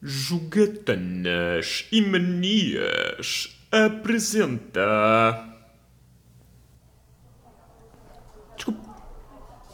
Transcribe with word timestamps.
Jogatanas 0.00 1.86
e 1.90 2.00
Manias 2.00 3.58
apresenta. 3.72 5.44
Desculpe. 8.54 8.80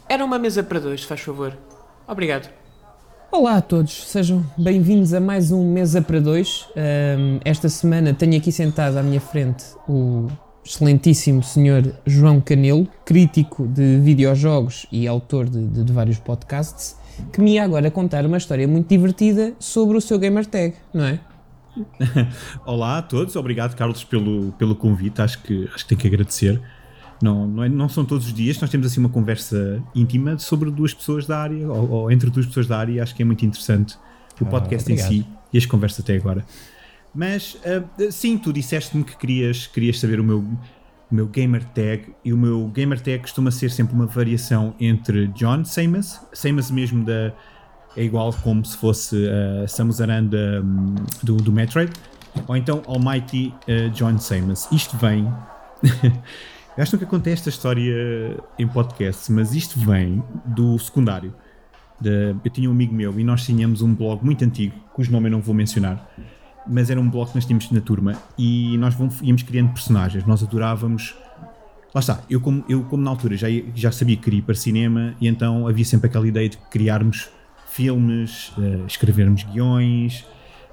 Era 0.09 0.25
uma 0.25 0.39
mesa 0.39 0.63
para 0.63 0.81
dois, 0.81 1.05
faz 1.05 1.21
favor. 1.21 1.57
Obrigado. 2.09 2.51
Olá 3.31 3.57
a 3.57 3.61
todos, 3.61 3.93
sejam 4.09 4.47
bem-vindos 4.57 5.13
a 5.13 5.21
mais 5.21 5.53
um 5.53 5.73
Mesa 5.73 6.00
para 6.00 6.21
Dois. 6.21 6.68
Um, 6.75 7.41
esta 7.45 7.68
semana 7.68 8.14
tenho 8.14 8.38
aqui 8.38 8.52
sentado 8.52 8.96
à 8.96 9.02
minha 9.02 9.20
frente 9.20 9.64
o 9.88 10.29
excelentíssimo 10.65 11.43
senhor 11.43 11.95
João 12.07 12.41
Canelo, 12.41 12.89
crítico 13.05 13.67
de 13.67 13.99
videojogos 14.01 14.87
e 14.91 15.07
autor 15.07 15.48
de, 15.48 15.67
de, 15.67 15.85
de 15.85 15.93
vários 15.93 16.19
podcasts, 16.19 16.97
que 17.33 17.41
me 17.41 17.53
ia 17.53 17.65
agora 17.65 17.91
contar 17.91 18.25
uma 18.25 18.39
história 18.39 18.66
muito 18.66 18.89
divertida 18.89 19.53
sobre 19.59 19.97
o 19.97 20.01
seu 20.01 20.19
gamer 20.19 20.47
tag, 20.47 20.75
não 20.93 21.05
é? 21.05 21.21
Olá 22.65 22.98
a 22.98 23.02
todos, 23.02 23.37
obrigado 23.37 23.74
Carlos 23.77 24.05
pelo, 24.05 24.52
pelo 24.52 24.74
convite, 24.74 25.21
acho 25.21 25.43
que, 25.43 25.69
acho 25.74 25.85
que 25.85 25.88
tenho 25.88 26.01
que 26.01 26.07
agradecer. 26.07 26.61
Não, 27.23 27.46
não, 27.46 27.65
é, 27.65 27.69
não 27.69 27.88
são 27.88 28.05
todos 28.05 28.27
os 28.27 28.33
dias, 28.33 28.60
nós 28.60 28.71
temos 28.71 28.87
assim 28.87 29.01
uma 29.01 29.09
conversa 29.09 29.83
íntima 29.95 30.38
sobre 30.38 30.71
duas 30.71 30.95
pessoas 30.95 31.27
da 31.27 31.38
área, 31.38 31.69
ou, 31.69 31.91
ou 31.91 32.10
entre 32.10 32.30
duas 32.30 32.46
pessoas 32.46 32.66
da 32.66 32.79
área, 32.79 33.02
acho 33.02 33.15
que 33.15 33.23
é 33.23 33.24
muito 33.24 33.45
interessante 33.45 33.96
o 34.41 34.46
podcast 34.46 34.91
ah, 34.91 34.95
em 34.95 34.99
si 34.99 35.27
e 35.52 35.59
as 35.59 35.66
conversas 35.66 36.01
até 36.01 36.16
agora. 36.16 36.45
Mas 37.14 37.54
uh, 37.54 38.10
sim, 38.10 38.36
tu 38.36 38.52
disseste-me 38.52 39.04
que 39.04 39.16
querias, 39.16 39.66
querias 39.66 40.00
saber 40.00 40.18
o 40.18 40.24
meu, 40.24 40.41
o 40.41 41.14
meu 41.14 41.27
gamer 41.28 41.64
tag, 41.66 42.12
e 42.24 42.32
o 42.32 42.37
meu 42.37 42.66
gamer 42.68 43.00
tag 43.00 43.20
costuma 43.20 43.50
ser 43.50 43.70
sempre 43.70 43.95
uma 43.95 44.06
variação 44.06 44.74
entre 44.80 45.28
John 45.28 45.64
Samus, 45.64 46.20
Samus 46.32 46.70
mesmo 46.70 47.04
da. 47.04 47.32
é 47.96 48.02
igual 48.02 48.32
como 48.42 48.64
se 48.64 48.77
fosse 48.77 49.16
uh, 49.16 49.68
Samus 49.68 50.00
Aran 50.00 50.24
da, 50.24 50.60
um, 50.60 50.95
do, 51.23 51.37
do 51.37 51.52
Metroid, 51.52 51.92
ou 52.48 52.56
então 52.56 52.82
Almighty 52.87 53.54
uh, 53.68 53.90
John 53.90 54.18
Samus. 54.18 54.66
Isto 54.73 54.96
vem. 54.96 55.32
Eu 56.76 56.82
acho 56.82 56.90
que 56.90 56.96
nunca 56.96 57.06
contei 57.06 57.32
esta 57.32 57.49
história 57.49 58.37
em 58.59 58.66
podcast, 58.66 59.30
mas 59.30 59.54
isto 59.54 59.78
vem 59.78 60.21
do 60.45 60.76
secundário. 60.76 61.32
De, 62.01 62.34
eu 62.45 62.51
tinha 62.51 62.68
um 62.68 62.73
amigo 62.73 62.93
meu 62.93 63.16
e 63.21 63.23
nós 63.23 63.45
tínhamos 63.45 63.80
um 63.80 63.95
blog 63.95 64.25
muito 64.25 64.44
antigo, 64.44 64.75
cujo 64.93 65.12
nome 65.12 65.28
eu 65.28 65.31
não 65.31 65.41
vou 65.41 65.54
mencionar, 65.54 66.04
mas 66.66 66.91
era 66.91 67.00
um 67.00 67.09
blog 67.09 67.28
que 67.28 67.34
nós 67.37 67.44
tínhamos 67.44 67.70
na 67.70 67.81
turma 67.81 68.15
e 68.38 68.76
nós 68.78 68.94
íamos 69.22 69.43
criando 69.43 69.72
personagens. 69.72 70.25
Nós 70.26 70.43
adorávamos. 70.43 71.15
Lá 71.94 72.00
está, 72.00 72.21
eu 72.28 72.41
como, 72.41 72.65
eu 72.69 72.82
como 72.84 73.03
na 73.03 73.10
altura 73.10 73.37
já, 73.37 73.47
já 73.75 73.93
sabia 73.93 74.16
que 74.16 74.22
queria 74.22 74.41
ir 74.41 74.43
para 74.43 74.54
cinema 74.54 75.15
e 75.21 75.28
então 75.28 75.69
havia 75.69 75.84
sempre 75.84 76.09
aquela 76.09 76.26
ideia 76.26 76.48
de 76.48 76.56
criarmos 76.71 77.28
filmes, 77.71 78.53
uh, 78.59 78.84
escrevermos 78.87 79.44
guiões, 79.44 80.25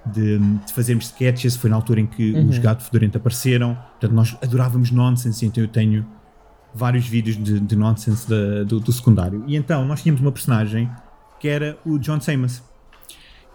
de, 0.06 0.39
de, 0.39 0.73
fazermos 0.73 1.06
sketches. 1.06 1.56
Foi 1.56 1.70
na 1.70 1.75
altura 1.75 2.00
em 2.00 2.08
que 2.08 2.31
uhum. 2.31 2.50
os 2.50 2.58
Gato 2.58 2.83
Fedorento 2.83 3.17
apareceram. 3.17 3.76
Portanto, 3.76 4.14
nós 4.14 4.38
adorávamos 4.42 4.92
nonsense, 4.92 5.45
então 5.45 5.64
eu 5.64 5.67
tenho 5.67 6.05
vários 6.73 7.08
vídeos 7.08 7.38
de, 7.38 7.59
de 7.59 7.76
nonsense 7.76 8.28
da, 8.28 8.64
do, 8.64 8.80
do, 8.80 8.92
secundário. 8.92 9.44
E 9.48 9.55
então 9.55 9.86
nós 9.86 10.02
tínhamos 10.02 10.22
uma 10.22 10.31
personagem 10.31 10.89
que 11.39 11.48
era 11.48 11.78
o 11.86 11.98
John 11.98 12.20
Samus, 12.22 12.64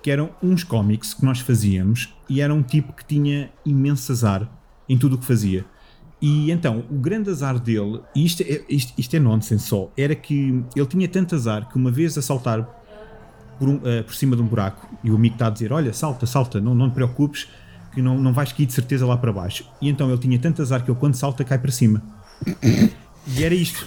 que 0.02 0.10
eram 0.10 0.30
uns 0.42 0.62
cómics 0.62 1.14
que 1.14 1.24
nós 1.24 1.40
fazíamos 1.40 2.15
e 2.28 2.40
era 2.40 2.52
um 2.52 2.62
tipo 2.62 2.92
que 2.92 3.04
tinha 3.04 3.50
imenso 3.64 4.10
azar 4.12 4.48
em 4.88 4.96
tudo 4.96 5.16
o 5.16 5.18
que 5.18 5.24
fazia. 5.24 5.64
E 6.20 6.50
então, 6.50 6.84
o 6.90 6.94
grande 6.94 7.30
azar 7.30 7.58
dele, 7.58 8.00
e 8.14 8.24
isto 8.24 8.42
é, 8.42 8.64
isto, 8.68 8.92
isto 8.96 9.14
é 9.14 9.18
nonsense 9.18 9.66
só, 9.66 9.90
era 9.96 10.14
que 10.14 10.64
ele 10.74 10.86
tinha 10.86 11.06
tanto 11.06 11.34
azar 11.34 11.68
que 11.68 11.76
uma 11.76 11.90
vez 11.90 12.16
a 12.16 12.22
saltar 12.22 12.66
por, 13.58 13.68
um, 13.68 13.76
uh, 13.76 14.04
por 14.04 14.14
cima 14.14 14.34
de 14.34 14.42
um 14.42 14.46
buraco 14.46 14.88
e 15.04 15.10
o 15.10 15.14
amigo 15.14 15.34
está 15.34 15.48
a 15.48 15.50
dizer: 15.50 15.72
Olha, 15.72 15.92
salta, 15.92 16.26
salta, 16.26 16.60
não, 16.60 16.74
não 16.74 16.88
te 16.88 16.94
preocupes, 16.94 17.48
que 17.92 18.00
não, 18.00 18.18
não 18.18 18.32
vais 18.32 18.52
cair 18.52 18.66
de 18.66 18.72
certeza 18.72 19.06
lá 19.06 19.16
para 19.16 19.32
baixo. 19.32 19.68
E 19.80 19.88
então 19.88 20.08
ele 20.08 20.18
tinha 20.18 20.38
tanto 20.38 20.62
azar 20.62 20.82
que 20.82 20.90
ele, 20.90 20.98
quando 20.98 21.14
salta, 21.14 21.44
cai 21.44 21.58
para 21.58 21.70
cima. 21.70 22.02
e 23.26 23.44
era 23.44 23.54
isto. 23.54 23.86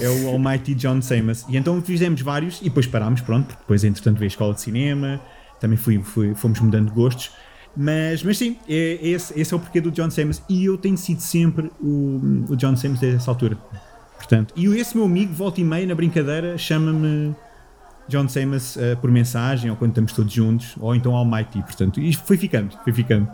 É 0.00 0.08
o 0.08 0.28
Almighty 0.28 0.74
John 0.74 1.00
Samus. 1.02 1.44
E 1.48 1.56
então 1.56 1.80
fizemos 1.82 2.20
vários 2.20 2.60
e 2.60 2.64
depois 2.64 2.86
parámos, 2.86 3.20
pronto, 3.20 3.46
porque 3.46 3.60
depois 3.60 3.84
entretanto 3.84 4.18
veio 4.18 4.26
a 4.26 4.32
escola 4.32 4.54
de 4.54 4.60
cinema, 4.60 5.20
também 5.60 5.76
fui, 5.76 6.02
fui, 6.02 6.34
fomos 6.34 6.60
mudando 6.60 6.88
de 6.88 6.94
gostos. 6.94 7.30
Mas, 7.76 8.22
mas 8.22 8.36
sim, 8.36 8.56
é, 8.68 8.98
esse, 9.00 9.38
esse 9.38 9.54
é 9.54 9.56
o 9.56 9.60
porquê 9.60 9.80
do 9.80 9.90
John 9.90 10.10
Samus 10.10 10.42
e 10.48 10.64
eu 10.64 10.76
tenho 10.76 10.96
sido 10.96 11.20
sempre 11.20 11.70
o, 11.80 12.46
o 12.48 12.56
John 12.56 12.76
Samus 12.76 12.98
desde 12.98 13.18
essa 13.18 13.30
altura. 13.30 13.56
Portanto, 14.16 14.52
e 14.56 14.66
esse 14.66 14.96
meu 14.96 15.06
amigo, 15.06 15.32
volta 15.32 15.60
e 15.60 15.64
meia, 15.64 15.86
na 15.86 15.94
brincadeira, 15.94 16.58
chama-me 16.58 17.34
John 18.08 18.28
Samus 18.28 18.76
uh, 18.76 18.96
por 19.00 19.10
mensagem, 19.10 19.70
ou 19.70 19.76
quando 19.76 19.92
estamos 19.92 20.12
todos 20.12 20.32
juntos, 20.32 20.74
ou 20.80 20.94
então 20.94 21.14
Almighty. 21.14 21.62
Portanto, 21.62 22.00
isto 22.00 22.24
foi 22.24 22.36
ficando, 22.36 22.76
foi 22.82 22.92
ficando. 22.92 23.28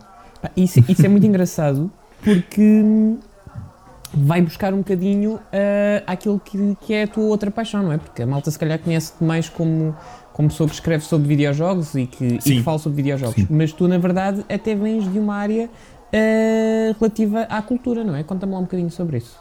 Isso, 0.56 0.84
isso 0.88 1.04
é 1.04 1.08
muito 1.08 1.26
engraçado, 1.26 1.90
porque 2.22 3.16
vai 4.14 4.40
buscar 4.40 4.72
um 4.74 4.78
bocadinho 4.78 5.34
uh, 5.34 5.40
aquilo 6.06 6.40
que, 6.40 6.76
que 6.80 6.94
é 6.94 7.04
a 7.04 7.08
tua 7.08 7.24
outra 7.24 7.50
paixão, 7.50 7.82
não 7.82 7.92
é? 7.92 7.98
Porque 7.98 8.22
a 8.22 8.26
malta 8.26 8.50
se 8.50 8.58
calhar 8.58 8.78
conhece-te 8.78 9.22
mais 9.22 9.48
como, 9.48 9.96
como 10.32 10.48
pessoa 10.48 10.68
que 10.68 10.74
escreve 10.74 11.04
sobre 11.04 11.28
videojogos 11.28 11.94
e 11.94 12.06
que, 12.06 12.24
e 12.24 12.38
que 12.38 12.62
fala 12.62 12.78
sobre 12.78 12.96
videojogos. 12.96 13.34
Sim. 13.34 13.46
Mas 13.50 13.72
tu, 13.72 13.88
na 13.88 13.98
verdade, 13.98 14.44
até 14.48 14.74
vens 14.74 15.10
de 15.10 15.18
uma 15.18 15.34
área 15.34 15.66
uh, 15.66 16.96
relativa 16.98 17.42
à 17.42 17.62
cultura, 17.62 18.04
não 18.04 18.14
é? 18.14 18.22
Conta-me 18.22 18.52
lá 18.52 18.58
um 18.58 18.62
bocadinho 18.62 18.90
sobre 18.90 19.18
isso. 19.18 19.38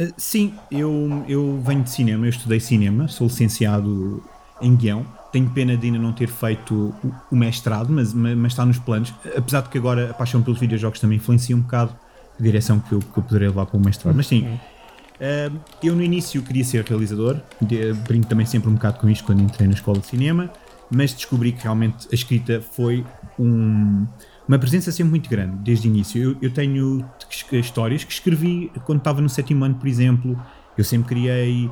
Uh, 0.00 0.12
sim, 0.16 0.54
eu, 0.70 1.24
eu 1.28 1.60
venho 1.64 1.82
de 1.82 1.90
cinema, 1.90 2.26
eu 2.26 2.30
estudei 2.30 2.60
cinema, 2.60 3.08
sou 3.08 3.26
licenciado 3.26 4.22
em 4.60 4.74
guião. 4.74 5.04
Tenho 5.32 5.50
pena 5.50 5.76
de 5.76 5.86
ainda 5.86 5.98
não 5.98 6.12
ter 6.12 6.28
feito 6.28 6.94
o, 7.30 7.36
mestrado, 7.36 7.92
mas, 7.92 8.14
mas, 8.14 8.52
está 8.52 8.64
nos 8.64 8.78
planos. 8.78 9.12
Apesar 9.36 9.62
de 9.62 9.68
que 9.68 9.76
agora 9.76 10.10
a 10.10 10.14
paixão 10.14 10.42
pelos 10.42 10.58
videojogos 10.58 10.98
também 10.98 11.16
influencia 11.18 11.54
um 11.54 11.60
bocado 11.60 11.94
direção 12.38 12.80
que 12.80 12.92
eu, 12.92 13.00
que 13.00 13.18
eu 13.18 13.22
poderei 13.22 13.48
levar 13.48 13.66
para 13.66 13.76
o 13.76 13.80
mestrado. 13.80 14.14
Mas 14.14 14.26
sim, 14.26 14.44
uh, 14.44 15.58
eu 15.82 15.94
no 15.94 16.02
início 16.02 16.42
queria 16.42 16.64
ser 16.64 16.84
realizador, 16.84 17.40
de, 17.60 17.92
brinco 17.92 18.26
também 18.26 18.46
sempre 18.46 18.68
um 18.68 18.74
bocado 18.74 18.98
com 18.98 19.08
isto 19.08 19.24
quando 19.24 19.42
entrei 19.42 19.66
na 19.66 19.74
escola 19.74 19.98
de 19.98 20.06
cinema, 20.06 20.50
mas 20.90 21.12
descobri 21.12 21.52
que 21.52 21.62
realmente 21.62 22.08
a 22.10 22.14
escrita 22.14 22.60
foi 22.60 23.04
um 23.38 24.06
uma 24.48 24.58
presença 24.58 24.92
sempre 24.92 25.10
muito 25.10 25.28
grande, 25.28 25.56
desde 25.56 25.88
o 25.88 25.90
início. 25.90 26.22
Eu, 26.22 26.36
eu 26.40 26.50
tenho 26.52 27.04
histórias 27.52 28.04
que 28.04 28.12
escrevi 28.12 28.70
quando 28.84 28.98
estava 28.98 29.20
no 29.20 29.28
sétimo 29.28 29.64
ano, 29.64 29.74
por 29.74 29.88
exemplo. 29.88 30.40
Eu 30.78 30.84
sempre 30.84 31.08
criei 31.08 31.68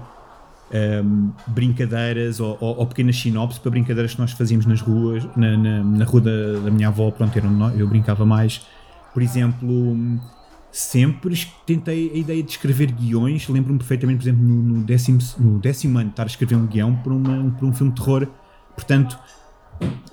um, 1.04 1.30
brincadeiras 1.46 2.40
ou, 2.40 2.56
ou, 2.60 2.78
ou, 2.78 2.86
pequenas 2.86 3.16
sinopses 3.16 3.58
para 3.58 3.70
brincadeiras 3.70 4.14
que 4.14 4.20
nós 4.20 4.32
fazíamos 4.32 4.66
nas 4.66 4.80
ruas, 4.80 5.24
na, 5.36 5.56
na, 5.56 5.84
na 5.84 6.04
rua 6.04 6.22
da, 6.22 6.60
da, 6.64 6.70
minha 6.70 6.88
avó, 6.88 7.10
pronto, 7.10 7.36
era 7.36 7.46
onde 7.46 7.78
eu 7.78 7.86
brincava 7.86 8.26
mais. 8.26 8.66
Por 9.12 9.22
exemplo, 9.22 9.96
sempre 10.74 11.38
tentei 11.64 12.10
a 12.12 12.16
ideia 12.16 12.42
de 12.42 12.50
escrever 12.50 12.90
guiões. 12.90 13.48
Lembro-me 13.48 13.78
perfeitamente, 13.78 14.18
por 14.18 14.24
exemplo, 14.24 14.44
no, 14.44 14.82
décimo, 14.82 15.18
no 15.38 15.60
décimo 15.60 15.98
ano, 16.00 16.10
estar 16.10 16.24
a 16.24 16.26
escrever 16.26 16.56
um 16.56 16.66
guião 16.66 16.96
para, 16.96 17.12
uma, 17.12 17.50
para 17.52 17.66
um 17.66 17.72
filme 17.72 17.92
de 17.92 18.02
terror. 18.02 18.26
Portanto, 18.74 19.16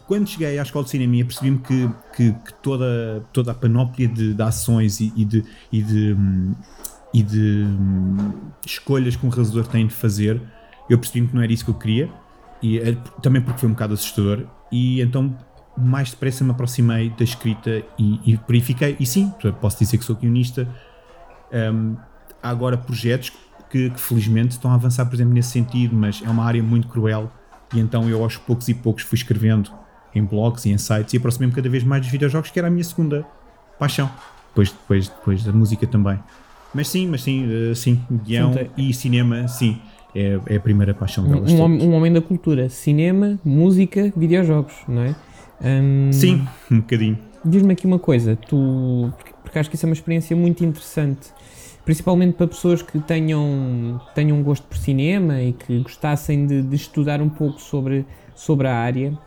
quando 0.06 0.30
cheguei 0.30 0.60
à 0.60 0.62
escola 0.62 0.86
de 0.86 0.92
cinema 0.92 1.26
percebi-me 1.26 1.58
que, 1.58 1.90
que, 2.16 2.32
que, 2.32 2.54
toda, 2.62 3.26
toda 3.34 3.52
a 3.52 3.56
panóplia 3.56 4.08
de, 4.08 4.36
de 4.36 4.42
ações 4.44 5.00
e, 5.00 5.12
e, 5.16 5.26
de, 5.26 5.44
e, 5.72 5.82
de, 5.82 6.16
e 7.12 7.24
de 7.24 7.66
escolhas 8.64 9.16
que 9.16 9.26
um 9.26 9.30
realizador 9.30 9.66
tem 9.66 9.88
de 9.88 9.96
fazer, 9.96 10.40
eu 10.88 11.00
percebi-me 11.00 11.28
que 11.28 11.36
não 11.36 11.42
era 11.42 11.52
isso 11.52 11.66
que 11.66 11.72
eu 11.72 11.76
queria, 11.76 12.12
e 12.62 12.78
é, 12.78 12.94
também 13.24 13.42
porque 13.42 13.60
foi 13.60 13.68
um 13.68 13.74
bocado 13.74 13.96
assustador, 13.96 14.46
e 14.72 15.02
então 15.02 15.36
mais 15.78 16.12
depressa 16.12 16.44
me 16.44 16.52
aproximei 16.52 17.10
da 17.12 17.24
escrita 17.24 17.84
e, 17.98 18.20
e 18.26 18.40
verifiquei, 18.48 18.96
e 19.00 19.06
sim, 19.06 19.34
posso 19.60 19.80
dizer 19.80 19.98
que 19.98 20.06
sou 20.06 20.16
guionista. 20.16 20.68
Um, 21.52 21.96
há 22.42 22.50
agora 22.50 22.78
projetos 22.78 23.32
que, 23.70 23.90
que 23.90 24.00
felizmente 24.00 24.52
estão 24.52 24.72
a 24.72 24.76
avançar, 24.76 25.06
por 25.06 25.16
exemplo, 25.16 25.34
nesse 25.34 25.50
sentido, 25.50 25.96
mas 25.96 26.22
é 26.26 26.30
uma 26.30 26.44
área 26.44 26.62
muito 26.62 26.88
cruel 26.88 27.32
e 27.74 27.80
então 27.80 28.10
eu 28.10 28.22
aos 28.22 28.38
poucos 28.38 28.68
e 28.68 28.74
poucos 28.74 29.04
fui 29.04 29.18
escrevendo 29.18 29.72
em 30.14 30.24
blogs 30.24 30.66
e 30.66 30.72
em 30.72 30.78
sites 30.78 31.14
e 31.14 31.18
aproximei-me 31.18 31.54
cada 31.54 31.70
vez 31.70 31.84
mais 31.84 32.02
dos 32.02 32.12
videojogos, 32.12 32.52
que 32.52 32.60
era 32.60 32.68
a 32.68 32.72
minha 32.72 32.84
segunda 32.84 33.26
paixão. 33.80 34.12
Depois, 34.50 34.72
depois, 34.72 35.08
depois 35.08 35.44
da 35.44 35.54
música 35.54 35.88
também. 35.88 36.20
Mas 36.74 36.90
sim, 36.90 37.08
mas 37.08 37.24
sim, 37.24 37.46
uh, 37.46 37.76
sim, 37.76 38.02
guião 38.24 38.54
sim, 38.54 38.70
e 38.78 38.94
cinema, 38.94 39.48
sim, 39.48 39.80
é, 40.14 40.40
é, 40.48 40.56
a 40.58 40.60
primeira 40.60 40.94
paixão 40.94 41.26
delas. 41.26 41.52
Um, 41.52 41.62
homem, 41.62 41.88
um 41.88 41.94
homem 41.94 42.12
da 42.12 42.22
cultura, 42.22 42.70
cinema, 42.70 43.40
música, 43.44 44.12
videojogos, 44.16 44.74
não 44.88 45.02
é? 45.02 45.16
Um, 45.64 46.12
sim, 46.12 46.48
um 46.70 46.80
bocadinho. 46.80 47.18
Diz-me 47.44 47.74
aqui 47.74 47.88
uma 47.88 48.00
coisa, 48.00 48.36
tu, 48.36 49.12
porque 49.44 49.58
acho 49.58 49.70
que 49.70 49.76
isso 49.76 49.86
é 49.86 49.90
uma 49.90 49.94
experiência 49.94 50.36
muito 50.36 50.64
interessante 50.64 51.32
principalmente 51.84 52.36
para 52.36 52.48
pessoas 52.48 52.82
que 52.82 53.00
tenham, 53.00 54.00
tenham 54.14 54.38
um 54.38 54.44
gosto 54.44 54.66
por 54.68 54.78
cinema 54.78 55.42
e 55.42 55.54
que 55.54 55.80
gostassem 55.80 56.46
de, 56.46 56.62
de 56.62 56.76
estudar 56.76 57.22
um 57.22 57.30
pouco 57.30 57.60
sobre, 57.60 58.06
sobre 58.36 58.68
a 58.68 58.76
área. 58.76 59.18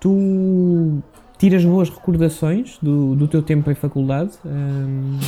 Tu 0.00 1.02
tiras 1.38 1.64
boas 1.64 1.90
recordações 1.90 2.78
do, 2.80 3.16
do 3.16 3.26
teu 3.26 3.42
tempo 3.42 3.70
em 3.70 3.74
faculdade? 3.74 4.32
Um... 4.44 5.18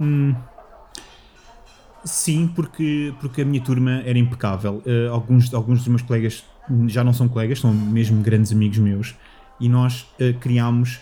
Hum, 0.00 0.34
sim, 2.04 2.50
porque, 2.54 3.14
porque 3.20 3.42
a 3.42 3.44
minha 3.44 3.62
turma 3.62 4.02
era 4.04 4.18
impecável. 4.18 4.82
Uh, 4.86 5.12
alguns, 5.12 5.52
alguns 5.52 5.80
dos 5.80 5.88
meus 5.88 6.02
colegas 6.02 6.44
já 6.86 7.04
não 7.04 7.12
são 7.12 7.28
colegas, 7.28 7.60
são 7.60 7.72
mesmo 7.72 8.22
grandes 8.22 8.52
amigos 8.52 8.78
meus, 8.78 9.14
e 9.62 9.68
nós 9.68 10.02
uh, 10.20 10.34
criámos 10.40 11.00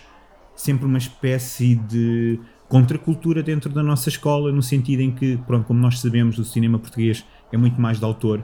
sempre 0.55 0.85
uma 0.85 0.99
espécie 0.99 1.75
de 1.75 2.39
contracultura 2.69 3.41
dentro 3.41 3.69
da 3.69 3.81
nossa 3.81 4.07
escola, 4.07 4.51
no 4.51 4.61
sentido 4.61 5.01
em 5.01 5.11
que, 5.11 5.35
pronto, 5.47 5.65
como 5.65 5.79
nós 5.79 5.99
sabemos, 5.99 6.37
o 6.37 6.45
cinema 6.45 6.77
português 6.77 7.25
é 7.51 7.57
muito 7.57 7.81
mais 7.81 7.97
de 7.97 8.05
autor, 8.05 8.41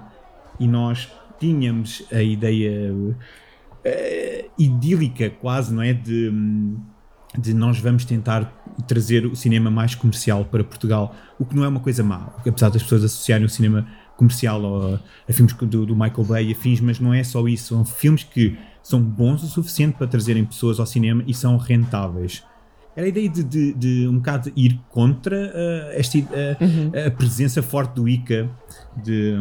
e 0.60 0.68
nós 0.68 1.08
tínhamos 1.40 2.04
a 2.12 2.22
ideia 2.22 2.92
uh, 2.92 4.52
idílica 4.58 5.30
quase, 5.30 5.72
não 5.72 5.84
é? 5.84 5.94
De, 5.94 6.34
de 7.38 7.54
nós 7.54 7.80
vamos 7.80 8.04
tentar 8.04 8.52
trazer 8.88 9.26
o 9.28 9.36
cinema 9.36 9.70
mais 9.70 9.94
comercial 9.94 10.44
para 10.44 10.64
Portugal, 10.64 11.16
o 11.38 11.46
que 11.46 11.56
não 11.56 11.64
é 11.64 11.68
uma 11.68 11.80
coisa 11.80 12.04
má, 12.04 12.34
apesar 12.46 12.70
das 12.70 12.82
pessoas 12.82 13.04
associarem 13.04 13.46
o 13.46 13.50
cinema 13.50 13.88
comercial 14.18 14.96
a, 14.96 15.00
a 15.30 15.34
filmes 15.34 15.54
do, 15.54 15.86
do, 15.86 15.96
Michael 15.96 16.24
Bay 16.24 16.50
e 16.50 16.52
afins, 16.54 16.82
mas 16.82 17.00
não 17.00 17.14
é 17.14 17.24
só 17.24 17.48
isso, 17.48 17.76
são 17.76 17.86
filmes 17.86 18.24
que 18.24 18.58
são 18.88 19.02
bons 19.02 19.44
o 19.44 19.48
suficiente 19.48 19.98
para 19.98 20.08
trazerem 20.08 20.46
pessoas 20.46 20.80
ao 20.80 20.86
cinema 20.86 21.22
e 21.28 21.34
são 21.34 21.58
rentáveis. 21.58 22.42
Era 22.96 23.06
a 23.06 23.10
ideia 23.10 23.28
de, 23.28 23.44
de, 23.44 23.74
de 23.74 24.08
um 24.08 24.16
bocado 24.16 24.50
ir 24.56 24.80
contra 24.90 25.36
uh, 25.36 25.92
esta, 25.92 26.18
uh, 26.18 26.24
uhum. 26.62 27.06
a 27.06 27.12
presença 27.12 27.62
forte 27.62 27.96
do 27.96 28.08
ICA 28.08 28.50
de, 29.04 29.36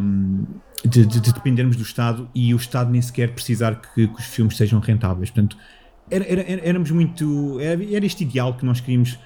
de, 0.83 1.05
de, 1.05 1.31
dependermos 1.31 1.77
do 1.77 1.81
Estado 1.81 2.29
e 2.35 2.53
o 2.53 2.57
Estado 2.57 2.91
nem 2.91 3.01
sequer 3.01 3.31
precisar 3.33 3.75
que, 3.75 4.09
que 4.09 4.19
os 4.19 4.25
filmes 4.25 4.57
sejam 4.57 4.81
rentáveis. 4.81 5.29
Portanto, 5.29 5.57
era, 6.11 6.25
era, 6.25 6.41
éramos 6.67 6.91
muito. 6.91 7.57
Era, 7.61 7.81
era, 7.95 8.05
este 8.05 8.25
ideal 8.25 8.53
que 8.53 8.65
nós 8.65 8.81
queríamos 8.81 9.17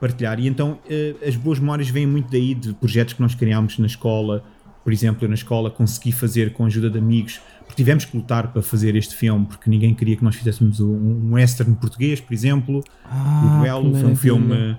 partilhar. 0.00 0.40
E 0.40 0.48
então 0.48 0.72
uh, 0.72 1.26
as 1.28 1.36
boas 1.36 1.60
memórias 1.60 1.88
vêm 1.88 2.08
muito 2.08 2.28
daí 2.28 2.54
de 2.54 2.74
projetos 2.74 3.14
que 3.14 3.22
nós 3.22 3.36
criámos 3.36 3.78
na 3.78 3.86
escola, 3.86 4.44
por 4.82 4.92
exemplo, 4.92 5.24
eu 5.24 5.28
na 5.28 5.36
escola 5.36 5.70
consegui 5.70 6.10
fazer 6.10 6.52
com 6.54 6.64
a 6.64 6.66
ajuda 6.66 6.90
de 6.90 6.98
amigos, 6.98 7.40
porque 7.70 7.76
tivemos 7.76 8.04
que 8.04 8.16
lutar 8.16 8.52
para 8.52 8.62
fazer 8.62 8.96
este 8.96 9.14
filme, 9.14 9.46
porque 9.46 9.70
ninguém 9.70 9.94
queria 9.94 10.16
que 10.16 10.24
nós 10.24 10.34
fizéssemos 10.34 10.80
um, 10.80 10.92
um 10.92 11.34
western 11.34 11.72
português, 11.76 12.20
por 12.20 12.34
exemplo. 12.34 12.82
Ah, 13.04 13.42
o 13.44 13.58
Duelo 13.60 13.94
foi 13.94 14.10
um 14.10 14.16
filme. 14.16 14.76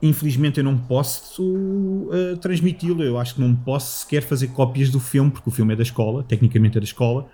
Infelizmente 0.00 0.58
eu 0.58 0.64
não 0.64 0.78
posso 0.78 1.42
uh, 1.42 2.36
transmiti-lo, 2.40 3.02
eu 3.02 3.18
acho 3.18 3.34
que 3.34 3.40
não 3.40 3.52
posso 3.56 4.02
sequer 4.02 4.22
fazer 4.22 4.48
cópias 4.48 4.90
do 4.90 5.00
filme, 5.00 5.30
porque 5.30 5.48
o 5.48 5.52
filme 5.52 5.72
é 5.72 5.76
da 5.76 5.82
escola, 5.82 6.22
tecnicamente 6.22 6.78
é 6.78 6.80
da 6.80 6.84
escola, 6.84 7.26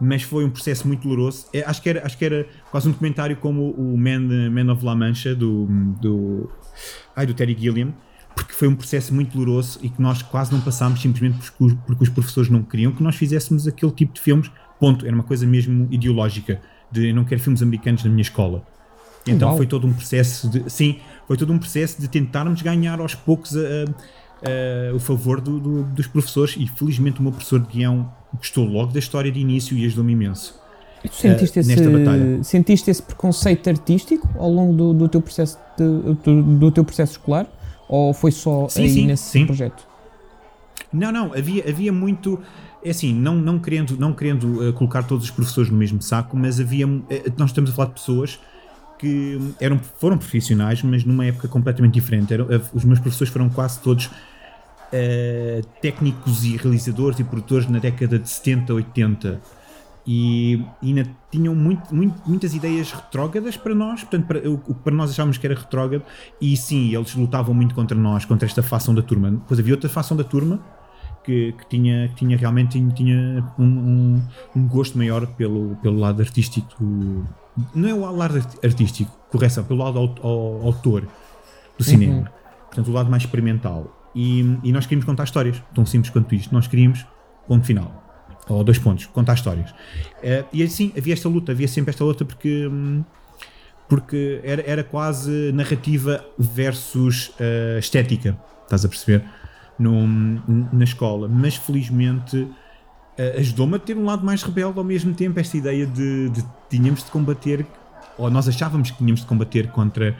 mas 0.00 0.22
foi 0.22 0.44
um 0.44 0.50
processo 0.50 0.86
muito 0.86 1.02
doloroso. 1.02 1.46
É, 1.52 1.64
acho, 1.64 1.82
que 1.82 1.88
era, 1.88 2.06
acho 2.06 2.16
que 2.16 2.24
era 2.24 2.46
quase 2.70 2.86
um 2.86 2.92
documentário 2.92 3.36
como 3.38 3.70
o 3.70 3.96
Man, 3.98 4.50
Man 4.50 4.72
of 4.72 4.84
La 4.84 4.94
Mancha, 4.94 5.34
do, 5.34 5.66
do, 6.00 6.48
ai, 7.16 7.26
do 7.26 7.34
Terry 7.34 7.56
Gilliam, 7.58 7.92
porque 8.34 8.52
foi 8.52 8.68
um 8.68 8.74
processo 8.74 9.14
muito 9.14 9.36
doloroso 9.36 9.78
e 9.82 9.88
que 9.88 10.00
nós 10.00 10.22
quase 10.22 10.52
não 10.52 10.60
passámos 10.60 11.00
simplesmente 11.00 11.38
porque, 11.38 11.76
porque 11.86 12.02
os 12.02 12.08
professores 12.08 12.50
não 12.50 12.62
queriam 12.62 12.92
que 12.92 13.02
nós 13.02 13.16
fizéssemos 13.16 13.66
aquele 13.66 13.92
tipo 13.92 14.14
de 14.14 14.20
filmes. 14.20 14.50
Ponto. 14.78 15.06
Era 15.06 15.14
uma 15.14 15.24
coisa 15.24 15.46
mesmo 15.46 15.86
ideológica 15.90 16.60
de 16.90 17.08
eu 17.08 17.14
não 17.14 17.24
quero 17.24 17.40
filmes 17.40 17.62
americanos 17.62 18.04
na 18.04 18.10
minha 18.10 18.22
escola. 18.22 18.62
Então 19.26 19.48
Uau. 19.48 19.56
foi 19.56 19.66
todo 19.66 19.86
um 19.86 19.92
processo 19.92 20.48
de 20.48 20.68
sim, 20.70 20.98
foi 21.26 21.36
todo 21.36 21.52
um 21.52 21.58
processo 21.58 22.00
de 22.00 22.08
tentarmos 22.08 22.60
ganhar 22.60 23.00
aos 23.00 23.14
poucos 23.14 23.56
a, 23.56 23.60
a, 23.60 24.90
a, 24.90 24.94
o 24.94 24.98
favor 24.98 25.40
do, 25.40 25.60
do, 25.60 25.84
dos 25.84 26.06
professores 26.08 26.56
e 26.58 26.66
felizmente 26.66 27.20
o 27.20 27.22
meu 27.22 27.30
professor 27.30 27.60
de 27.60 27.68
guião 27.68 28.12
gostou 28.34 28.64
logo 28.64 28.92
da 28.92 28.98
história 28.98 29.30
de 29.30 29.38
início 29.38 29.76
e 29.76 29.86
ajudou-me 29.86 30.12
imenso. 30.12 30.60
Tu 31.02 31.14
sentiste, 31.14 31.58
uh, 31.58 31.62
esse, 31.62 32.44
sentiste 32.44 32.90
esse 32.90 33.02
preconceito 33.02 33.68
artístico 33.68 34.28
ao 34.38 34.50
longo 34.50 34.72
do, 34.72 34.94
do 34.94 35.08
teu 35.08 35.20
processo 35.20 35.58
de, 35.76 35.84
do, 36.24 36.42
do 36.42 36.70
teu 36.70 36.84
processo 36.84 37.12
escolar? 37.12 37.46
Ou 37.88 38.12
foi 38.14 38.30
só 38.30 38.68
sim, 38.68 38.82
aí 38.82 38.90
sim, 38.90 39.06
nesse 39.06 39.24
sim. 39.24 39.46
projeto? 39.46 39.86
Não, 40.92 41.10
não, 41.10 41.32
havia, 41.32 41.68
havia 41.68 41.92
muito. 41.92 42.38
É 42.84 42.90
assim, 42.90 43.14
não, 43.14 43.34
não 43.36 43.58
querendo, 43.58 43.96
não 43.96 44.12
querendo 44.12 44.68
uh, 44.68 44.72
colocar 44.72 45.02
todos 45.04 45.24
os 45.24 45.30
professores 45.30 45.70
no 45.70 45.76
mesmo 45.76 46.02
saco, 46.02 46.36
mas 46.36 46.60
havia. 46.60 46.86
Uh, 46.86 47.02
nós 47.36 47.50
estamos 47.50 47.70
a 47.70 47.74
falar 47.74 47.88
de 47.88 47.94
pessoas 47.94 48.40
que 48.98 49.38
eram, 49.60 49.80
foram 49.98 50.18
profissionais, 50.18 50.82
mas 50.82 51.04
numa 51.04 51.24
época 51.24 51.48
completamente 51.48 51.94
diferente. 51.94 52.32
Eram, 52.34 52.46
uh, 52.46 52.62
os 52.74 52.84
meus 52.84 52.98
professores 52.98 53.32
foram 53.32 53.48
quase 53.48 53.80
todos 53.80 54.10
técnicos 55.80 56.44
e 56.44 56.54
realizadores 56.58 57.18
e 57.18 57.24
produtores 57.24 57.66
na 57.66 57.78
década 57.78 58.18
de 58.18 58.28
70, 58.28 58.74
80 58.74 59.40
e 60.06 60.60
ainda 60.82 61.08
tinham 61.30 61.54
muito, 61.54 61.94
muito, 61.94 62.20
muitas 62.28 62.54
ideias 62.54 62.90
retrógradas 62.90 63.56
para 63.56 63.74
nós, 63.74 64.00
portanto, 64.00 64.26
para, 64.26 64.50
o 64.50 64.58
que 64.58 64.74
para 64.74 64.94
nós 64.94 65.10
achávamos 65.10 65.38
que 65.38 65.46
era 65.46 65.54
retrógrado, 65.54 66.04
e 66.40 66.56
sim, 66.56 66.94
eles 66.94 67.14
lutavam 67.14 67.54
muito 67.54 67.74
contra 67.74 67.96
nós, 67.96 68.24
contra 68.24 68.46
esta 68.46 68.62
facção 68.62 68.94
da 68.94 69.02
turma. 69.02 69.30
Depois 69.30 69.60
havia 69.60 69.74
outra 69.74 69.88
facção 69.88 70.16
da 70.16 70.24
turma 70.24 70.60
que, 71.22 71.52
que 71.52 71.66
tinha, 71.68 72.08
que 72.08 72.16
tinha 72.16 72.36
realmente 72.36 72.80
tinha 72.94 73.44
um, 73.56 73.64
um, 73.64 74.22
um, 74.56 74.66
gosto 74.66 74.98
maior 74.98 75.24
pelo, 75.26 75.76
pelo 75.76 75.98
lado 75.98 76.20
artístico, 76.20 76.84
não 77.74 77.88
é 77.88 77.94
o 77.94 78.16
lado 78.16 78.44
artístico, 78.64 79.10
correção, 79.30 79.62
pelo 79.62 79.84
lado 79.84 79.98
autor 79.98 81.06
do 81.78 81.84
cinema, 81.84 82.14
uhum. 82.14 82.24
portanto, 82.66 82.88
o 82.88 82.92
lado 82.92 83.08
mais 83.08 83.22
experimental. 83.22 83.98
E, 84.14 84.40
e 84.64 84.72
nós 84.72 84.84
queríamos 84.84 85.06
contar 85.06 85.24
histórias, 85.24 85.62
tão 85.74 85.86
simples 85.86 86.10
quanto 86.10 86.34
isto. 86.34 86.52
Nós 86.52 86.66
queríamos, 86.66 87.06
ponto 87.46 87.64
final 87.64 88.01
ou 88.48 88.64
dois 88.64 88.78
pontos, 88.78 89.06
contar 89.06 89.34
histórias. 89.34 89.70
Uh, 89.70 90.44
e 90.52 90.62
assim, 90.62 90.92
havia 90.96 91.14
esta 91.14 91.28
luta, 91.28 91.52
havia 91.52 91.68
sempre 91.68 91.90
esta 91.90 92.04
luta 92.04 92.24
porque, 92.24 92.66
hum, 92.66 93.04
porque 93.88 94.40
era, 94.42 94.62
era 94.66 94.84
quase 94.84 95.52
narrativa 95.52 96.24
versus 96.38 97.28
uh, 97.28 97.78
estética, 97.78 98.36
estás 98.64 98.84
a 98.84 98.88
perceber? 98.88 99.24
Na 99.78 100.84
escola, 100.84 101.26
mas 101.28 101.56
felizmente 101.56 102.36
uh, 102.36 103.38
ajudou-me 103.38 103.76
a 103.76 103.78
ter 103.78 103.96
um 103.96 104.04
lado 104.04 104.24
mais 104.24 104.42
rebelde 104.42 104.78
ao 104.78 104.84
mesmo 104.84 105.14
tempo, 105.14 105.40
esta 105.40 105.56
ideia 105.56 105.86
de, 105.86 106.28
de 106.30 106.44
tínhamos 106.68 107.04
de 107.04 107.10
combater, 107.10 107.66
ou 108.18 108.30
nós 108.30 108.48
achávamos 108.48 108.90
que 108.90 108.98
tínhamos 108.98 109.20
de 109.20 109.26
combater 109.26 109.68
contra, 109.68 110.16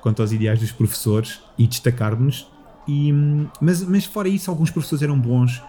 contra 0.00 0.24
os 0.24 0.32
ideais 0.32 0.60
dos 0.60 0.72
professores 0.72 1.40
e 1.56 1.66
destacar-nos. 1.66 2.50
E, 2.86 3.12
hum, 3.12 3.48
mas, 3.60 3.82
mas 3.82 4.04
fora 4.04 4.28
isso, 4.28 4.50
alguns 4.50 4.70
professores 4.70 5.02
eram 5.02 5.18
bons, 5.18 5.62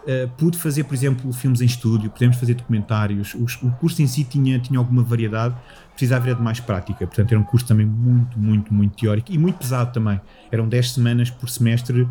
Uh, 0.00 0.28
pude 0.38 0.56
fazer, 0.56 0.84
por 0.84 0.94
exemplo, 0.94 1.30
filmes 1.32 1.60
em 1.60 1.66
estúdio, 1.66 2.10
podemos 2.10 2.36
fazer 2.36 2.54
documentários. 2.54 3.34
Os, 3.34 3.56
o 3.62 3.70
curso 3.72 4.00
em 4.00 4.06
si 4.06 4.24
tinha, 4.24 4.58
tinha 4.58 4.78
alguma 4.78 5.02
variedade, 5.02 5.54
precisava 5.90 6.34
de 6.34 6.40
mais 6.40 6.58
prática. 6.58 7.06
Portanto, 7.06 7.32
era 7.32 7.40
um 7.40 7.44
curso 7.44 7.66
também 7.66 7.84
muito, 7.84 8.38
muito, 8.38 8.72
muito 8.72 8.96
teórico 8.96 9.30
e 9.30 9.36
muito 9.36 9.58
pesado 9.58 9.92
também. 9.92 10.20
Eram 10.50 10.68
10 10.68 10.92
semanas 10.92 11.28
por 11.30 11.50
semestre 11.50 12.08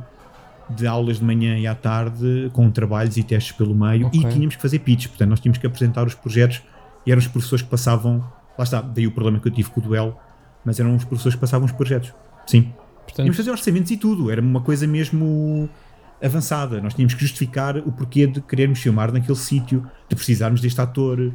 de 0.69 0.85
aulas 0.85 1.17
de 1.17 1.25
manhã 1.25 1.57
e 1.57 1.65
à 1.65 1.73
tarde, 1.73 2.49
com 2.53 2.69
trabalhos 2.69 3.17
e 3.17 3.23
testes 3.23 3.51
pelo 3.53 3.73
meio, 3.73 4.07
okay. 4.07 4.21
e 4.21 4.29
tínhamos 4.29 4.55
que 4.55 4.61
fazer 4.61 4.79
pitch. 4.79 5.07
Portanto, 5.07 5.29
nós 5.29 5.39
tínhamos 5.39 5.57
que 5.57 5.65
apresentar 5.65 6.05
os 6.05 6.13
projetos 6.13 6.61
e 7.05 7.11
eram 7.11 7.19
os 7.19 7.27
professores 7.27 7.63
que 7.63 7.69
passavam. 7.69 8.23
Lá 8.57 8.63
está, 8.63 8.81
daí 8.81 9.07
o 9.07 9.11
problema 9.11 9.39
que 9.39 9.47
eu 9.47 9.51
tive 9.51 9.69
com 9.71 9.79
o 9.79 9.83
duelo, 9.83 10.15
mas 10.63 10.79
eram 10.79 10.95
os 10.95 11.03
professores 11.03 11.35
que 11.35 11.41
passavam 11.41 11.65
os 11.65 11.71
projetos. 11.71 12.13
Sim. 12.45 12.71
Portanto, 12.93 13.15
tínhamos 13.15 13.35
que 13.35 13.37
fazer 13.37 13.51
orçamentos 13.51 13.89
e 13.89 13.97
tudo, 13.97 14.29
era 14.29 14.41
uma 14.41 14.61
coisa 14.61 14.85
mesmo 14.85 15.67
avançada. 16.21 16.81
Nós 16.81 16.93
tínhamos 16.93 17.13
que 17.13 17.21
justificar 17.21 17.77
o 17.77 17.91
porquê 17.91 18.27
de 18.27 18.41
querermos 18.41 18.79
filmar 18.79 19.11
naquele 19.11 19.37
sítio, 19.37 19.85
de 20.07 20.15
precisarmos 20.15 20.61
deste 20.61 20.79
ator, 20.81 21.33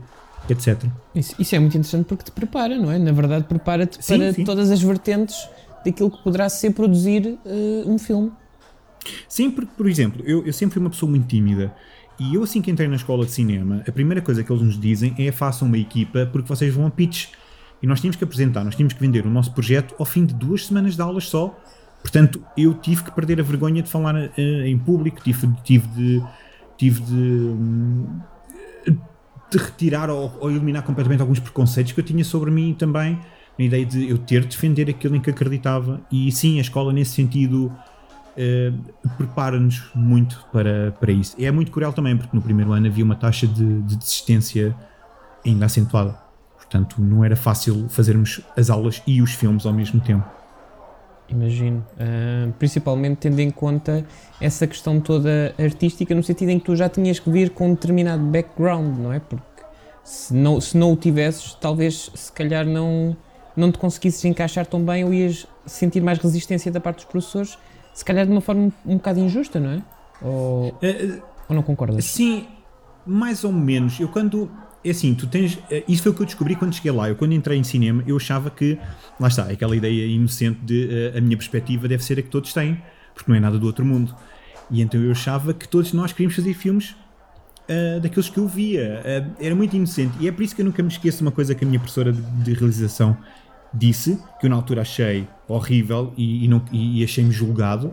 etc. 0.49 0.85
Isso, 1.15 1.35
isso, 1.39 1.55
é 1.55 1.59
muito 1.59 1.77
interessante 1.77 2.07
porque 2.07 2.25
te 2.25 2.31
prepara, 2.31 2.77
não 2.77 2.91
é? 2.91 2.99
Na 2.99 3.13
verdade, 3.13 3.45
prepara-te 3.45 3.99
para 3.99 4.33
sim. 4.33 4.45
todas 4.45 4.71
as 4.71 4.83
vertentes 4.83 5.49
daquilo 5.85 6.11
que 6.11 6.23
poderá 6.23 6.49
ser 6.49 6.73
produzir 6.73 7.39
uh, 7.45 7.91
um 7.91 7.99
filme. 7.99 8.33
Sim, 9.29 9.51
porque, 9.51 9.71
por 9.77 9.89
exemplo, 9.89 10.23
eu, 10.25 10.45
eu 10.47 10.53
sempre 10.53 10.75
fui 10.75 10.81
uma 10.81 10.91
pessoa 10.91 11.11
muito 11.11 11.27
tímida. 11.27 11.75
E 12.19 12.35
eu, 12.35 12.43
assim 12.43 12.63
que 12.63 12.71
entrei 12.71 12.89
na 12.89 12.97
escola 12.97 13.27
de 13.27 13.33
cinema, 13.33 13.83
a 13.87 13.93
primeira 13.93 14.23
coisa 14.23 14.43
que 14.43 14.51
eles 14.51 14.63
nos 14.63 14.81
dizem 14.81 15.15
é 15.19 15.33
façam 15.33 15.67
uma 15.67 15.79
equipa 15.79 16.29
porque 16.31 16.49
vocês 16.49 16.73
vão 16.73 16.87
a 16.87 16.91
pitch. 16.91 17.29
E 17.83 17.87
nós 17.87 18.01
tínhamos 18.01 18.17
que 18.17 18.25
apresentar, 18.25 18.65
nós 18.65 18.75
tínhamos 18.77 18.95
que 18.95 19.01
vender 19.01 19.27
o 19.27 19.31
nosso 19.31 19.53
projeto 19.53 19.95
ao 19.99 20.07
fim 20.07 20.25
de 20.25 20.33
duas 20.33 20.67
semanas 20.67 20.95
de 20.95 21.03
aulas 21.03 21.29
só 21.29 21.59
Portanto, 22.05 22.45
eu 22.55 22.75
tive 22.75 23.03
que 23.03 23.11
perder 23.11 23.41
a 23.41 23.43
vergonha 23.43 23.83
de 23.83 23.89
falar 23.89 24.15
uh, 24.15 24.31
em 24.39 24.79
público, 24.79 25.23
tive, 25.23 25.51
tive 25.65 25.89
de. 25.89 26.23
Tive 26.77 27.01
de, 27.01 27.15
um, 27.15 28.21
de 29.51 29.59
retirar 29.59 30.11
ou, 30.11 30.37
ou, 30.41 30.51
eliminar 30.51 30.83
completamente 30.83 31.21
alguns 31.21 31.39
preconceitos 31.39 31.93
que 31.93 32.01
eu 32.01 32.05
tinha 32.05 32.25
sobre 32.25 32.51
mim 32.51 32.75
também, 32.77 33.19
na 33.57 33.65
ideia 33.65 33.87
de 33.87 34.11
eu 34.11 34.19
ter 34.19 34.41
de 34.41 34.49
defender 34.49 34.91
aquilo 34.91 35.15
em 35.15 35.21
que 35.21 35.31
acreditava. 35.31 36.01
E 36.11 36.31
sim, 36.31 36.59
a 36.59 36.61
escola, 36.61 36.93
nesse 36.93 37.13
sentido, 37.13 37.73
uh, 38.37 39.11
prepara-nos 39.17 39.85
muito 39.95 40.45
para, 40.53 40.93
para 41.01 41.13
isso. 41.13 41.35
E 41.39 41.47
é 41.47 41.51
muito 41.51 41.71
cruel 41.71 41.93
também, 41.93 42.17
porque 42.17 42.37
no 42.37 42.43
primeiro 42.43 42.73
ano 42.73 42.87
havia 42.87 43.05
uma 43.05 43.17
taxa 43.17 43.47
de, 43.47 43.83
de 43.83 43.97
desistência 43.97 44.77
ainda 45.47 45.67
acentuada. 45.67 46.19
Portanto, 46.57 47.01
não 47.01 47.25
era 47.25 47.37
fácil 47.37 47.89
fazermos 47.89 48.41
as 48.57 48.69
aulas 48.69 49.01
e 49.07 49.23
os 49.23 49.33
filmes 49.33 49.65
ao 49.65 49.73
mesmo 49.73 50.01
tempo. 50.01 50.44
Imagino. 51.35 51.85
Uh, 51.95 52.53
principalmente 52.53 53.19
tendo 53.19 53.41
em 53.41 53.51
conta 53.51 54.07
essa 54.41 54.67
questão 54.67 55.01
toda 55.01 55.55
artística, 55.59 56.15
no 56.15 56.23
sentido 56.23 56.51
em 56.51 56.59
que 56.59 56.67
tu 56.67 56.77
já 56.77 56.89
tinhas 56.89 57.19
que 57.19 57.29
vir 57.31 57.51
com 57.51 57.69
um 57.69 57.75
determinado 57.75 58.23
background, 58.23 58.99
não 58.99 59.13
é? 59.13 59.19
Porque 59.19 59.45
se 60.05 60.33
não, 60.33 60.61
se 60.61 60.77
não 60.77 60.93
o 60.93 60.97
tivesses, 60.97 61.55
talvez 61.55 62.11
se 62.15 62.31
calhar 62.31 62.65
não, 62.65 63.17
não 63.57 63.73
te 63.73 63.79
conseguisses 63.79 64.25
encaixar 64.25 64.67
tão 64.67 64.85
bem 64.85 65.05
ou 65.05 65.13
ias 65.13 65.47
sentir 65.67 66.03
mais 66.03 66.19
resistência 66.19 66.71
da 66.71 66.79
parte 66.79 66.97
dos 66.97 67.07
professores, 67.07 67.59
se 67.93 68.05
calhar 68.05 68.27
de 68.27 68.33
uma 68.33 68.41
forma 68.41 68.63
um, 68.63 68.93
um 68.93 68.97
bocado 68.97 69.21
injusta, 69.21 69.59
não 69.59 69.71
é? 69.71 69.83
Ou, 70.23 70.69
uh, 70.69 71.23
ou 71.49 71.57
não 71.57 71.63
concordas? 71.63 72.05
Sim, 72.05 72.47
mais 73.07 73.45
ou 73.45 73.53
menos. 73.53 73.99
Eu 73.99 74.09
quando. 74.09 74.51
É 74.85 74.91
assim, 74.91 75.15
tu 75.15 75.27
tens. 75.27 75.59
eh, 75.71 75.83
Isso 75.89 76.03
foi 76.03 76.13
o 76.13 76.15
que 76.15 76.23
eu 76.23 76.27
descobri 76.27 76.55
quando 76.57 76.75
cheguei 76.75 76.93
lá. 76.93 77.09
Eu, 77.09 77.17
quando 77.17 77.33
entrei 77.33 77.59
em 77.59 77.65
cinema, 77.65 78.03
eu 78.07 78.17
achava 78.17 78.51
que. 78.51 78.79
Lá 79.19 79.29
está, 79.29 79.45
aquela 79.45 79.75
ideia 79.75 80.07
inocente 80.07 80.61
de 80.63 80.89
eh, 81.15 81.19
a 81.19 81.21
minha 81.21 81.37
perspectiva 81.37 81.89
deve 81.89 82.05
ser 82.05 82.19
a 82.19 82.23
que 82.23 82.29
todos 82.29 82.53
têm, 82.53 82.81
porque 83.15 83.31
não 83.31 83.37
é 83.37 83.41
nada 83.41 83.59
do 83.59 83.67
outro 83.67 83.85
mundo. 83.85 84.15
E 84.71 84.83
então 84.83 85.01
eu 85.01 85.13
achava 85.13 85.55
que 85.55 85.67
todos 85.69 85.93
nós 85.93 86.13
queríamos 86.13 86.35
fazer 86.37 86.53
filmes 86.55 86.95
ah, 87.69 87.99
daqueles 88.01 88.29
que 88.29 88.39
eu 88.39 88.47
via. 88.47 89.03
Ah, 89.05 89.31
era 89.41 89.55
muito 89.55 89.75
inocente. 89.75 90.13
E 90.21 90.29
é 90.29 90.33
por 90.33 90.43
isso 90.43 90.55
que 90.55 90.61
eu 90.63 90.67
nunca 90.67 90.83
me 90.83 90.89
esqueço 90.89 91.19
de 91.19 91.23
uma 91.25 91.33
coisa 91.33 91.55
que 91.55 91.65
a 91.65 91.67
minha 91.67 91.79
professora 91.81 92.13
de, 92.13 92.21
de 92.43 92.53
realização 92.53 93.17
disse, 93.73 94.19
que 94.39 94.47
eu 94.47 94.51
na 94.51 94.57
altura 94.57 94.83
achei 94.83 95.27
horrível 95.49 96.13
e, 96.17 96.45
e 96.45 96.49
não- 96.49 96.63
e- 96.73 97.01
e 97.01 97.05
achei-me 97.05 97.31
julgado, 97.33 97.93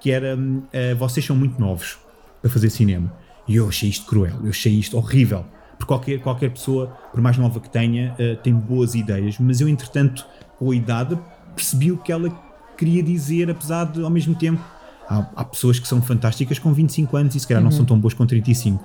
que 0.00 0.10
era 0.10 0.36
ah, 0.38 0.94
vocês 0.96 1.24
são 1.26 1.34
muito 1.36 1.60
novos 1.60 1.98
para 2.40 2.50
fazer 2.50 2.70
cinema. 2.70 3.12
E 3.48 3.56
eu 3.56 3.68
achei 3.68 3.88
isto 3.88 4.06
cruel, 4.06 4.36
eu 4.44 4.50
achei 4.50 4.72
isto 4.74 4.96
horrível. 4.96 5.44
Porque 5.80 5.86
qualquer, 5.86 6.20
qualquer 6.20 6.50
pessoa, 6.50 6.86
por 7.10 7.20
mais 7.20 7.38
nova 7.38 7.58
que 7.58 7.70
tenha, 7.70 8.14
ah, 8.18 8.36
tem 8.42 8.54
boas 8.54 8.94
ideias, 8.94 9.38
mas 9.38 9.60
eu, 9.60 9.68
entretanto, 9.68 10.26
com 10.58 10.70
a 10.70 10.74
idade, 10.76 11.18
percebi 11.56 11.90
o 11.90 11.96
que 11.96 12.12
ela 12.12 12.30
queria 12.76 13.02
dizer, 13.02 13.50
apesar 13.50 13.84
de, 13.84 14.02
ao 14.02 14.10
mesmo 14.10 14.34
tempo, 14.34 14.62
há, 15.08 15.26
há 15.34 15.44
pessoas 15.44 15.78
que 15.78 15.88
são 15.88 16.02
fantásticas 16.02 16.58
com 16.58 16.72
25 16.72 17.16
anos 17.16 17.34
e 17.34 17.40
se 17.40 17.48
calhar 17.48 17.62
não 17.62 17.70
são 17.70 17.84
tão 17.84 17.98
boas 17.98 18.12
com 18.12 18.26
35 18.26 18.84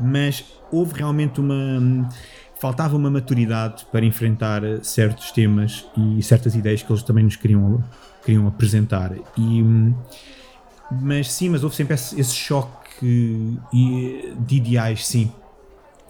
mas 0.00 0.44
houve 0.72 0.94
realmente 0.94 1.40
uma. 1.40 2.08
Faltava 2.58 2.94
uma 2.94 3.10
maturidade 3.10 3.86
para 3.90 4.04
enfrentar 4.04 4.62
eh, 4.62 4.80
certos 4.82 5.30
temas 5.30 5.86
e 5.96 6.22
certas 6.22 6.54
ideias 6.54 6.82
que 6.82 6.92
eles 6.92 7.02
também 7.02 7.24
nos 7.24 7.34
queriam, 7.34 7.82
queriam 8.22 8.46
apresentar. 8.46 9.12
E, 9.34 9.62
hum, 9.62 9.94
mas 10.90 11.32
sim, 11.32 11.48
mas 11.48 11.64
houve 11.64 11.74
sempre 11.74 11.94
esse, 11.94 12.20
esse 12.20 12.34
choque 12.34 12.90
de 13.72 14.56
ideais, 14.56 15.06
sim. 15.06 15.32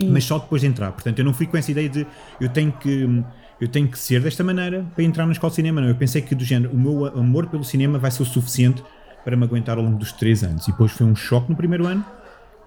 Mas 0.09 0.25
só 0.25 0.39
depois 0.39 0.63
de 0.63 0.69
entrar. 0.69 0.93
Portanto, 0.93 1.19
eu 1.19 1.25
não 1.25 1.33
fui 1.33 1.47
com 1.47 1.57
essa 1.57 1.71
ideia 1.71 1.89
de 1.89 2.07
eu 2.41 2.49
tenho 2.49 2.73
que. 2.73 3.25
Eu 3.61 3.69
tenho 3.69 3.89
que 3.89 3.99
ser 3.99 4.23
desta 4.23 4.43
maneira 4.43 4.87
para 4.95 5.05
entrar 5.05 5.27
na 5.27 5.33
escola 5.33 5.51
de 5.51 5.57
cinema. 5.57 5.83
Não, 5.83 5.89
eu 5.89 5.95
pensei 5.95 6.23
que 6.23 6.35
do 6.35 6.43
género, 6.43 6.73
o 6.73 6.79
meu 6.79 7.07
amor 7.07 7.47
pelo 7.49 7.63
cinema 7.63 7.99
vai 7.99 8.11
ser 8.11 8.23
o 8.23 8.25
suficiente 8.25 8.83
para 9.23 9.37
me 9.37 9.45
aguentar 9.45 9.77
ao 9.77 9.85
longo 9.85 9.99
dos 9.99 10.13
três 10.13 10.43
anos. 10.43 10.67
E 10.67 10.71
depois 10.71 10.93
foi 10.93 11.07
um 11.07 11.15
choque 11.15 11.51
no 11.51 11.57
primeiro 11.57 11.87
ano 11.87 12.03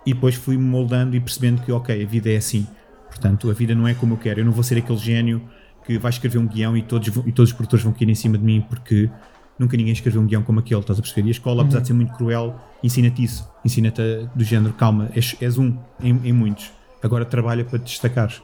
e 0.05 0.13
depois 0.13 0.35
fui 0.35 0.55
me 0.55 0.63
moldando 0.63 1.15
e 1.15 1.19
percebendo 1.19 1.63
que, 1.63 1.71
ok, 1.71 2.03
a 2.03 2.07
vida 2.07 2.31
é 2.31 2.37
assim. 2.37 2.67
Portanto, 3.07 3.49
a 3.49 3.53
vida 3.53 3.73
não 3.73 3.87
é 3.87 3.93
como 3.93 4.13
eu 4.13 4.17
quero. 4.17 4.41
Eu 4.41 4.45
não 4.45 4.51
vou 4.51 4.63
ser 4.63 4.77
aquele 4.77 4.99
gênio 4.99 5.41
que 5.85 5.97
vai 5.97 6.09
escrever 6.09 6.37
um 6.37 6.47
guião 6.47 6.75
e 6.77 6.81
todos, 6.81 7.07
e 7.07 7.31
todos 7.31 7.51
os 7.51 7.53
produtores 7.53 7.83
vão 7.83 7.93
cair 7.93 8.09
em 8.09 8.15
cima 8.15 8.37
de 8.37 8.43
mim 8.43 8.61
porque 8.61 9.09
nunca 9.57 9.77
ninguém 9.77 9.93
escreveu 9.93 10.21
um 10.21 10.25
guião 10.25 10.41
como 10.41 10.59
aquele, 10.59 10.79
estás 10.79 10.97
a 10.97 11.01
perceber? 11.01 11.27
E 11.27 11.29
a 11.29 11.31
escola, 11.31 11.61
apesar 11.61 11.79
de 11.79 11.87
ser 11.87 11.93
muito 11.93 12.13
cruel, 12.13 12.59
ensina-te 12.83 13.23
isso. 13.23 13.47
Ensina-te 13.63 14.01
do 14.35 14.43
género, 14.43 14.73
calma, 14.73 15.09
és, 15.15 15.35
és 15.41 15.57
um 15.57 15.77
em, 16.01 16.19
em 16.23 16.33
muitos. 16.33 16.71
Agora 17.03 17.25
trabalha 17.25 17.63
para 17.65 17.77
te 17.79 17.83
destacares. 17.83 18.41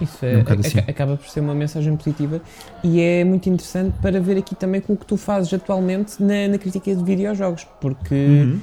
Isso 0.00 0.24
É 0.24 0.34
é, 0.34 0.36
um 0.38 0.40
assim. 0.60 0.78
aca- 0.78 0.90
acaba 0.90 1.16
por 1.16 1.26
ser 1.28 1.40
uma 1.40 1.54
mensagem 1.54 1.96
positiva 1.96 2.40
e 2.84 3.00
é 3.00 3.24
muito 3.24 3.48
interessante 3.48 3.94
para 4.00 4.20
ver 4.20 4.36
aqui 4.38 4.54
também 4.54 4.80
com 4.80 4.92
o 4.92 4.96
que 4.96 5.04
tu 5.04 5.16
fazes 5.16 5.52
atualmente 5.52 6.22
na, 6.22 6.46
na 6.48 6.56
crítica 6.58 6.94
de 6.94 7.02
videojogos, 7.02 7.66
porque 7.80 8.14
Uhum. 8.14 8.60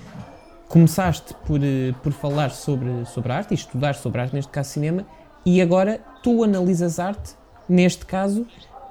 começaste 0.69 1.33
por, 1.45 1.59
eh, 1.61 1.93
por 2.01 2.13
falar 2.13 2.51
sobre, 2.51 3.05
sobre 3.05 3.31
arte 3.33 3.51
e 3.51 3.55
estudar 3.55 3.95
sobre 3.95 4.21
arte, 4.21 4.33
neste 4.33 4.49
caso 4.51 4.69
cinema, 4.69 5.05
e 5.45 5.61
agora 5.61 5.99
tu 6.23 6.41
analisas 6.43 6.99
arte, 6.99 7.31
neste 7.67 8.05
caso, 8.05 8.45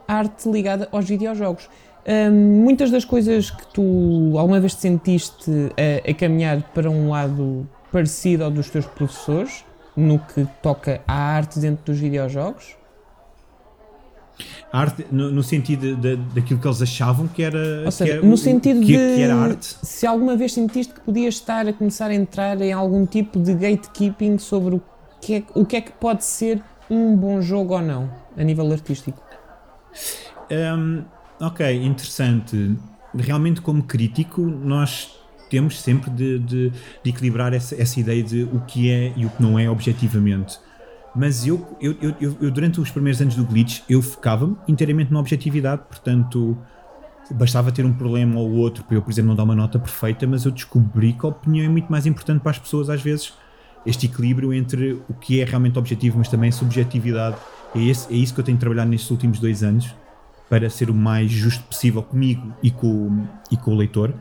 arte 0.07 0.51
ligada 0.51 0.89
aos 0.93 1.07
videojogos. 1.09 1.69
Hum, 2.07 2.63
muitas 2.63 2.91
das 2.91 3.05
coisas 3.05 3.51
que 3.51 3.67
tu 3.73 4.35
alguma 4.39 4.61
vez 4.61 4.75
te 4.75 4.83
sentiste 4.83 5.51
a, 6.07 6.11
a 6.11 6.15
caminhar 6.15 6.63
para 6.75 6.91
um 6.91 7.11
lado 7.11 7.67
parecido 7.91 8.45
ao 8.45 8.51
dos 8.51 8.69
teus 8.71 8.87
professores, 8.87 9.65
no 9.97 10.19
que 10.19 10.47
toca 10.63 11.01
à 11.07 11.15
arte 11.15 11.59
dentro 11.59 11.85
dos 11.87 11.99
videojogos? 11.99 12.77
A 14.73 14.81
arte, 14.81 15.07
no, 15.11 15.31
no 15.31 15.43
sentido 15.43 15.97
de- 15.97 16.17
de- 16.17 16.35
daquilo 16.35 16.61
que 16.61 16.67
eles 16.67 16.83
achavam 16.83 17.27
que 17.29 17.43
era. 17.43 17.83
Ou 17.87 17.91
seja, 17.91 18.13
que 18.13 18.19
era 18.19 18.27
no 18.27 18.37
sentido 18.37 18.81
que, 18.81 18.87
de 18.87 19.15
que 19.15 19.23
era 19.23 19.35
arte. 19.35 19.77
se 19.83 20.07
alguma 20.07 20.37
vez 20.37 20.53
sentiste 20.53 20.93
que 20.93 21.01
podias 21.01 21.35
estar 21.35 21.67
a 21.67 21.73
começar 21.73 22.09
a 22.11 22.15
entrar 22.15 22.61
em 22.61 22.73
algum 22.73 23.07
tipo 23.07 23.39
de 23.41 23.55
gatekeeping 23.55 24.39
sobre 24.39 24.75
o 24.75 24.83
que 25.21 25.37
é, 25.37 25.43
o 25.55 25.65
que, 25.65 25.77
é 25.77 25.81
que 25.81 25.93
pode 25.93 26.25
ser 26.25 26.63
um 26.91 27.17
bom 27.17 27.41
jogo 27.41 27.75
ou 27.75 27.81
não, 27.83 28.11
a 28.37 28.43
nível 28.45 28.71
artístico. 28.71 29.23
Hum, 30.51 31.05
ok, 31.41 31.85
interessante. 31.85 32.77
Realmente, 33.15 33.61
como 33.63 33.83
crítico, 33.85 34.43
nós 34.43 35.19
temos 35.49 35.81
sempre 35.81 36.11
de, 36.11 36.39
de- 36.39 36.71
de 36.71 37.11
equilibrar 37.11 37.53
essa, 37.55 37.75
essa 37.81 37.99
ideia 38.01 38.23
de 38.23 38.45
o 38.45 38.61
que 38.61 38.91
é 38.91 39.13
e 39.17 39.27
o 39.27 39.31
que 39.31 39.43
não 39.43 39.59
é 39.59 39.69
objetivamente. 39.71 40.59
Mas 41.15 41.47
eu, 41.47 41.77
eu, 41.81 41.97
eu, 42.01 42.37
eu- 42.41 42.51
durante 42.51 42.81
os 42.81 42.91
primeiros 42.91 43.21
anos 43.21 43.35
do 43.37 43.45
Glitch, 43.45 43.81
eu 43.89 44.03
focava-me 44.03 44.57
inteiramente 44.69 45.13
na 45.13 45.19
objetividade, 45.21 45.83
portanto, 45.89 46.59
bastava 47.31 47.73
ter 47.73 47.85
um 47.85 47.93
problema 47.93 48.39
ou 48.39 48.53
outro 48.53 48.85
para 48.85 48.97
eu, 48.97 49.03
por 49.03 49.11
exemplo, 49.11 49.29
não 49.29 49.37
dar 49.37 49.45
uma 49.45 49.55
nota 49.57 49.79
perfeita, 49.79 50.27
mas 50.27 50.45
eu 50.45 50.53
descobri 50.53 51.13
que 51.13 51.27
a 51.27 51.31
opinião 51.31 51.65
é 51.65 51.69
muito 51.69 51.91
mais 51.91 52.07
importante 52.07 52.41
para 52.41 52.51
as 52.53 52.59
pessoas, 52.59 52.89
às 52.91 53.03
vezes, 53.03 53.33
este 53.85 54.07
equilíbrio 54.07 54.53
entre 54.53 54.93
o 55.09 55.15
que 55.15 55.41
é 55.41 55.45
realmente 55.45 55.79
objetivo, 55.79 56.19
mas 56.19 56.29
também 56.29 56.51
a 56.51 56.53
subjetividade. 56.53 57.37
É, 57.75 57.81
esse, 57.83 58.13
é 58.13 58.17
isso 58.17 58.35
que 58.35 58.41
eu 58.41 58.45
tenho 58.45 58.59
trabalhado 58.59 58.91
nestes 58.91 59.11
últimos 59.11 59.39
dois 59.41 59.63
anos, 59.63 59.95
para 60.49 60.71
ser 60.71 60.91
o 60.91 60.95
mais 60.95 61.31
justo 61.31 61.65
possível 61.65 62.03
comigo 62.03 62.57
e 62.63 62.71
com, 62.71 63.27
e 63.51 63.57
com 63.57 63.73
o 63.73 63.77
leitor. 63.77 64.15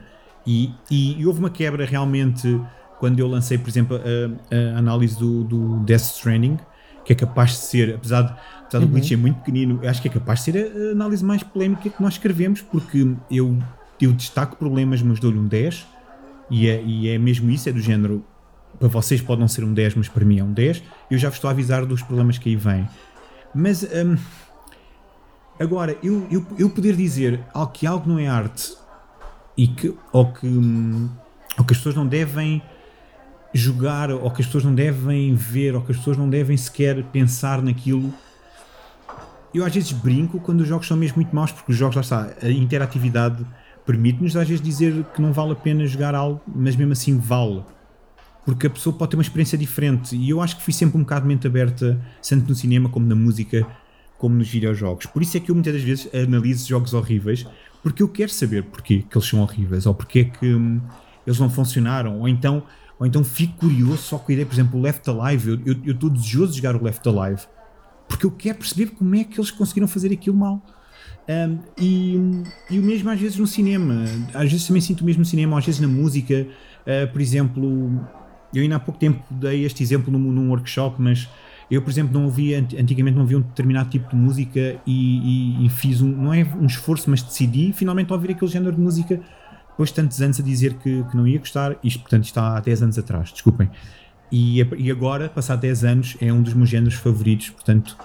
E, 0.45 0.71
e, 0.89 1.19
e 1.19 1.25
houve 1.25 1.39
uma 1.39 1.49
quebra 1.49 1.85
realmente 1.85 2.61
quando 2.99 3.19
eu 3.19 3.27
lancei, 3.27 3.57
por 3.57 3.69
exemplo, 3.69 3.97
a, 3.97 4.55
a 4.55 4.77
análise 4.77 5.17
do, 5.17 5.43
do 5.43 5.77
Death 5.79 6.01
Stranding, 6.01 6.57
que 7.03 7.13
é 7.13 7.15
capaz 7.15 7.51
de 7.51 7.57
ser, 7.57 7.95
apesar, 7.95 8.21
de, 8.23 8.33
apesar 8.61 8.79
do 8.79 8.87
Glitch 8.87 9.09
ser 9.09 9.17
muito 9.17 9.37
pequenino, 9.39 9.79
eu 9.81 9.89
acho 9.89 10.01
que 10.01 10.07
é 10.07 10.11
capaz 10.11 10.39
de 10.39 10.45
ser 10.51 10.57
a, 10.57 10.89
a 10.89 10.91
análise 10.91 11.23
mais 11.23 11.43
polémica 11.43 11.89
que 11.89 12.01
nós 12.01 12.13
escrevemos, 12.13 12.61
porque 12.61 13.15
eu, 13.29 13.57
eu 14.01 14.13
destaco 14.13 14.55
problemas, 14.55 15.01
mas 15.01 15.19
dou-lhe 15.19 15.37
um 15.37 15.47
10, 15.47 15.85
e 16.49 16.67
é, 16.67 16.81
e 16.83 17.09
é 17.09 17.17
mesmo 17.17 17.49
isso, 17.49 17.67
é 17.69 17.71
do 17.71 17.79
género, 17.79 18.23
para 18.79 18.87
vocês 18.87 19.21
pode 19.21 19.41
não 19.41 19.47
ser 19.47 19.63
um 19.63 19.73
10, 19.73 19.95
mas 19.95 20.07
para 20.07 20.25
mim 20.25 20.39
é 20.39 20.43
um 20.43 20.51
10. 20.51 20.83
Eu 21.09 21.17
já 21.17 21.29
vos 21.29 21.37
estou 21.37 21.47
a 21.47 21.51
avisar 21.51 21.85
dos 21.85 22.01
problemas 22.01 22.37
que 22.37 22.49
aí 22.49 22.55
vêm. 22.55 22.87
Mas 23.53 23.83
hum, 23.83 24.17
agora, 25.59 25.97
eu, 26.03 26.27
eu, 26.29 26.45
eu 26.57 26.69
poder 26.69 26.95
dizer 26.95 27.39
que 27.73 27.87
algo 27.87 28.09
não 28.09 28.19
é 28.19 28.27
arte 28.27 28.73
e 29.57 29.67
que, 29.67 29.93
ou, 30.11 30.31
que, 30.31 30.47
ou 31.57 31.65
que 31.65 31.73
as 31.73 31.77
pessoas 31.77 31.95
não 31.95 32.05
devem 32.05 32.61
jogar, 33.53 34.11
ou 34.11 34.29
que 34.31 34.41
as 34.41 34.47
pessoas 34.47 34.63
não 34.63 34.75
devem 34.75 35.33
ver, 35.33 35.75
ou 35.75 35.81
que 35.81 35.91
as 35.91 35.97
pessoas 35.97 36.17
não 36.17 36.29
devem 36.29 36.57
sequer 36.57 37.03
pensar 37.05 37.61
naquilo. 37.61 38.13
Eu 39.53 39.63
às 39.63 39.73
vezes 39.73 39.91
brinco 39.91 40.39
quando 40.39 40.61
os 40.61 40.67
jogos 40.67 40.87
são 40.87 40.97
mesmo 40.97 41.15
muito 41.17 41.33
maus, 41.33 41.51
porque 41.51 41.71
os 41.71 41.77
jogos, 41.77 41.95
lá 41.95 42.01
está, 42.01 42.33
a 42.41 42.49
interatividade 42.49 43.45
permite-nos 43.85 44.35
às 44.35 44.47
vezes 44.47 44.63
dizer 44.63 45.05
que 45.13 45.21
não 45.21 45.31
vale 45.31 45.51
a 45.51 45.55
pena 45.55 45.85
jogar 45.85 46.15
algo, 46.15 46.41
mas 46.47 46.75
mesmo 46.75 46.91
assim 46.91 47.17
vale 47.17 47.63
porque 48.45 48.67
a 48.67 48.69
pessoa 48.69 48.95
pode 48.95 49.11
ter 49.11 49.17
uma 49.17 49.23
experiência 49.23 49.57
diferente 49.57 50.15
e 50.15 50.29
eu 50.29 50.39
acho 50.39 50.55
que 50.55 50.63
fui 50.63 50.71
sempre 50.71 50.97
um 50.97 51.01
bocado 51.01 51.25
mente 51.25 51.47
aberta, 51.47 51.99
tanto 52.27 52.47
no 52.47 52.55
cinema 52.55 52.87
como 52.87 53.05
na 53.07 53.15
música, 53.15 53.65
como 54.19 54.35
nos 54.35 54.47
videojogos. 54.47 55.07
Por 55.07 55.23
isso 55.23 55.35
é 55.35 55.39
que 55.39 55.49
eu 55.49 55.55
muitas 55.55 55.73
das 55.73 55.81
vezes 55.81 56.07
analiso 56.13 56.67
jogos 56.67 56.93
horríveis, 56.93 57.45
porque 57.85 58.01
eu 58.01 58.09
quero 58.09 58.31
saber 58.31 58.63
porquê 58.63 59.05
que 59.07 59.15
eles 59.15 59.29
são 59.29 59.41
horríveis, 59.41 59.85
ou 59.85 59.93
porque 59.93 60.19
é 60.21 60.23
que 60.23 60.55
hum, 60.55 60.81
eles 61.25 61.37
não 61.37 61.51
funcionaram, 61.51 62.19
ou 62.19 62.27
então, 62.27 62.63
ou 62.97 63.05
então 63.05 63.23
fico 63.23 63.57
curioso 63.57 63.99
só 63.99 64.17
com 64.17 64.31
a 64.31 64.33
ideia, 64.33 64.43
por 64.43 64.55
exemplo, 64.55 64.79
o 64.79 64.81
Left 64.81 65.07
Alive, 65.07 65.61
eu 65.85 65.93
estou 65.93 66.09
desejoso 66.09 66.53
de 66.53 66.57
jogar 66.57 66.75
o 66.75 66.83
Left 66.83 67.07
Alive, 67.07 67.43
porque 68.09 68.25
eu 68.25 68.31
quero 68.31 68.57
perceber 68.57 68.87
como 68.87 69.13
é 69.13 69.23
que 69.23 69.39
eles 69.39 69.51
conseguiram 69.51 69.87
fazer 69.87 70.11
aquilo 70.11 70.35
mal. 70.35 70.65
Um, 71.29 71.59
e, 71.77 72.15
e 72.71 72.79
o 72.79 72.81
mesmo 72.81 73.07
às 73.11 73.19
vezes 73.19 73.37
no 73.37 73.45
cinema, 73.45 74.03
às 74.33 74.51
vezes 74.51 74.65
também 74.65 74.81
sinto 74.81 75.01
o 75.01 75.05
mesmo 75.05 75.19
no 75.19 75.25
cinema, 75.25 75.55
às 75.55 75.65
vezes 75.65 75.79
na 75.79 75.87
música, 75.87 76.47
Uh, 76.85 77.11
por 77.11 77.19
exemplo, 77.19 77.99
eu 78.53 78.61
ainda 78.61 78.75
há 78.75 78.79
pouco 78.79 78.99
tempo 78.99 79.23
dei 79.31 79.65
este 79.65 79.81
exemplo 79.81 80.11
num, 80.11 80.19
num 80.19 80.49
workshop, 80.49 81.01
mas 81.01 81.27
eu, 81.69 81.81
por 81.81 81.89
exemplo, 81.89 82.13
não 82.13 82.25
ouvia, 82.25 82.59
ant- 82.59 82.73
antigamente 82.79 83.15
não 83.15 83.21
ouvia 83.23 83.37
um 83.37 83.41
determinado 83.41 83.89
tipo 83.89 84.09
de 84.09 84.15
música 84.15 84.79
e, 84.85 85.59
e- 85.63 85.65
e 85.65 85.69
fiz 85.69 86.01
um, 86.01 86.07
não 86.07 86.33
é 86.33 86.43
um 86.59 86.65
esforço, 86.65 87.09
mas 87.09 87.21
decidi 87.23 87.73
finalmente 87.73 88.11
ouvir 88.13 88.31
aquele 88.31 88.51
género 88.51 88.75
de 88.75 88.81
música 88.81 89.19
depois 89.69 89.89
de 89.89 89.95
tantos 89.95 90.21
anos 90.21 90.39
a 90.39 90.43
dizer 90.43 90.75
que, 90.75 91.03
que 91.03 91.17
não 91.17 91.27
ia 91.27 91.37
gostar, 91.39 91.75
isto 91.83 91.99
portanto 92.01 92.23
está 92.25 92.55
há 92.55 92.59
10 92.59 92.81
anos 92.83 92.97
atrás, 92.97 93.31
desculpem. 93.31 93.69
E, 94.31 94.59
e 94.77 94.89
agora, 94.91 95.27
passado 95.27 95.59
10 95.61 95.83
anos, 95.83 96.17
é 96.21 96.31
um 96.31 96.41
dos 96.41 96.53
meus 96.53 96.69
géneros 96.69 96.95
favoritos, 96.95 97.49
portanto, 97.49 97.97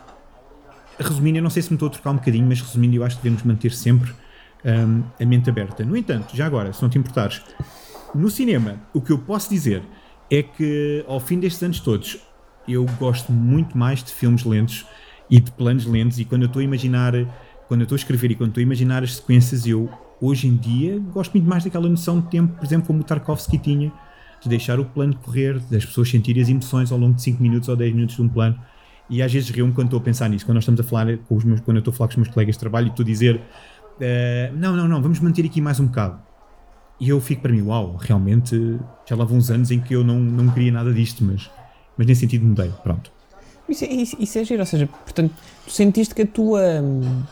resumindo, 0.98 1.38
eu 1.38 1.42
não 1.42 1.50
sei 1.50 1.62
se 1.62 1.70
me 1.70 1.76
estou 1.76 1.88
a 1.88 1.90
trocar 1.90 2.10
um 2.10 2.16
bocadinho, 2.16 2.46
mas 2.46 2.60
resumindo, 2.60 2.96
eu 2.96 3.04
acho 3.04 3.16
que 3.16 3.22
devemos 3.22 3.42
manter 3.44 3.72
sempre 3.72 4.12
hum, 4.64 5.02
a 5.20 5.24
mente 5.24 5.48
aberta. 5.48 5.84
No 5.84 5.96
entanto, 5.96 6.36
já 6.36 6.46
agora, 6.46 6.72
se 6.72 6.82
não 6.82 6.88
te 6.90 6.98
importares, 6.98 7.40
no 8.14 8.28
cinema, 8.28 8.76
o 8.92 9.00
que 9.00 9.12
eu 9.12 9.18
posso 9.18 9.48
dizer 9.48 9.82
é 10.30 10.42
que 10.42 11.04
ao 11.08 11.20
fim 11.20 11.38
destes 11.38 11.62
anos 11.62 11.80
todos, 11.80 12.18
eu 12.72 12.86
gosto 12.98 13.32
muito 13.32 13.76
mais 13.76 14.02
de 14.02 14.12
filmes 14.12 14.44
lentos 14.44 14.86
e 15.28 15.40
de 15.40 15.50
planos 15.50 15.86
lentos. 15.86 16.18
E 16.18 16.24
quando 16.24 16.42
eu 16.42 16.46
estou 16.46 16.60
a 16.60 16.64
imaginar, 16.64 17.12
quando 17.68 17.80
eu 17.80 17.84
estou 17.84 17.96
a 17.96 17.98
escrever 17.98 18.30
e 18.30 18.34
quando 18.34 18.50
estou 18.50 18.60
a 18.60 18.64
imaginar 18.64 19.02
as 19.02 19.16
sequências, 19.16 19.66
eu 19.66 19.88
hoje 20.20 20.46
em 20.46 20.56
dia 20.56 20.98
gosto 21.12 21.32
muito 21.32 21.48
mais 21.48 21.64
daquela 21.64 21.88
noção 21.88 22.20
de 22.20 22.28
tempo, 22.28 22.56
por 22.56 22.64
exemplo, 22.64 22.86
como 22.86 23.00
o 23.00 23.04
Tarkovsky 23.04 23.58
tinha, 23.58 23.92
de 24.42 24.48
deixar 24.48 24.78
o 24.78 24.84
plano 24.84 25.14
correr, 25.16 25.58
das 25.70 25.84
pessoas 25.84 26.10
sentirem 26.10 26.42
as 26.42 26.48
emoções 26.48 26.90
ao 26.92 26.98
longo 26.98 27.14
de 27.14 27.22
5 27.22 27.42
minutos 27.42 27.68
ou 27.68 27.76
10 27.76 27.94
minutos 27.94 28.16
de 28.16 28.22
um 28.22 28.28
plano. 28.28 28.58
E 29.08 29.22
às 29.22 29.32
vezes 29.32 29.50
rio-me 29.50 29.72
quando 29.72 29.88
estou 29.88 30.00
a 30.00 30.02
pensar 30.02 30.28
nisso, 30.28 30.46
quando 30.46 30.56
nós 30.56 30.64
estamos 30.64 30.80
a 30.80 30.84
falar 30.84 31.16
com 31.18 31.36
os 31.36 31.44
meus, 31.44 31.60
quando 31.60 31.78
eu 31.78 31.80
estou 31.80 31.92
a 31.92 31.96
falar 31.96 32.08
com 32.08 32.12
os 32.12 32.16
meus 32.18 32.28
colegas 32.28 32.54
de 32.54 32.60
trabalho 32.60 32.92
e 32.96 33.02
a 33.02 33.04
dizer 33.04 33.40
eh, 34.00 34.50
não, 34.54 34.74
não, 34.74 34.88
não, 34.88 35.02
vamos 35.02 35.20
manter 35.20 35.44
aqui 35.44 35.60
mais 35.60 35.78
um 35.78 35.86
bocado. 35.86 36.18
E 36.98 37.08
eu 37.08 37.20
fico 37.20 37.42
para 37.42 37.52
mim, 37.52 37.62
uau, 37.62 37.96
realmente 37.96 38.78
já 39.08 39.16
lá 39.16 39.24
vão 39.24 39.38
uns 39.38 39.50
anos 39.50 39.70
em 39.70 39.80
que 39.80 39.94
eu 39.94 40.04
não, 40.04 40.18
não 40.20 40.50
queria 40.50 40.70
nada 40.70 40.92
disto, 40.92 41.24
mas, 41.24 41.50
mas 41.96 42.06
nesse 42.06 42.20
sentido 42.22 42.44
mudei, 42.46 42.70
pronto. 42.82 43.10
Isso, 43.68 43.84
é- 43.84 43.88
isso, 43.92 44.16
isso 44.18 44.38
é 44.38 44.44
giro, 44.44 44.60
ou 44.60 44.66
seja, 44.66 44.86
portanto, 44.86 45.32
tu 45.64 45.70
sentiste 45.72 46.14
que 46.14 46.22
a 46.22 46.26
tua, 46.26 46.60
hum, 46.82 47.22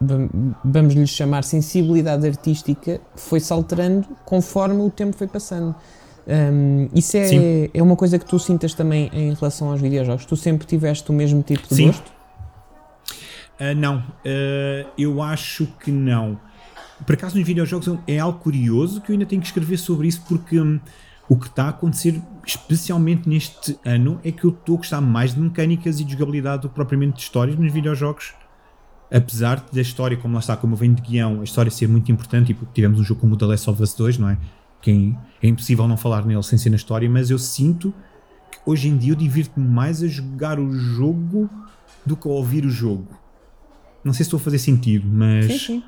vam- 0.00 0.28
vamos 0.64 0.94
lhe 0.94 1.06
chamar, 1.06 1.44
sensibilidade 1.44 2.26
artística 2.26 3.00
foi-se 3.16 3.52
alterando 3.52 4.06
conforme 4.24 4.80
o 4.82 4.90
tempo 4.90 5.16
foi 5.16 5.26
passando. 5.26 5.74
Hum, 6.26 6.88
isso 6.94 7.16
é, 7.16 7.24
Sim. 7.24 7.68
é 7.72 7.82
uma 7.82 7.96
coisa 7.96 8.18
que 8.18 8.24
tu 8.26 8.38
sintas 8.38 8.74
também 8.74 9.08
em 9.12 9.32
relação 9.32 9.70
aos 9.70 9.80
videojogos? 9.80 10.24
Tu 10.26 10.36
sempre 10.36 10.66
tiveste 10.66 11.08
o 11.10 11.14
mesmo 11.14 11.42
tipo 11.42 11.66
de 11.68 11.74
Sim. 11.74 11.86
gosto? 11.86 12.12
Ah, 13.60 13.74
não, 13.74 14.02
Ah, 14.24 14.86
eu 14.96 15.22
acho 15.22 15.66
que 15.82 15.90
não. 15.90 16.38
Por 17.06 17.14
acaso 17.14 17.36
nos 17.38 17.46
videojogos 17.46 17.88
é 18.06 18.18
algo 18.18 18.38
curioso 18.40 19.00
que 19.00 19.10
eu 19.10 19.14
ainda 19.14 19.24
tenho 19.26 19.40
que 19.40 19.46
escrever 19.48 19.78
sobre 19.78 20.08
isso 20.08 20.22
porque 20.28 20.60
hum, 20.60 20.80
o 21.28 21.36
que 21.36 21.46
está 21.46 21.64
a 21.64 21.68
acontecer, 21.70 22.20
especialmente 22.48 23.28
neste 23.28 23.78
ano, 23.84 24.20
é 24.24 24.32
que 24.32 24.44
eu 24.44 24.50
estou 24.50 24.76
a 24.76 24.78
gostar 24.78 25.00
mais 25.00 25.34
de 25.34 25.40
mecânicas 25.40 26.00
e 26.00 26.04
de 26.04 26.12
jogabilidade 26.12 26.62
do 26.62 26.68
que 26.68 26.74
propriamente 26.74 27.16
de 27.16 27.22
histórias 27.22 27.58
nos 27.58 27.72
videojogos. 27.72 28.34
Apesar 29.10 29.64
da 29.72 29.80
história, 29.80 30.16
como 30.16 30.34
lá 30.34 30.40
está, 30.40 30.56
como 30.56 30.74
eu 30.74 30.76
venho 30.76 30.94
de 30.94 31.02
guião, 31.02 31.40
a 31.40 31.44
história 31.44 31.70
ser 31.70 31.88
muito 31.88 32.10
importante, 32.10 32.52
e 32.52 32.54
porque 32.54 32.72
tivemos 32.74 33.00
um 33.00 33.04
jogo 33.04 33.20
como 33.20 33.34
o 33.34 33.36
The 33.36 33.46
Last 33.46 33.68
of 33.70 33.82
Us 33.82 33.94
2, 33.94 34.18
não 34.18 34.30
é? 34.30 34.38
Que 34.80 35.14
é 35.42 35.48
impossível 35.48 35.86
não 35.86 35.96
falar 35.96 36.24
nele 36.24 36.42
sem 36.42 36.58
ser 36.58 36.70
na 36.70 36.76
história, 36.76 37.08
mas 37.08 37.30
eu 37.30 37.38
sinto 37.38 37.92
que 38.50 38.58
hoje 38.64 38.88
em 38.88 38.96
dia 38.96 39.12
eu 39.12 39.16
divirto-me 39.16 39.66
mais 39.66 40.02
a 40.02 40.06
jogar 40.06 40.58
o 40.58 40.72
jogo 40.72 41.50
do 42.04 42.16
que 42.16 42.28
a 42.28 42.30
ouvir 42.30 42.64
o 42.64 42.70
jogo. 42.70 43.08
Não 44.02 44.12
sei 44.12 44.24
se 44.24 44.28
estou 44.28 44.38
a 44.38 44.40
fazer 44.40 44.58
sentido, 44.58 45.06
mas. 45.06 45.46
Sim, 45.46 45.58
sim. 45.58 45.84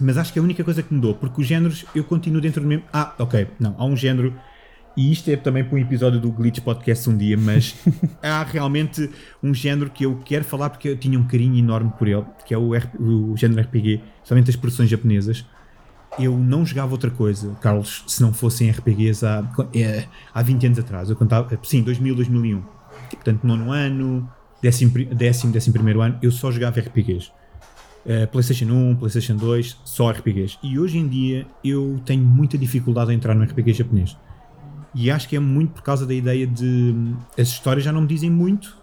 Mas 0.00 0.16
acho 0.16 0.32
que 0.32 0.38
é 0.38 0.40
a 0.40 0.44
única 0.44 0.62
coisa 0.62 0.82
que 0.82 0.94
mudou, 0.94 1.14
porque 1.14 1.40
os 1.40 1.46
géneros 1.46 1.84
eu 1.94 2.04
continuo 2.04 2.40
dentro 2.40 2.60
do 2.60 2.66
mesmo. 2.66 2.84
Ah, 2.92 3.14
ok, 3.18 3.48
não, 3.58 3.74
há 3.78 3.84
um 3.84 3.96
género, 3.96 4.32
e 5.00 5.12
isto 5.12 5.30
é 5.30 5.36
também 5.36 5.62
para 5.62 5.76
um 5.76 5.78
episódio 5.78 6.18
do 6.18 6.30
Glitch 6.32 6.58
Podcast 6.60 7.08
um 7.08 7.16
dia, 7.16 7.36
mas 7.38 7.74
há 8.20 8.42
realmente 8.42 9.08
um 9.42 9.54
género 9.54 9.90
que 9.90 10.04
eu 10.04 10.16
quero 10.24 10.44
falar 10.44 10.70
porque 10.70 10.88
eu 10.88 10.96
tinha 10.96 11.16
um 11.18 11.24
carinho 11.26 11.56
enorme 11.56 11.92
por 11.96 12.08
ele, 12.08 12.24
que 12.44 12.52
é 12.52 12.58
o, 12.58 12.74
R- 12.74 12.90
o 12.98 13.36
género 13.36 13.60
RPG, 13.62 14.00
somente 14.24 14.50
as 14.50 14.56
produções 14.56 14.90
japonesas. 14.90 15.46
Eu 16.18 16.36
não 16.36 16.66
jogava 16.66 16.90
outra 16.90 17.10
coisa, 17.10 17.54
Carlos, 17.60 18.02
se 18.08 18.20
não 18.20 18.32
fossem 18.34 18.68
RPGs 18.70 19.24
há, 19.24 19.44
é, 19.72 20.04
há 20.34 20.42
20 20.42 20.66
anos 20.66 20.78
atrás. 20.80 21.08
Eu 21.10 21.14
contava, 21.14 21.56
sim, 21.62 21.80
2000, 21.82 22.16
2001. 22.16 22.62
Portanto, 23.10 23.44
nono 23.46 23.70
ano, 23.70 24.28
décimo, 24.60 24.90
décimo, 25.14 25.52
décimo 25.52 25.74
primeiro 25.74 26.00
ano, 26.00 26.18
eu 26.20 26.32
só 26.32 26.50
jogava 26.50 26.80
RPGs. 26.80 27.30
Uh, 28.04 28.26
PlayStation 28.32 28.64
1, 28.72 28.96
PlayStation 28.96 29.36
2, 29.36 29.80
só 29.84 30.10
RPGs. 30.10 30.58
E 30.62 30.76
hoje 30.78 30.98
em 30.98 31.06
dia 31.06 31.46
eu 31.62 32.00
tenho 32.04 32.24
muita 32.24 32.58
dificuldade 32.58 33.12
a 33.12 33.14
entrar 33.14 33.34
no 33.34 33.44
RPG 33.44 33.74
japonês. 33.74 34.16
E 35.00 35.12
acho 35.12 35.28
que 35.28 35.36
é 35.36 35.38
muito 35.38 35.74
por 35.74 35.82
causa 35.82 36.04
da 36.04 36.12
ideia 36.12 36.44
de 36.44 36.66
hum, 36.66 37.14
as 37.38 37.46
histórias 37.46 37.84
já 37.84 37.92
não 37.92 38.00
me 38.00 38.08
dizem 38.08 38.28
muito 38.28 38.76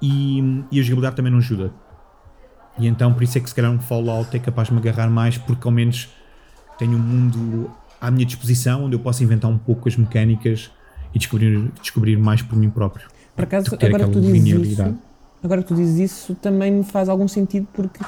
e, 0.00 0.40
hum, 0.40 0.64
e 0.70 0.78
a 0.78 0.82
jogabilidade 0.84 1.16
também 1.16 1.32
não 1.32 1.40
ajuda. 1.40 1.72
E 2.78 2.86
então 2.86 3.12
por 3.12 3.24
isso 3.24 3.36
é 3.36 3.40
que 3.40 3.48
se 3.48 3.54
calhar 3.54 3.72
um 3.72 3.80
Fallout 3.80 4.36
é 4.36 4.38
capaz 4.38 4.68
de 4.68 4.74
me 4.74 4.78
agarrar 4.78 5.10
mais 5.10 5.36
porque 5.36 5.66
ao 5.66 5.72
menos 5.72 6.08
tenho 6.78 6.92
um 6.92 7.00
mundo 7.00 7.68
à 8.00 8.12
minha 8.12 8.24
disposição 8.24 8.84
onde 8.84 8.94
eu 8.94 9.00
posso 9.00 9.24
inventar 9.24 9.50
um 9.50 9.58
pouco 9.58 9.88
as 9.88 9.96
mecânicas 9.96 10.70
e 11.12 11.18
descobrir, 11.18 11.68
descobrir 11.82 12.16
mais 12.16 12.42
por 12.42 12.56
mim 12.56 12.70
próprio. 12.70 13.08
Por 13.34 13.42
acaso, 13.42 13.74
agora 13.74 14.04
que 14.04 14.12
tu 14.12 14.20
dizes 14.20 14.68
isso, 14.68 14.98
agora 15.42 15.62
que 15.62 15.68
tu 15.68 15.74
dizes 15.74 16.12
isso, 16.12 16.34
também 16.36 16.70
me 16.70 16.84
faz 16.84 17.08
algum 17.08 17.26
sentido 17.26 17.66
porque, 17.72 18.04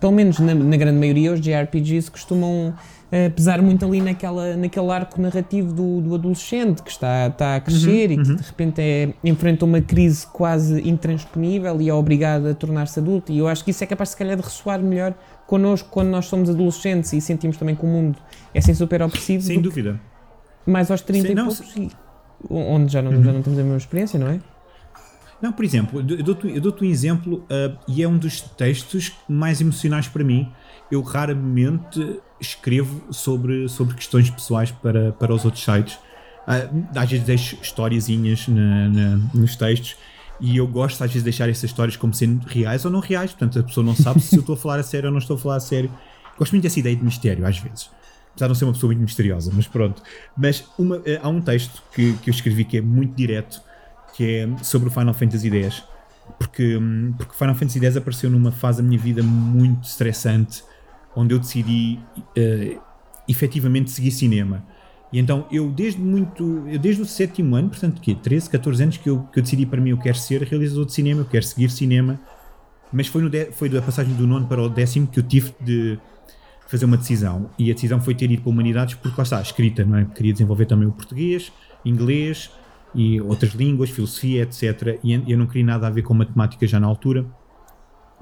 pelo 0.00 0.12
menos 0.12 0.38
na, 0.38 0.54
na 0.54 0.76
grande 0.76 0.98
maioria, 0.98 1.32
os 1.32 1.40
JRPGs 1.40 2.10
costumam 2.10 2.74
eh, 3.10 3.28
pesar 3.30 3.60
muito 3.62 3.84
ali 3.84 4.00
naquela, 4.00 4.56
naquele 4.56 4.90
arco 4.90 5.20
narrativo 5.20 5.72
do, 5.72 6.00
do 6.00 6.14
adolescente 6.14 6.82
que 6.82 6.90
está, 6.90 7.26
está 7.28 7.56
a 7.56 7.60
crescer 7.60 8.10
e 8.12 8.16
que 8.16 8.34
de 8.34 8.42
repente 8.42 8.80
é, 8.80 9.12
enfrenta 9.24 9.64
uma 9.64 9.80
crise 9.80 10.26
quase 10.26 10.86
intransponível 10.88 11.80
e 11.80 11.88
é 11.88 11.94
obrigado 11.94 12.46
a 12.48 12.54
tornar-se 12.54 13.00
adulto. 13.00 13.32
E 13.32 13.38
eu 13.38 13.48
acho 13.48 13.64
que 13.64 13.70
isso 13.70 13.82
é 13.82 13.86
capaz, 13.86 14.10
se 14.10 14.16
calhar, 14.16 14.36
de 14.36 14.42
ressoar 14.42 14.78
melhor 14.80 15.14
connosco 15.46 15.88
quando 15.90 16.08
nós 16.08 16.26
somos 16.26 16.50
adolescentes 16.50 17.12
e 17.12 17.20
sentimos 17.20 17.56
também 17.56 17.74
que 17.74 17.84
o 17.84 17.88
mundo 17.88 18.18
é 18.54 18.58
assim 18.58 18.74
super 18.74 19.02
opressivo. 19.02 19.42
Sem 19.42 19.60
dúvida. 19.60 19.98
mais 20.66 20.90
aos 20.90 21.00
30 21.00 21.26
Sim, 21.26 21.32
e 21.32 21.34
não, 21.34 21.46
poucos, 21.46 21.76
e- 21.76 21.90
onde 22.50 22.92
já 22.92 23.00
não, 23.02 23.24
já 23.24 23.32
não 23.32 23.42
temos 23.42 23.58
a 23.58 23.62
mesma 23.62 23.78
experiência, 23.78 24.18
não 24.18 24.28
é? 24.28 24.38
Não, 25.40 25.52
por 25.52 25.64
exemplo, 25.64 26.00
eu 26.00 26.22
dou-te 26.22 26.60
dou-te 26.60 26.84
um 26.84 26.88
exemplo 26.88 27.44
uh, 27.44 27.78
e 27.86 28.02
é 28.02 28.08
um 28.08 28.18
dos 28.18 28.40
textos 28.40 29.12
mais 29.28 29.60
emocionais 29.60 30.08
para 30.08 30.24
mim. 30.24 30.50
Eu 30.90 31.00
raramente 31.02 32.18
escrevo 32.40 33.02
sobre, 33.12 33.68
sobre 33.68 33.94
questões 33.94 34.30
pessoais 34.30 34.70
para, 34.70 35.12
para 35.12 35.32
os 35.34 35.44
outros 35.44 35.62
sites. 35.62 35.94
Uh, 35.94 36.86
às 36.96 37.10
vezes 37.10 37.26
deixo 37.26 37.56
historiazinhas 37.62 38.48
na, 38.48 38.88
na- 38.88 39.16
nos 39.34 39.54
textos 39.54 39.96
e 40.40 40.56
eu 40.56 40.66
gosto 40.66 41.02
às 41.04 41.10
vezes 41.10 41.22
de 41.22 41.24
deixar 41.30 41.48
essas 41.48 41.64
histórias 41.64 41.96
como 41.96 42.12
sendo 42.14 42.44
reais 42.46 42.84
ou 42.84 42.90
não 42.90 43.00
reais. 43.00 43.30
Portanto, 43.30 43.58
a 43.60 43.62
pessoa 43.62 43.84
não 43.84 43.94
sabe 43.94 44.20
se 44.20 44.34
eu 44.36 44.40
estou 44.40 44.54
a 44.54 44.58
falar 44.58 44.78
a 44.80 44.82
sério 44.82 45.06
ou 45.08 45.12
não 45.12 45.18
estou 45.18 45.36
a 45.36 45.38
falar 45.38 45.56
a 45.56 45.60
sério. 45.60 45.90
Gosto 46.36 46.52
muito 46.52 46.62
dessa 46.64 46.78
ideia 46.80 46.96
de 46.96 47.04
mistério, 47.04 47.46
às 47.46 47.58
vezes. 47.58 47.90
Apesar 48.30 48.46
de 48.46 48.48
não 48.48 48.54
ser 48.54 48.64
uma 48.64 48.72
pessoa 48.72 48.88
muito 48.88 49.00
misteriosa, 49.02 49.52
mas 49.54 49.66
pronto. 49.66 50.02
Mas 50.36 50.64
uma- 50.78 51.02
eh, 51.04 51.18
há 51.22 51.28
um 51.28 51.40
texto 51.40 51.82
que, 51.94 52.12
que 52.14 52.30
eu 52.30 52.32
escrevi 52.34 52.64
que 52.64 52.78
é 52.78 52.80
muito 52.80 53.14
direto 53.14 53.60
que 54.18 54.24
é 54.24 54.64
sobre 54.64 54.88
o 54.88 54.90
Final 54.90 55.14
Fantasy 55.14 55.48
X. 55.48 55.84
Porque, 56.40 56.76
hum, 56.76 57.14
porque 57.16 57.32
Final 57.34 57.54
Fantasy 57.54 57.78
X 57.78 57.96
apareceu 57.96 58.28
numa 58.28 58.50
fase 58.50 58.82
da 58.82 58.88
minha 58.88 58.98
vida 58.98 59.22
muito 59.22 59.84
estressante, 59.84 60.64
onde 61.14 61.32
eu 61.32 61.38
decidi 61.38 62.00
eh, 62.36 62.76
efetivamente 63.28 63.92
seguir 63.92 64.10
cinema. 64.10 64.64
E 65.12 65.20
então 65.20 65.46
eu 65.52 65.70
desde 65.70 66.00
muito, 66.00 66.64
eu 66.66 66.80
desde 66.80 67.00
o 67.00 67.06
sétimo 67.06 67.54
ano, 67.54 67.68
portanto 67.68 68.00
que 68.00 68.12
13, 68.12 68.50
14 68.50 68.82
anos 68.82 68.96
que 68.96 69.08
eu, 69.08 69.20
que 69.32 69.38
eu 69.38 69.42
decidi 69.42 69.64
para 69.64 69.80
mim 69.80 69.90
eu 69.90 69.98
quero 69.98 70.18
ser 70.18 70.42
realizador 70.42 70.84
de 70.84 70.92
cinema, 70.92 71.20
eu 71.20 71.24
quero 71.24 71.44
seguir 71.46 71.70
cinema, 71.70 72.20
mas 72.92 73.06
foi, 73.06 73.22
no 73.22 73.30
de- 73.30 73.52
foi 73.52 73.68
da 73.68 73.80
passagem 73.80 74.14
do 74.14 74.26
nono 74.26 74.48
para 74.48 74.60
o 74.60 74.68
décimo 74.68 75.06
que 75.06 75.20
eu 75.20 75.22
tive 75.22 75.54
de 75.60 75.96
fazer 76.66 76.86
uma 76.86 76.96
decisão. 76.96 77.48
E 77.56 77.70
a 77.70 77.74
decisão 77.74 78.00
foi 78.00 78.16
ter 78.16 78.28
ido 78.30 78.42
para 78.42 78.50
Humanidades 78.50 78.96
porque 78.96 79.14
lá 79.16 79.22
está, 79.22 79.40
escrita, 79.40 79.84
não 79.84 79.96
é? 79.96 80.04
Queria 80.06 80.32
desenvolver 80.32 80.66
também 80.66 80.88
o 80.88 80.92
português, 80.92 81.52
inglês 81.84 82.50
e 82.94 83.20
outras 83.20 83.52
línguas, 83.52 83.90
filosofia, 83.90 84.42
etc. 84.42 84.98
E 85.04 85.12
eu 85.30 85.38
não 85.38 85.46
queria 85.46 85.64
nada 85.64 85.86
a 85.86 85.90
ver 85.90 86.02
com 86.02 86.14
matemática 86.14 86.66
já 86.66 86.78
na 86.80 86.86
altura. 86.86 87.24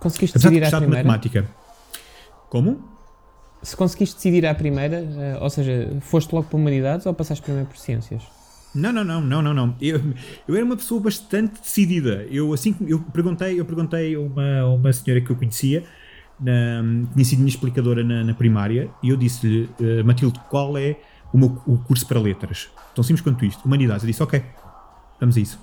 Conseguiste 0.00 0.36
Apesar 0.36 0.50
de 0.50 0.60
decidir 0.60 0.62
à 0.62 0.66
gostar 0.66 0.78
de 0.80 0.84
primeira? 0.86 1.08
matemática. 1.08 1.48
Como? 2.50 2.96
Se 3.62 3.76
conseguiste 3.76 4.16
decidir 4.16 4.46
à 4.46 4.54
primeira, 4.54 4.96
eh, 4.98 5.38
ou 5.40 5.48
seja, 5.50 5.96
foste 6.00 6.32
logo 6.34 6.46
para 6.48 6.56
humanidades 6.58 7.06
ou 7.06 7.14
passaste 7.14 7.42
primeiro 7.42 7.68
por 7.68 7.78
ciências? 7.78 8.22
Não, 8.74 8.92
não, 8.92 9.02
não, 9.02 9.20
não, 9.22 9.42
não, 9.42 9.54
não. 9.54 9.74
Eu, 9.80 10.00
eu 10.46 10.54
era 10.54 10.64
uma 10.64 10.76
pessoa 10.76 11.00
bastante 11.00 11.60
decidida. 11.60 12.26
Eu 12.30 12.52
assim 12.52 12.76
eu 12.86 13.00
perguntei, 13.00 13.58
eu 13.58 13.64
perguntei 13.64 14.14
a 14.14 14.20
uma, 14.20 14.60
a 14.60 14.68
uma 14.74 14.92
senhora 14.92 15.20
que 15.22 15.30
eu 15.30 15.36
conhecia, 15.36 15.82
na, 16.38 16.82
tinha 17.14 17.24
sido 17.24 17.38
minha 17.38 17.48
explicadora 17.48 18.04
na, 18.04 18.22
na 18.22 18.34
primária, 18.34 18.90
e 19.02 19.08
eu 19.08 19.16
disse-lhe, 19.16 19.68
"Eh, 19.80 20.02
Matilde, 20.02 20.38
qual 20.50 20.76
é 20.76 20.96
o 21.32 21.38
meu 21.38 21.62
o 21.66 21.78
curso 21.78 22.06
para 22.06 22.20
letras? 22.20 22.68
Tão 22.94 23.02
simples 23.04 23.22
quanto 23.22 23.44
isto, 23.44 23.64
humanidades. 23.64 24.02
Eu 24.02 24.06
disse, 24.08 24.22
ok, 24.22 24.42
vamos 25.20 25.36
a 25.36 25.40
isso. 25.40 25.58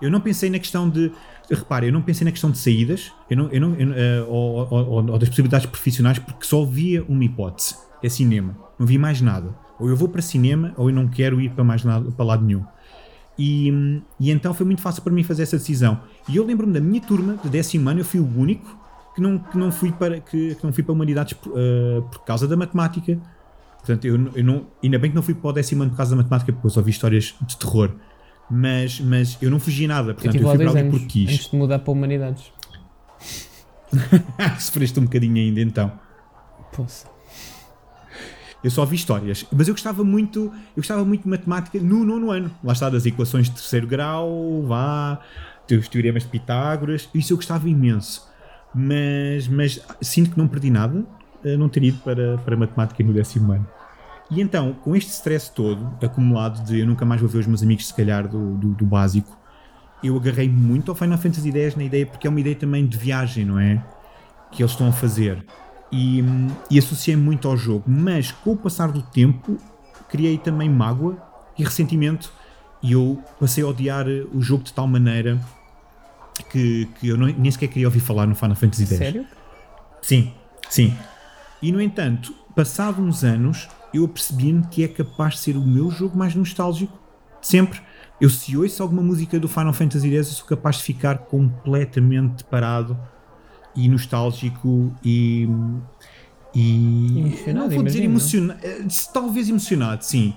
Eu 0.00 0.10
não 0.10 0.20
pensei 0.20 0.50
na 0.50 0.58
questão 0.58 0.88
de. 0.88 1.12
Repare, 1.50 1.86
eu 1.86 1.92
não 1.92 2.02
pensei 2.02 2.24
na 2.24 2.30
questão 2.32 2.50
de 2.50 2.58
saídas 2.58 3.12
eu 3.28 3.36
não, 3.36 3.48
eu 3.50 3.60
não, 3.60 3.74
eu 3.74 3.92
eh, 3.94 4.22
ou, 4.28 4.68
ou- 4.70 4.88
ou- 4.88 5.10
ou 5.10 5.18
das 5.18 5.28
possibilidades 5.28 5.66
profissionais, 5.66 6.18
porque 6.18 6.44
só 6.46 6.64
via 6.64 7.04
uma 7.08 7.22
hipótese: 7.24 7.76
é 8.02 8.08
cinema. 8.08 8.56
Não 8.78 8.86
vi 8.86 8.98
mais 8.98 9.20
nada. 9.20 9.54
Ou 9.78 9.88
eu 9.88 9.96
vou 9.96 10.08
para 10.08 10.22
cinema, 10.22 10.72
ou 10.76 10.88
eu 10.90 10.94
não 10.94 11.06
quero 11.08 11.40
ir 11.40 11.50
para 11.50 11.62
mais 11.62 11.84
nada, 11.84 12.10
para 12.10 12.24
lado 12.24 12.44
nenhum. 12.44 12.64
E, 13.38 14.02
e 14.20 14.30
então 14.30 14.52
foi 14.54 14.66
muito 14.66 14.82
fácil 14.82 15.02
para 15.02 15.12
mim 15.12 15.22
fazer 15.22 15.42
essa 15.44 15.56
decisão. 15.56 16.00
E 16.28 16.36
eu 16.36 16.44
lembro-me 16.44 16.72
da 16.72 16.80
minha 16.80 17.00
turma, 17.00 17.36
de 17.42 17.48
décimo 17.48 17.88
ano, 17.88 18.00
eu 18.00 18.04
fui 18.04 18.20
o 18.20 18.26
único 18.38 18.76
que 19.14 19.20
não, 19.20 19.38
que 19.38 19.56
não, 19.58 19.70
fui, 19.70 19.92
para, 19.92 20.20
que, 20.20 20.54
que 20.54 20.64
não 20.64 20.72
fui 20.72 20.82
para 20.82 20.92
humanidades 20.92 21.36
eh, 21.54 22.02
por 22.10 22.24
causa 22.24 22.46
da 22.48 22.56
matemática. 22.56 23.18
Portanto, 23.84 24.04
eu, 24.04 24.14
eu 24.36 24.44
não, 24.44 24.66
ainda 24.82 24.96
bem 24.96 25.10
que 25.10 25.16
não 25.16 25.22
fui 25.22 25.34
para 25.34 25.50
o 25.50 25.52
décimo 25.52 25.82
ano 25.82 25.90
por 25.90 25.96
causa 25.96 26.12
da 26.12 26.16
matemática, 26.16 26.52
porque 26.52 26.66
eu 26.66 26.70
só 26.70 26.80
vi 26.80 26.92
histórias 26.92 27.34
de 27.42 27.56
terror. 27.56 27.90
Mas, 28.48 29.00
mas 29.00 29.36
eu 29.42 29.50
não 29.50 29.58
fugi 29.58 29.88
nada, 29.88 30.10
Eu 30.10 30.14
portanto, 30.14 30.36
eu, 30.36 30.46
lá 30.46 30.54
fui 30.54 30.64
para 30.64 30.80
ali 30.80 30.90
porque 30.90 31.06
quis. 31.06 31.32
antes 31.32 31.50
de 31.50 31.56
mudar 31.56 31.80
para 31.80 31.92
humanidades. 31.92 32.52
Sofreste 34.60 35.00
um 35.00 35.04
bocadinho 35.04 35.36
ainda 35.36 35.60
então. 35.60 35.92
Poxa. 36.72 37.06
Eu 38.62 38.70
só 38.70 38.84
vi 38.84 38.94
histórias, 38.94 39.44
mas 39.50 39.66
eu 39.66 39.74
gostava 39.74 40.04
muito, 40.04 40.44
eu 40.44 40.76
gostava 40.76 41.04
muito 41.04 41.22
de 41.22 41.28
matemática 41.28 41.80
no 41.80 42.04
nono 42.04 42.30
ano. 42.30 42.54
Lá 42.62 42.72
está 42.72 42.88
das 42.88 43.04
equações 43.04 43.46
de 43.46 43.52
terceiro 43.56 43.88
grau, 43.88 44.62
vá, 44.64 45.18
os 45.68 45.88
teoremas 45.88 46.22
de 46.22 46.28
Pitágoras, 46.28 47.08
isso 47.12 47.32
eu 47.32 47.36
gostava 47.36 47.68
imenso. 47.68 48.30
Mas, 48.72 49.48
mas 49.48 49.80
sinto 50.00 50.30
que 50.30 50.38
não 50.38 50.46
perdi 50.46 50.70
nada 50.70 51.04
não 51.44 51.68
ter 51.68 51.82
ido 51.82 51.98
para, 51.98 52.38
para 52.38 52.56
matemática 52.56 53.02
no 53.02 53.12
décimo 53.12 53.52
ano. 53.52 53.66
E 54.30 54.40
então, 54.40 54.72
com 54.72 54.96
este 54.96 55.10
stress 55.10 55.52
todo, 55.52 55.92
acumulado 56.02 56.64
de 56.64 56.80
eu 56.80 56.86
nunca 56.86 57.04
mais 57.04 57.20
vou 57.20 57.28
ver 57.28 57.38
os 57.38 57.46
meus 57.46 57.62
amigos, 57.62 57.86
se 57.86 57.94
calhar, 57.94 58.26
do, 58.26 58.56
do, 58.56 58.68
do 58.70 58.86
básico, 58.86 59.36
eu 60.02 60.16
agarrei 60.16 60.48
muito 60.48 60.90
ao 60.90 60.96
Final 60.96 61.18
Fantasy 61.18 61.52
X 61.52 61.76
na 61.76 61.84
ideia, 61.84 62.06
porque 62.06 62.26
é 62.26 62.30
uma 62.30 62.40
ideia 62.40 62.56
também 62.56 62.86
de 62.86 62.96
viagem, 62.96 63.44
não 63.44 63.58
é? 63.58 63.84
Que 64.50 64.62
eles 64.62 64.72
estão 64.72 64.88
a 64.88 64.92
fazer. 64.92 65.44
E, 65.90 66.24
e 66.70 66.78
associei 66.78 67.14
muito 67.14 67.46
ao 67.46 67.56
jogo. 67.56 67.84
Mas 67.86 68.32
com 68.32 68.52
o 68.52 68.56
passar 68.56 68.90
do 68.90 69.02
tempo, 69.02 69.58
criei 70.08 70.38
também 70.38 70.68
mágoa 70.68 71.16
e 71.58 71.62
ressentimento. 71.62 72.32
E 72.82 72.92
eu 72.92 73.22
passei 73.38 73.62
a 73.62 73.66
odiar 73.66 74.06
o 74.08 74.40
jogo 74.40 74.64
de 74.64 74.72
tal 74.72 74.88
maneira 74.88 75.38
que, 76.50 76.88
que 76.98 77.08
eu 77.08 77.16
não, 77.16 77.26
nem 77.26 77.50
sequer 77.50 77.68
queria 77.68 77.86
ouvir 77.86 78.00
falar 78.00 78.26
no 78.26 78.34
Final 78.34 78.56
Fantasy 78.56 78.86
X. 78.86 78.98
Sério? 78.98 79.26
Sim, 80.00 80.32
sim. 80.68 80.96
E 81.62 81.70
no 81.72 81.80
entanto, 81.80 82.34
passado 82.56 83.00
uns 83.00 83.22
anos, 83.24 83.68
eu 83.94 84.04
apercebi-me 84.04 84.66
que 84.66 84.82
é 84.82 84.88
capaz 84.88 85.34
de 85.34 85.40
ser 85.40 85.56
o 85.56 85.62
meu 85.64 85.90
jogo 85.90 86.18
mais 86.18 86.34
nostálgico 86.34 86.98
de 87.40 87.46
sempre. 87.46 87.80
Eu 88.20 88.28
se 88.28 88.56
ouço 88.56 88.82
alguma 88.82 89.02
música 89.02 89.38
do 89.38 89.48
Final 89.48 89.72
Fantasy 89.72 90.08
X, 90.14 90.28
eu 90.28 90.34
sou 90.34 90.46
capaz 90.46 90.76
de 90.76 90.82
ficar 90.84 91.18
completamente 91.18 92.44
parado 92.44 92.98
e 93.74 93.88
nostálgico 93.88 94.92
e. 95.04 95.48
e 96.54 97.18
Emocionado, 97.20 97.68
não 97.68 97.74
vou 97.74 97.82
dizer 97.84 98.04
emocionado, 98.04 98.60
talvez 99.12 99.48
emocionado, 99.48 100.04
sim. 100.04 100.34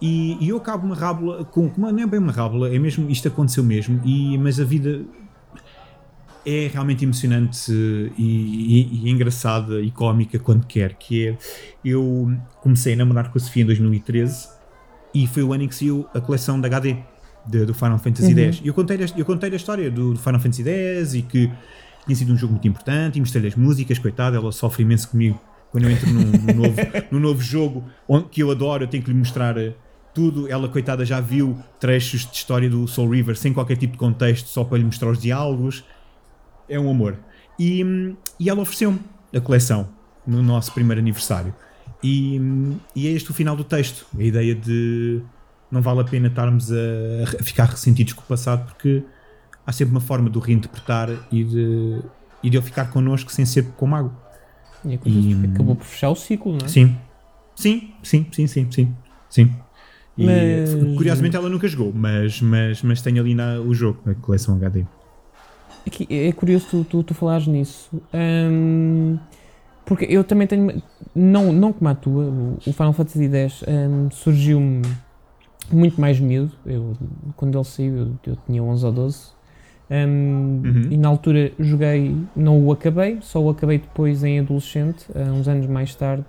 E, 0.00 0.36
e 0.44 0.48
eu 0.50 0.56
acabo 0.58 0.86
uma 0.86 0.94
rábula 0.94 1.44
com. 1.44 1.68
com- 1.70 1.80
Não 1.90 1.98
é 2.02 2.06
bem 2.06 2.20
uma 2.20 2.32
rábula, 2.32 2.74
é 2.74 2.78
mesmo. 2.78 3.08
Isto 3.10 3.28
aconteceu 3.28 3.64
mesmo, 3.64 4.00
e, 4.04 4.36
mas 4.38 4.60
a 4.60 4.64
vida 4.64 5.04
é 6.46 6.70
realmente 6.72 7.04
emocionante 7.04 7.72
e, 8.16 8.22
e- 8.22 9.00
e 9.04 9.10
engraçada 9.10 9.80
e 9.80 9.90
cómica 9.90 10.38
quando 10.38 10.64
quer, 10.66 10.94
que 10.94 11.28
é 11.28 11.38
eu 11.84 12.32
comecei 12.62 12.92
a 12.92 12.96
namorar 12.96 13.30
com 13.32 13.38
a 13.38 13.40
Sofia 13.40 13.62
em 13.64 13.66
2013 13.66 14.48
e 15.12 15.26
foi 15.26 15.42
o 15.42 15.52
ano 15.52 15.64
em 15.64 15.68
que 15.68 15.74
saiu 15.74 16.06
a 16.14 16.20
coleção 16.20 16.60
da 16.60 16.68
HD 16.68 16.96
de- 17.46 17.64
do 17.64 17.74
Final 17.74 17.98
Fantasy 17.98 18.32
X. 18.40 18.60
E 18.64 18.68
eu 18.68 18.74
contei, 18.74 18.98
eu 19.16 19.24
contei 19.24 19.50
a 19.52 19.56
história 19.56 19.90
do, 19.90 20.12
do 20.14 20.18
Final 20.20 20.40
Fantasy 20.40 20.62
X 20.68 21.14
e 21.14 21.22
que 21.22 21.50
tinha 22.04 22.16
sido 22.16 22.32
um 22.32 22.36
jogo 22.36 22.52
muito 22.52 22.68
importante 22.68 23.16
e 23.16 23.20
mostrei-lhe 23.20 23.48
as 23.48 23.56
músicas, 23.56 23.98
coitada, 23.98 24.36
ela 24.36 24.52
sofre 24.52 24.82
imenso 24.84 25.08
comigo 25.10 25.40
quando 25.72 25.84
eu 25.84 25.90
entro 25.90 26.08
num, 26.08 26.20
num 26.22 26.54
novo, 26.54 26.76
num 27.10 27.20
novo 27.20 27.42
jogo 27.42 27.84
onde- 28.08 28.28
que 28.28 28.42
eu 28.42 28.50
adoro, 28.52 28.84
eu 28.84 28.88
tenho 28.88 29.02
que 29.02 29.10
lhe 29.10 29.16
mostrar 29.18 29.56
eh, 29.58 29.74
tudo. 30.14 30.48
Ela, 30.48 30.68
coitada, 30.68 31.04
já 31.04 31.20
viu 31.20 31.58
trechos 31.80 32.24
de 32.24 32.36
história 32.36 32.70
do 32.70 32.86
Soul 32.86 33.10
River 33.10 33.36
sem 33.36 33.52
qualquer 33.52 33.76
tipo 33.76 33.94
de 33.94 33.98
contexto, 33.98 34.46
só 34.48 34.62
para 34.64 34.78
lhe 34.78 34.84
mostrar 34.84 35.10
os 35.10 35.18
diálogos 35.18 35.84
é 36.68 36.78
um 36.78 36.90
amor. 36.90 37.16
E, 37.58 37.82
hum, 37.84 38.16
e 38.38 38.48
ela 38.50 38.60
ofereceu-me 38.60 38.98
a 39.34 39.40
coleção 39.40 39.88
no 40.26 40.42
nosso 40.42 40.72
primeiro 40.72 41.00
aniversário. 41.00 41.54
E, 42.02 42.38
hum, 42.40 42.76
e 42.94 43.06
é 43.06 43.10
este 43.12 43.30
o 43.30 43.34
final 43.34 43.56
do 43.56 43.64
texto. 43.64 44.06
A 44.18 44.22
ideia 44.22 44.54
de 44.54 45.22
não 45.70 45.82
vale 45.82 46.00
a 46.00 46.04
pena 46.04 46.28
estarmos 46.28 46.70
a, 46.72 46.76
a 47.40 47.42
ficar 47.42 47.64
ressentidos 47.64 48.12
com 48.12 48.22
o 48.22 48.26
passado 48.26 48.66
porque 48.66 49.02
há 49.66 49.72
sempre 49.72 49.92
uma 49.92 50.00
forma 50.00 50.30
de 50.30 50.38
o 50.38 50.40
reinterpretar 50.40 51.10
e 51.32 51.42
de, 51.42 52.00
e 52.42 52.50
de 52.50 52.56
ele 52.56 52.64
ficar 52.64 52.90
connosco 52.90 53.32
sem 53.32 53.44
ser 53.44 53.64
com 53.76 53.86
mago. 53.86 54.14
E 54.84 54.94
a 54.94 54.98
coisa 54.98 55.18
E- 55.18 55.50
acabou 55.52 55.74
por 55.74 55.84
fechar 55.84 56.10
o 56.10 56.14
ciclo, 56.14 56.52
não 56.52 56.64
é? 56.64 56.68
Sim. 56.68 56.96
Sim, 57.56 57.90
sim, 58.02 58.26
sim, 58.32 58.46
sim, 58.46 58.70
sim. 58.70 58.94
sim. 59.30 59.50
E, 60.16 60.24
Mas- 60.24 60.94
Curiosamente 60.96 61.36
ela 61.36 61.48
nunca 61.48 61.66
jogou, 61.66 61.92
mas, 61.92 62.40
mas, 62.40 62.82
mas 62.82 63.02
tem 63.02 63.18
ali 63.18 63.34
na, 63.34 63.58
o 63.60 63.74
jogo, 63.74 64.00
a 64.10 64.14
coleção 64.14 64.54
HD. 64.56 64.84
É, 66.10 66.28
é 66.28 66.32
curioso 66.32 66.66
tu, 66.70 66.84
tu, 66.84 67.02
tu 67.02 67.14
falares 67.14 67.46
nisso. 67.46 67.90
hum, 68.12 69.18
porque 69.84 70.04
eu 70.08 70.24
também 70.24 70.46
tenho. 70.46 70.82
Não, 71.14 71.52
não 71.52 71.72
como 71.72 71.88
a 71.88 71.94
tua, 71.94 72.24
o 72.66 72.72
Final 72.72 72.92
Fantasy 72.92 73.28
X 73.32 73.62
hum, 73.68 74.08
surgiu-me 74.10 74.82
muito 75.70 76.00
mais 76.00 76.18
medo. 76.18 76.50
Eu, 76.64 76.94
quando 77.36 77.56
ele 77.56 77.64
saiu, 77.64 77.96
eu, 77.96 78.08
eu 78.26 78.36
tinha 78.46 78.62
11 78.62 78.84
ou 78.84 78.92
12. 78.92 79.28
hum, 79.90 80.62
Uhum. 80.64 80.82
E 80.90 80.96
na 80.96 81.08
altura 81.08 81.52
joguei, 81.58 82.16
não 82.34 82.64
o 82.64 82.72
acabei, 82.72 83.18
só 83.20 83.40
o 83.40 83.48
acabei 83.50 83.78
depois 83.78 84.24
em 84.24 84.40
adolescente, 84.40 85.06
uns 85.14 85.46
anos 85.46 85.66
mais 85.66 85.94
tarde. 85.94 86.24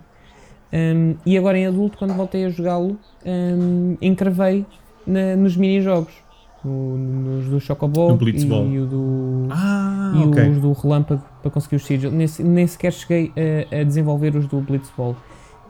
Hum, 0.72 1.14
e 1.24 1.36
agora 1.36 1.58
em 1.58 1.66
adulto, 1.66 1.98
quando 1.98 2.14
voltei 2.14 2.44
a 2.44 2.50
jogá-lo, 2.50 2.98
hum, 3.26 3.96
encravei 4.00 4.64
na- 5.06 5.34
nos 5.36 5.56
mini-jogos. 5.56 6.12
No, 6.64 6.96
nos 6.98 7.48
do 7.48 7.60
Chocobo 7.60 8.08
No 8.08 8.14
e, 8.14 8.18
Blitzball. 8.18 8.64
o 8.66 8.86
do 8.86 9.46
Ah, 9.50 10.12
e 10.16 10.26
ok. 10.28 10.48
os 10.50 10.58
do 10.60 10.72
Relâmpago 10.72 11.22
para 11.40 11.50
conseguir 11.50 11.76
os 11.76 11.84
sigils. 11.86 12.12
Nem, 12.12 12.26
se- 12.26 12.42
nem 12.42 12.66
sequer 12.66 12.92
cheguei 12.92 13.32
a, 13.72 13.76
a 13.80 13.84
desenvolver 13.84 14.34
os 14.34 14.46
do 14.46 14.60
Blitzball. 14.60 15.14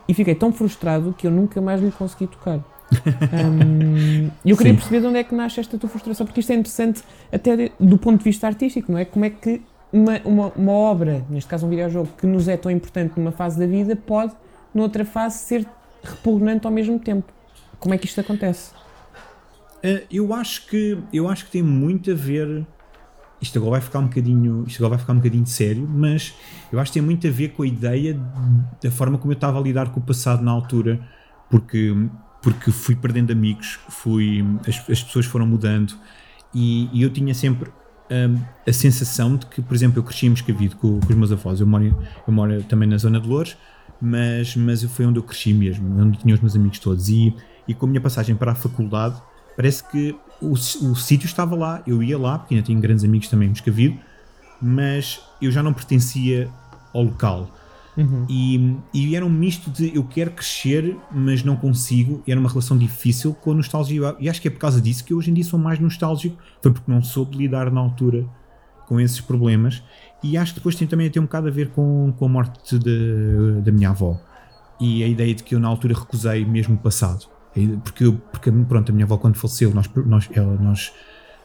E 0.08 0.14
fiquei 0.14 0.34
tão 0.34 0.50
frustrado 0.52 1.14
que 1.16 1.26
eu 1.26 1.30
nunca 1.30 1.60
mais 1.60 1.82
lhe 1.82 1.90
consegui 1.90 2.26
tocar. 2.26 2.60
E 4.44 4.50
eu 4.50 4.56
queria 4.56 4.72
Sim. 4.72 4.78
perceber 4.78 5.00
de 5.00 5.06
onde 5.06 5.18
é 5.18 5.24
que 5.24 5.34
nasce 5.34 5.60
esta 5.60 5.76
tua 5.78 5.88
frustração, 5.90 6.24
porque 6.24 6.40
isto 6.40 6.50
é 6.50 6.54
interessante 6.54 7.02
até 7.32 7.56
de- 7.56 7.72
do 7.78 7.98
ponto 7.98 8.18
de 8.18 8.24
vista 8.24 8.46
artístico, 8.46 8.90
não 8.90 8.98
é? 8.98 9.04
Como 9.04 9.24
é 9.24 9.30
que 9.30 9.60
uma, 9.92 10.18
uma, 10.24 10.52
uma 10.56 10.72
obra, 10.72 11.22
neste 11.28 11.48
caso 11.50 11.66
um 11.66 11.68
videojogo, 11.70 12.08
que 12.18 12.26
nos 12.26 12.48
é 12.48 12.56
tão 12.56 12.70
importante 12.70 13.12
numa 13.16 13.32
fase 13.32 13.58
da 13.58 13.66
vida, 13.66 13.94
pode, 13.96 14.32
noutra 14.74 15.04
fase, 15.04 15.38
ser 15.38 15.66
repugnante 16.02 16.66
ao 16.66 16.72
mesmo 16.72 16.98
tempo. 16.98 17.30
Como 17.78 17.94
é 17.94 17.98
que 17.98 18.06
isto 18.06 18.20
acontece? 18.20 18.72
Uh, 19.78 20.06
eu 20.10 20.34
acho 20.34 20.66
que 20.66 20.98
eu 21.12 21.28
acho 21.28 21.46
que 21.46 21.52
tem 21.52 21.62
muito 21.62 22.10
a 22.10 22.14
ver 22.14 22.66
isto 23.40 23.56
agora 23.58 23.72
vai 23.72 23.80
ficar 23.80 24.00
um 24.00 24.06
bocadinho 24.06 24.64
isto 24.66 24.78
agora 24.78 24.96
vai 24.96 24.98
ficar 24.98 25.12
um 25.12 25.16
bocadinho 25.16 25.46
sério 25.46 25.88
mas 25.88 26.34
eu 26.72 26.80
acho 26.80 26.90
que 26.90 26.98
tem 26.98 27.02
muito 27.02 27.26
a 27.28 27.30
ver 27.30 27.50
com 27.50 27.62
a 27.62 27.66
ideia 27.66 28.20
da 28.82 28.90
forma 28.90 29.18
como 29.18 29.32
eu 29.32 29.36
estava 29.36 29.56
a 29.56 29.62
lidar 29.62 29.90
com 29.90 30.00
o 30.00 30.02
passado 30.02 30.42
na 30.42 30.50
altura 30.50 31.00
porque 31.48 31.94
porque 32.42 32.72
fui 32.72 32.96
perdendo 32.96 33.30
amigos 33.30 33.78
fui 33.88 34.44
as, 34.66 34.90
as 34.90 35.02
pessoas 35.02 35.26
foram 35.26 35.46
mudando 35.46 35.94
e, 36.54 36.88
e 36.92 37.02
eu 37.02 37.10
tinha 37.10 37.34
sempre 37.34 37.70
hum, 38.10 38.40
a 38.66 38.72
sensação 38.72 39.36
de 39.36 39.46
que 39.46 39.60
por 39.62 39.74
exemplo 39.74 39.98
eu 39.98 40.02
cresci 40.02 40.26
em 40.26 40.30
Moscavide 40.30 40.74
com, 40.76 41.00
com 41.00 41.08
os 41.08 41.14
meus 41.14 41.32
avós. 41.32 41.60
Eu 41.60 41.66
moro, 41.66 41.84
eu 42.26 42.32
moro 42.32 42.62
também 42.64 42.88
na 42.88 42.96
zona 42.96 43.20
de 43.20 43.28
Louros 43.28 43.56
mas, 44.00 44.54
mas 44.56 44.82
foi 44.84 45.06
onde 45.06 45.18
eu 45.18 45.22
cresci 45.22 45.52
mesmo 45.52 46.00
onde 46.00 46.18
tinha 46.18 46.34
os 46.34 46.40
meus 46.40 46.54
amigos 46.54 46.78
todos. 46.78 47.08
E, 47.08 47.34
e 47.66 47.74
com 47.74 47.86
a 47.86 47.88
minha 47.88 48.00
passagem 48.00 48.34
para 48.36 48.52
a 48.52 48.54
faculdade 48.54 49.20
parece 49.58 49.82
que 49.90 50.14
o, 50.40 50.52
o 50.52 50.94
sítio 50.94 51.26
estava 51.26 51.56
lá, 51.56 51.82
eu 51.86 52.00
ia 52.02 52.16
lá, 52.16 52.38
porque 52.38 52.54
ainda 52.54 52.64
tinha 52.64 52.80
grandes 52.80 53.04
amigos 53.04 53.28
também 53.28 53.46
em 53.46 53.50
Moscavide, 53.50 54.00
mas 54.62 55.20
eu 55.42 55.50
já 55.50 55.62
não 55.62 55.72
pertencia 55.74 56.48
ao 56.94 57.02
local. 57.02 57.50
E, 58.28 58.76
e 58.94 59.16
era 59.16 59.26
um 59.26 59.30
misto 59.30 59.70
de 59.72 59.92
eu 59.96 60.04
quero 60.04 60.30
crescer, 60.30 60.96
mas 61.10 61.42
não 61.42 61.56
consigo. 61.56 62.22
E 62.24 62.30
era 62.30 62.38
uma 62.38 62.48
relação 62.48 62.78
difícil 62.78 63.34
com 63.34 63.50
a 63.50 63.54
nostalgia. 63.56 64.14
E 64.20 64.28
acho 64.28 64.40
que 64.40 64.46
é 64.46 64.50
por 64.52 64.60
causa 64.60 64.80
disso 64.80 65.02
que 65.04 65.12
eu 65.12 65.18
hoje 65.18 65.32
em 65.32 65.34
dia 65.34 65.42
sou 65.42 65.58
mais 65.58 65.80
nostálgico. 65.80 66.36
Foi 66.62 66.72
porque 66.72 66.88
não 66.88 67.02
soube 67.02 67.36
lidar 67.36 67.72
na 67.72 67.80
altura 67.80 68.24
com 68.86 69.00
esses 69.00 69.20
problemas. 69.20 69.82
E 70.22 70.36
acho 70.38 70.52
que 70.54 70.60
depois 70.60 70.76
tem 70.76 70.86
também 70.86 71.08
a 71.08 71.10
ter 71.10 71.18
um 71.18 71.24
bocado 71.24 71.48
a 71.48 71.50
ver 71.50 71.70
com, 71.70 72.14
com 72.16 72.24
a 72.24 72.28
morte 72.28 72.78
de- 72.78 73.60
da 73.62 73.72
minha 73.72 73.90
avó. 73.90 74.16
E 74.80 75.02
a 75.02 75.08
ideia 75.08 75.34
de 75.34 75.42
que 75.42 75.56
eu 75.56 75.58
na 75.58 75.66
altura 75.66 75.94
recusei 75.98 76.44
mesmo 76.44 76.76
o 76.76 76.78
passado. 76.78 77.26
Porque, 77.82 78.04
eu, 78.04 78.14
porque 78.32 78.50
pronto, 78.50 78.90
a 78.90 78.92
minha 78.92 79.04
avó 79.04 79.16
quando 79.16 79.36
faleceu, 79.36 79.72
nós, 79.74 79.88
nós, 80.06 80.28
ela, 80.32 80.56
nós 80.56 80.92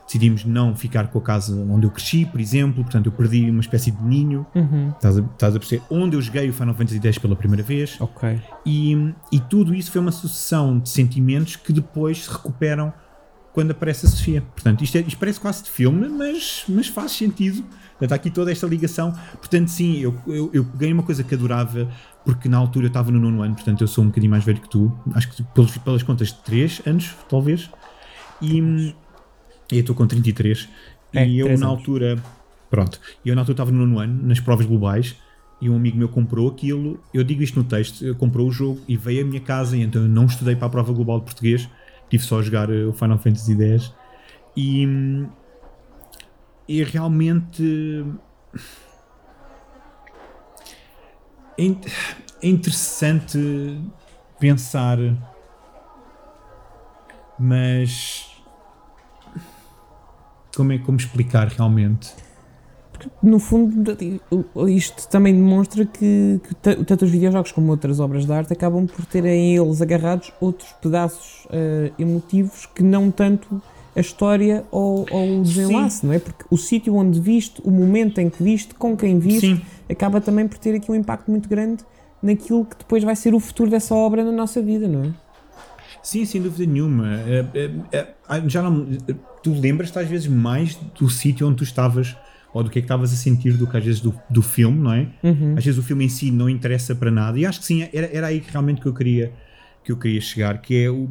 decidimos 0.06 0.46
não 0.46 0.76
ficar 0.76 1.08
com 1.08 1.20
a 1.20 1.22
casa 1.22 1.56
onde 1.70 1.86
eu 1.86 1.92
cresci, 1.92 2.26
por 2.26 2.40
exemplo. 2.40 2.84
Portanto, 2.84 3.08
eu 3.08 3.12
perdi 3.12 3.50
uma 3.50 3.62
espécie 3.62 3.92
de 3.92 4.04
ninho. 4.04 4.46
Estás, 4.96 5.18
a, 5.18 5.22
estás 5.22 5.56
a 5.56 5.60
perceber? 5.60 5.84
Onde 5.90 6.16
eu 6.16 6.22
joguei 6.22 6.50
o 6.50 6.54
Final 6.54 6.74
Fantasy 6.74 7.00
X 7.02 7.18
pela 7.18 7.36
primeira 7.36 7.64
vez. 7.64 8.00
Ok. 8.00 8.40
E, 8.66 9.14
e 9.32 9.40
tudo 9.40 9.74
isso 9.74 9.92
foi 9.92 10.02
uma 10.02 10.12
sucessão 10.12 10.80
de 10.80 10.90
sentimentos 10.90 11.56
que 11.56 11.72
depois 11.74 12.26
se 12.26 12.32
recuperam 12.32 12.94
quando 13.54 13.72
aparece 13.72 14.06
a 14.06 14.10
Sofia. 14.10 14.42
Portanto, 14.42 14.84
isto, 14.84 14.98
é- 14.98 15.02
isto 15.02 15.18
parece 15.18 15.40
quase 15.40 15.64
de 15.64 15.70
filme, 15.70 16.10
mas, 16.10 16.64
mas 16.68 16.88
faz 16.88 17.12
sentido. 17.12 17.64
Está 18.02 18.16
aqui 18.16 18.30
toda 18.30 18.52
esta 18.52 18.68
ligação. 18.68 19.14
Portanto, 19.38 19.70
sim, 19.70 20.00
eu, 20.00 20.14
eu, 20.28 20.50
eu 20.52 20.66
peguei 20.66 20.92
uma 20.92 21.04
coisa 21.04 21.24
que 21.24 21.34
adorava, 21.34 21.88
porque 22.26 22.50
na 22.50 22.58
altura 22.58 22.86
eu 22.86 22.90
estava 22.90 23.12
no 23.12 23.20
nono 23.20 23.42
ano, 23.42 23.56
portanto 23.56 23.80
eu 23.82 23.88
sou 23.88 24.04
um 24.04 24.08
bocadinho 24.08 24.32
mais 24.32 24.44
velho 24.44 24.60
que 24.60 24.68
tu. 24.68 24.92
Acho 25.14 25.30
que 25.32 25.42
pelos, 25.44 25.78
pelas 25.78 26.04
contas 26.04 26.30
de 26.30 26.40
3 26.40 26.82
anos, 26.86 27.16
talvez. 27.30 27.70
E, 28.42 28.94
eu 29.72 29.80
estou 29.80 29.96
com 29.96 30.06
33. 30.06 30.68
É, 31.14 31.26
e 31.26 31.40
eu 31.40 31.46
na 31.48 31.54
anos. 31.54 31.64
altura. 31.64 32.22
Pronto. 32.70 33.00
Eu 33.24 33.36
na 33.36 33.42
altura 33.42 33.54
estava 33.54 33.72
no 33.72 33.86
nono 33.86 34.00
ano, 34.00 34.28
nas 34.28 34.40
provas 34.40 34.66
globais. 34.66 35.16
E 35.62 35.70
um 35.70 35.78
amigo 35.78 35.98
meu 35.98 36.10
comprou 36.10 36.50
aquilo, 36.50 37.00
eu 37.14 37.24
digo 37.24 37.42
isto 37.42 37.58
no 37.58 37.64
texto, 37.64 38.14
comprou 38.16 38.46
o 38.50 38.52
jogo 38.52 38.82
e 38.86 38.98
veio 38.98 39.24
à 39.24 39.26
minha 39.26 39.40
casa, 39.40 39.78
e 39.78 39.82
então 39.82 40.02
eu 40.02 40.10
não 40.10 40.26
estudei 40.26 40.58
para 40.58 40.68
a 40.68 40.70
prova 40.70 40.92
global 40.92 41.20
de 41.20 41.26
português, 41.26 41.70
tive 42.14 42.24
só 42.24 42.38
a 42.38 42.42
jogar 42.44 42.70
eh, 42.70 42.86
o 42.86 42.94
Final 42.94 43.18
Fantasy 43.18 43.60
X. 43.60 43.92
E, 44.56 44.88
e 46.68 46.84
realmente 46.84 48.06
é, 51.58 51.64
é 52.44 52.48
interessante 52.48 53.82
pensar, 54.40 55.00
mas 57.40 58.32
como 60.56 60.72
é 60.72 60.78
como 60.78 61.00
explicar 61.00 61.48
realmente? 61.48 62.14
Que, 63.04 63.28
no 63.28 63.40
fundo, 63.40 63.96
isto 64.68 65.08
também 65.08 65.34
demonstra 65.34 65.86
que, 65.86 66.40
que 66.44 66.56
tanto 66.56 67.06
os 67.06 67.12
videojogos 67.12 67.52
como 67.52 67.72
outras 67.72 68.00
obras 68.00 68.26
de 68.26 68.32
arte 68.32 68.54
acabam 68.54 68.88
por 68.88 69.06
terem 69.06 69.56
eles 69.56 69.82
agarrados 69.82 70.32
outros 70.40 70.72
pedaços 70.82 71.46
uh, 71.46 71.94
emotivos 72.00 72.66
que 72.66 72.84
não 72.84 73.12
tanto 73.12 73.62
a 73.96 74.00
história 74.00 74.64
ou, 74.72 75.06
ou 75.12 75.40
o 75.40 75.44
desenlace, 75.44 76.00
Sim. 76.00 76.08
não 76.08 76.14
é? 76.14 76.20
Porque 76.20 76.46
o 76.50 76.58
sítio 76.58 76.96
onde 76.96 77.20
viste, 77.20 77.62
o 77.64 77.70
momento 77.70 78.20
em 78.20 78.30
que 78.30 78.42
viste, 78.42 78.74
com 78.74 78.98
quem 78.98 79.20
viste, 79.20 79.56
Sim. 79.56 79.62
acaba 79.90 80.20
também 80.20 80.48
por 80.48 80.58
ter 80.58 80.76
aqui 80.76 80.92
um 80.92 80.96
impacto 80.96 81.30
muito 81.30 81.48
grande 81.48 81.84
naquilo 82.22 82.66
que 82.66 82.78
depois 82.78 83.04
vai 83.04 83.16
ser 83.16 83.36
o 83.36 83.40
futuro 83.40 83.70
dessa 83.70 83.94
obra 83.94 84.24
na 84.24 84.32
nossa 84.32 84.62
vida, 84.62 84.88
não 84.88 85.04
é? 85.04 85.10
Sim, 86.02 86.26
sem 86.26 86.42
dúvida 86.42 86.70
nenhuma. 86.70 87.20
É, 87.22 87.46
é, 87.54 87.98
é, 88.30 88.50
já 88.50 88.62
não, 88.62 88.86
tu 89.42 89.54
lembras-te 89.54 89.98
às 89.98 90.08
vezes 90.08 90.28
mais 90.28 90.76
do 90.76 91.10
sítio 91.10 91.48
onde 91.48 91.58
tu 91.58 91.64
estavas 91.64 92.16
ou 92.54 92.64
do 92.64 92.70
que 92.70 92.80
é 92.80 92.82
que 92.82 92.86
estavas 92.86 93.12
a 93.12 93.16
sentir 93.16 93.54
do 93.54 93.66
que 93.66 93.76
às 93.76 93.84
vezes 93.84 94.00
do, 94.00 94.14
do 94.30 94.42
filme, 94.42 94.80
não 94.80 94.94
é? 94.94 95.08
Uhum. 95.24 95.56
Às 95.58 95.66
vezes 95.66 95.80
o 95.80 95.84
filme 95.84 96.06
em 96.06 96.10
si 96.10 96.30
não 96.32 96.48
interessa 96.48 96.94
para 96.94 97.10
nada. 97.10 97.40
E 97.40 97.46
acho 97.46 97.60
que 97.60 97.66
sim, 97.66 97.88
era, 97.92 98.08
era 98.14 98.28
aí 98.28 98.40
que 98.40 98.52
realmente 98.52 98.80
que 98.82 98.88
eu 98.88 98.94
queria 98.94 99.34
que 99.84 99.92
eu 99.92 99.98
queria 99.98 100.22
chegar, 100.22 100.62
que 100.62 100.82
é 100.82 100.90
o 100.90 101.10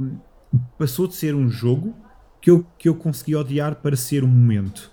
passou 0.78 1.06
de 1.06 1.14
ser 1.14 1.34
um 1.34 1.48
jogo 1.48 1.94
que 2.40 2.50
eu, 2.50 2.66
que 2.78 2.88
eu 2.88 2.94
consegui 2.94 3.36
odiar 3.36 3.76
para 3.76 3.96
ser 3.96 4.24
um 4.24 4.28
momento 4.28 4.90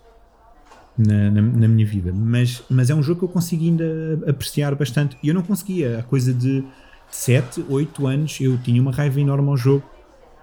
na, 0.97 1.31
na, 1.31 1.41
na, 1.41 1.67
minha 1.67 1.85
vida. 1.85 2.11
Mas, 2.13 2.63
mas 2.69 2.89
é 2.89 2.95
um 2.95 3.01
jogo 3.01 3.19
que 3.19 3.25
eu 3.25 3.29
consigo 3.29 3.63
ainda 3.63 4.21
apreciar 4.27 4.75
bastante. 4.75 5.17
E 5.23 5.29
eu 5.29 5.33
não 5.33 5.41
conseguia, 5.41 5.99
a 5.99 6.03
coisa 6.03 6.33
de 6.33 6.63
7, 7.09 7.65
8 7.67 8.07
anos, 8.07 8.39
eu 8.39 8.57
tinha 8.59 8.81
uma 8.81 8.91
raiva 8.91 9.19
enorme 9.19 9.49
ao 9.49 9.57
jogo. 9.57 9.83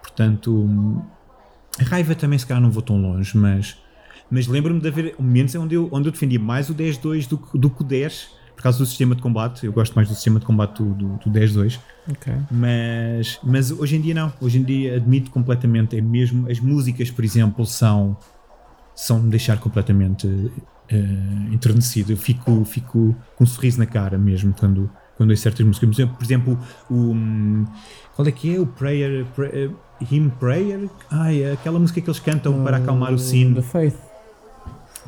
Portanto, 0.03 1.03
a 1.79 1.85
raiva 1.85 2.15
também 2.15 2.39
se 2.39 2.47
calhar 2.47 2.63
não 2.63 2.71
vou 2.71 2.83
tão 2.83 3.01
longe, 3.01 3.37
mas, 3.37 3.77
mas 4.31 4.47
lembro-me 4.47 4.81
de 4.81 4.89
haver 4.89 5.15
momentos 5.19 5.55
onde 5.55 5.75
eu, 5.75 5.89
onde 5.93 6.09
eu 6.09 6.13
defendia 6.13 6.39
mais 6.39 6.69
o 6.69 6.75
10-2 6.75 7.29
do, 7.29 7.59
do 7.59 7.71
que 7.71 7.83
o 7.83 7.85
10 7.85 8.37
por 8.57 8.63
causa 8.63 8.79
do 8.79 8.87
sistema 8.87 9.15
de 9.15 9.23
combate. 9.23 9.67
Eu 9.67 9.73
gosto 9.73 9.95
mais 9.95 10.09
do 10.09 10.15
sistema 10.15 10.41
de 10.41 10.47
combate 10.47 10.83
do, 10.83 10.95
do, 10.95 11.07
do 11.19 11.31
10-2. 11.31 11.79
Okay. 12.11 12.35
Mas, 12.51 13.39
mas 13.43 13.71
hoje 13.71 13.97
em 13.97 14.01
dia 14.01 14.15
não. 14.15 14.33
Hoje 14.41 14.59
em 14.59 14.63
dia 14.63 14.97
admito 14.97 15.31
completamente. 15.31 15.97
É 15.97 16.01
mesmo. 16.01 16.51
As 16.51 16.59
músicas, 16.59 17.11
por 17.11 17.25
exemplo, 17.25 17.67
são. 17.67 18.17
são 18.95 19.21
de 19.21 19.29
deixar 19.29 19.59
completamente 19.59 20.27
uh, 20.27 21.53
enternecido. 21.53 22.13
Eu 22.13 22.17
fico, 22.17 22.65
fico 22.65 23.15
com 23.37 23.45
um 23.45 23.47
sorriso 23.47 23.79
na 23.79 23.87
cara 23.87 24.17
mesmo 24.17 24.55
quando, 24.59 24.91
quando 25.17 25.31
ouço 25.31 25.43
certas 25.43 25.65
músicas. 25.65 26.09
Por 26.09 26.25
exemplo, 26.25 26.59
o. 26.91 27.15
Qual 28.15 28.27
é 28.27 28.33
que 28.33 28.57
é? 28.57 28.59
O 28.59 28.67
Prayer. 28.67 29.27
prayer 29.35 29.71
Hymn 30.01 30.31
Prayer? 30.39 30.91
Ai, 31.11 31.53
aquela 31.53 31.79
música 31.79 32.01
que 32.01 32.09
eles 32.09 32.21
cantam 32.21 32.63
para 32.63 32.79
acalmar 32.79 33.13
o 33.13 33.19
sino. 33.19 33.57
The 33.57 33.63
Faith. 33.63 34.06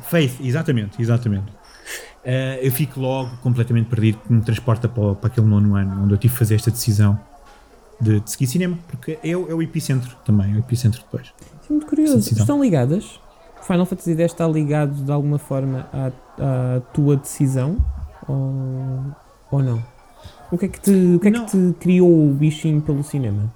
Faith, 0.09 0.41
exatamente, 0.41 0.99
exatamente. 0.99 1.51
Uh, 2.25 2.57
eu 2.61 2.71
fico 2.71 2.99
logo 2.99 3.37
completamente 3.37 3.87
perdido, 3.87 4.17
que 4.25 4.33
me 4.33 4.41
transporta 4.41 4.89
para, 4.89 5.13
para 5.15 5.27
aquele 5.27 5.45
nono 5.45 5.75
ano, 5.75 6.03
onde 6.03 6.13
eu 6.13 6.17
tive 6.17 6.33
que 6.33 6.39
fazer 6.39 6.55
esta 6.55 6.71
decisão 6.71 7.19
de, 8.01 8.19
de 8.19 8.31
seguir 8.31 8.47
cinema, 8.47 8.77
porque 8.87 9.19
é, 9.23 9.29
é, 9.29 9.35
o 9.35 9.61
epicentro 9.61 10.15
também, 10.25 10.53
é 10.53 10.55
o 10.55 10.59
epicentro 10.59 10.99
depois. 11.01 11.31
É 11.69 11.71
muito 11.71 11.85
curioso. 11.85 12.17
Estão 12.17 12.61
ligadas? 12.61 13.19
Final 13.61 13.85
Fantasy 13.85 14.13
X 14.13 14.31
está 14.31 14.47
ligado 14.47 14.93
de 14.93 15.11
alguma 15.11 15.37
forma 15.37 15.87
à, 15.93 16.07
à 16.07 16.79
tua 16.91 17.15
decisão 17.15 17.77
ou, 18.27 19.15
ou 19.51 19.63
não? 19.63 19.83
O 20.51 20.57
que 20.57 20.65
é 20.65 20.67
que 20.69 20.79
te, 20.79 20.91
o 20.91 21.19
que 21.19 21.27
é 21.27 21.31
que 21.31 21.45
te 21.45 21.75
criou 21.79 22.29
o 22.29 22.33
bichinho 22.33 22.81
pelo 22.81 23.03
cinema? 23.03 23.53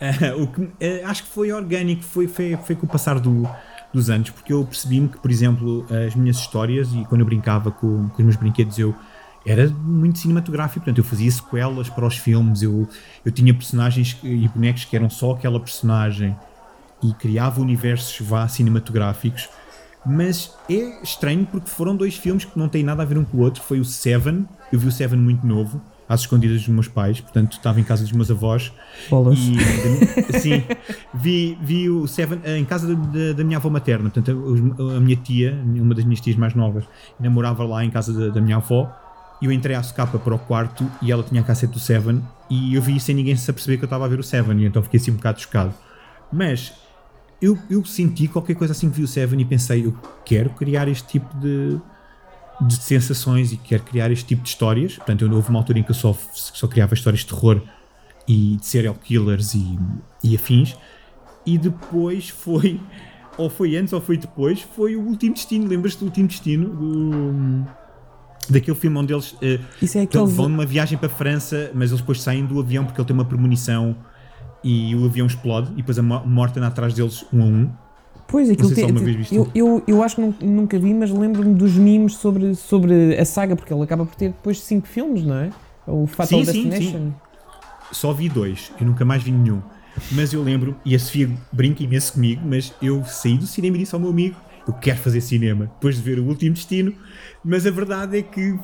Uh, 0.00 0.40
o 0.42 0.46
que, 0.46 0.62
uh, 0.62 1.06
acho 1.06 1.24
que 1.24 1.28
foi 1.28 1.52
orgânico, 1.52 2.02
foi, 2.02 2.26
foi, 2.26 2.56
foi 2.56 2.74
com 2.74 2.86
o 2.86 2.88
passar 2.88 3.20
do, 3.20 3.46
dos 3.92 4.08
anos, 4.08 4.30
porque 4.30 4.52
eu 4.52 4.64
percebi-me 4.64 5.08
que, 5.08 5.18
por 5.18 5.30
exemplo, 5.30 5.86
as 6.06 6.14
minhas 6.14 6.36
histórias 6.36 6.92
e 6.94 7.04
quando 7.04 7.20
eu 7.20 7.26
brincava 7.26 7.70
com, 7.70 8.08
com 8.08 8.18
os 8.18 8.24
meus 8.24 8.36
brinquedos, 8.36 8.78
eu 8.78 8.94
era 9.44 9.68
muito 9.68 10.18
cinematográfico, 10.18 10.80
portanto 10.80 10.98
eu 10.98 11.04
fazia 11.04 11.30
sequelas 11.30 11.88
para 11.88 12.06
os 12.06 12.16
filmes, 12.16 12.62
eu, 12.62 12.88
eu 13.24 13.32
tinha 13.32 13.52
personagens 13.52 14.16
e 14.22 14.48
bonecos 14.48 14.84
que 14.84 14.96
eram 14.96 15.10
só 15.10 15.32
aquela 15.32 15.58
personagem 15.58 16.36
e 17.02 17.12
criava 17.14 17.60
universos 17.60 18.26
vá 18.26 18.46
cinematográficos, 18.46 19.48
mas 20.06 20.56
é 20.70 21.02
estranho 21.02 21.46
porque 21.46 21.68
foram 21.68 21.96
dois 21.96 22.16
filmes 22.16 22.44
que 22.44 22.58
não 22.58 22.68
têm 22.68 22.82
nada 22.82 23.02
a 23.02 23.06
ver 23.06 23.18
um 23.18 23.24
com 23.24 23.38
o 23.38 23.40
outro, 23.40 23.62
foi 23.62 23.80
o 23.80 23.84
Seven, 23.84 24.46
eu 24.72 24.78
vi 24.78 24.86
o 24.86 24.92
Seven 24.92 25.18
muito 25.18 25.46
novo, 25.46 25.82
às 26.08 26.20
escondidas 26.20 26.58
dos 26.58 26.68
meus 26.68 26.88
pais, 26.88 27.20
portanto 27.20 27.52
estava 27.52 27.80
em 27.80 27.84
casa 27.84 28.02
dos 28.02 28.12
meus 28.12 28.30
avós. 28.30 28.72
Bolas. 29.08 29.38
E, 29.38 30.38
sim, 30.38 30.62
vi, 31.14 31.58
vi 31.62 31.88
o 31.88 32.06
Seven 32.06 32.40
eh, 32.44 32.58
em 32.58 32.64
casa 32.64 32.94
da, 32.94 33.32
da 33.32 33.44
minha 33.44 33.58
avó 33.58 33.70
materna, 33.70 34.10
portanto 34.10 34.30
a, 34.78 34.96
a, 34.96 35.00
minha 35.00 35.16
tia, 35.16 35.58
uma 35.64 35.94
das 35.94 36.04
minhas 36.04 36.20
tias 36.20 36.36
mais 36.36 36.54
novas, 36.54 36.84
namorava 37.18 37.64
lá 37.64 37.84
em 37.84 37.90
casa 37.90 38.12
da, 38.12 38.34
da 38.34 38.40
minha 38.40 38.56
avó. 38.56 38.90
E 39.40 39.46
eu 39.46 39.50
entrei 39.50 39.74
à 39.74 39.82
socapa 39.82 40.20
para 40.20 40.34
o 40.36 40.38
quarto 40.38 40.88
e 41.02 41.10
ela 41.10 41.24
tinha 41.24 41.40
a 41.40 41.44
cassete 41.44 41.72
do 41.72 41.80
Seven 41.80 42.22
e 42.48 42.76
eu 42.76 42.82
vi 42.82 43.00
sem 43.00 43.12
ninguém 43.12 43.34
se 43.34 43.50
aperceber 43.50 43.76
que 43.76 43.84
eu 43.84 43.86
estava 43.86 44.04
a 44.04 44.08
ver 44.08 44.20
o 44.20 44.22
Seven 44.22 44.56
e 44.60 44.66
então 44.66 44.80
fiquei 44.84 45.00
assim 45.00 45.10
um 45.10 45.16
bocado 45.16 45.40
chocado. 45.40 45.74
Mas 46.32 46.72
eu, 47.40 47.58
eu 47.68 47.84
senti 47.84 48.28
qualquer 48.28 48.54
coisa 48.54 48.72
assim 48.72 48.88
que 48.88 48.98
vi 48.98 49.02
o 49.02 49.08
Seven 49.08 49.40
e 49.40 49.44
pensei, 49.44 49.84
eu 49.84 49.96
quero 50.24 50.50
criar 50.50 50.86
este 50.86 51.08
tipo 51.08 51.36
de, 51.38 51.76
de 52.60 52.74
sensações 52.74 53.52
e 53.52 53.56
quero 53.56 53.82
criar 53.82 54.10
este 54.10 54.24
tipo 54.24 54.42
de 54.42 54.48
histórias. 54.48 54.96
Portanto, 54.96 55.24
eu, 55.24 55.32
houve 55.32 55.48
uma 55.50 55.58
altura 55.58 55.78
em 55.78 55.82
que 55.82 55.90
eu 55.90 55.94
só, 55.94 56.16
só 56.32 56.66
criava 56.66 56.94
histórias 56.94 57.20
de 57.20 57.26
terror 57.26 57.60
e 58.26 58.56
de 58.56 58.66
serial 58.66 58.94
killers 58.94 59.54
e, 59.54 59.78
e 60.22 60.34
afins. 60.34 60.76
E 61.44 61.58
depois 61.58 62.28
foi, 62.28 62.80
ou 63.36 63.50
foi 63.50 63.76
antes 63.76 63.92
ou 63.92 64.00
foi 64.00 64.16
depois, 64.16 64.60
foi 64.60 64.96
o 64.96 65.00
Último 65.00 65.34
Destino. 65.34 65.66
Lembras-te 65.66 65.98
do 66.00 66.06
Último 66.06 66.28
Destino? 66.28 66.68
Do, 66.68 67.66
daquele 68.48 68.76
filme 68.76 68.98
onde 68.98 69.12
eles 69.12 69.32
uh, 69.32 69.38
é 69.94 70.02
aquele... 70.02 70.26
vão 70.26 70.48
numa 70.48 70.66
viagem 70.66 70.98
para 70.98 71.06
a 71.06 71.10
França, 71.10 71.70
mas 71.74 71.90
eles 71.90 72.00
depois 72.00 72.20
saem 72.20 72.44
do 72.44 72.60
avião 72.60 72.84
porque 72.84 73.00
ele 73.00 73.06
tem 73.06 73.14
uma 73.14 73.24
premonição 73.24 73.96
e 74.62 74.94
o 74.94 75.04
avião 75.04 75.26
explode 75.26 75.72
e 75.72 75.76
depois 75.76 75.98
a 75.98 76.02
morte 76.02 76.58
anda 76.58 76.68
atrás 76.68 76.94
deles 76.94 77.24
um 77.32 77.42
a 77.42 77.46
um. 77.46 77.70
Pois, 78.26 78.48
aquilo 78.48 78.68
não 78.68 78.74
sei 78.74 78.92
vez 78.92 79.16
visto. 79.16 79.34
Eu, 79.34 79.50
eu, 79.54 79.82
eu 79.86 80.02
acho 80.02 80.16
que 80.16 80.44
nunca 80.44 80.78
vi, 80.78 80.94
mas 80.94 81.10
lembro-me 81.10 81.54
dos 81.54 81.72
memes 81.74 82.14
sobre, 82.16 82.54
sobre 82.54 83.16
a 83.18 83.24
saga, 83.24 83.54
porque 83.54 83.72
ele 83.72 83.82
acaba 83.82 84.06
por 84.06 84.14
ter 84.14 84.28
depois 84.28 84.60
cinco 84.60 84.86
filmes, 84.86 85.24
não 85.24 85.36
é? 85.36 85.50
O 85.86 86.06
Fatal 86.06 86.38
sim, 86.40 86.44
Destination. 86.44 86.80
Sim, 86.80 86.90
sim. 86.90 87.14
Só 87.92 88.12
vi 88.12 88.28
dois, 88.28 88.72
eu 88.80 88.86
nunca 88.86 89.04
mais 89.04 89.22
vi 89.22 89.30
nenhum. 89.30 89.60
Mas 90.12 90.32
eu 90.32 90.42
lembro, 90.42 90.74
e 90.84 90.94
a 90.94 90.98
Sofia 90.98 91.30
brinca 91.52 91.82
imenso 91.82 92.14
comigo, 92.14 92.40
mas 92.44 92.72
eu 92.80 93.04
saí 93.04 93.36
do 93.36 93.46
cinema 93.46 93.76
e 93.76 93.80
disse 93.80 93.94
ao 93.94 94.00
meu 94.00 94.10
amigo: 94.10 94.36
Eu 94.66 94.72
quero 94.72 94.98
fazer 94.98 95.20
cinema, 95.20 95.66
depois 95.66 95.96
de 95.96 96.02
ver 96.02 96.18
o 96.18 96.24
último 96.24 96.54
destino. 96.54 96.94
Mas 97.44 97.66
a 97.66 97.70
verdade 97.70 98.18
é 98.18 98.22
que 98.22 98.58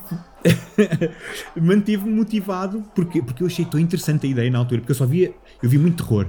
mantive-me 1.61 2.11
motivado, 2.11 2.83
porque, 2.95 3.21
porque 3.21 3.43
eu 3.43 3.47
achei 3.47 3.65
tão 3.65 3.79
interessante 3.79 4.27
a 4.27 4.31
ideia 4.31 4.51
na 4.51 4.59
altura, 4.59 4.81
porque 4.81 4.93
eu 4.93 4.97
só 4.97 5.05
via, 5.05 5.35
eu 5.63 5.69
vi 5.69 5.77
muito 5.77 6.03
terror 6.03 6.27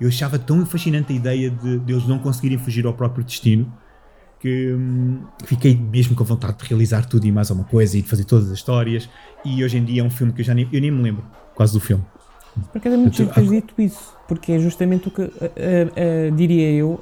eu 0.00 0.08
achava 0.08 0.38
tão 0.38 0.64
fascinante 0.66 1.12
a 1.12 1.16
ideia 1.16 1.50
de, 1.50 1.78
de 1.78 1.92
eles 1.92 2.06
não 2.06 2.18
conseguirem 2.18 2.58
fugir 2.58 2.86
ao 2.86 2.94
próprio 2.94 3.24
destino 3.24 3.72
que 4.44 4.74
hum, 4.74 5.22
fiquei 5.46 5.74
mesmo 5.74 6.14
com 6.14 6.22
vontade 6.22 6.58
de 6.58 6.68
realizar 6.68 7.06
tudo 7.06 7.24
e 7.24 7.32
mais 7.32 7.50
alguma 7.50 7.66
coisa 7.66 7.96
e 7.96 8.02
de 8.02 8.08
fazer 8.08 8.24
todas 8.24 8.48
as 8.48 8.52
histórias. 8.52 9.08
E 9.42 9.64
hoje 9.64 9.78
em 9.78 9.84
dia 9.84 10.02
é 10.02 10.04
um 10.04 10.10
filme 10.10 10.34
que 10.34 10.42
eu 10.42 10.44
já 10.44 10.52
nem, 10.52 10.68
eu 10.70 10.82
nem 10.82 10.90
me 10.90 11.00
lembro 11.00 11.24
quase 11.54 11.72
do 11.72 11.80
filme. 11.80 12.04
Porque 12.70 12.86
é 12.86 12.94
muito 12.94 13.26
ter 13.26 13.48
dito 13.48 13.74
isso, 13.78 14.14
porque 14.28 14.52
é 14.52 14.58
justamente 14.58 15.08
o 15.08 15.10
que, 15.10 15.22
uh, 15.22 15.28
uh, 15.28 16.36
diria 16.36 16.70
eu, 16.72 17.00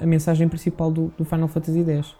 a 0.00 0.06
mensagem 0.06 0.48
principal 0.48 0.90
do, 0.90 1.12
do, 1.18 1.26
Final 1.26 1.46
Fantasy 1.46 1.84
X. 1.84 2.14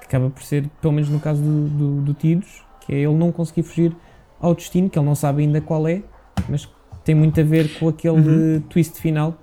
Que 0.00 0.06
acaba 0.06 0.30
por 0.30 0.42
ser, 0.42 0.66
pelo 0.80 0.94
menos 0.94 1.10
no 1.10 1.20
caso 1.20 1.42
do, 1.42 1.68
do, 1.68 2.00
do 2.00 2.14
Tidus, 2.14 2.64
que 2.80 2.94
é 2.94 2.96
ele 3.00 3.14
não 3.14 3.30
conseguir 3.30 3.64
fugir 3.64 3.94
ao 4.40 4.54
destino, 4.54 4.88
que 4.88 4.98
ele 4.98 5.06
não 5.06 5.14
sabe 5.14 5.42
ainda 5.42 5.60
qual 5.60 5.86
é, 5.86 6.02
mas 6.48 6.68
tem 7.04 7.14
muito 7.14 7.38
a 7.40 7.44
ver 7.44 7.78
com 7.78 7.88
aquele 7.88 8.18
uhum. 8.18 8.60
twist 8.68 9.00
final. 9.00 9.36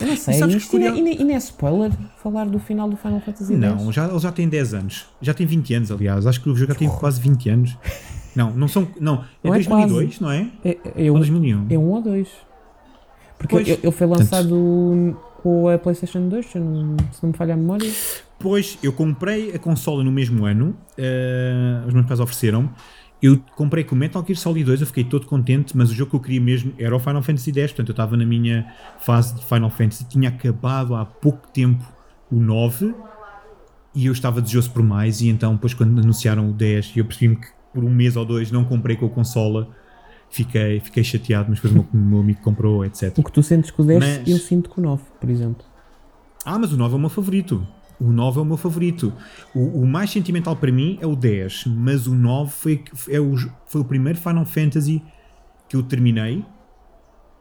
Eu 0.00 0.06
não 0.06 0.16
sei, 0.16 0.34
isto 0.56 0.76
ainda, 0.76 0.92
ainda, 0.92 1.32
é 1.32 1.36
spoiler 1.38 1.90
falar 2.22 2.46
do 2.46 2.60
final 2.60 2.88
do 2.88 2.96
Final 2.96 3.20
Fantasy 3.20 3.54
X? 3.54 3.60
Não, 3.60 3.92
já, 3.92 4.06
ele 4.06 4.18
já 4.20 4.30
tem 4.30 4.48
10 4.48 4.74
anos. 4.74 5.06
Já 5.20 5.34
tem 5.34 5.44
20 5.44 5.74
anos, 5.74 5.90
aliás. 5.90 6.24
Acho 6.24 6.40
que 6.40 6.48
o 6.48 6.54
jogo 6.54 6.72
já 6.72 6.78
tem 6.78 6.88
quase 6.88 7.20
20 7.20 7.50
anos. 7.50 7.76
Não, 8.34 8.52
não 8.52 8.68
são. 8.68 8.86
Não, 9.00 9.24
é 9.42 9.48
não 9.48 9.52
2002, 9.52 10.16
é 10.20 10.22
não 10.22 10.30
é? 10.30 10.50
É, 10.64 10.78
é, 11.06 11.10
ou 11.10 11.16
2001. 11.16 11.66
É 11.68 11.76
um 11.76 11.90
ou 11.90 12.00
dois. 12.00 12.28
Porque 13.36 13.56
pois, 13.56 13.68
ele 13.68 13.90
foi 13.90 14.06
lançado 14.06 14.48
tanto... 14.48 15.20
com 15.42 15.68
a 15.68 15.78
PlayStation 15.78 16.28
2, 16.28 16.46
se 16.46 16.58
não, 16.60 16.96
se 17.12 17.22
não 17.22 17.30
me 17.30 17.36
falha 17.36 17.54
a 17.54 17.56
memória. 17.56 17.90
Pois, 18.38 18.78
eu 18.80 18.92
comprei 18.92 19.52
a 19.52 19.58
consola 19.58 20.04
no 20.04 20.12
mesmo 20.12 20.44
ano. 20.44 20.76
Uh, 20.96 21.88
os 21.88 21.94
meus 21.94 22.06
pais 22.06 22.20
ofereceram 22.20 22.70
eu 23.20 23.40
comprei 23.56 23.82
com 23.82 23.94
o 23.94 23.98
Metal 23.98 24.24
Gear 24.24 24.38
Solid 24.38 24.64
2, 24.64 24.80
eu 24.80 24.86
fiquei 24.86 25.04
todo 25.04 25.26
contente, 25.26 25.76
mas 25.76 25.90
o 25.90 25.94
jogo 25.94 26.10
que 26.10 26.16
eu 26.16 26.20
queria 26.20 26.40
mesmo 26.40 26.72
era 26.78 26.94
o 26.94 26.98
Final 26.98 27.22
Fantasy 27.22 27.50
X, 27.50 27.72
portanto 27.72 27.88
eu 27.88 27.92
estava 27.92 28.16
na 28.16 28.24
minha 28.24 28.72
fase 29.00 29.34
de 29.34 29.44
Final 29.44 29.70
Fantasy, 29.70 30.04
tinha 30.08 30.28
acabado 30.28 30.94
há 30.94 31.04
pouco 31.04 31.48
tempo 31.48 31.84
o 32.30 32.36
9 32.36 32.94
e 33.94 34.06
eu 34.06 34.12
estava 34.12 34.40
desejoso 34.40 34.70
por 34.70 34.82
mais, 34.82 35.20
e 35.20 35.28
então 35.28 35.54
depois 35.54 35.74
quando 35.74 36.00
anunciaram 36.00 36.48
o 36.48 36.52
10 36.52 36.92
eu 36.96 37.04
percebi-me 37.04 37.36
que 37.36 37.48
por 37.74 37.84
um 37.84 37.90
mês 37.90 38.16
ou 38.16 38.24
dois 38.24 38.50
não 38.50 38.64
comprei 38.64 38.96
com 38.96 39.06
a 39.06 39.10
consola, 39.10 39.68
fiquei, 40.30 40.80
fiquei 40.80 41.02
chateado, 41.02 41.48
mas 41.48 41.60
depois 41.60 41.72
o 41.72 41.96
meu, 41.96 42.08
meu 42.08 42.20
amigo 42.20 42.40
comprou, 42.40 42.84
etc. 42.84 43.16
O 43.18 43.22
que 43.22 43.32
tu 43.32 43.42
sentes 43.42 43.70
com 43.70 43.82
o 43.82 43.86
10, 43.86 44.00
mas... 44.00 44.28
eu 44.28 44.38
sinto 44.38 44.70
com 44.70 44.80
o 44.80 44.84
9, 44.84 45.02
por 45.20 45.28
exemplo. 45.28 45.64
Ah, 46.44 46.58
mas 46.58 46.72
o 46.72 46.76
9 46.76 46.94
é 46.94 46.96
o 46.96 47.00
meu 47.00 47.10
favorito. 47.10 47.66
O 48.00 48.12
9 48.12 48.38
é 48.38 48.42
o 48.42 48.44
meu 48.44 48.56
favorito. 48.56 49.12
O, 49.54 49.82
o 49.82 49.86
mais 49.86 50.10
sentimental 50.10 50.54
para 50.56 50.70
mim 50.70 50.98
é 51.00 51.06
o 51.06 51.16
10, 51.16 51.66
mas 51.66 52.06
o 52.06 52.14
9 52.14 52.50
foi, 52.50 52.84
é 53.08 53.20
o, 53.20 53.36
foi 53.66 53.80
o 53.80 53.84
primeiro 53.84 54.18
Final 54.18 54.44
Fantasy 54.44 55.02
que 55.68 55.76
eu 55.76 55.82
terminei 55.82 56.44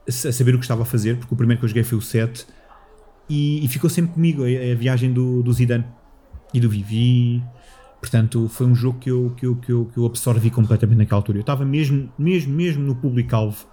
a 0.07 0.11
saber 0.11 0.55
o 0.55 0.57
que 0.57 0.63
estava 0.63 0.83
a 0.83 0.85
fazer, 0.85 1.17
porque 1.17 1.33
o 1.33 1.37
primeiro 1.37 1.59
que 1.59 1.65
eu 1.65 1.69
joguei 1.69 1.83
foi 1.83 1.97
o 1.97 2.01
7 2.01 2.45
e, 3.29 3.63
e 3.63 3.67
ficou 3.67 3.89
sempre 3.89 4.13
comigo 4.13 4.43
a, 4.43 4.47
a, 4.47 4.75
viagem 4.75 5.11
do, 5.11 5.43
do 5.43 5.51
Zidane 5.51 5.85
e 6.53 6.59
do 6.59 6.69
Vivi. 6.69 7.43
Portanto, 7.99 8.47
foi 8.47 8.67
um 8.67 8.75
jogo 8.75 8.99
que 8.99 9.11
eu, 9.11 9.33
que 9.35 9.45
eu, 9.45 9.55
que 9.55 9.71
eu, 9.71 9.85
que 9.85 9.97
eu 9.97 10.05
absorvi 10.05 10.49
completamente 10.49 10.99
naquela 10.99 11.19
altura. 11.19 11.39
Eu 11.39 11.41
estava 11.41 11.65
mesmo, 11.65 12.09
mesmo, 12.17 12.53
mesmo 12.53 12.83
no 12.83 12.95
público-alvo 12.95 13.65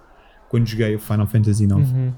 quando 0.49 0.67
joguei 0.67 0.95
o 0.95 0.99
Final 0.99 1.27
Fantasy 1.27 1.63
IX. 1.63 1.73
Uhum. 1.73 2.13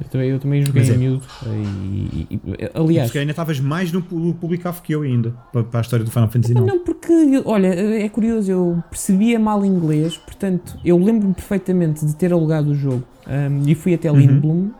Eu 0.00 0.08
também, 0.08 0.30
eu 0.30 0.38
também 0.38 0.62
joguei 0.62 0.82
é. 0.82 0.86
em 0.86 0.98
miúdo. 0.98 1.22
E, 1.46 2.26
e, 2.30 2.34
e, 2.34 2.40
aliás. 2.74 3.08
Porque 3.08 3.18
ainda 3.18 3.32
estavas 3.32 3.60
mais 3.60 3.92
no 3.92 4.02
público-alvo 4.02 4.82
que 4.82 4.92
eu 4.92 5.02
ainda, 5.02 5.34
para, 5.52 5.62
para, 5.64 5.80
a 5.80 5.82
história 5.82 6.04
do 6.04 6.10
Final 6.10 6.28
Fantasy 6.28 6.52
IX. 6.52 6.60
Não, 6.60 6.78
porque, 6.80 7.42
olha, 7.44 7.68
é 7.68 8.08
curioso, 8.08 8.50
eu 8.50 8.82
percebia 8.90 9.38
mal 9.38 9.64
inglês, 9.64 10.16
portanto, 10.16 10.78
eu 10.84 10.96
lembro-me 10.98 11.34
perfeitamente 11.34 12.04
de 12.04 12.14
ter 12.16 12.32
alugado 12.32 12.70
o 12.70 12.74
jogo 12.74 13.04
um, 13.26 13.68
e 13.68 13.74
fui 13.74 13.94
até 13.94 14.10
uhum. 14.10 14.18
Lindblom 14.18 14.70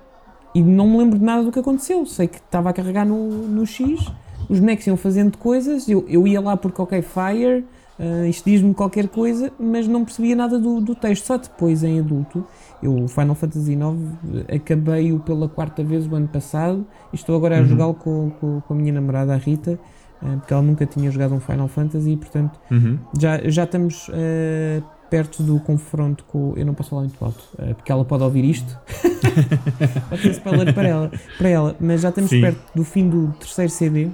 e 0.55 0.63
não 0.63 0.89
me 0.89 0.99
lembro 0.99 1.19
de 1.19 1.25
nada 1.25 1.43
do 1.43 1.53
que 1.53 1.59
aconteceu. 1.59 2.05
Sei 2.07 2.27
que 2.27 2.37
estava 2.37 2.71
a 2.71 2.73
carregar 2.73 3.07
no, 3.07 3.29
no 3.29 3.67
X, 3.67 4.11
os 4.49 4.59
bonecos 4.59 4.87
iam 4.87 4.97
fazendo 4.97 5.39
coisas, 5.39 5.89
eu, 5.89 6.05
eu 6.09 6.27
ia 6.27 6.41
lá 6.41 6.57
porque, 6.57 6.81
ok, 6.81 7.03
Fire 7.03 7.65
Uh, 7.99 8.27
isto 8.27 8.49
diz-me 8.49 8.75
qualquer 8.75 9.07
coisa, 9.07 9.53
mas 9.61 9.87
não 9.87 10.05
percebia 10.05 10.35
nada 10.35 10.59
do, 10.59 10.81
do, 10.81 10.95
texto. 10.95 11.25
Só 11.25 11.37
depois, 11.37 11.85
em 11.85 12.01
adulto, 12.01 12.45
eu 12.83 13.07
Final 13.09 13.35
Fantasy 13.35 13.73
IX 13.73 14.55
acabei-o 14.55 15.21
pela 15.21 15.49
quarta 15.49 15.83
vez 15.85 16.07
o 16.07 16.15
ano 16.15 16.29
passado 16.29 16.87
e 17.13 17.17
estou 17.17 17.37
agora 17.37 17.57
uhum. 17.57 17.63
a 17.63 17.65
jogá-lo 17.65 17.95
com, 17.95 18.31
com, 18.41 18.61
com, 18.61 18.75
a 18.75 18.77
minha 18.77 18.93
namorada, 18.93 19.35
a 19.35 19.37
Rita, 19.37 19.79
uh, 20.21 20.39
porque 20.39 20.53
ela 20.53 20.63
nunca 20.63 20.85
tinha 20.87 21.11
jogado 21.11 21.35
um 21.35 21.41
Final 21.41 21.69
Fantasy 21.69 22.11
e, 22.11 22.17
portanto, 22.17 22.59
uhum. 22.71 22.99
já, 23.19 23.39
já 23.49 23.65
estamos 23.65 24.09
uh, 24.09 24.83
perto 25.09 25.43
do 25.43 25.61
confronto 25.61 26.25
com. 26.25 26.55
Eu 26.57 26.65
não 26.65 26.75
posso 26.75 26.91
falar 26.91 27.03
muito 27.03 27.23
alto, 27.23 27.45
porque 27.77 27.93
ela 27.93 28.05
pode 28.05 28.23
ouvir 28.23 28.45
isto. 28.45 28.79
pode 30.09 30.23
ser 30.23 30.31
spoiler 30.31 30.75
para 30.75 30.89
ela, 30.89 31.11
para 31.39 31.49
ela, 31.49 31.77
mas 31.79 32.01
já 32.01 32.09
estamos 32.09 32.31
Sim. 32.31 32.41
perto 32.41 32.61
do 32.75 32.83
fim 32.83 33.09
do 33.09 33.33
terceiro 33.39 33.71
CD. 33.71 34.09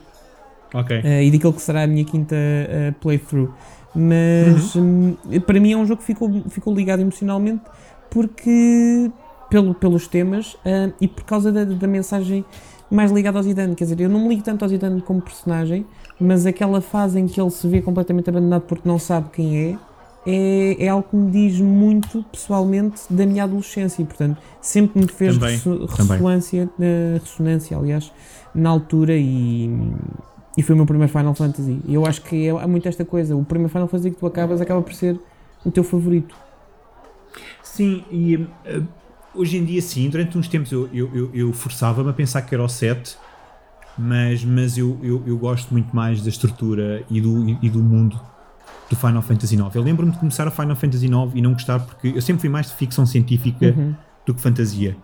Okay. 0.74 1.00
Uh, 1.00 1.22
e 1.22 1.30
daquilo 1.30 1.52
que 1.52 1.62
será 1.62 1.82
a 1.82 1.86
minha 1.86 2.04
quinta 2.04 2.36
uh, 2.36 2.92
playthrough. 3.00 3.52
Mas 3.94 4.74
uhum. 4.74 5.16
um, 5.24 5.40
para 5.40 5.58
mim 5.58 5.72
é 5.72 5.76
um 5.76 5.86
jogo 5.86 6.00
que 6.00 6.06
ficou, 6.06 6.42
ficou 6.48 6.74
ligado 6.74 7.00
emocionalmente 7.00 7.62
porque 8.10 9.10
pelo, 9.50 9.74
pelos 9.74 10.06
temas 10.06 10.54
uh, 10.54 10.92
e 11.00 11.08
por 11.08 11.24
causa 11.24 11.50
da, 11.50 11.64
da 11.64 11.86
mensagem 11.86 12.44
mais 12.90 13.10
ligada 13.10 13.38
ao 13.38 13.42
Zidane. 13.42 13.74
Quer 13.74 13.84
dizer, 13.84 14.00
eu 14.00 14.08
não 14.08 14.20
me 14.20 14.28
ligo 14.28 14.42
tanto 14.42 14.64
ao 14.64 14.68
Zidane 14.68 15.00
como 15.00 15.20
personagem, 15.20 15.86
mas 16.20 16.46
aquela 16.46 16.80
fase 16.80 17.18
em 17.18 17.26
que 17.26 17.40
ele 17.40 17.50
se 17.50 17.66
vê 17.68 17.80
completamente 17.82 18.28
abandonado 18.30 18.62
porque 18.62 18.88
não 18.88 18.98
sabe 18.98 19.28
quem 19.32 19.58
é, 19.58 19.78
é, 20.26 20.84
é, 20.84 20.88
algo 20.88 21.06
que 21.08 21.16
me 21.16 21.30
diz 21.30 21.60
muito 21.60 22.24
pessoalmente 22.24 23.00
da 23.08 23.24
minha 23.24 23.44
adolescência 23.44 24.02
e, 24.02 24.04
portanto, 24.04 24.38
sempre 24.60 25.00
me 25.00 25.08
fez 25.08 25.34
também, 25.38 25.54
ressonância, 25.54 26.68
também. 26.76 27.18
ressonância, 27.18 27.76
aliás, 27.76 28.12
na 28.54 28.70
altura 28.70 29.14
e, 29.16 29.70
e 30.56 30.62
foi 30.62 30.74
o 30.74 30.76
meu 30.76 30.86
primeiro 30.86 31.12
Final 31.12 31.34
Fantasy. 31.34 31.80
E 31.86 31.94
eu 31.94 32.04
acho 32.04 32.22
que 32.22 32.46
é, 32.46 32.50
há 32.50 32.66
muito 32.66 32.88
esta 32.88 33.04
coisa. 33.04 33.36
O 33.36 33.44
primeiro 33.44 33.72
Final 33.72 33.88
Fantasy 33.88 34.10
que 34.10 34.16
tu 34.16 34.26
acabas 34.26 34.60
acaba 34.60 34.82
por 34.82 34.92
ser 34.92 35.18
o 35.64 35.70
teu 35.70 35.84
favorito. 35.84 36.34
Sim, 37.62 38.04
e 38.10 38.36
uh, 38.36 38.48
hoje 39.34 39.56
em 39.56 39.64
dia 39.64 39.80
sim, 39.80 40.08
durante 40.08 40.36
uns 40.36 40.48
tempos 40.48 40.72
eu, 40.72 40.88
eu, 40.92 41.14
eu, 41.14 41.30
eu 41.34 41.52
forçava-me 41.52 42.10
a 42.10 42.12
pensar 42.12 42.42
que 42.42 42.54
era 42.54 42.62
o 42.62 42.68
7, 42.68 43.16
mas, 43.96 44.44
mas 44.44 44.78
eu, 44.78 44.98
eu, 45.02 45.22
eu 45.26 45.36
gosto 45.38 45.72
muito 45.72 45.94
mais 45.94 46.22
da 46.22 46.28
estrutura 46.28 47.04
e 47.10 47.20
do, 47.20 47.58
e 47.62 47.68
do 47.68 47.82
mundo 47.82 48.20
do 48.88 48.96
Final 48.96 49.22
Fantasy 49.22 49.54
IX. 49.54 49.74
Eu 49.74 49.82
lembro-me 49.82 50.12
de 50.12 50.18
começar 50.18 50.46
a 50.46 50.50
Final 50.50 50.76
Fantasy 50.76 51.06
IX 51.06 51.34
e 51.34 51.42
não 51.42 51.52
gostar 51.52 51.80
porque 51.80 52.08
eu 52.08 52.22
sempre 52.22 52.40
fui 52.40 52.48
mais 52.48 52.68
de 52.68 52.74
ficção 52.74 53.04
científica 53.04 53.74
uhum. 53.76 53.94
do 54.24 54.34
que 54.34 54.40
fantasia, 54.40 54.96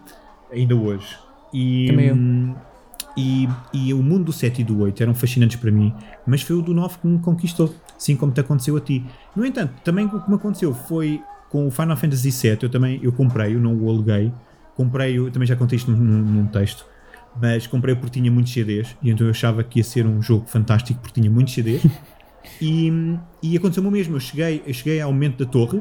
ainda 0.50 0.74
hoje. 0.74 1.18
E, 1.52 1.86
Também 1.88 2.06
eu 2.06 2.14
hum, 2.14 2.54
e, 3.16 3.48
e 3.72 3.94
o 3.94 4.02
mundo 4.02 4.24
do 4.24 4.32
7 4.32 4.62
e 4.62 4.64
do 4.64 4.80
8 4.80 5.02
eram 5.02 5.14
fascinantes 5.14 5.56
para 5.56 5.70
mim, 5.70 5.94
mas 6.26 6.42
foi 6.42 6.56
o 6.56 6.62
do 6.62 6.74
9 6.74 6.98
que 6.98 7.06
me 7.06 7.18
conquistou, 7.20 7.72
assim 7.96 8.16
como 8.16 8.32
te 8.32 8.40
aconteceu 8.40 8.76
a 8.76 8.80
ti. 8.80 9.04
No 9.36 9.46
entanto, 9.46 9.72
também 9.84 10.06
o 10.06 10.20
que 10.20 10.28
me 10.28 10.36
aconteceu 10.36 10.74
foi 10.74 11.22
com 11.54 11.68
o 11.68 11.70
Final 11.70 11.96
Fantasy 11.96 12.30
VII, 12.30 12.58
eu 12.62 12.68
também 12.68 12.98
eu 13.00 13.12
comprei, 13.12 13.54
eu 13.54 13.60
não 13.60 13.76
o 13.76 13.88
aluguei, 13.88 14.32
comprei, 14.74 15.16
eu 15.16 15.30
também 15.30 15.46
já 15.46 15.54
contei 15.54 15.76
isto 15.76 15.88
num, 15.88 15.96
num 15.96 16.46
texto, 16.48 16.84
mas 17.40 17.64
comprei 17.68 17.94
porque 17.94 18.18
tinha 18.18 18.28
muitos 18.28 18.52
CDs 18.52 18.96
e 19.00 19.08
então 19.08 19.24
eu 19.24 19.30
achava 19.30 19.62
que 19.62 19.78
ia 19.78 19.84
ser 19.84 20.04
um 20.04 20.20
jogo 20.20 20.48
fantástico 20.48 20.98
porque 21.00 21.20
tinha 21.20 21.30
muitos 21.30 21.54
CDs. 21.54 21.86
e, 22.60 22.92
e 23.40 23.56
aconteceu-me 23.56 23.88
o 23.88 23.92
mesmo, 23.92 24.16
eu 24.16 24.20
cheguei, 24.20 24.64
eu 24.66 24.74
cheguei 24.74 25.00
ao 25.00 25.12
momento 25.12 25.44
da 25.44 25.48
torre, 25.48 25.80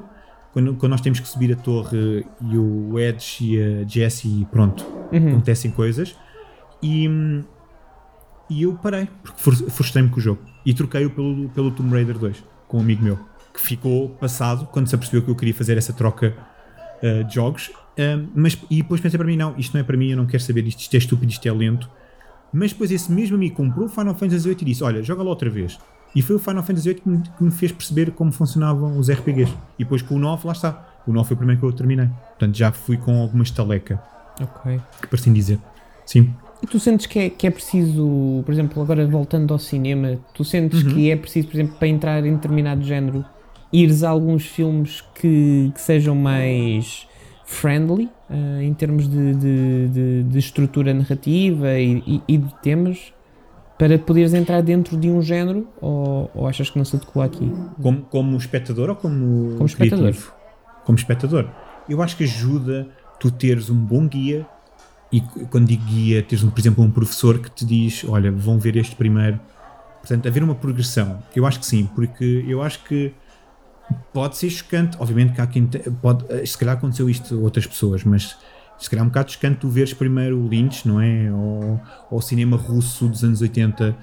quando, 0.51 0.75
quando 0.75 0.91
nós 0.91 1.01
temos 1.01 1.19
que 1.19 1.27
subir 1.27 1.51
a 1.51 1.55
torre 1.55 2.23
e 2.39 2.55
o 2.55 2.99
Edge 2.99 3.43
e 3.43 3.59
a 3.59 3.83
Jessie, 3.87 4.47
pronto, 4.51 4.85
uhum. 5.11 5.29
acontecem 5.29 5.71
coisas. 5.71 6.15
E, 6.83 7.09
e 8.47 8.61
eu 8.61 8.75
parei, 8.75 9.07
porque 9.23 9.71
frustrei-me 9.71 10.09
com 10.09 10.17
o 10.17 10.21
jogo. 10.21 10.41
E 10.63 10.71
troquei-o 10.71 11.09
pelo, 11.09 11.49
pelo 11.49 11.71
Tomb 11.71 11.89
Raider 11.89 12.19
2, 12.19 12.43
com 12.67 12.77
um 12.77 12.81
amigo 12.81 13.03
meu, 13.03 13.17
que 13.53 13.61
ficou 13.61 14.09
passado 14.09 14.67
quando 14.71 14.87
se 14.87 14.95
apercebeu 14.95 15.21
que 15.21 15.29
eu 15.29 15.35
queria 15.35 15.53
fazer 15.53 15.77
essa 15.77 15.93
troca 15.93 16.35
uh, 17.01 17.23
de 17.23 17.35
jogos. 17.35 17.67
Uh, 17.67 18.27
mas, 18.33 18.57
e 18.69 18.81
depois 18.81 18.99
pensei 18.99 19.17
para 19.17 19.27
mim: 19.27 19.37
não, 19.37 19.53
isto 19.57 19.73
não 19.73 19.81
é 19.81 19.83
para 19.83 19.95
mim, 19.95 20.09
eu 20.09 20.17
não 20.17 20.25
quero 20.25 20.41
saber 20.41 20.63
disto, 20.63 20.79
isto 20.79 20.93
é 20.95 20.97
estúpido, 20.97 21.31
isto 21.31 21.47
é 21.47 21.51
lento. 21.51 21.89
Mas 22.51 22.71
depois 22.71 22.91
esse 22.91 23.11
mesmo 23.11 23.35
amigo 23.35 23.55
comprou 23.55 23.85
o 23.85 23.89
Final 23.89 24.15
Fantasy 24.15 24.47
VIII 24.47 24.57
e 24.61 24.65
disse: 24.65 24.83
Olha, 24.83 25.01
joga 25.03 25.23
lá 25.23 25.29
outra 25.29 25.49
vez. 25.49 25.77
E 26.15 26.21
foi 26.21 26.35
o 26.35 26.39
Final 26.39 26.63
Fantasy 26.63 26.89
VIII 26.89 27.01
que 27.01 27.09
me, 27.09 27.23
que 27.23 27.43
me, 27.43 27.51
fez 27.51 27.71
perceber 27.71 28.11
como 28.11 28.31
funcionavam 28.31 28.97
os 28.99 29.09
RPGs. 29.09 29.51
E 29.79 29.83
depois 29.83 30.01
com 30.01 30.15
o 30.15 30.19
9, 30.19 30.45
lá 30.45 30.53
está. 30.53 30.87
O 31.07 31.11
9 31.11 31.27
foi 31.27 31.35
o 31.35 31.37
primeiro 31.37 31.59
que 31.59 31.65
eu 31.65 31.73
terminei. 31.73 32.07
Portanto, 32.07 32.55
já 32.55 32.71
fui 32.71 32.97
com 32.97 33.19
alguma 33.19 33.43
estaleca. 33.43 34.01
Ok. 34.39 34.79
Que 35.01 35.07
por 35.07 35.15
assim 35.15 35.33
dizer. 35.33 35.59
Sim. 36.05 36.33
E 36.61 36.67
tu 36.67 36.79
sentes 36.79 37.05
que 37.07 37.19
é, 37.19 37.29
que 37.29 37.45
é 37.45 37.51
preciso, 37.51 38.41
por 38.45 38.53
exemplo, 38.53 38.81
agora 38.81 39.05
voltando 39.05 39.51
ao 39.53 39.59
cinema, 39.59 40.17
tu 40.33 40.45
sentes 40.45 40.83
uhum. 40.83 40.93
que 40.93 41.11
é 41.11 41.15
preciso, 41.15 41.49
por 41.49 41.55
exemplo, 41.55 41.75
para 41.77 41.87
entrar 41.89 42.25
em 42.25 42.35
determinado 42.35 42.81
género, 42.83 43.25
ires 43.73 44.03
a 44.03 44.09
alguns 44.09 44.45
filmes 44.45 45.01
que, 45.15 45.71
que 45.73 45.81
sejam 45.81 46.15
mais 46.15 47.07
friendly 47.45 48.09
uh, 48.29 48.61
em 48.61 48.73
termos 48.73 49.09
de, 49.09 49.33
de, 49.33 49.87
de, 49.89 50.23
de 50.23 50.39
estrutura 50.39 50.93
narrativa 50.93 51.77
e, 51.77 52.03
e, 52.05 52.21
e, 52.27 52.37
de 52.37 52.53
temas 52.61 53.13
para 53.77 53.97
poderes 53.97 54.33
entrar 54.33 54.61
dentro 54.61 54.95
de 54.95 55.09
um 55.09 55.21
género 55.21 55.67
ou, 55.81 56.31
ou 56.33 56.47
achas 56.47 56.69
que 56.69 56.77
não 56.77 56.85
se 56.85 56.95
adequa 56.95 57.25
aqui? 57.25 57.51
Como, 57.81 58.01
como 58.03 58.37
espectador 58.37 58.89
ou 58.91 58.95
como, 58.95 59.55
como 59.55 59.65
espectador? 59.65 60.15
Como 60.85 60.97
espectador. 60.97 61.49
Eu 61.89 62.01
acho 62.01 62.15
que 62.15 62.23
ajuda 62.23 62.87
tu 63.19 63.31
teres 63.31 63.69
um 63.69 63.75
bom 63.75 64.07
guia 64.07 64.45
e 65.11 65.21
quando 65.51 65.67
digo 65.67 65.83
guia, 65.85 66.23
tens, 66.23 66.43
por 66.43 66.59
exemplo, 66.59 66.83
um 66.83 66.89
professor 66.89 67.37
que 67.39 67.49
te 67.51 67.65
diz: 67.65 68.03
Olha, 68.07 68.31
vão 68.31 68.57
ver 68.57 68.75
este 68.77 68.95
primeiro. 68.95 69.39
Portanto, 69.99 70.27
haver 70.27 70.43
uma 70.43 70.55
progressão. 70.55 71.19
Eu 71.35 71.45
acho 71.45 71.59
que 71.59 71.65
sim, 71.65 71.87
porque 71.95 72.43
eu 72.47 72.63
acho 72.63 72.83
que 72.83 73.13
pode 74.13 74.37
ser 74.37 74.49
chocante. 74.49 74.97
Obviamente 74.99 75.33
que 75.33 75.41
há 75.41 75.47
quem. 75.47 75.67
Pode, 76.01 76.25
eh, 76.29 76.45
se 76.45 76.57
calhar 76.57 76.75
aconteceu 76.75 77.09
isto 77.09 77.35
a 77.35 77.37
outras 77.37 77.65
pessoas, 77.67 78.03
mas 78.03 78.37
se 78.77 78.89
calhar 78.89 79.03
é 79.03 79.05
um 79.05 79.09
bocado 79.09 79.31
chocante 79.31 79.59
tu 79.59 79.69
veres 79.69 79.93
primeiro 79.93 80.37
o 80.37 80.47
Lynch, 80.47 80.87
não 80.87 80.99
é? 80.99 81.31
Ou, 81.31 81.81
ou 82.11 82.19
o 82.19 82.21
cinema 82.21 82.57
russo 82.57 83.07
dos 83.07 83.23
anos 83.23 83.41
80 83.41 83.95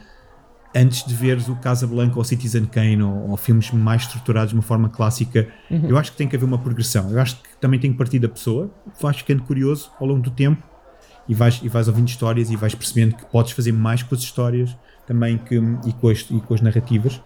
antes 0.75 1.05
de 1.05 1.15
veres 1.15 1.49
o 1.49 1.57
Casablanca 1.57 2.17
ou 2.17 2.25
Citizen 2.25 2.65
Kane 2.65 3.03
ou, 3.03 3.31
ou, 3.31 3.37
filmes 3.37 3.71
mais 3.73 4.03
estruturados 4.03 4.51
de 4.51 4.57
uma 4.57 4.63
forma 4.63 4.89
clássica, 4.89 5.49
uhum. 5.71 5.89
eu 5.89 5.99
acho 5.99 6.13
que 6.13 6.17
tem 6.17 6.29
que 6.29 6.37
haver 6.37 6.45
uma 6.45 6.59
progressão. 6.59 7.11
Eu 7.11 7.21
acho 7.21 7.37
que 7.37 7.49
também 7.61 7.81
tem 7.81 7.91
que 7.91 7.99
partir 7.99 8.19
da 8.19 8.29
pessoa, 8.29 8.71
vais 9.01 9.17
ficando 9.17 9.43
curioso 9.43 9.91
ao 9.99 10.07
longo 10.07 10.21
do 10.21 10.31
tempo 10.31 10.63
e 11.29 11.35
vais, 11.35 11.61
e 11.63 11.69
vais 11.69 11.89
ouvindo 11.89 12.09
histórias 12.09 12.51
e 12.51 12.57
vais 12.57 12.75
percebendo 12.75 13.17
que 13.17 13.25
podes 13.27 13.53
fazer 13.53 13.73
mais 13.73 14.03
com 14.03 14.15
as 14.15 14.21
histórias 14.21 14.77
também 15.07 15.39
que, 15.39 15.57
e, 15.87 15.93
com 15.93 16.09
as, 16.09 16.21
e 16.31 16.41
com 16.41 16.55
as 16.55 16.61
narrativas. 16.61 17.21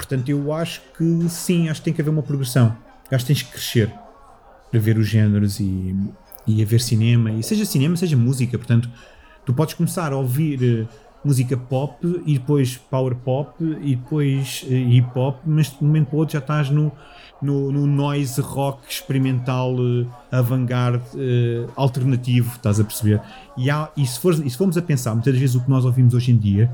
Portanto, 0.00 0.30
eu 0.30 0.50
acho 0.50 0.80
que 0.96 1.28
sim, 1.28 1.68
acho 1.68 1.82
que 1.82 1.84
tem 1.84 1.92
que 1.92 2.00
haver 2.00 2.10
uma 2.10 2.22
progressão. 2.22 2.74
Acho 3.10 3.26
que 3.26 3.34
tens 3.34 3.42
que 3.42 3.52
crescer 3.52 3.92
para 4.70 4.80
ver 4.80 4.96
os 4.96 5.06
géneros 5.06 5.60
e, 5.60 5.94
e 6.46 6.62
a 6.62 6.64
ver 6.64 6.80
cinema, 6.80 7.30
e 7.30 7.42
seja 7.42 7.66
cinema, 7.66 7.96
seja 7.96 8.16
música. 8.16 8.56
Portanto, 8.56 8.88
tu 9.44 9.52
podes 9.52 9.74
começar 9.74 10.10
a 10.14 10.16
ouvir 10.16 10.58
uh, 10.62 10.88
música 11.22 11.54
pop 11.54 11.98
e 12.24 12.38
depois 12.38 12.78
power 12.78 13.14
pop 13.14 13.62
e 13.82 13.94
depois 13.94 14.64
uh, 14.66 14.72
hip 14.72 15.10
hop, 15.14 15.40
mas 15.44 15.68
de 15.68 15.76
um 15.82 15.88
momento 15.88 16.06
para 16.06 16.16
o 16.16 16.18
outro 16.20 16.32
já 16.32 16.38
estás 16.38 16.70
no, 16.70 16.90
no, 17.42 17.70
no 17.70 17.86
noise 17.86 18.40
rock 18.40 18.80
experimental 18.88 19.74
uh, 19.74 20.06
avant-garde 20.32 21.04
uh, 21.14 21.70
alternativo, 21.76 22.56
estás 22.56 22.80
a 22.80 22.84
perceber? 22.84 23.20
E, 23.54 23.68
há, 23.68 23.90
e, 23.94 24.06
se 24.06 24.18
for, 24.18 24.32
e 24.32 24.48
se 24.48 24.56
formos 24.56 24.78
a 24.78 24.82
pensar, 24.82 25.12
muitas 25.12 25.36
vezes 25.36 25.56
o 25.56 25.60
que 25.60 25.68
nós 25.68 25.84
ouvimos 25.84 26.14
hoje 26.14 26.32
em 26.32 26.38
dia, 26.38 26.70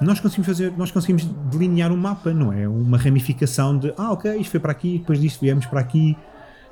nós 0.00 0.20
conseguimos 0.20 0.46
fazer, 0.46 0.72
nós 0.76 0.90
conseguimos 0.90 1.24
delinear 1.50 1.90
um 1.92 1.96
mapa, 1.96 2.32
não 2.32 2.52
é? 2.52 2.68
Uma 2.68 2.96
ramificação 2.98 3.76
de, 3.78 3.92
ah, 3.96 4.12
ok, 4.12 4.36
isto 4.36 4.50
foi 4.52 4.60
para 4.60 4.72
aqui, 4.72 4.98
depois 4.98 5.20
disto 5.20 5.40
viemos 5.40 5.66
para 5.66 5.80
aqui, 5.80 6.16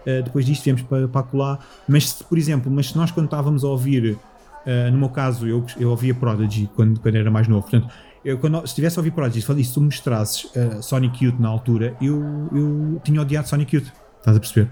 uh, 0.02 0.22
depois 0.22 0.46
disto 0.46 0.64
viemos 0.64 0.82
para, 0.82 1.08
para 1.08 1.26
lá. 1.32 1.58
Mas, 1.88 2.10
se, 2.10 2.24
por 2.24 2.38
exemplo, 2.38 2.70
mas 2.70 2.88
se 2.88 2.96
nós 2.96 3.10
quando 3.10 3.26
estávamos 3.26 3.64
a 3.64 3.68
ouvir 3.68 4.18
Uh, 4.66 4.90
no 4.90 4.98
meu 4.98 5.08
caso, 5.08 5.46
eu, 5.46 5.64
eu 5.78 5.90
ouvia 5.90 6.12
Prodigy 6.12 6.68
quando, 6.74 6.98
quando 6.98 7.14
era 7.14 7.30
mais 7.30 7.46
novo. 7.46 7.62
Portanto, 7.62 7.88
eu, 8.24 8.36
quando, 8.36 8.66
se 8.66 8.74
tivesse 8.74 8.98
a 8.98 9.00
ouvir 9.00 9.12
Prodigy, 9.12 9.40
se 9.40 9.72
tu 9.72 9.80
me 9.80 9.86
mostrasses 9.86 10.44
uh, 10.46 10.82
Sonic 10.82 11.24
Youth 11.24 11.38
na 11.38 11.48
altura, 11.48 11.96
eu, 12.00 12.20
eu 12.52 13.00
tinha 13.04 13.22
odiado 13.22 13.48
Sonic 13.48 13.76
Youth. 13.76 13.92
Estás 14.18 14.36
a 14.36 14.40
perceber? 14.40 14.68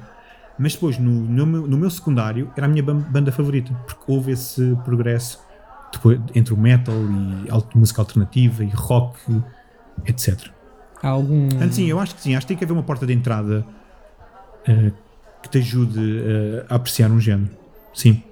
Mas 0.59 0.73
depois, 0.73 0.99
no, 0.99 1.11
no, 1.11 1.47
meu, 1.47 1.67
no 1.69 1.79
meu 1.79 1.89
secundário, 1.91 2.51
era 2.57 2.67
a 2.67 2.69
minha 2.69 2.83
banda 2.83 3.31
favorita, 3.31 3.73
porque 3.87 4.03
houve 4.09 4.33
esse 4.33 4.77
progresso 4.85 5.39
depois, 5.97 6.21
entre 6.35 6.55
o 6.55 6.57
metal 6.57 6.95
e 6.95 7.79
música 7.79 8.03
alternativa 8.03 8.65
e 8.65 8.69
rock, 8.69 9.19
etc. 10.07 10.49
Há 11.03 11.09
algum. 11.09 11.49
Antes, 11.61 11.77
sim, 11.77 11.87
eu 11.87 11.99
acho 11.99 12.15
que 12.15 12.23
sim, 12.23 12.35
acho 12.35 12.47
que 12.47 12.49
tem 12.49 12.57
que 12.57 12.65
haver 12.65 12.73
uma 12.73 12.83
porta 12.83 13.07
de 13.07 13.13
entrada 13.13 13.65
uh, 14.69 14.93
que 15.43 15.49
te 15.49 15.59
ajude 15.59 15.99
uh, 15.99 16.67
a 16.69 16.77
apreciar 16.77 17.11
um 17.11 17.21
género. 17.21 17.51
Sim. 17.93 18.23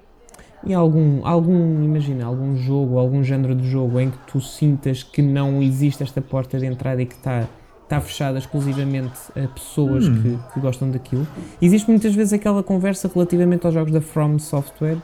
E 0.65 0.73
algum, 0.73 1.25
algum, 1.25 1.83
imagina, 1.83 2.25
algum 2.25 2.55
jogo, 2.55 2.97
algum 2.97 3.23
género 3.23 3.53
de 3.53 3.69
jogo 3.69 3.99
em 3.99 4.09
que 4.09 4.17
tu 4.27 4.39
sintas 4.39 5.03
que 5.03 5.21
não 5.21 5.61
existe 5.61 6.03
esta 6.03 6.21
porta 6.21 6.57
de 6.57 6.65
entrada 6.65 7.01
e 7.01 7.05
que 7.05 7.15
está 7.15 7.47
está 7.83 7.99
fechada 8.01 8.39
exclusivamente 8.39 9.19
a 9.35 9.47
pessoas 9.47 10.07
hum. 10.07 10.21
que, 10.21 10.53
que, 10.53 10.59
gostam 10.59 10.89
daquilo. 10.89 11.27
Existe 11.61 11.89
muitas 11.89 12.15
vezes 12.15 12.33
aquela 12.33 12.63
conversa 12.63 13.11
relativamente 13.13 13.65
aos 13.65 13.73
jogos 13.73 13.91
da 13.91 14.01
From 14.01 14.39
Software 14.39 14.97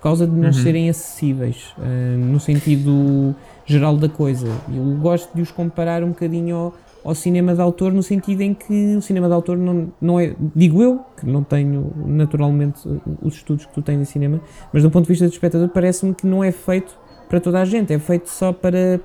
por 0.00 0.04
causa 0.04 0.26
de 0.26 0.34
não 0.34 0.46
uhum. 0.46 0.52
serem 0.52 0.88
acessíveis 0.88 1.74
uh, 1.76 2.18
no 2.18 2.40
sentido 2.40 3.34
geral 3.66 3.98
da 3.98 4.08
coisa. 4.08 4.48
Eu 4.74 4.82
gosto 4.96 5.32
de 5.34 5.42
os 5.42 5.50
comparar 5.50 6.02
um 6.02 6.08
bocadinho 6.08 6.56
ao, 6.56 6.74
ao 7.04 7.14
cinema 7.14 7.54
de 7.54 7.60
autor 7.60 7.92
no 7.92 8.02
sentido 8.02 8.40
em 8.40 8.54
que 8.54 8.96
o 8.96 9.02
cinema 9.02 9.28
de 9.28 9.34
autor 9.34 9.58
não, 9.58 9.92
não 10.00 10.18
é, 10.18 10.34
digo 10.56 10.82
eu, 10.82 11.00
que 11.18 11.26
não 11.26 11.44
tenho 11.44 11.92
naturalmente 12.06 12.80
os 13.20 13.34
estudos 13.34 13.66
que 13.66 13.74
tu 13.74 13.82
tens 13.82 14.00
em 14.00 14.06
cinema, 14.06 14.40
mas 14.72 14.82
do 14.82 14.90
ponto 14.90 15.04
de 15.04 15.10
vista 15.10 15.26
do 15.26 15.32
espectador 15.32 15.68
parece-me 15.68 16.14
que 16.14 16.26
não 16.26 16.42
é 16.42 16.50
feito 16.50 16.96
para 17.28 17.38
toda 17.38 17.60
a 17.60 17.64
gente, 17.66 17.92
é 17.92 17.98
feito 17.98 18.30
só 18.30 18.54
para, 18.54 18.98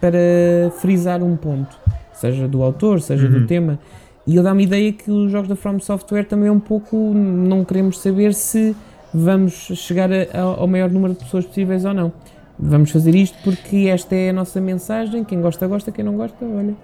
para 0.00 0.70
frisar 0.78 1.22
um 1.22 1.36
ponto, 1.36 1.76
seja 2.14 2.48
do 2.48 2.62
autor, 2.62 3.02
seja 3.02 3.26
uhum. 3.26 3.40
do 3.40 3.46
tema. 3.46 3.78
E 4.26 4.36
eu 4.36 4.42
dá-me 4.42 4.62
a 4.62 4.66
ideia 4.66 4.92
que 4.92 5.10
os 5.10 5.30
jogos 5.30 5.48
da 5.48 5.56
From 5.56 5.78
Software 5.80 6.24
também 6.24 6.48
é 6.48 6.52
um 6.52 6.60
pouco, 6.60 6.96
não 6.96 7.62
queremos 7.62 8.00
saber 8.00 8.32
se 8.32 8.74
vamos 9.12 9.54
chegar 9.54 10.10
a, 10.12 10.26
a, 10.32 10.40
ao 10.40 10.66
maior 10.66 10.90
número 10.90 11.14
de 11.14 11.20
pessoas 11.20 11.44
possíveis 11.44 11.84
ou 11.84 11.94
não. 11.94 12.12
Vamos 12.58 12.90
fazer 12.90 13.14
isto 13.14 13.38
porque 13.42 13.88
esta 13.88 14.14
é 14.14 14.30
a 14.30 14.32
nossa 14.32 14.60
mensagem, 14.60 15.24
quem 15.24 15.40
gosta 15.40 15.66
gosta, 15.66 15.90
quem 15.90 16.04
não 16.04 16.16
gosta, 16.16 16.44
olha, 16.44 16.74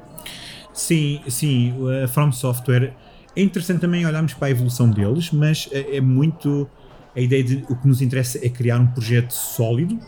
Sim, 0.72 1.20
sim, 1.28 1.74
a 2.04 2.06
From 2.06 2.32
Software 2.32 2.92
é 3.34 3.42
interessante 3.42 3.80
também 3.80 4.04
olharmos 4.04 4.34
para 4.34 4.48
a 4.48 4.50
evolução 4.50 4.90
deles, 4.90 5.30
mas 5.30 5.68
é, 5.72 5.96
é 5.96 6.00
muito 6.02 6.68
a 7.16 7.20
ideia 7.20 7.42
de 7.42 7.64
o 7.70 7.76
que 7.76 7.88
nos 7.88 8.02
interessa 8.02 8.38
é 8.44 8.48
criar 8.50 8.78
um 8.78 8.86
projeto 8.86 9.32
sólido, 9.32 9.98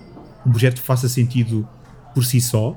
um 0.47 0.51
projeto 0.51 0.75
que 0.75 0.87
faça 0.87 1.09
sentido 1.09 1.67
por 2.15 2.23
si 2.25 2.39
só. 2.39 2.77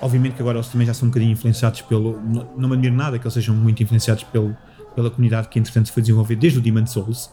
Obviamente 0.00 0.34
que 0.34 0.40
agora 0.40 0.58
eles 0.58 0.68
também 0.68 0.86
já 0.86 0.94
são 0.94 1.08
um 1.08 1.10
bocadinho 1.10 1.32
influenciados 1.32 1.82
pelo. 1.82 2.18
Não 2.56 2.68
me 2.68 2.74
admiro 2.74 2.94
nada 2.94 3.18
que 3.18 3.26
eles 3.26 3.34
sejam 3.34 3.54
muito 3.54 3.82
influenciados 3.82 4.24
pelo, 4.24 4.56
pela 4.94 5.10
comunidade 5.10 5.48
que, 5.48 5.58
entretanto, 5.58 5.92
foi 5.92 6.02
desenvolver 6.02 6.36
desde 6.36 6.58
o 6.58 6.62
Demon 6.62 6.86
Souls, 6.86 7.30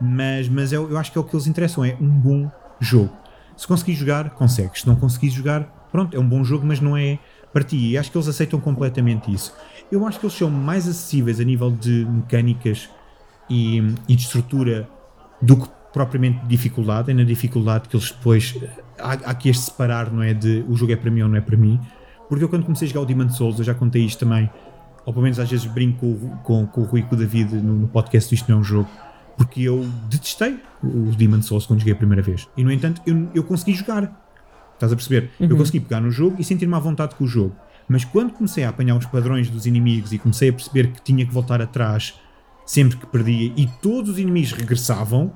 mas, 0.00 0.48
mas 0.48 0.72
eu, 0.72 0.90
eu 0.90 0.98
acho 0.98 1.10
que 1.10 1.18
é 1.18 1.20
o 1.20 1.24
que 1.24 1.34
eles 1.34 1.46
interessam: 1.46 1.84
é 1.84 1.96
um 2.00 2.08
bom 2.08 2.50
jogo. 2.80 3.12
Se 3.56 3.66
conseguir 3.66 3.94
jogar, 3.94 4.30
consegues. 4.30 4.82
Se 4.82 4.86
não 4.86 4.96
conseguir 4.96 5.30
jogar, 5.30 5.88
pronto, 5.90 6.16
é 6.16 6.20
um 6.20 6.28
bom 6.28 6.44
jogo, 6.44 6.66
mas 6.66 6.80
não 6.80 6.96
é 6.96 7.18
para 7.52 7.64
ti. 7.64 7.92
E 7.92 7.98
acho 7.98 8.10
que 8.10 8.16
eles 8.16 8.28
aceitam 8.28 8.60
completamente 8.60 9.32
isso. 9.32 9.54
Eu 9.90 10.06
acho 10.06 10.20
que 10.20 10.26
eles 10.26 10.36
são 10.36 10.50
mais 10.50 10.86
acessíveis 10.86 11.40
a 11.40 11.44
nível 11.44 11.70
de 11.70 12.04
mecânicas 12.04 12.90
e, 13.48 13.78
e 14.08 14.14
de 14.14 14.22
estrutura 14.22 14.88
do 15.40 15.56
que 15.56 15.68
propriamente 15.92 16.40
de 16.40 16.48
dificuldade. 16.48 17.10
É 17.10 17.14
na 17.14 17.24
dificuldade 17.24 17.88
que 17.88 17.96
eles 17.96 18.10
depois. 18.10 18.54
Há, 18.98 19.12
há 19.12 19.34
que 19.34 19.48
este 19.48 19.64
separar, 19.64 20.12
não 20.12 20.22
é? 20.22 20.34
De 20.34 20.64
o 20.68 20.76
jogo 20.76 20.92
é 20.92 20.96
para 20.96 21.10
mim 21.10 21.22
ou 21.22 21.28
não 21.28 21.36
é 21.36 21.40
para 21.40 21.56
mim. 21.56 21.80
Porque 22.28 22.44
eu, 22.44 22.48
quando 22.48 22.64
comecei 22.64 22.86
a 22.86 22.88
jogar 22.88 23.02
o 23.02 23.06
Demon 23.06 23.30
Souls, 23.30 23.58
eu 23.58 23.64
já 23.64 23.74
contei 23.74 24.04
isto 24.04 24.18
também. 24.18 24.50
Ou 25.06 25.12
pelo 25.12 25.22
menos 25.22 25.38
às 25.38 25.48
vezes 25.48 25.64
brinco 25.66 26.14
com, 26.42 26.66
com, 26.66 26.66
com 26.66 26.80
o 26.82 26.84
Rui 26.84 27.00
e 27.00 27.02
com 27.04 27.14
o 27.14 27.18
David 27.18 27.54
no, 27.56 27.74
no 27.74 27.88
podcast 27.88 28.34
Isto 28.34 28.50
Não 28.50 28.58
é 28.58 28.60
um 28.60 28.64
Jogo. 28.64 28.88
Porque 29.36 29.62
eu 29.62 29.86
detestei 30.08 30.60
o 30.82 31.10
Demon 31.14 31.42
Souls 31.42 31.66
quando 31.66 31.80
joguei 31.80 31.92
a 31.94 31.96
primeira 31.96 32.22
vez. 32.22 32.48
E 32.56 32.64
no 32.64 32.72
entanto, 32.72 33.02
eu, 33.06 33.28
eu 33.34 33.44
consegui 33.44 33.74
jogar 33.74 34.26
Estás 34.76 34.92
a 34.92 34.96
perceber? 34.96 35.30
Uhum. 35.40 35.48
Eu 35.48 35.56
consegui 35.56 35.80
pegar 35.80 36.00
no 36.00 36.10
jogo 36.10 36.36
e 36.38 36.44
sentir-me 36.44 36.74
à 36.74 36.78
vontade 36.78 37.14
com 37.14 37.24
o 37.24 37.26
jogo. 37.26 37.56
Mas 37.88 38.04
quando 38.04 38.32
comecei 38.32 38.64
a 38.64 38.68
apanhar 38.68 38.96
os 38.96 39.06
padrões 39.06 39.48
dos 39.48 39.66
inimigos 39.66 40.12
e 40.12 40.18
comecei 40.18 40.50
a 40.50 40.52
perceber 40.52 40.88
que 40.88 41.02
tinha 41.02 41.24
que 41.24 41.32
voltar 41.32 41.62
atrás 41.62 42.14
sempre 42.64 42.96
que 42.96 43.06
perdia 43.06 43.52
e 43.56 43.66
todos 43.80 44.12
os 44.12 44.18
inimigos 44.18 44.52
regressavam, 44.52 45.32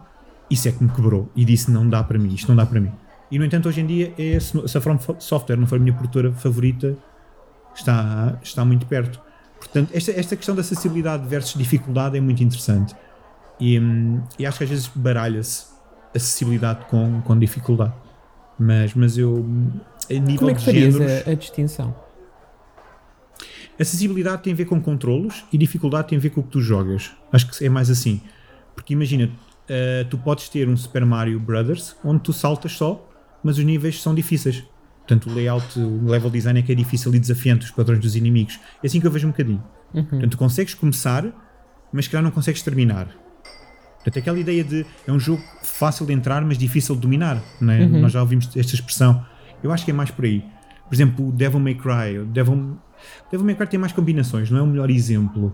isso 0.51 0.69
é 0.69 0.73
que 0.73 0.83
me 0.83 0.91
quebrou 0.91 1.31
e 1.35 1.45
disse: 1.45 1.71
não 1.71 1.89
dá 1.89 2.03
para 2.03 2.19
mim, 2.19 2.35
isto 2.35 2.49
não 2.49 2.57
dá 2.57 2.67
para 2.67 2.81
mim. 2.81 2.93
E 3.31 3.39
no 3.39 3.45
entanto, 3.45 3.69
hoje 3.69 3.81
em 3.81 3.87
dia, 3.87 4.13
é 4.19 4.39
se 4.41 4.77
a 4.77 4.81
From 4.81 4.99
Software 5.21 5.57
não 5.57 5.67
for 5.67 5.77
a 5.77 5.79
minha 5.79 5.93
produtora 5.93 6.33
favorita, 6.33 6.97
está, 7.75 8.39
está 8.43 8.65
muito 8.65 8.85
perto. 8.87 9.21
Portanto, 9.59 9.91
esta, 9.95 10.11
esta 10.11 10.35
questão 10.35 10.55
da 10.55 10.63
acessibilidade 10.63 11.29
versus 11.29 11.57
dificuldade 11.57 12.19
é 12.19 12.21
muito 12.21 12.43
interessante. 12.43 12.95
E, 13.61 13.79
e 14.39 14.47
acho 14.47 14.59
que 14.59 14.65
às 14.65 14.71
vezes 14.71 14.91
baralha-se 14.95 15.67
acessibilidade 16.15 16.87
com, 16.87 17.21
com 17.23 17.39
dificuldade. 17.39 17.93
Mas, 18.59 18.95
mas 18.95 19.17
eu. 19.17 19.47
A 20.11 20.15
nível 20.15 20.39
Como 20.39 20.51
é 20.51 20.55
que 20.55 20.65
farias 20.65 20.95
géneros, 20.95 21.27
a, 21.27 21.31
a 21.31 21.35
distinção? 21.35 21.95
Acessibilidade 23.79 24.43
tem 24.43 24.53
a 24.53 24.57
ver 24.57 24.67
com 24.67 24.81
controlos 24.81 25.45
e 25.51 25.57
dificuldade 25.57 26.09
tem 26.09 26.19
a 26.19 26.21
ver 26.21 26.31
com 26.31 26.41
o 26.41 26.45
que 26.45 26.51
tu 26.51 26.61
jogas. 26.61 27.13
Acho 27.33 27.47
que 27.47 27.65
é 27.65 27.69
mais 27.69 27.89
assim. 27.89 28.21
Porque 28.75 28.93
imagina, 28.93 29.27
uh, 29.27 30.05
tu 30.11 30.19
podes 30.19 30.49
ter 30.49 30.69
um 30.69 30.77
Super 30.77 31.07
Mario 31.07 31.41
Brothers 31.41 31.97
onde 32.05 32.21
tu 32.21 32.33
saltas 32.33 32.73
só, 32.73 33.09
mas 33.43 33.57
os 33.57 33.65
níveis 33.65 34.03
são 34.03 34.15
difíceis. 34.15 34.65
Portanto, 34.99 35.31
o 35.31 35.35
layout, 35.35 35.79
o 35.79 36.05
level 36.05 36.31
design 36.31 36.61
é 36.61 36.63
que 36.63 36.71
é 36.71 36.75
difícil 36.75 37.15
e 37.15 37.19
desafiante, 37.19 37.65
os 37.65 37.71
padrões 37.71 38.01
dos 38.01 38.15
inimigos. 38.15 38.61
É 38.83 38.87
assim 38.87 39.01
que 39.01 39.07
eu 39.07 39.11
vejo 39.11 39.27
um 39.27 39.31
bocadinho. 39.31 39.63
Uhum. 39.95 40.05
Portanto, 40.05 40.31
tu 40.31 40.39
consegues 40.39 40.75
começar, 40.75 41.25
mas 41.91 42.07
que 42.07 42.21
não 42.21 42.31
consegues 42.31 42.63
terminar. 42.63 43.09
Portanto, 44.03 44.19
aquela 44.19 44.39
ideia 44.39 44.65
de 44.65 44.87
é 45.07 45.13
um 45.13 45.19
jogo 45.19 45.43
fácil 45.63 46.07
de 46.07 46.13
entrar, 46.13 46.43
mas 46.45 46.57
difícil 46.57 46.95
de 46.95 47.03
dominar. 47.03 47.41
Né? 47.61 47.85
Uhum. 47.85 48.01
Nós 48.01 48.13
já 48.13 48.21
ouvimos 48.21 48.49
esta 48.57 48.75
expressão. 48.75 49.25
Eu 49.63 49.71
acho 49.71 49.85
que 49.85 49.91
é 49.91 49.95
mais 49.95 50.11
por 50.11 50.25
aí. 50.25 50.43
Por 50.89 50.95
exemplo, 50.95 51.29
o 51.29 51.33
Devil 51.33 51.61
May 51.61 51.75
Cry. 51.75 52.19
O 52.19 52.25
Devil, 52.25 52.79
Devil 53.31 53.47
May 53.47 53.55
Cry 53.55 53.67
tem 53.67 53.79
mais 53.79 53.93
combinações, 53.93 54.51
não 54.51 54.59
é 54.59 54.63
o 54.63 54.67
melhor 54.67 54.91
exemplo. 54.91 55.53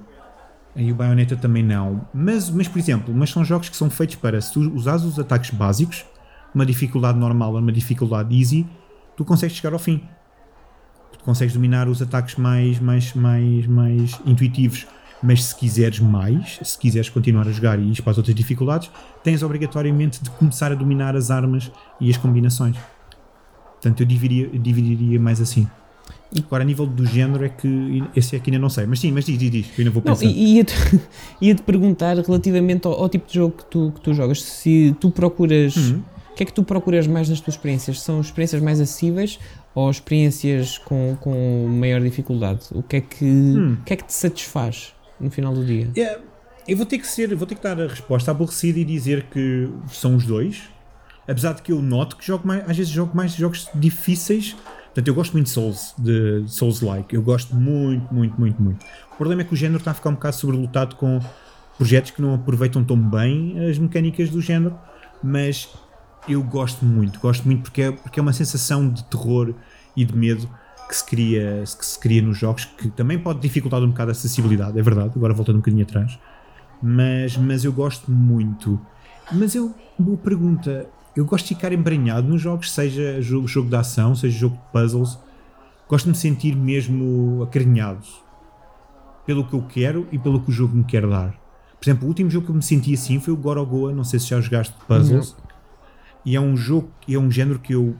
E 0.76 0.92
o 0.92 0.94
Bayonetta 0.94 1.36
também 1.36 1.62
não. 1.62 2.06
Mas, 2.14 2.48
mas, 2.50 2.68
por 2.68 2.78
exemplo, 2.78 3.12
mas 3.14 3.30
são 3.30 3.44
jogos 3.44 3.68
que 3.68 3.76
são 3.76 3.90
feitos 3.90 4.16
para, 4.16 4.40
se 4.40 4.52
tu 4.52 4.60
usares 4.74 5.02
os 5.02 5.18
ataques 5.18 5.50
básicos, 5.50 6.04
uma 6.54 6.64
dificuldade 6.64 7.18
normal 7.18 7.52
ou 7.52 7.58
uma 7.58 7.72
dificuldade 7.72 8.38
easy, 8.38 8.66
tu 9.16 9.24
consegues 9.24 9.56
chegar 9.56 9.72
ao 9.72 9.78
fim. 9.78 10.02
Tu 11.12 11.24
consegues 11.24 11.54
dominar 11.54 11.88
os 11.88 12.00
ataques 12.00 12.36
mais, 12.36 12.78
mais, 12.78 13.12
mais, 13.14 13.66
mais 13.66 14.20
intuitivos 14.24 14.86
mas 15.26 15.42
se 15.42 15.56
quiseres 15.56 15.98
mais, 15.98 16.60
se 16.62 16.78
quiseres 16.78 17.08
continuar 17.08 17.48
a 17.48 17.50
jogar 17.50 17.80
e 17.80 17.90
ir 17.90 18.00
para 18.00 18.12
as 18.12 18.16
outras 18.16 18.34
dificuldades, 18.34 18.88
tens 19.24 19.42
obrigatoriamente 19.42 20.22
de 20.22 20.30
começar 20.30 20.70
a 20.70 20.74
dominar 20.76 21.16
as 21.16 21.32
armas 21.32 21.70
e 22.00 22.08
as 22.08 22.16
combinações. 22.16 22.76
Portanto, 23.72 24.00
eu 24.00 24.06
dividiria, 24.06 24.48
eu 24.52 24.58
dividiria 24.58 25.18
mais 25.18 25.40
assim. 25.40 25.66
Agora, 26.38 26.62
a 26.62 26.66
nível 26.66 26.86
do 26.86 27.04
género, 27.04 27.44
é 27.44 27.48
que 27.48 28.04
esse 28.14 28.36
aqui 28.36 28.50
ainda 28.50 28.60
não 28.60 28.68
sei. 28.68 28.86
Mas 28.86 29.00
sim, 29.00 29.10
mas 29.10 29.24
diz, 29.24 29.36
diz, 29.36 29.50
diz, 29.50 29.66
eu 29.70 29.74
ainda 29.78 29.90
vou 29.90 30.00
pensar. 30.00 30.24
Não, 30.24 30.30
ia-te, 30.30 30.74
ia-te 31.42 31.62
perguntar 31.62 32.16
relativamente 32.16 32.86
ao, 32.86 32.92
ao, 32.92 33.08
tipo 33.08 33.26
de 33.26 33.34
jogo 33.34 33.56
que 33.56 33.64
tu, 33.66 33.92
que 33.96 34.00
tu 34.00 34.14
jogas, 34.14 34.42
se 34.42 34.94
tu 35.00 35.10
procuras. 35.10 35.74
Uhum. 35.74 36.02
O 36.30 36.36
que 36.36 36.42
é 36.42 36.46
que 36.46 36.52
tu 36.52 36.62
procuras 36.62 37.06
mais 37.06 37.28
nas 37.28 37.40
tuas 37.40 37.56
experiências? 37.56 38.00
São 38.00 38.20
experiências 38.20 38.62
mais 38.62 38.80
acessíveis 38.80 39.40
ou 39.74 39.90
experiências 39.90 40.78
com, 40.78 41.16
com 41.20 41.66
maior 41.68 42.00
dificuldade? 42.00 42.66
O 42.72 42.82
que 42.82 42.96
é 42.96 43.00
que, 43.00 43.24
hum. 43.24 43.76
o 43.80 43.84
que, 43.84 43.94
é 43.94 43.96
que 43.96 44.04
te 44.04 44.12
satisfaz? 44.12 44.95
No 45.20 45.30
final 45.30 45.54
do 45.54 45.64
dia? 45.64 45.90
Yeah. 45.96 46.20
Eu 46.66 46.76
vou 46.76 46.86
ter 46.86 46.98
que 46.98 47.06
ser, 47.06 47.34
vou 47.34 47.46
ter 47.46 47.54
que 47.54 47.62
dar 47.62 47.80
a 47.80 47.86
resposta 47.86 48.30
aborrecida 48.30 48.78
e 48.78 48.84
dizer 48.84 49.24
que 49.30 49.68
são 49.88 50.16
os 50.16 50.24
dois. 50.24 50.64
Apesar 51.28 51.54
de 51.54 51.62
que 51.62 51.72
eu 51.72 51.80
noto 51.80 52.16
que 52.16 52.26
jogo 52.26 52.46
mais, 52.46 52.68
às 52.68 52.76
vezes 52.76 52.92
jogo 52.92 53.16
mais 53.16 53.34
jogos 53.34 53.68
difíceis. 53.74 54.56
Portanto, 54.86 55.08
eu 55.08 55.14
gosto 55.14 55.32
muito 55.32 55.46
de 55.46 55.52
Souls, 55.52 55.94
de 55.98 56.44
Souls-like. 56.46 57.14
Eu 57.14 57.22
gosto 57.22 57.54
muito, 57.54 58.12
muito, 58.12 58.38
muito, 58.40 58.62
muito. 58.62 58.84
O 59.12 59.16
problema 59.16 59.42
é 59.42 59.44
que 59.44 59.52
o 59.52 59.56
género 59.56 59.78
está 59.78 59.90
a 59.90 59.94
ficar 59.94 60.10
um 60.10 60.14
bocado 60.14 60.36
sobrelotado 60.36 60.96
com 60.96 61.20
projetos 61.76 62.10
que 62.10 62.22
não 62.22 62.34
aproveitam 62.34 62.82
tão 62.82 62.96
bem 62.96 63.68
as 63.68 63.78
mecânicas 63.78 64.30
do 64.30 64.40
género, 64.40 64.78
mas 65.22 65.68
eu 66.28 66.42
gosto 66.42 66.84
muito, 66.84 67.20
gosto 67.20 67.44
muito 67.44 67.62
porque 67.62 67.82
é, 67.82 67.92
porque 67.92 68.18
é 68.18 68.22
uma 68.22 68.32
sensação 68.32 68.88
de 68.88 69.04
terror 69.04 69.54
e 69.94 70.04
de 70.04 70.16
medo 70.16 70.48
que 70.88 70.96
se 70.96 71.04
cria, 71.04 71.64
que 71.64 71.86
se 71.86 71.98
cria 71.98 72.22
nos 72.22 72.38
jogos, 72.38 72.64
que 72.64 72.88
também 72.90 73.18
pode 73.18 73.40
dificultar 73.40 73.82
um 73.82 73.88
bocado 73.88 74.10
a 74.10 74.12
acessibilidade, 74.12 74.78
é 74.78 74.82
verdade, 74.82 75.12
agora 75.16 75.34
voltando 75.34 75.56
um 75.56 75.60
bocadinho 75.60 75.82
atrás. 75.82 76.18
Mas, 76.82 77.36
mas 77.36 77.64
eu 77.64 77.72
gosto 77.72 78.10
muito. 78.10 78.80
Mas 79.32 79.54
eu, 79.54 79.74
boa 79.98 80.16
pergunta, 80.16 80.86
eu 81.16 81.24
gosto 81.24 81.46
de 81.46 81.54
ficar 81.54 81.72
embranhado 81.72 82.28
nos 82.28 82.42
jogos, 82.42 82.70
seja 82.70 83.20
jogo, 83.22 83.48
jogo 83.48 83.70
de 83.70 83.76
ação, 83.76 84.14
seja 84.14 84.38
jogo 84.38 84.56
de 84.56 84.62
puzzles. 84.72 85.18
Gosto 85.88 86.04
de 86.04 86.10
me 86.10 86.16
sentir 86.16 86.54
mesmo 86.54 87.42
acarinhado 87.42 88.04
pelo 89.24 89.44
que 89.44 89.54
eu 89.54 89.62
quero 89.62 90.06
e 90.12 90.18
pelo 90.18 90.40
que 90.40 90.50
o 90.50 90.52
jogo 90.52 90.76
me 90.76 90.84
quer 90.84 91.06
dar. 91.06 91.32
Por 91.80 91.84
exemplo, 91.84 92.04
o 92.04 92.08
último 92.08 92.30
jogo 92.30 92.46
que 92.46 92.52
eu 92.52 92.56
me 92.56 92.62
senti 92.62 92.94
assim 92.94 93.18
foi 93.18 93.32
o 93.32 93.36
Gorogoa, 93.36 93.92
não 93.92 94.04
sei 94.04 94.20
se 94.20 94.28
já 94.28 94.40
jogaste 94.40 94.74
de 94.74 94.84
puzzles. 94.84 95.30
Uhum. 95.30 95.36
e 96.24 96.36
é 96.36 96.40
um 96.40 96.56
jogo, 96.56 96.90
é 97.08 97.18
um 97.18 97.30
género 97.30 97.58
que 97.58 97.74
eu, 97.74 97.96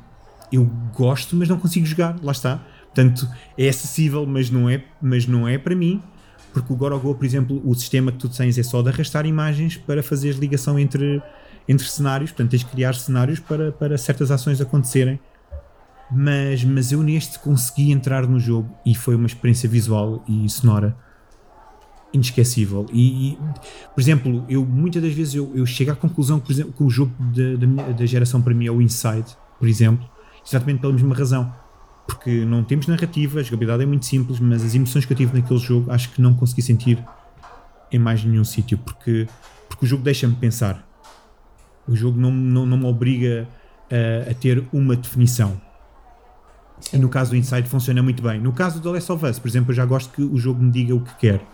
eu 0.53 0.69
gosto, 0.95 1.37
mas 1.37 1.49
não 1.49 1.59
consigo 1.59 1.87
jogar, 1.87 2.17
lá 2.23 2.33
está. 2.33 2.61
Portanto, 2.97 3.29
é 3.59 3.69
acessível, 3.69 4.25
mas 4.25 4.49
não 4.49 4.71
é, 4.71 4.83
mas 5.03 5.27
não 5.27 5.47
é 5.47 5.59
para 5.59 5.77
mim, 5.77 6.03
porque 6.51 6.73
o 6.73 6.77
Gorogo, 6.77 7.15
por 7.15 7.27
exemplo, 7.27 7.61
o 7.63 7.75
sistema 7.75 8.11
que 8.11 8.17
tu 8.17 8.27
tens 8.27 8.57
é 8.57 8.63
só 8.63 8.81
de 8.81 8.89
arrastar 8.89 9.27
imagens 9.27 9.77
para 9.77 10.03
fazer 10.03 10.37
ligação 10.37 10.79
entre, 10.79 11.23
entre 11.69 11.87
cenários, 11.87 12.31
portanto 12.31 12.53
tens 12.53 12.61
de 12.61 12.71
criar 12.71 12.95
cenários 12.95 13.39
para, 13.39 13.71
para 13.71 13.99
certas 13.99 14.31
ações 14.31 14.63
acontecerem. 14.63 15.21
Mas, 16.11 16.65
mas 16.65 16.91
eu 16.91 17.03
neste 17.03 17.39
consegui 17.39 17.93
entrar 17.93 18.27
no 18.27 18.41
jogo 18.41 18.75
e 18.87 18.95
foi 18.95 19.15
uma 19.15 19.27
experiência 19.27 19.69
visual 19.69 20.25
e 20.27 20.49
sonora 20.49 20.97
inesquecível. 22.15 22.87
E, 22.91 23.33
e, 23.33 23.39
por 23.95 24.01
exemplo, 24.01 24.43
eu 24.49 24.65
muitas 24.65 25.03
das 25.03 25.13
vezes 25.13 25.35
eu, 25.35 25.53
eu 25.55 25.67
chego 25.67 25.91
à 25.91 25.97
conclusão 25.97 26.41
que, 26.41 26.47
por 26.47 26.53
exemplo, 26.53 26.73
que 26.73 26.83
o 26.83 26.89
jogo 26.89 27.13
da, 27.19 27.93
da 27.93 28.07
geração 28.07 28.41
para 28.41 28.55
mim 28.55 28.67
é 28.67 28.71
o 28.71 28.81
Inside, 28.81 29.37
por 29.59 29.69
exemplo, 29.69 30.09
exatamente 30.47 30.81
pela 30.81 30.95
mesma 30.95 31.15
razão. 31.15 31.66
Porque 32.07 32.45
não 32.45 32.63
temos 32.63 32.87
narrativa, 32.87 33.41
a 33.41 33.43
jogabilidade 33.43 33.83
é 33.83 33.87
muito 33.87 34.07
simples, 34.07 34.39
mas 34.39 34.65
as 34.65 34.75
emoções 34.75 35.05
que 35.05 35.13
eu 35.13 35.17
tive 35.17 35.39
naquele 35.39 35.59
jogo 35.59 35.91
acho 35.91 36.11
que 36.11 36.23
não 36.23 36.35
consegui 36.35 36.63
sentir 36.63 37.05
em 37.91 37.99
mais 37.99 38.25
nenhum 38.25 38.45
sítio, 38.45 38.79
porque, 38.79 39.29
porque 39.69 39.85
o 39.85 39.89
jogo 39.89 40.03
deixa-me 40.03 40.35
pensar. 40.35 40.87
O 41.87 41.95
jogo 41.95 42.19
não, 42.19 42.31
não, 42.31 42.67
não 42.67 42.77
me 42.77 42.87
obriga 42.87 43.49
a, 43.91 44.31
a 44.31 44.35
ter 44.35 44.65
uma 44.73 44.97
definição. 44.97 45.61
Sim. 46.81 46.97
E 46.97 47.01
no 47.01 47.09
caso 47.09 47.31
do 47.31 47.37
Inside 47.37 47.69
funciona 47.69 48.03
muito 48.03 48.23
bem. 48.23 48.41
No 48.41 48.53
caso 48.53 48.81
do 48.81 48.93
Last 48.93 49.11
of 49.11 49.25
Us, 49.25 49.39
por 49.39 49.49
exemplo, 49.49 49.73
eu 49.73 49.75
já 49.75 49.85
gosto 49.85 50.13
que 50.13 50.23
o 50.23 50.37
jogo 50.37 50.63
me 50.63 50.71
diga 50.71 50.95
o 50.95 51.01
que 51.01 51.15
quer 51.17 51.45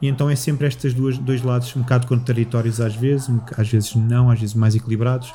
e 0.00 0.08
então 0.08 0.30
é 0.30 0.36
sempre 0.36 0.66
estes 0.66 0.94
dois, 0.94 1.18
dois 1.18 1.42
lados, 1.42 1.74
um 1.76 1.82
bocado 1.82 2.06
contraditórios 2.06 2.80
às 2.80 2.94
vezes, 2.94 3.30
às 3.56 3.68
vezes 3.68 3.94
não, 3.94 4.30
às 4.30 4.40
vezes 4.40 4.54
mais 4.54 4.74
equilibrados, 4.74 5.32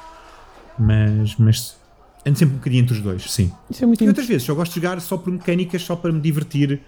mas, 0.78 1.36
mas 1.38 1.78
ando 2.26 2.38
sempre 2.38 2.56
um 2.56 2.58
bocadinho 2.58 2.84
entre 2.84 2.96
os 2.96 3.02
dois, 3.02 3.32
sim. 3.32 3.52
É 3.72 4.04
e 4.04 4.08
outras 4.08 4.28
vezes 4.28 4.44
só 4.44 4.54
gosto 4.54 4.74
de 4.74 4.82
jogar 4.82 5.00
só 5.00 5.18
por 5.18 5.32
mecânicas, 5.32 5.82
só 5.82 5.96
para 5.96 6.12
me 6.12 6.20
divertir 6.20 6.82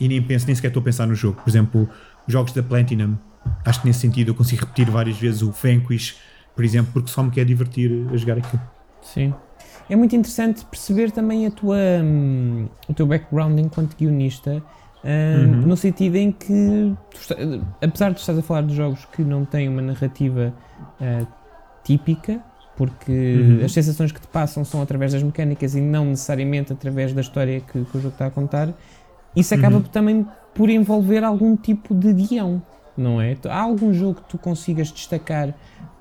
e 0.00 0.08
nem 0.08 0.20
penso, 0.20 0.46
nem 0.46 0.54
sequer 0.54 0.68
estou 0.68 0.80
a 0.80 0.84
pensar 0.84 1.06
no 1.06 1.14
jogo. 1.14 1.40
Por 1.42 1.48
exemplo, 1.48 1.88
jogos 2.26 2.52
da 2.52 2.62
Platinum, 2.62 3.16
acho 3.64 3.80
que 3.80 3.86
nesse 3.86 4.00
sentido 4.00 4.30
eu 4.30 4.34
consigo 4.34 4.62
repetir 4.62 4.90
várias 4.90 5.18
vezes 5.18 5.42
o 5.42 5.50
Vanquish, 5.50 6.16
por 6.54 6.64
exemplo, 6.64 6.92
porque 6.92 7.10
só 7.10 7.22
me 7.22 7.30
quer 7.30 7.44
divertir 7.44 8.06
a 8.12 8.16
jogar 8.16 8.38
aquilo. 8.38 8.62
Sim. 9.02 9.32
É 9.88 9.94
muito 9.94 10.16
interessante 10.16 10.64
perceber 10.64 11.10
também 11.10 11.46
a 11.46 11.50
tua, 11.50 11.76
hum, 12.02 12.66
o 12.88 12.94
teu 12.94 13.06
background 13.06 13.58
enquanto 13.58 13.94
guionista 13.96 14.62
uhum. 15.04 15.66
no 15.66 15.76
sentido 15.76 16.16
em 16.16 16.32
que, 16.32 16.94
apesar 17.82 18.12
de 18.12 18.20
estás 18.20 18.38
a 18.38 18.42
falar 18.42 18.62
de 18.62 18.74
jogos 18.74 19.04
que 19.12 19.22
não 19.22 19.44
têm 19.44 19.68
uma 19.68 19.82
narrativa 19.82 20.54
uh, 21.00 21.26
típica, 21.84 22.40
porque 22.76 23.12
uhum. 23.12 23.64
as 23.64 23.72
sensações 23.72 24.12
que 24.12 24.20
te 24.20 24.26
passam 24.26 24.64
são 24.64 24.82
através 24.82 25.12
das 25.12 25.22
mecânicas 25.22 25.74
e 25.74 25.80
não 25.80 26.06
necessariamente 26.06 26.72
através 26.72 27.12
da 27.12 27.20
história 27.20 27.60
que, 27.60 27.84
que 27.84 27.96
o 27.96 28.00
jogo 28.00 28.14
está 28.14 28.26
a 28.26 28.30
contar, 28.30 28.72
isso 29.34 29.54
acaba 29.54 29.76
uhum. 29.76 29.82
também 29.82 30.26
por 30.54 30.68
envolver 30.70 31.24
algum 31.24 31.56
tipo 31.56 31.94
de 31.94 32.12
guião, 32.12 32.62
não 32.96 33.20
é? 33.20 33.36
Há 33.48 33.60
algum 33.60 33.92
jogo 33.92 34.20
que 34.20 34.28
tu 34.28 34.38
consigas 34.38 34.90
destacar 34.90 35.54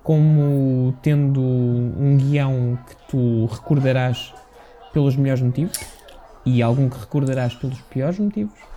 como 0.04 0.96
tendo 1.02 1.42
um 1.42 2.18
guião 2.18 2.78
que 2.88 2.96
tu 3.10 3.46
recordarás 3.46 4.34
pelos 4.92 5.16
melhores 5.16 5.42
motivos 5.42 5.80
e 6.46 6.62
algum 6.62 6.90
que 6.90 7.00
recordarás 7.00 7.56
pelos 7.56 7.80
piores 7.82 8.20
motivos? 8.20 8.74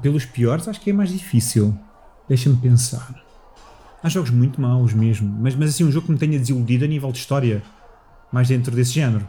pelos 0.00 0.24
piores, 0.24 0.68
acho 0.68 0.80
que 0.80 0.90
é 0.90 0.92
mais 0.92 1.10
difícil. 1.10 1.76
Deixa-me 2.28 2.56
pensar. 2.56 3.21
Há 4.02 4.08
jogos 4.08 4.30
muito 4.30 4.60
maus 4.60 4.92
mesmo, 4.92 5.32
mas, 5.40 5.54
mas 5.54 5.70
assim, 5.70 5.84
um 5.84 5.92
jogo 5.92 6.06
que 6.06 6.12
me 6.12 6.18
tenha 6.18 6.38
desiludido 6.38 6.84
a 6.84 6.88
nível 6.88 7.12
de 7.12 7.18
história, 7.18 7.62
mais 8.32 8.48
dentro 8.48 8.74
desse 8.74 8.92
género. 8.92 9.26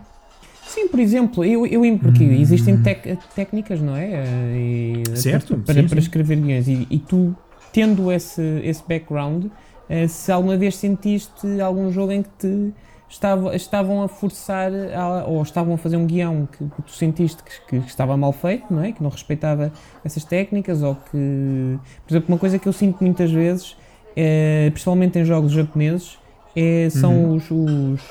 Sim, 0.66 0.88
por 0.88 1.00
exemplo, 1.00 1.46
eu, 1.46 1.68
eu 1.68 1.82
porque 2.00 2.24
hum. 2.24 2.32
existem 2.32 2.82
tec, 2.82 3.18
técnicas, 3.36 3.80
não 3.80 3.96
é? 3.96 4.24
E, 4.56 5.04
certo. 5.16 5.58
Para, 5.58 5.76
sim, 5.76 5.88
para 5.88 6.02
sim. 6.02 6.08
escrever 6.08 6.38
guiões 6.38 6.68
e, 6.68 6.88
e, 6.90 6.98
tu, 6.98 7.36
tendo 7.72 8.12
esse, 8.12 8.42
esse 8.64 8.82
background, 8.88 9.46
eh, 9.88 10.08
se 10.08 10.32
alguma 10.32 10.58
vez 10.58 10.76
sentiste 10.76 11.62
algum 11.62 11.92
jogo 11.92 12.12
em 12.12 12.24
que 12.24 12.30
te 12.40 12.74
estava, 13.14 13.56
estavam 13.56 14.02
a 14.02 14.08
forçar 14.08 14.72
a, 14.96 15.26
ou 15.26 15.42
estavam 15.44 15.76
a 15.76 15.78
fazer 15.78 15.98
um 15.98 16.08
guião 16.08 16.48
que, 16.52 16.66
que 16.66 16.82
tu 16.82 16.92
sentiste 16.92 17.44
que, 17.44 17.80
que, 17.80 17.88
estava 17.88 18.18
mal 18.18 18.34
feito, 18.34 18.74
não 18.74 18.84
é? 18.84 18.92
Que 18.92 19.04
não 19.04 19.10
respeitava 19.10 19.72
essas 20.04 20.24
técnicas 20.24 20.82
ou 20.82 20.96
que, 20.96 21.78
por 22.06 22.12
exemplo, 22.12 22.34
uma 22.34 22.40
coisa 22.40 22.58
que 22.58 22.68
eu 22.68 22.74
sinto 22.74 23.04
muitas 23.04 23.32
vezes, 23.32 23.76
é, 24.16 24.70
principalmente 24.72 25.20
em 25.20 25.26
jogos 25.26 25.52
japoneses, 25.52 26.18
é, 26.56 26.90
são 26.90 27.14
uhum. 27.14 27.36
os, 27.36 27.52
os, 27.52 28.02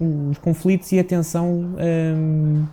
os, 0.00 0.38
conflitos 0.38 0.90
e 0.92 0.98
a 0.98 1.04
tensão 1.04 1.74
um, 1.78 2.64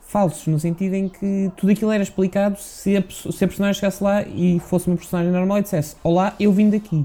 falsos, 0.00 0.46
no 0.46 0.58
sentido 0.58 0.94
em 0.94 1.08
que 1.08 1.50
tudo 1.56 1.72
aquilo 1.72 1.90
era 1.90 2.02
explicado 2.02 2.58
se 2.58 2.96
a, 2.96 3.04
se 3.08 3.44
a 3.44 3.48
personagem 3.48 3.74
chegasse 3.74 4.02
lá 4.02 4.22
e 4.22 4.60
fosse 4.60 4.86
uma 4.86 4.96
personagem 4.96 5.30
normal 5.30 5.58
e 5.58 5.62
dissesse 5.62 5.96
Olá, 6.02 6.34
eu 6.40 6.52
vim 6.52 6.70
daqui. 6.70 7.04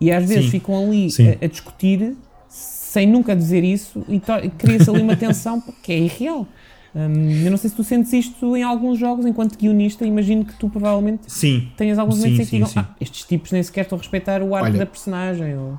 E 0.00 0.12
às 0.12 0.24
vezes 0.26 0.44
Sim. 0.44 0.50
ficam 0.52 0.78
ali 0.78 1.08
a, 1.40 1.44
a 1.44 1.48
discutir 1.48 2.16
sem 2.48 3.06
nunca 3.06 3.36
dizer 3.36 3.62
isso 3.64 4.02
e 4.08 4.20
cria-se 4.56 4.88
ali 4.88 5.02
uma 5.02 5.16
tensão 5.16 5.62
que 5.82 5.92
é 5.92 5.98
irreal. 5.98 6.46
Um, 6.94 7.44
eu 7.44 7.50
não 7.50 7.58
sei 7.58 7.70
se 7.70 7.76
tu 7.76 7.84
sentes 7.84 8.12
isto 8.12 8.56
em 8.56 8.62
alguns 8.62 8.98
jogos, 8.98 9.26
enquanto 9.26 9.58
guionista, 9.58 10.06
imagino 10.06 10.44
que 10.44 10.54
tu 10.54 10.68
provavelmente 10.68 11.30
sim. 11.30 11.70
tenhas 11.76 11.98
alguns 11.98 12.16
momentos 12.18 12.36
sim, 12.36 12.42
em 12.42 12.46
que 12.46 12.66
digam, 12.66 12.84
ah, 12.84 12.94
estes 13.00 13.24
tipos 13.24 13.52
nem 13.52 13.62
sequer 13.62 13.82
estão 13.82 13.96
a 13.96 14.00
respeitar 14.00 14.42
o 14.42 14.54
arco 14.54 14.68
Olha, 14.68 14.78
da 14.78 14.86
personagem. 14.86 15.56
Ou... 15.56 15.78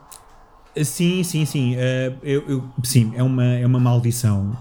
Sim, 0.83 1.23
sim, 1.23 1.45
sim. 1.45 1.75
Uh, 1.75 2.17
eu, 2.21 2.43
eu, 2.47 2.63
sim, 2.83 3.11
é 3.15 3.23
uma, 3.23 3.43
é 3.43 3.65
uma 3.65 3.79
maldição. 3.79 4.55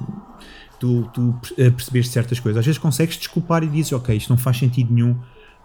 Tu, 0.81 1.09
tu 1.13 1.31
uh, 1.31 1.73
percebeste 1.73 2.13
certas 2.13 2.41
coisas. 2.41 2.61
Às 2.61 2.67
vezes 2.67 2.79
consegues 2.79 3.17
desculpar 3.17 3.63
e 3.63 3.69
dizes, 3.69 3.93
ok, 3.93 4.17
isto 4.17 4.31
não 4.31 4.39
faz 4.39 4.57
sentido 4.59 4.93
nenhum, 4.93 5.17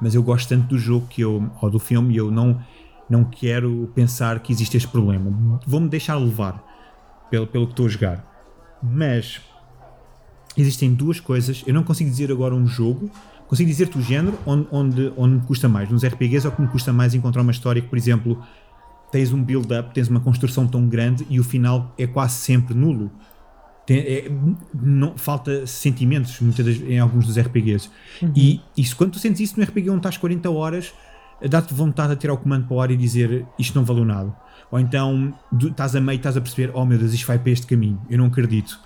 mas 0.01 0.15
eu 0.15 0.23
gosto 0.23 0.49
tanto 0.49 0.67
do 0.67 0.77
jogo 0.77 1.07
que 1.07 1.21
eu, 1.21 1.49
ou 1.61 1.69
do 1.69 1.79
filme 1.79 2.13
e 2.13 2.17
eu 2.17 2.29
não, 2.29 2.59
não 3.09 3.23
quero 3.23 3.89
pensar 3.95 4.39
que 4.39 4.51
existe 4.51 4.75
este 4.75 4.89
problema. 4.89 5.59
Vou-me 5.65 5.88
deixar 5.88 6.15
levar 6.15 6.61
pelo, 7.29 7.47
pelo 7.47 7.67
que 7.67 7.73
estou 7.73 7.86
a 7.86 7.89
jogar. 7.89 8.34
Mas 8.81 9.39
existem 10.58 10.93
duas 10.93 11.20
coisas. 11.20 11.64
Eu 11.66 11.74
não 11.74 11.84
consigo 11.84 12.10
dizer 12.10 12.32
agora 12.32 12.54
um 12.54 12.66
jogo, 12.66 13.10
consigo 13.47 13.70
dizer-te 13.70 13.97
o 13.97 14.01
género 14.01 14.38
onde, 14.45 14.68
onde, 14.72 15.14
onde 15.18 15.36
me 15.36 15.41
custa 15.41 15.68
mais. 15.68 15.89
Nos 15.89 16.06
RPGs 16.06 16.45
é 16.45 16.49
o 16.49 16.51
que 16.51 16.62
me 16.62 16.68
custa 16.68 16.93
mais 16.93 17.14
encontrar 17.14 17.41
uma 17.41 17.51
história 17.51 17.82
que, 17.82 17.88
por 17.88 17.97
exemplo, 17.97 18.41
tens 19.12 19.32
um 19.32 19.43
build-up, 19.43 19.93
tens 19.93 20.08
uma 20.08 20.20
construção 20.20 20.68
tão 20.68 20.88
grande 20.88 21.26
e 21.30 21.39
o 21.39 21.43
final 21.43 21.93
é 21.97 22.08
quase 22.08 22.34
sempre 22.34 22.74
nulo. 22.74 23.12
Tem, 23.86 23.97
é, 23.99 24.32
não, 24.74 25.18
falta 25.18 25.68
sentimentos 25.68 26.39
muitas 26.39 26.66
das, 26.66 26.78
em 26.78 26.99
alguns 26.99 27.28
dos 27.28 27.38
RPGs. 27.38 27.89
Uhum. 28.22 28.32
E 28.36 28.62
isso, 28.78 28.95
quando 28.95 29.12
tu 29.12 29.20
sentes 29.20 29.41
isso 29.41 29.60
no 29.60 29.66
RPG 29.66 29.89
onde 29.89 29.99
estás 29.99 30.18
40 30.18 30.49
horas, 30.49 30.93
dá-te 31.47 31.74
vontade 31.74 32.16
de 32.16 32.22
tirar 32.22 32.34
o 32.34 32.38
comando 32.38 32.66
para 32.66 32.76
o 32.76 32.82
ar 32.82 32.91
e 32.91 32.97
dizer 32.97 33.45
isto 33.60 33.76
não 33.78 33.86
valeu 33.86 34.06
nada. 34.06 34.34
Ou 34.72 34.80
então 34.80 35.34
estás 35.62 35.95
a 35.95 36.01
meio, 36.01 36.18
estás 36.18 36.36
a 36.36 36.41
perceber, 36.41 36.72
oh 36.74 36.86
meu 36.86 36.97
Deus, 36.97 37.14
isto 37.14 37.28
vai 37.28 37.38
para 37.38 37.51
este 37.51 37.68
caminho, 37.68 38.01
eu 38.10 38.18
não 38.18 38.26
acredito. 38.26 38.80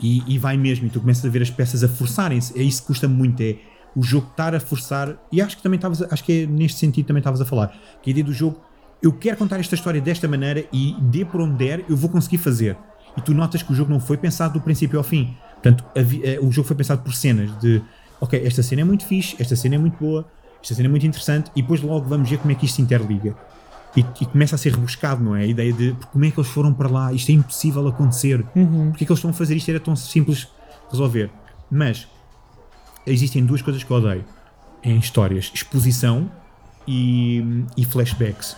E, 0.00 0.34
e 0.34 0.38
vai 0.38 0.56
mesmo, 0.56 0.86
e 0.86 0.90
tu 0.90 1.00
começas 1.00 1.24
a 1.24 1.28
ver 1.28 1.42
as 1.42 1.50
peças 1.50 1.84
a 1.84 1.88
forçarem-se. 1.88 2.58
É 2.58 2.62
isso 2.62 2.82
que 2.82 2.88
custa 2.88 3.08
muito, 3.08 3.40
é 3.42 3.56
o 3.94 4.02
jogo 4.02 4.28
estar 4.30 4.54
a 4.54 4.60
forçar. 4.60 5.16
E 5.30 5.40
acho 5.40 5.56
que 5.56 5.62
também 5.62 5.76
estavas, 5.76 6.02
acho 6.02 6.24
que 6.24 6.42
é 6.42 6.46
neste 6.46 6.78
sentido 6.78 7.06
também 7.06 7.20
estavas 7.20 7.40
a 7.40 7.44
falar. 7.44 7.76
Que 8.02 8.10
a 8.10 8.12
ideia 8.12 8.24
do 8.24 8.32
jogo, 8.32 8.60
eu 9.02 9.12
quero 9.12 9.36
contar 9.36 9.60
esta 9.60 9.74
história 9.74 10.00
desta 10.00 10.26
maneira 10.26 10.64
e 10.72 10.96
dê 11.00 11.24
por 11.24 11.40
onde 11.40 11.56
der, 11.56 11.84
eu 11.88 11.96
vou 11.96 12.10
conseguir 12.10 12.38
fazer. 12.38 12.76
E 13.16 13.20
tu 13.20 13.32
notas 13.32 13.62
que 13.62 13.72
o 13.72 13.74
jogo 13.74 13.90
não 13.90 14.00
foi 14.00 14.16
pensado 14.16 14.54
do 14.54 14.60
princípio 14.60 14.98
ao 14.98 15.04
fim. 15.04 15.36
Portanto, 15.54 15.84
eh, 15.94 16.38
o 16.42 16.50
jogo 16.50 16.66
foi 16.66 16.76
pensado 16.76 17.02
por 17.02 17.14
cenas 17.14 17.56
de 17.60 17.80
ok, 18.20 18.44
esta 18.44 18.62
cena 18.62 18.82
é 18.82 18.84
muito 18.84 19.04
fixe, 19.06 19.36
esta 19.38 19.54
cena 19.54 19.76
é 19.76 19.78
muito 19.78 19.98
boa, 19.98 20.26
esta 20.62 20.74
cena 20.74 20.88
é 20.88 20.90
muito 20.90 21.06
interessante, 21.06 21.50
e 21.54 21.62
depois 21.62 21.80
logo 21.80 22.08
vamos 22.08 22.28
ver 22.28 22.38
como 22.38 22.52
é 22.52 22.54
que 22.54 22.64
isto 22.64 22.76
se 22.76 22.82
interliga 22.82 23.36
e, 23.96 24.00
e, 24.20 24.26
começa 24.26 24.56
a 24.56 24.58
ser 24.58 24.72
rebuscado, 24.72 25.22
não 25.22 25.36
é? 25.36 25.42
A 25.42 25.46
ideia 25.46 25.72
de 25.72 25.96
como 26.12 26.24
é 26.24 26.30
que 26.30 26.38
eles 26.38 26.50
foram 26.50 26.72
para 26.72 26.88
lá, 26.88 27.12
isto 27.12 27.30
é 27.30 27.34
impossível 27.34 27.86
acontecer, 27.86 28.44
uhum. 28.54 28.90
porque 28.90 29.04
é 29.04 29.06
que 29.06 29.12
eles 29.12 29.18
estão 29.18 29.30
a 29.30 29.34
fazer 29.34 29.56
isto 29.56 29.68
era 29.70 29.80
tão 29.80 29.94
simples 29.94 30.48
resolver. 30.90 31.30
Mas 31.70 32.08
existem 33.06 33.44
duas 33.44 33.62
coisas 33.62 33.84
que 33.84 33.90
eu 33.90 33.96
odeio 33.96 34.24
em 34.82 34.98
histórias: 34.98 35.50
exposição 35.54 36.30
e, 36.86 37.64
e 37.76 37.84
flashbacks. 37.84 38.56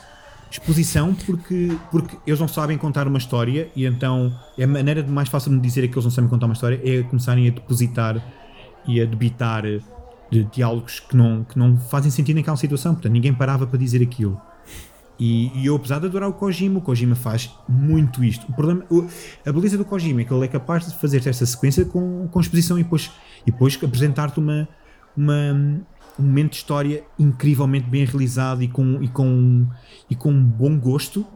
Exposição 0.50 1.14
porque, 1.14 1.76
porque 1.90 2.16
eles 2.26 2.38
não 2.38 2.48
sabem 2.48 2.78
contar 2.78 3.06
uma 3.08 3.18
história 3.18 3.68
e 3.74 3.84
então 3.84 4.34
é 4.56 4.64
a 4.64 4.66
maneira 4.66 5.02
mais 5.02 5.28
fácil 5.28 5.50
de 5.52 5.58
dizer 5.58 5.84
é 5.84 5.88
que 5.88 5.94
eles 5.94 6.04
não 6.04 6.10
sabem 6.10 6.30
contar 6.30 6.46
uma 6.46 6.52
história 6.54 6.80
é 6.84 7.02
começarem 7.02 7.48
a 7.48 7.50
depositar 7.50 8.22
e 8.86 9.00
a 9.00 9.04
debitar 9.04 9.64
de 10.30 10.44
diálogos 10.44 11.00
que 11.00 11.16
não, 11.16 11.44
que 11.44 11.58
não 11.58 11.76
fazem 11.76 12.10
sentido 12.10 12.36
naquela 12.36 12.56
situação. 12.56 12.94
Portanto, 12.94 13.12
ninguém 13.12 13.34
parava 13.34 13.66
para 13.66 13.78
dizer 13.78 14.02
aquilo. 14.02 14.40
E, 15.18 15.50
e, 15.54 15.66
eu, 15.66 15.76
apesar 15.76 15.98
de 15.98 16.06
adorar 16.06 16.28
o 16.28 16.32
Kojima, 16.32 16.78
o 16.78 16.82
Kojima 16.82 17.14
faz 17.14 17.50
muito 17.68 18.22
isto. 18.22 18.46
O 18.48 18.52
problema, 18.52 18.84
a 19.44 19.52
beleza 19.52 19.78
do 19.78 19.84
Kojima 19.84 20.20
é 20.20 20.24
que 20.24 20.32
ele 20.32 20.44
é 20.44 20.48
capaz 20.48 20.86
de 20.86 20.94
fazer 20.98 21.26
esta 21.26 21.46
sequência 21.46 21.84
com, 21.84 22.28
com 22.28 22.40
exposição 22.40 22.78
e 22.78 22.82
depois, 22.82 23.10
e 23.46 23.50
depois 23.50 23.78
apresentar-te 23.82 24.38
uma, 24.38 24.68
uma, 25.16 25.52
um 26.18 26.22
momento 26.22 26.50
de 26.50 26.56
história 26.56 27.02
incrivelmente 27.18 27.88
bem 27.88 28.04
realizado 28.04 28.62
e 28.62 28.68
com, 28.68 29.02
e 29.02 29.08
com, 29.08 29.66
e 30.10 30.14
com 30.14 30.30
um 30.30 30.44
bom 30.44 30.78
gosto 30.78 31.26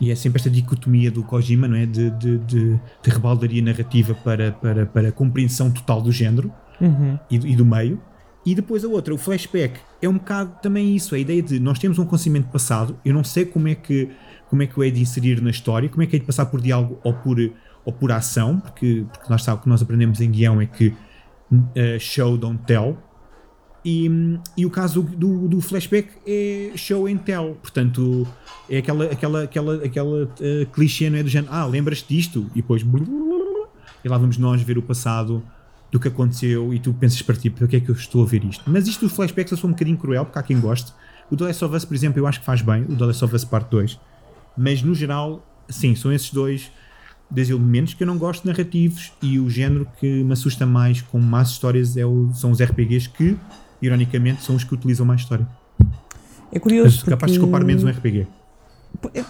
e 0.00 0.10
é 0.10 0.14
sempre 0.14 0.38
esta 0.38 0.50
dicotomia 0.50 1.10
do 1.10 1.22
Kojima, 1.22 1.68
não 1.68 1.76
é? 1.76 1.86
De, 1.86 2.10
de, 2.10 2.38
de, 2.38 2.80
de 3.02 3.10
rebaldaria 3.10 3.62
narrativa 3.62 4.12
para, 4.12 4.52
para, 4.52 4.86
para 4.86 5.12
compreensão 5.12 5.70
total 5.70 6.02
do 6.02 6.10
género 6.12 6.52
Uhum. 6.80 7.18
e, 7.30 7.36
e 7.36 7.56
do 7.56 7.64
meio. 7.64 8.00
E 8.46 8.54
depois 8.54 8.84
a 8.84 8.88
outra, 8.88 9.14
o 9.14 9.18
flashback, 9.18 9.80
é 10.02 10.08
um 10.08 10.14
bocado 10.14 10.56
também 10.60 10.94
isso, 10.94 11.14
a 11.14 11.18
ideia 11.18 11.42
de 11.42 11.58
nós 11.58 11.78
temos 11.78 11.98
um 11.98 12.04
conhecimento 12.04 12.48
passado, 12.48 12.98
eu 13.04 13.14
não 13.14 13.24
sei 13.24 13.46
como 13.46 13.68
é 13.68 13.74
que, 13.74 14.10
como 14.50 14.62
é 14.62 14.66
que 14.66 14.78
o 14.78 14.82
é 14.82 14.90
de 14.90 15.00
inserir 15.00 15.40
na 15.40 15.50
história, 15.50 15.88
como 15.88 16.02
é 16.02 16.06
que 16.06 16.16
é 16.16 16.18
de 16.18 16.26
passar 16.26 16.46
por 16.46 16.60
diálogo 16.60 17.00
ou 17.02 17.14
por, 17.14 17.38
ou 17.84 17.92
por 17.92 18.12
ação, 18.12 18.60
porque, 18.60 19.06
porque 19.10 19.30
nós 19.30 19.42
sabe, 19.42 19.60
o 19.60 19.62
que 19.62 19.68
nós 19.68 19.80
aprendemos 19.80 20.20
em 20.20 20.30
guião 20.30 20.60
é 20.60 20.66
que 20.66 20.94
eh, 21.74 21.98
show, 21.98 22.36
don't 22.36 22.62
tell. 22.64 22.98
E, 23.84 24.10
e 24.56 24.64
o 24.64 24.70
caso 24.70 25.02
do, 25.02 25.46
do 25.46 25.60
flashback 25.60 26.08
é 26.26 26.72
show 26.74 27.06
and 27.06 27.18
tell, 27.18 27.54
portanto 27.60 28.26
é 28.68 28.78
aquela, 28.78 29.04
aquela, 29.04 29.42
aquela, 29.42 29.84
aquela 29.84 30.30
eh, 30.40 30.66
clichê 30.72 31.10
não 31.10 31.18
é 31.18 31.22
do 31.22 31.28
género, 31.28 31.52
ah, 31.52 31.66
lembras-te 31.66 32.14
disto? 32.14 32.50
E 32.54 32.62
depois 32.62 32.82
e 32.82 34.08
lá 34.08 34.18
vamos 34.18 34.38
nós 34.38 34.62
ver 34.62 34.78
o 34.78 34.82
passado 34.82 35.42
do 35.94 36.00
que 36.00 36.08
aconteceu 36.08 36.74
e 36.74 36.80
tu 36.80 36.92
pensas 36.92 37.22
para 37.22 37.36
ti, 37.36 37.48
porque 37.48 37.76
é 37.76 37.80
que 37.80 37.88
eu 37.88 37.94
estou 37.94 38.24
a 38.24 38.26
ver 38.26 38.42
isto? 38.44 38.64
Mas 38.66 38.88
isto 38.88 39.06
dos 39.06 39.14
flashbacks 39.14 39.52
eu 39.52 39.56
sou 39.56 39.70
um 39.70 39.72
bocadinho 39.72 39.96
cruel, 39.96 40.24
porque 40.24 40.36
há 40.40 40.42
quem 40.42 40.58
goste. 40.58 40.92
O 41.30 41.36
The 41.36 41.44
Last 41.44 41.64
of 41.64 41.76
Us, 41.76 41.84
por 41.84 41.94
exemplo, 41.94 42.18
eu 42.18 42.26
acho 42.26 42.40
que 42.40 42.44
faz 42.46 42.60
bem, 42.62 42.82
o 42.82 42.96
The 42.96 43.04
Last 43.06 43.24
of 43.24 43.32
Us 43.36 43.44
Part 43.44 43.70
2. 43.70 44.00
Mas 44.58 44.82
no 44.82 44.92
geral, 44.92 45.46
sim, 45.68 45.94
são 45.94 46.12
esses 46.12 46.32
dois, 46.32 46.68
dois 47.30 47.48
elementos 47.48 47.94
que 47.94 48.02
eu 48.02 48.08
não 48.08 48.18
gosto 48.18 48.44
narrativos 48.44 49.12
e 49.22 49.38
o 49.38 49.48
género 49.48 49.86
que 50.00 50.24
me 50.24 50.32
assusta 50.32 50.66
mais 50.66 51.00
com 51.00 51.20
más 51.20 51.50
histórias 51.50 51.96
é 51.96 52.04
o- 52.04 52.28
são 52.34 52.50
os 52.50 52.60
RPGs 52.60 53.08
que, 53.10 53.36
ironicamente, 53.80 54.42
são 54.42 54.56
os 54.56 54.64
que 54.64 54.74
utilizam 54.74 55.06
mais 55.06 55.20
história. 55.20 55.46
É 56.50 56.58
curioso. 56.58 56.96
Mas 56.96 57.02
capaz 57.04 57.10
de 57.10 57.18
porque- 57.18 57.32
desculpar 57.38 57.64
menos 57.64 57.84
um 57.84 57.88
RPG. 57.88 58.26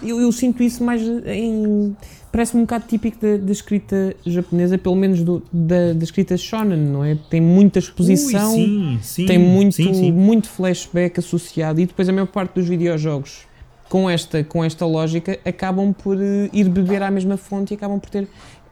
Eu, 0.03 0.21
eu 0.21 0.31
sinto 0.31 0.63
isso 0.63 0.83
mais 0.83 1.01
em. 1.25 1.95
Parece-me 2.31 2.61
um 2.61 2.65
bocado 2.65 2.85
típico 2.87 3.17
da, 3.21 3.37
da 3.37 3.51
escrita 3.51 4.15
japonesa, 4.25 4.77
pelo 4.77 4.95
menos 4.95 5.23
do- 5.23 5.41
da, 5.51 5.93
da 5.93 6.03
escrita 6.03 6.35
shonen, 6.37 6.77
não 6.77 7.03
é? 7.03 7.17
Tem 7.29 7.39
muita 7.39 7.79
exposição, 7.79 8.53
Ui, 8.53 8.59
sim, 8.65 8.99
sim, 9.01 9.25
tem 9.25 9.37
muito, 9.39 9.75
sim, 9.75 9.93
sim. 9.93 10.11
muito 10.11 10.49
flashback 10.49 11.19
associado 11.19 11.79
e 11.79 11.85
depois 11.85 12.09
a 12.09 12.11
maior 12.13 12.27
parte 12.27 12.55
dos 12.55 12.67
videojogos 12.67 13.45
com 13.87 14.09
esta, 14.09 14.43
com 14.43 14.63
esta 14.65 14.85
lógica 14.85 15.39
acabam 15.45 15.93
por 15.93 16.17
eh, 16.21 16.49
ir 16.51 16.67
beber 16.67 17.01
à 17.03 17.09
mesma 17.11 17.37
fonte 17.37 17.73
e 17.73 17.75
acabam 17.77 17.99
por 17.99 18.09
ter. 18.09 18.27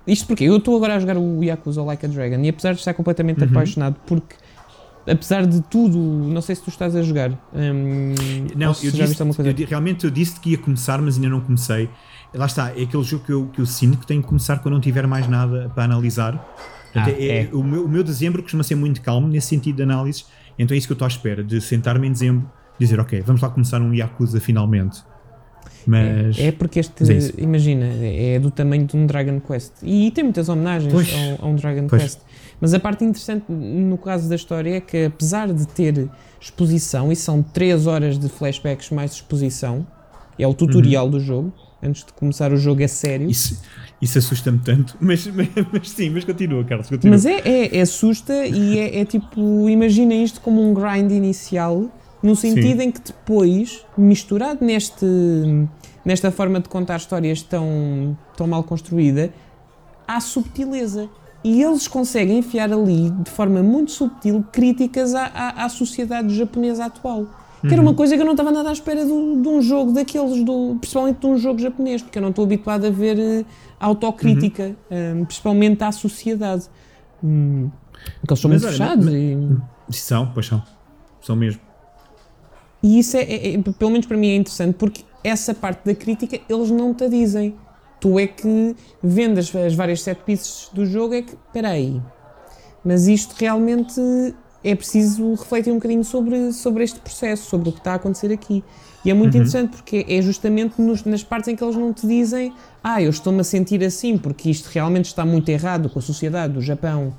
Isto 0.05 0.27
porque 0.27 0.43
eu 0.43 0.57
estou 0.57 0.75
agora 0.75 0.95
a 0.95 0.99
jogar 0.99 1.17
o 1.17 1.41
Yakuza 1.41 1.81
Like 1.83 2.05
a 2.05 2.09
Dragon 2.09 2.41
e 2.43 2.49
apesar 2.49 2.73
de 2.73 2.79
estar 2.79 2.93
completamente 2.93 3.41
Uhum. 3.43 3.49
apaixonado, 3.49 3.95
porque 4.05 4.35
apesar 5.07 5.45
de 5.45 5.61
tudo, 5.61 5.97
não 5.97 6.41
sei 6.41 6.55
se 6.55 6.61
tu 6.63 6.69
estás 6.69 6.95
a 6.95 7.01
jogar. 7.01 7.31
hum, 7.53 8.13
Não, 8.55 8.69
eu 8.83 8.91
já 8.91 9.05
disse, 9.05 9.21
eu 9.21 9.67
realmente 9.67 10.05
eu 10.05 10.11
disse 10.11 10.39
que 10.39 10.51
ia 10.51 10.57
começar, 10.57 11.01
mas 11.01 11.15
ainda 11.15 11.29
não 11.29 11.41
comecei. 11.41 11.89
Lá 12.33 12.45
está, 12.47 12.69
é 12.71 12.83
aquele 12.83 13.03
jogo 13.03 13.23
que 13.25 13.31
eu, 13.31 13.47
que 13.47 13.59
eu 13.61 13.65
sinto 13.65 13.97
que 13.97 14.07
tenho 14.07 14.21
que 14.21 14.27
começar 14.27 14.59
quando 14.59 14.73
não 14.73 14.81
tiver 14.81 15.05
mais 15.05 15.27
nada 15.27 15.71
para 15.75 15.83
analisar. 15.83 16.33
Portanto, 16.91 17.15
Ah, 17.15 17.21
é- 17.23 17.43
é. 17.43 17.49
O, 17.53 17.63
meu, 17.63 17.85
o 17.85 17.89
meu 17.89 18.03
dezembro 18.03 18.41
costuma 18.41 18.63
ser 18.63 18.75
muito 18.75 19.01
calmo 19.01 19.27
nesse 19.27 19.47
sentido 19.47 19.75
de 19.77 19.83
análise, 19.83 20.25
então 20.57 20.73
é 20.73 20.77
isso 20.77 20.87
que 20.87 20.93
eu 20.93 20.95
estou 20.95 21.05
à 21.05 21.09
espera, 21.09 21.43
de 21.43 21.59
sentar-me 21.61 22.07
em 22.07 22.11
dezembro 22.11 22.49
e 22.79 22.83
dizer, 22.83 22.99
ok, 22.99 23.21
vamos 23.21 23.41
lá 23.41 23.49
começar 23.49 23.81
um 23.81 23.93
Yakuza 23.93 24.39
finalmente. 24.39 25.03
Mas. 25.85 26.39
É 26.39 26.51
porque 26.51 26.79
este, 26.79 27.03
é 27.11 27.41
imagina, 27.41 27.85
é 27.85 28.39
do 28.39 28.49
tamanho 28.49 28.85
de 28.85 28.95
um 28.95 29.05
Dragon 29.05 29.39
Quest. 29.39 29.73
E 29.83 30.11
tem 30.11 30.23
muitas 30.23 30.47
homenagens 30.49 30.91
Pois. 30.93 31.13
ao, 31.39 31.45
a 31.47 31.49
um 31.49 31.55
Dragon 31.55 31.87
Pois. 31.87 32.01
Quest. 32.01 32.19
Mas 32.59 32.73
a 32.73 32.79
parte 32.79 33.03
interessante 33.03 33.45
no 33.49 33.97
caso 33.97 34.29
da 34.29 34.35
história 34.35 34.77
é 34.77 34.79
que, 34.79 35.05
apesar 35.05 35.51
de 35.51 35.67
ter 35.67 36.09
exposição, 36.39 37.11
e 37.11 37.15
são 37.15 37.41
3 37.41 37.87
horas 37.87 38.17
de 38.17 38.29
flashbacks 38.29 38.89
mais 38.89 39.13
exposição, 39.13 39.85
é 40.37 40.47
o 40.47 40.53
tutorial 40.53 41.09
do 41.09 41.19
jogo, 41.19 41.53
antes 41.81 42.05
de 42.05 42.13
começar 42.13 42.51
o 42.53 42.57
jogo 42.57 42.83
a 42.83 42.87
sério. 42.87 43.25
Uhum. 43.25 43.31
Isso, 43.31 43.61
isso 44.01 44.17
assusta-me 44.17 44.59
tanto, 44.59 44.95
mas, 45.01 45.27
mas, 45.27 45.49
mas 45.71 45.89
sim, 45.89 46.09
mas 46.09 46.23
continua, 46.23 46.63
Carlos, 46.63 46.89
continua. 46.89 47.15
Mas 47.15 47.25
é, 47.25 47.39
é, 47.39 47.77
é 47.77 47.81
assusta 47.81 48.45
e 48.45 48.79
é, 48.79 49.01
é 49.01 49.05
tipo, 49.05 49.69
imagina 49.69 50.13
isto 50.13 50.39
como 50.41 50.61
um 50.61 50.73
grind 50.73 51.11
inicial, 51.11 51.91
no 52.21 52.35
sentido 52.35 52.81
em 52.81 52.89
que 52.89 53.01
depois, 53.01 53.85
misturado 53.97 54.63
neste, 54.63 55.05
nesta 56.05 56.31
forma 56.31 56.61
de 56.61 56.69
contar 56.69 56.95
histórias 56.95 57.41
tão, 57.41 58.17
tão 58.37 58.47
mal 58.47 58.63
construída, 58.63 59.33
há 60.07 60.21
subtileza. 60.21 61.09
E 61.43 61.61
eles 61.61 61.87
conseguem 61.87 62.37
enfiar 62.39 62.71
ali, 62.71 63.09
de 63.09 63.29
forma 63.29 63.61
muito 63.61 63.91
subtil, 63.91 64.43
críticas 64.51 65.13
à, 65.13 65.25
à, 65.25 65.65
à 65.65 65.69
sociedade 65.69 66.33
japonesa 66.35 66.85
atual. 66.85 67.25
Que 67.61 67.73
era 67.73 67.81
uma 67.81 67.93
coisa 67.93 68.15
que 68.15 68.21
eu 68.21 68.25
não 68.25 68.33
estava 68.33 68.51
nada 68.51 68.67
à 68.69 68.73
espera 68.73 69.05
do- 69.05 69.41
de 69.41 69.47
um 69.47 69.61
jogo 69.61 69.93
daqueles, 69.93 70.43
do, 70.43 70.75
principalmente 70.81 71.19
de 71.19 71.27
um 71.27 71.37
jogo 71.37 71.59
japonês, 71.59 72.01
porque 72.01 72.17
eu 72.17 72.21
não 72.21 72.29
estou 72.29 72.43
habituado 72.43 72.85
a 72.85 72.89
ver 72.89 73.17
eh, 73.17 73.45
autocrítica, 73.79 74.75
eh, 74.91 75.13
principalmente 75.25 75.81
à 75.81 75.89
sociedade. 75.93 76.65
Hum, 77.23 77.69
porque 78.19 78.33
eles 78.33 78.39
são 78.41 78.51
Mas 78.51 78.61
muito 78.61 78.71
fechados 78.73 79.05
mas- 79.05 79.13
e, 79.13 79.93
São, 79.97 80.27
pois 80.33 80.45
são. 80.45 80.61
São 81.21 81.35
mesmo. 81.37 81.61
e 82.81 82.99
isso 82.99 83.15
é, 83.15 83.21
é- 83.21 83.53
é- 83.53 83.57
pelo 83.57 83.91
menos 83.91 84.05
para 84.07 84.17
mim 84.17 84.27
é 84.27 84.35
interessante, 84.35 84.75
porque 84.75 85.03
essa 85.23 85.53
parte 85.53 85.85
da 85.85 85.95
crítica 85.95 86.37
eles 86.49 86.69
não 86.69 86.93
te 86.93 87.07
dizem. 87.07 87.55
Tu 88.03 88.19
é 88.19 88.27
que 88.27 88.75
vendo 89.01 89.37
as, 89.39 89.55
as 89.55 89.73
várias 89.73 90.01
set 90.01 90.19
pieces 90.25 90.69
do 90.73 90.85
jogo 90.85 91.13
é 91.13 91.21
que, 91.21 91.31
espera 91.35 91.69
aí, 91.69 92.01
mas 92.83 93.07
isto 93.07 93.33
realmente 93.39 93.97
é 94.61 94.75
preciso 94.75 95.35
refletir 95.35 95.71
um 95.71 95.75
bocadinho 95.75 96.03
sobre, 96.03 96.51
sobre 96.51 96.83
este 96.83 96.99
processo, 96.99 97.49
sobre 97.49 97.69
o 97.69 97.71
que 97.71 97.77
está 97.77 97.93
a 97.93 97.95
acontecer 97.95 98.29
aqui. 98.33 98.61
E 99.05 99.09
é 99.09 99.13
muito 99.13 99.37
interessante 99.37 99.77
porque 99.77 100.05
é 100.09 100.21
justamente 100.21 100.81
nos- 100.81 101.05
nas 101.05 101.23
partes 101.23 101.47
em 101.47 101.55
que 101.55 101.63
eles 101.63 101.77
não 101.77 101.93
te 101.93 102.05
dizem 102.05 102.53
ah, 102.83 103.01
eu 103.01 103.09
estou-me 103.09 103.39
a 103.39 103.43
sentir 103.45 103.81
assim 103.83 104.17
porque 104.17 104.49
isto 104.49 104.67
realmente 104.67 105.05
está 105.05 105.23
muito 105.25 105.47
errado 105.47 105.89
com 105.89 105.97
a 105.99 106.01
sociedade 106.01 106.53
do 106.55 106.61
Japão. 106.61 107.13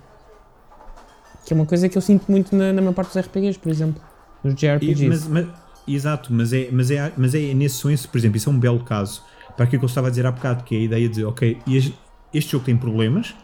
Que 1.47 1.55
é 1.55 1.57
uma 1.57 1.65
coisa 1.67 1.89
que 1.89 1.97
eu 1.97 2.03
sinto 2.03 2.31
muito 2.31 2.55
na, 2.55 2.73
na 2.75 2.83
maior 2.83 2.95
parte 2.95 3.09
dos 3.09 3.17
RPGs, 3.27 3.59
por 3.59 3.71
exemplo. 3.71 4.03
Nos 4.43 4.53
E- 4.53 4.57
JRPGs. 4.57 5.07
mas, 5.09 5.27
mas- 5.29 5.47
exato, 5.89 6.31
mas 6.33 6.53
é, 6.53 6.69
mas, 6.71 6.91
é, 6.91 7.13
mas 7.17 7.35
é 7.35 7.55
nesse 7.55 7.77
senso, 7.77 8.09
por 8.09 8.19
exemplo, 8.19 8.37
isso 8.37 8.49
é 8.51 8.53
um 8.53 8.59
belo 8.59 8.81
caso 8.85 9.23
para 9.57 9.65
aquilo 9.65 9.81
que 9.81 9.85
eu 9.85 9.89
estava 9.89 10.07
a 10.09 10.11
dizer 10.11 10.27
há 10.27 10.33
bocado, 10.33 10.65
que 10.65 10.75
é 10.75 10.79
a 10.79 10.83
ideia 10.83 11.09
de, 11.09 11.25
ok, 11.25 11.59
este, 11.67 12.53
jogo 12.53 12.65
tem 12.65 12.77
problemas, 12.77 13.35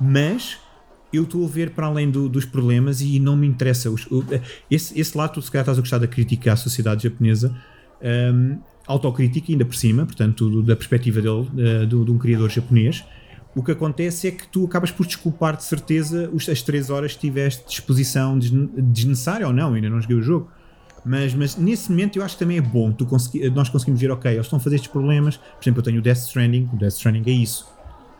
mas 0.00 0.58
eu 1.12 1.22
estou 1.22 1.44
a 1.44 1.48
ver 1.48 1.70
para 1.70 1.86
além 1.86 2.10
do- 2.10 2.28
dos 2.28 2.44
problemas 2.44 3.00
e 3.00 3.18
não 3.20 3.36
me 3.36 3.46
interessa. 3.46 3.88
Os- 3.90 4.08
esse, 4.70 4.98
esse 4.98 5.16
lado, 5.16 5.34
tu 5.34 5.42
se 5.42 5.50
calhar 5.50 5.62
estás 5.62 5.78
a 5.78 5.80
gostar 5.80 5.98
da 5.98 6.08
crítica 6.08 6.52
à 6.52 6.56
sociedade 6.56 7.04
japonesa, 7.04 7.54
hum, 8.34 8.58
autocrítica 8.86 9.52
ainda 9.52 9.64
por 9.64 9.76
cima, 9.76 10.04
portanto, 10.04 10.50
do- 10.50 10.62
da 10.62 10.74
perspectiva 10.74 11.20
dele, 11.22 11.48
eh, 11.56 11.86
de 11.86 12.10
um 12.10 12.18
criador 12.18 12.50
japonês. 12.50 13.04
O 13.54 13.62
que 13.62 13.70
acontece 13.70 14.26
é 14.26 14.30
que 14.32 14.48
tu 14.48 14.64
acabas 14.64 14.90
por 14.90 15.06
desculpar 15.06 15.56
de 15.56 15.62
certeza 15.62 16.28
as 16.48 16.60
3 16.60 16.90
horas 16.90 17.12
que 17.14 17.20
tiveste 17.20 17.64
desne- 18.36 18.68
desnecessária 18.76 19.46
ou 19.46 19.52
não, 19.52 19.74
ainda 19.74 19.88
não 19.88 20.00
joguei 20.00 20.16
o 20.16 20.22
jogo. 20.22 20.50
Mas, 21.04 21.34
mas 21.34 21.56
nesse 21.56 21.90
momento 21.90 22.16
eu 22.18 22.24
acho 22.24 22.34
que 22.36 22.44
também 22.44 22.56
é 22.56 22.62
bom 22.62 22.90
tu 22.90 23.04
consegui- 23.04 23.50
nós 23.50 23.68
conseguimos 23.68 24.00
ver, 24.00 24.10
ok, 24.10 24.30
eles 24.32 24.46
estão 24.46 24.56
a 24.56 24.60
fazer 24.60 24.76
estes 24.76 24.90
problemas. 24.90 25.36
Por 25.36 25.62
exemplo, 25.62 25.80
eu 25.80 25.84
tenho 25.84 25.98
o 25.98 26.02
Death 26.02 26.16
Stranding, 26.18 26.70
o 26.72 26.76
Death 26.76 26.92
Stranding 26.94 27.22
é 27.26 27.32
isso. 27.32 27.66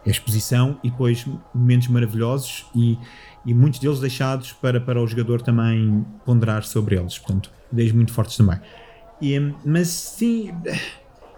É 0.06 0.10
exposição 0.10 0.78
e 0.84 0.90
depois 0.90 1.26
momentos 1.54 1.88
maravilhosos 1.88 2.66
e, 2.74 2.98
e 3.46 3.54
muitos 3.54 3.80
deles 3.80 4.00
deixados 4.00 4.52
para, 4.52 4.78
para 4.78 5.00
o 5.02 5.06
jogador 5.06 5.40
também 5.40 6.04
ponderar 6.26 6.62
sobre 6.64 6.94
eles. 6.98 7.16
Portanto, 7.18 7.50
ideias 7.72 7.92
muito 7.92 8.12
fortes 8.12 8.36
também. 8.36 8.60
E, 9.22 9.38
mas 9.64 9.88
sim, 9.88 10.52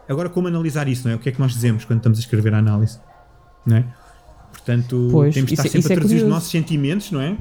agora 0.08 0.28
como 0.28 0.48
analisar 0.48 0.88
isso, 0.88 1.06
não 1.06 1.12
é? 1.12 1.16
O 1.16 1.20
que 1.20 1.28
é 1.28 1.32
que 1.32 1.38
nós 1.38 1.52
dizemos 1.52 1.84
quando 1.84 1.98
estamos 2.00 2.18
a 2.18 2.20
escrever 2.22 2.54
a 2.54 2.58
análise? 2.58 2.98
Não 3.64 3.76
é? 3.76 3.84
Portanto, 4.50 5.08
Pois, 5.12 5.32
temos 5.34 5.48
de 5.48 5.54
estar 5.54 5.66
é- 5.66 5.70
sempre 5.70 5.88
é 5.88 5.92
a 5.92 5.94
traduzir 5.94 6.14
os 6.16 6.20
curioso. 6.22 6.34
nossos 6.34 6.50
sentimentos, 6.50 7.10
não 7.12 7.20
é? 7.20 7.36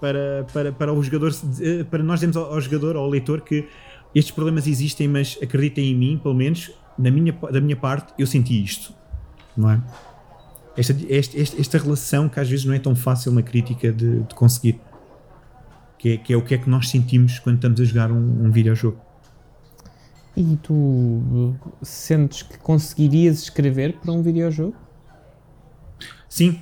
Para, 0.00 0.46
para, 0.52 0.72
para 0.72 0.92
o 0.92 1.02
jogador, 1.02 1.32
eh, 1.60 1.84
para 1.84 2.02
nós 2.02 2.20
dizermos 2.20 2.36
ao, 2.36 2.52
ao 2.52 2.60
jogador, 2.60 2.96
ao 2.96 3.08
leitor, 3.08 3.40
que 3.40 3.66
estes 4.14 4.34
problemas 4.34 4.66
existem, 4.66 5.08
mas 5.08 5.38
acreditem 5.42 5.90
em 5.90 5.94
mim, 5.94 6.20
pelo 6.22 6.34
menos, 6.34 6.70
na 6.98 7.10
minha, 7.10 7.32
da 7.32 7.60
minha 7.60 7.76
parte, 7.76 8.12
eu 8.18 8.26
senti 8.26 8.62
isto, 8.62 8.92
não 9.56 9.70
é? 9.70 9.82
Esta, 10.76 10.94
esta, 11.08 11.40
esta, 11.40 11.60
esta 11.60 11.78
relação 11.78 12.28
que 12.28 12.38
às 12.38 12.48
vezes 12.48 12.64
não 12.64 12.74
é 12.74 12.78
tão 12.78 12.94
fácil 12.94 13.32
na 13.32 13.42
crítica 13.42 13.90
de, 13.90 14.20
de 14.22 14.34
conseguir, 14.34 14.78
que 15.98 16.10
é, 16.10 16.16
que 16.18 16.32
é 16.32 16.36
o 16.36 16.42
que 16.42 16.54
é 16.54 16.58
que 16.58 16.68
nós 16.68 16.90
sentimos 16.90 17.38
quando 17.38 17.56
estamos 17.56 17.80
a 17.80 17.84
jogar 17.84 18.10
um, 18.12 18.46
um 18.46 18.50
videojogo. 18.50 18.98
E 20.36 20.56
tu 20.62 20.74
uh, 20.74 21.56
sentes 21.82 22.42
que 22.42 22.58
conseguirias 22.58 23.44
escrever 23.44 23.94
para 23.94 24.12
um 24.12 24.22
videojogo? 24.22 24.76
Sim. 26.28 26.60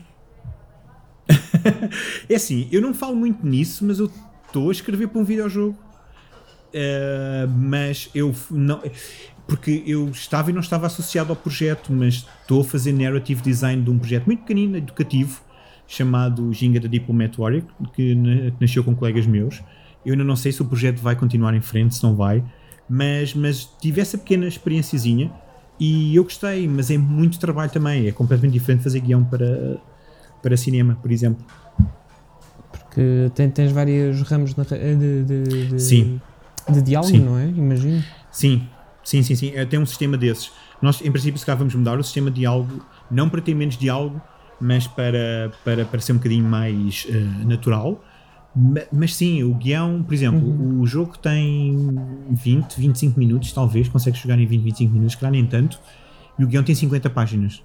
é 2.28 2.34
assim, 2.34 2.68
eu 2.70 2.80
não 2.80 2.92
falo 2.94 3.16
muito 3.16 3.46
nisso, 3.46 3.84
mas 3.84 3.98
eu 3.98 4.10
estou 4.46 4.68
a 4.68 4.72
escrever 4.72 5.08
para 5.08 5.20
um 5.20 5.24
videojogo. 5.24 5.76
Eh, 6.74 7.46
mas 7.48 8.10
eu 8.14 8.34
não. 8.50 8.82
Porque 9.46 9.82
eu 9.86 10.08
estava 10.08 10.50
e 10.50 10.52
não 10.52 10.60
estava 10.60 10.86
associado 10.86 11.30
ao 11.30 11.36
projeto, 11.36 11.92
mas 11.92 12.26
estou 12.40 12.62
a 12.62 12.64
fazer 12.64 12.92
narrative 12.92 13.42
design 13.42 13.82
de 13.82 13.90
um 13.90 13.98
projeto 13.98 14.26
muito 14.26 14.40
pequenino, 14.40 14.76
educativo, 14.76 15.42
chamado 15.86 16.52
Ginga 16.52 16.80
da 16.80 16.88
Diplomat 16.88 17.36
Warrior, 17.36 17.62
que 17.94 18.14
que 18.14 18.54
nasceu 18.60 18.82
com 18.82 18.94
colegas 18.96 19.26
meus. 19.26 19.62
Eu 20.04 20.12
ainda 20.12 20.24
não 20.24 20.36
sei 20.36 20.50
se 20.50 20.62
o 20.62 20.64
projeto 20.64 21.00
vai 21.00 21.14
continuar 21.14 21.54
em 21.54 21.60
frente, 21.60 21.94
se 21.94 22.02
não 22.02 22.16
vai, 22.16 22.42
mas, 22.88 23.34
mas 23.34 23.64
tive 23.80 24.00
essa 24.00 24.18
pequena 24.18 24.46
experiênciazinha 24.46 25.32
E 25.80 26.14
eu 26.16 26.24
gostei, 26.24 26.68
mas 26.68 26.90
é 26.90 26.98
muito 26.98 27.38
trabalho 27.38 27.70
também. 27.70 28.06
É 28.06 28.12
completamente 28.12 28.52
diferente 28.54 28.82
fazer 28.82 29.00
guião 29.00 29.24
para, 29.24 29.78
para 30.44 30.56
cinema, 30.58 30.94
por 31.00 31.10
exemplo. 31.10 31.42
Porque 32.70 33.30
tem, 33.34 33.48
tens 33.50 33.72
vários 33.72 34.20
ramos 34.22 34.54
de, 34.54 35.24
de, 35.24 35.66
de, 35.68 35.80
Sim. 35.80 36.20
de 36.68 36.82
diálogo, 36.82 37.10
Sim. 37.16 37.24
não 37.24 37.38
é? 37.38 37.48
Imagino. 37.48 38.04
Sim, 38.30 38.62
sim, 39.02 39.22
sim, 39.22 39.34
sim. 39.34 39.52
É, 39.54 39.64
Tem 39.64 39.78
um 39.80 39.86
sistema 39.86 40.18
desses. 40.18 40.52
Nós, 40.82 41.00
em 41.00 41.10
princípio, 41.10 41.38
se 41.38 41.46
calhar 41.46 41.58
vamos 41.58 41.74
mudar 41.74 41.98
o 41.98 42.04
sistema 42.04 42.30
de 42.30 42.40
diálogo, 42.40 42.84
não 43.10 43.28
para 43.30 43.40
ter 43.40 43.54
menos 43.54 43.78
diálogo, 43.78 44.20
mas 44.60 44.86
para, 44.86 45.50
para, 45.64 45.86
para 45.86 45.98
ser 46.00 46.12
um 46.12 46.16
bocadinho 46.16 46.44
mais 46.44 47.06
eh, 47.08 47.44
natural. 47.46 48.04
Ma- 48.54 48.82
Mas 48.92 49.16
sim, 49.16 49.42
o 49.42 49.54
guião, 49.54 50.02
por 50.02 50.12
exemplo, 50.12 50.78
o 50.80 50.86
jogo 50.86 51.16
tem 51.18 51.74
20, 52.32 52.78
25 52.78 53.18
minutos, 53.18 53.50
talvez, 53.52 53.88
consegues 53.88 54.20
jogar 54.20 54.38
em 54.38 54.46
20, 54.46 54.62
25 54.62 54.92
minutos, 54.92 55.14
calhar 55.16 55.32
nem 55.32 55.46
tanto, 55.46 55.80
e 56.38 56.44
o 56.44 56.46
guião 56.46 56.62
tem 56.62 56.74
50 56.74 57.08
páginas. 57.08 57.62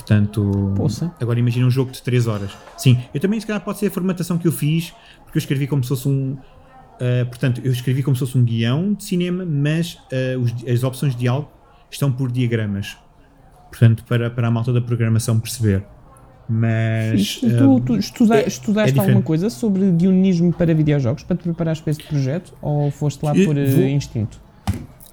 Portanto, 0.00 0.72
Poça. 0.76 1.10
agora 1.20 1.38
imagina 1.40 1.66
um 1.66 1.70
jogo 1.70 1.90
de 1.90 2.02
3 2.02 2.26
horas. 2.26 2.50
Sim, 2.76 2.98
eu 3.14 3.20
também, 3.20 3.40
se 3.40 3.46
calhar, 3.46 3.62
pode 3.64 3.78
ser 3.78 3.86
a 3.86 3.90
formatação 3.90 4.36
que 4.36 4.46
eu 4.46 4.52
fiz, 4.52 4.92
porque 5.24 5.38
eu 5.38 5.40
escrevi 5.40 5.66
como 5.66 5.82
se 5.82 5.88
fosse 5.88 6.06
um. 6.06 6.32
Uh, 7.00 7.26
portanto, 7.26 7.60
eu 7.64 7.72
escrevi 7.72 8.02
como 8.02 8.14
se 8.14 8.20
fosse 8.20 8.36
um 8.38 8.44
guião 8.44 8.92
de 8.94 9.04
cinema, 9.04 9.44
mas 9.44 9.94
uh, 10.12 10.38
os- 10.40 10.54
as 10.68 10.84
opções 10.84 11.14
de 11.14 11.20
diálogo 11.20 11.50
estão 11.90 12.12
por 12.12 12.30
diagramas. 12.30 12.96
Portanto, 13.70 14.04
para, 14.04 14.30
para 14.30 14.48
a 14.48 14.50
malta 14.50 14.72
da 14.72 14.80
programação 14.80 15.40
perceber. 15.40 15.82
Mas. 16.48 17.40
E 17.42 17.56
tu, 17.56 17.80
tu 17.80 17.96
estuda- 17.96 18.36
é- 18.40 18.46
estudaste 18.46 18.96
é 18.98 19.00
alguma 19.00 19.22
coisa 19.22 19.50
sobre 19.50 19.90
guionismo 19.90 20.52
para 20.52 20.72
videojogos 20.74 21.22
para 21.22 21.36
te 21.36 21.42
preparares 21.42 21.80
para 21.80 21.90
este 21.90 22.04
projeto? 22.06 22.54
Ou 22.62 22.90
foste 22.90 23.22
lá 23.24 23.32
por 23.32 23.56
eh, 23.56 23.64
vou- 23.66 23.84
instinto? 23.84 24.40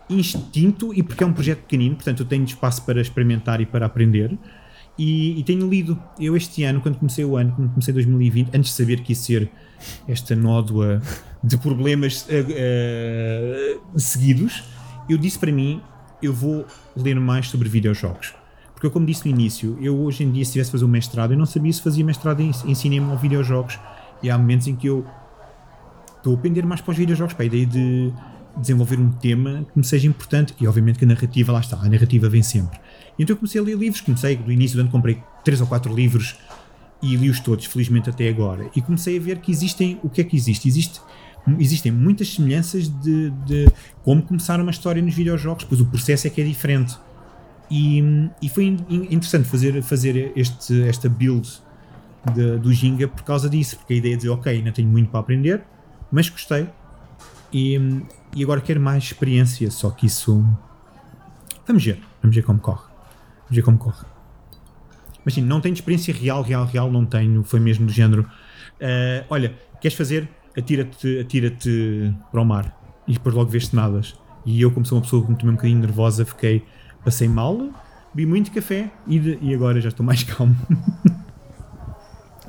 instinto 0.09 0.93
e 0.93 1.01
porque 1.01 1.23
é 1.23 1.27
um 1.27 1.34
projeto 1.34 1.59
pequenino, 1.61 1.95
portanto 1.95 2.19
eu 2.19 2.25
tenho 2.25 2.43
espaço 2.43 2.84
para 2.86 3.01
experimentar 3.01 3.61
e 3.61 3.65
para 3.65 3.86
aprender. 3.86 4.38
E, 4.97 5.39
e 5.39 5.43
tenho 5.43 5.67
lido. 5.67 5.99
Eu 6.19 6.35
este 6.35 6.63
ano, 6.63 6.81
quando 6.81 6.97
comecei 6.97 7.25
o 7.25 7.35
ano, 7.35 7.53
quando 7.55 7.69
comecei 7.69 7.93
2020, 7.93 8.49
antes 8.55 8.71
de 8.71 8.75
saber 8.75 9.01
que 9.01 9.11
ia 9.11 9.15
ser 9.15 9.51
esta 10.07 10.35
nódoa 10.35 11.01
de 11.43 11.57
problemas 11.57 12.25
eh, 12.29 12.45
eh, 12.49 13.77
seguidos, 13.97 14.63
eu 15.09 15.17
disse 15.17 15.39
para 15.39 15.51
mim, 15.51 15.81
eu 16.21 16.33
vou 16.33 16.65
ler 16.95 17.19
mais 17.19 17.47
sobre 17.47 17.67
videojogos. 17.67 18.33
Porque 18.73 18.87
eu, 18.87 18.91
como 18.91 19.05
disse 19.05 19.27
no 19.27 19.35
início, 19.35 19.77
eu 19.81 19.99
hoje 19.99 20.23
em 20.23 20.31
dia, 20.31 20.45
se 20.45 20.53
tivesse 20.53 20.71
fazer 20.71 20.85
um 20.85 20.89
mestrado, 20.89 21.31
eu 21.33 21.37
não 21.37 21.45
sabia 21.45 21.73
se 21.73 21.81
fazia 21.81 22.03
mestrado 22.03 22.41
em, 22.41 22.51
em 22.65 22.75
cinema 22.75 23.11
ou 23.11 23.17
videojogos. 23.17 23.79
E 24.21 24.29
há 24.29 24.37
momentos 24.37 24.67
em 24.67 24.75
que 24.75 24.87
eu 24.87 25.05
estou 26.17 26.35
a 26.35 26.37
aprender 26.37 26.65
mais 26.65 26.81
para 26.81 26.91
os 26.91 26.97
videojogos, 26.97 27.33
para 27.33 27.43
a 27.43 27.45
ideia 27.47 27.65
de 27.65 28.13
desenvolver 28.55 28.99
um 28.99 29.11
tema 29.11 29.65
que 29.71 29.77
me 29.77 29.83
seja 29.83 30.07
importante 30.07 30.53
e 30.59 30.67
obviamente 30.67 30.99
que 30.99 31.05
a 31.05 31.07
narrativa, 31.07 31.51
lá 31.51 31.59
está, 31.59 31.77
a 31.77 31.89
narrativa 31.89 32.29
vem 32.29 32.43
sempre. 32.43 32.79
Então 33.18 33.34
eu 33.34 33.38
comecei 33.38 33.59
a 33.61 33.64
ler 33.64 33.78
livros, 33.78 34.01
comecei 34.01 34.36
do 34.36 34.51
início 34.51 34.78
do 34.78 34.82
ano, 34.82 34.89
comprei 34.89 35.22
três 35.43 35.61
ou 35.61 35.68
quatro 35.68 35.93
livros 35.93 36.36
e 37.01 37.16
li-os 37.16 37.39
todos, 37.39 37.66
felizmente 37.66 38.09
até 38.09 38.28
agora. 38.30 38.70
E 38.76 38.82
comecei 38.82 39.18
a 39.18 39.22
ver 39.22 39.39
que 39.39 39.51
existem, 39.51 39.99
o 40.03 40.09
que 40.09 40.22
é 40.22 40.24
que 40.24 40.36
existe? 40.36 40.68
Existe 40.68 41.01
existem 41.59 41.91
muitas 41.91 42.30
semelhanças 42.34 42.88
de, 42.88 43.30
de 43.45 43.68
como 44.01 44.22
começar 44.22 44.61
uma 44.61 44.72
história 44.72 45.01
nos 45.01 45.14
videojogos, 45.14 45.66
pois 45.66 45.82
o 45.82 45.86
processo 45.86 46.26
é 46.26 46.30
que 46.30 46.39
é 46.39 46.43
diferente. 46.45 46.97
E, 47.70 48.01
e 48.41 48.47
foi 48.47 48.66
in- 48.66 48.78
in- 48.89 49.03
interessante 49.16 49.49
fazer, 49.49 49.82
fazer 49.84 50.32
este, 50.38 50.84
esta 50.84 51.09
build 51.09 51.51
de- 52.34 52.57
do 52.59 52.72
Ginga 52.72 53.09
por 53.09 53.24
causa 53.24 53.49
disso, 53.49 53.76
porque 53.76 53.93
a 53.93 53.97
ideia 53.97 54.14
é 54.14 54.16
dizer, 54.16 54.30
ok, 54.30 54.53
ainda 54.53 54.72
tenho 54.72 54.88
muito 54.88 55.09
para 55.09 55.20
aprender, 55.20 55.61
mas 56.09 56.30
gostei. 56.30 56.66
E, 57.51 57.78
e 58.34 58.41
agora 58.41 58.61
quero 58.61 58.80
mais 58.80 59.03
experiência, 59.03 59.70
só 59.70 59.89
que 59.91 60.05
isso. 60.05 60.45
Vamos 61.68 61.84
ver, 61.84 61.99
vamos 62.22 62.34
ver 62.36 62.43
como 62.43 62.59
corre. 62.59 62.92
Vamos 63.43 63.55
ver 63.55 63.61
como 63.61 63.77
corre. 63.77 64.05
Mas 65.25 65.33
sim, 65.35 65.41
não 65.41 65.61
tenho 65.61 65.73
experiência 65.73 66.13
real, 66.13 66.41
real, 66.41 66.65
real, 66.65 66.91
não 66.91 67.05
tenho. 67.05 67.43
Foi 67.43 67.59
mesmo 67.59 67.85
do 67.85 67.91
género. 67.93 68.29
"Ah, 68.81 69.25
olha, 69.29 69.53
queres 69.79 69.97
fazer? 69.97 70.29
Atira-te 70.57 71.19
atira 71.19 71.51
para 72.31 72.41
o 72.41 72.45
mar 72.45 72.77
e 73.07 73.13
depois 73.13 73.33
logo 73.33 73.49
vês-te 73.49 73.75
nadas. 73.75 74.15
E 74.45 74.61
eu, 74.61 74.69
como 74.71 74.85
sou 74.85 74.97
uma 74.97 75.01
pessoa 75.03 75.23
que 75.25 75.31
me 75.31 75.37
tomei 75.37 75.53
um 75.53 75.55
bocadinho 75.55 75.79
nervosa, 75.79 76.25
fiquei. 76.25 76.63
Passei 77.03 77.27
mal, 77.27 77.57
bebi 78.13 78.25
muito 78.25 78.51
café 78.51 78.91
e, 79.07 79.19
de- 79.19 79.39
e 79.41 79.53
agora 79.53 79.79
já 79.81 79.89
estou 79.89 80.05
mais 80.05 80.23
calmo. 80.25 80.55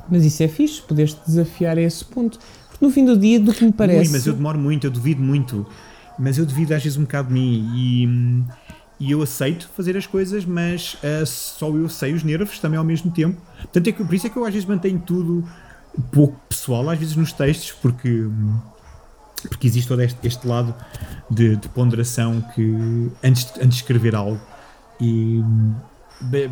Mas 0.09 0.23
isso 0.23 0.43
é 0.43 0.47
fixe, 0.47 0.81
poderes 0.81 1.13
desafiar 1.25 1.77
a 1.77 1.81
esse 1.81 2.05
ponto. 2.05 2.37
Porque 2.69 2.85
no 2.85 2.91
fim 2.91 3.05
do 3.05 3.17
dia, 3.17 3.39
do 3.39 3.53
que 3.53 3.63
me 3.65 3.71
parece. 3.71 4.09
Ui, 4.09 4.11
mas 4.17 4.27
eu 4.27 4.33
demoro 4.33 4.59
muito, 4.59 4.85
eu 4.85 4.91
duvido 4.91 5.21
muito. 5.21 5.65
Mas 6.19 6.37
eu 6.37 6.45
duvido 6.45 6.73
às 6.73 6.83
vezes 6.83 6.97
um 6.97 7.01
bocado 7.03 7.29
de 7.29 7.33
mim 7.33 7.71
e, 7.75 8.07
hum, 8.07 8.45
e 8.99 9.11
eu 9.11 9.21
aceito 9.21 9.69
fazer 9.75 9.97
as 9.97 10.07
coisas, 10.07 10.45
mas 10.45 10.97
ah, 11.03 11.25
só 11.25 11.67
eu 11.69 11.87
sei 11.89 12.13
os 12.13 12.23
nervos 12.23 12.59
também 12.59 12.77
ao 12.77 12.83
mesmo 12.85 13.11
tempo. 13.11 13.39
Portanto, 13.57 13.87
é 13.87 13.91
que, 13.91 14.03
por 14.03 14.13
isso 14.13 14.27
é 14.27 14.29
que 14.29 14.37
eu 14.37 14.45
às 14.45 14.53
vezes 14.53 14.67
mantenho 14.67 14.99
tudo 14.99 15.47
pouco 16.11 16.39
pessoal, 16.49 16.89
às 16.89 16.97
vezes 16.99 17.15
nos 17.15 17.31
textos, 17.33 17.71
porque, 17.73 18.27
porque 19.49 19.67
existe 19.67 19.87
todo 19.87 20.01
este, 20.01 20.17
este 20.27 20.47
lado 20.47 20.73
de, 21.29 21.55
de 21.55 21.69
ponderação 21.69 22.41
que 22.53 23.11
antes, 23.23 23.45
de- 23.45 23.59
antes 23.59 23.69
de 23.69 23.75
escrever 23.83 24.15
algo. 24.15 24.39
E, 24.99 25.41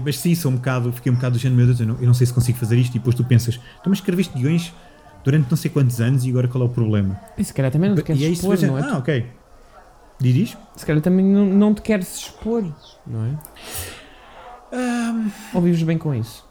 Mas 0.04 0.18
sim, 0.20 0.36
sou 0.36 0.52
um 0.52 0.56
bocado, 0.56 0.92
fiquei 0.92 1.12
um 1.12 1.16
bocado 1.16 1.38
do 1.38 1.40
género, 1.40 1.58
meu 1.58 1.66
Deus, 1.68 1.80
eu 1.80 1.88
não, 1.88 1.96
eu 2.00 2.06
não 2.08 2.14
sei 2.14 2.28
se 2.28 2.34
consigo 2.34 2.58
fazer 2.58 2.78
isto. 2.78 2.96
E 2.96 3.00
depois 3.00 3.16
tu 3.16 3.24
pensas, 3.24 3.56
então, 3.56 3.86
mas 3.88 4.00
escreveste 4.00 4.38
guiões 4.38 4.74
durante 5.24 5.50
não 5.50 5.56
sei 5.58 5.72
quantos 5.72 6.02
anos 6.02 6.26
e 6.26 6.30
agora 6.30 6.48
qual 6.50 6.64
é 6.64 6.68
o 6.68 6.70
problema? 6.70 7.18
E 7.38 7.44
se 7.44 7.54
calhar 7.54 7.72
também 7.72 7.90
não 7.90 7.96
te 7.96 8.04
queres 8.04 8.22
e 8.22 8.26
é 8.26 8.28
isso 8.30 8.42
expor, 8.42 8.58
que 8.58 8.66
não 8.66 8.78
é? 8.78 8.82
Ah, 8.82 8.98
ok. 8.98 9.26
Isto? 10.22 10.58
Se 10.76 10.86
calhar 10.86 11.02
também 11.02 11.26
não, 11.26 11.46
não 11.46 11.74
te 11.74 11.82
queres 11.82 12.18
expor, 12.18 12.64
não 13.06 13.26
é? 13.26 13.38
Ou 15.54 15.62
vives 15.62 15.84
bem 15.84 15.98
com 15.98 16.14
isso? 16.14 16.46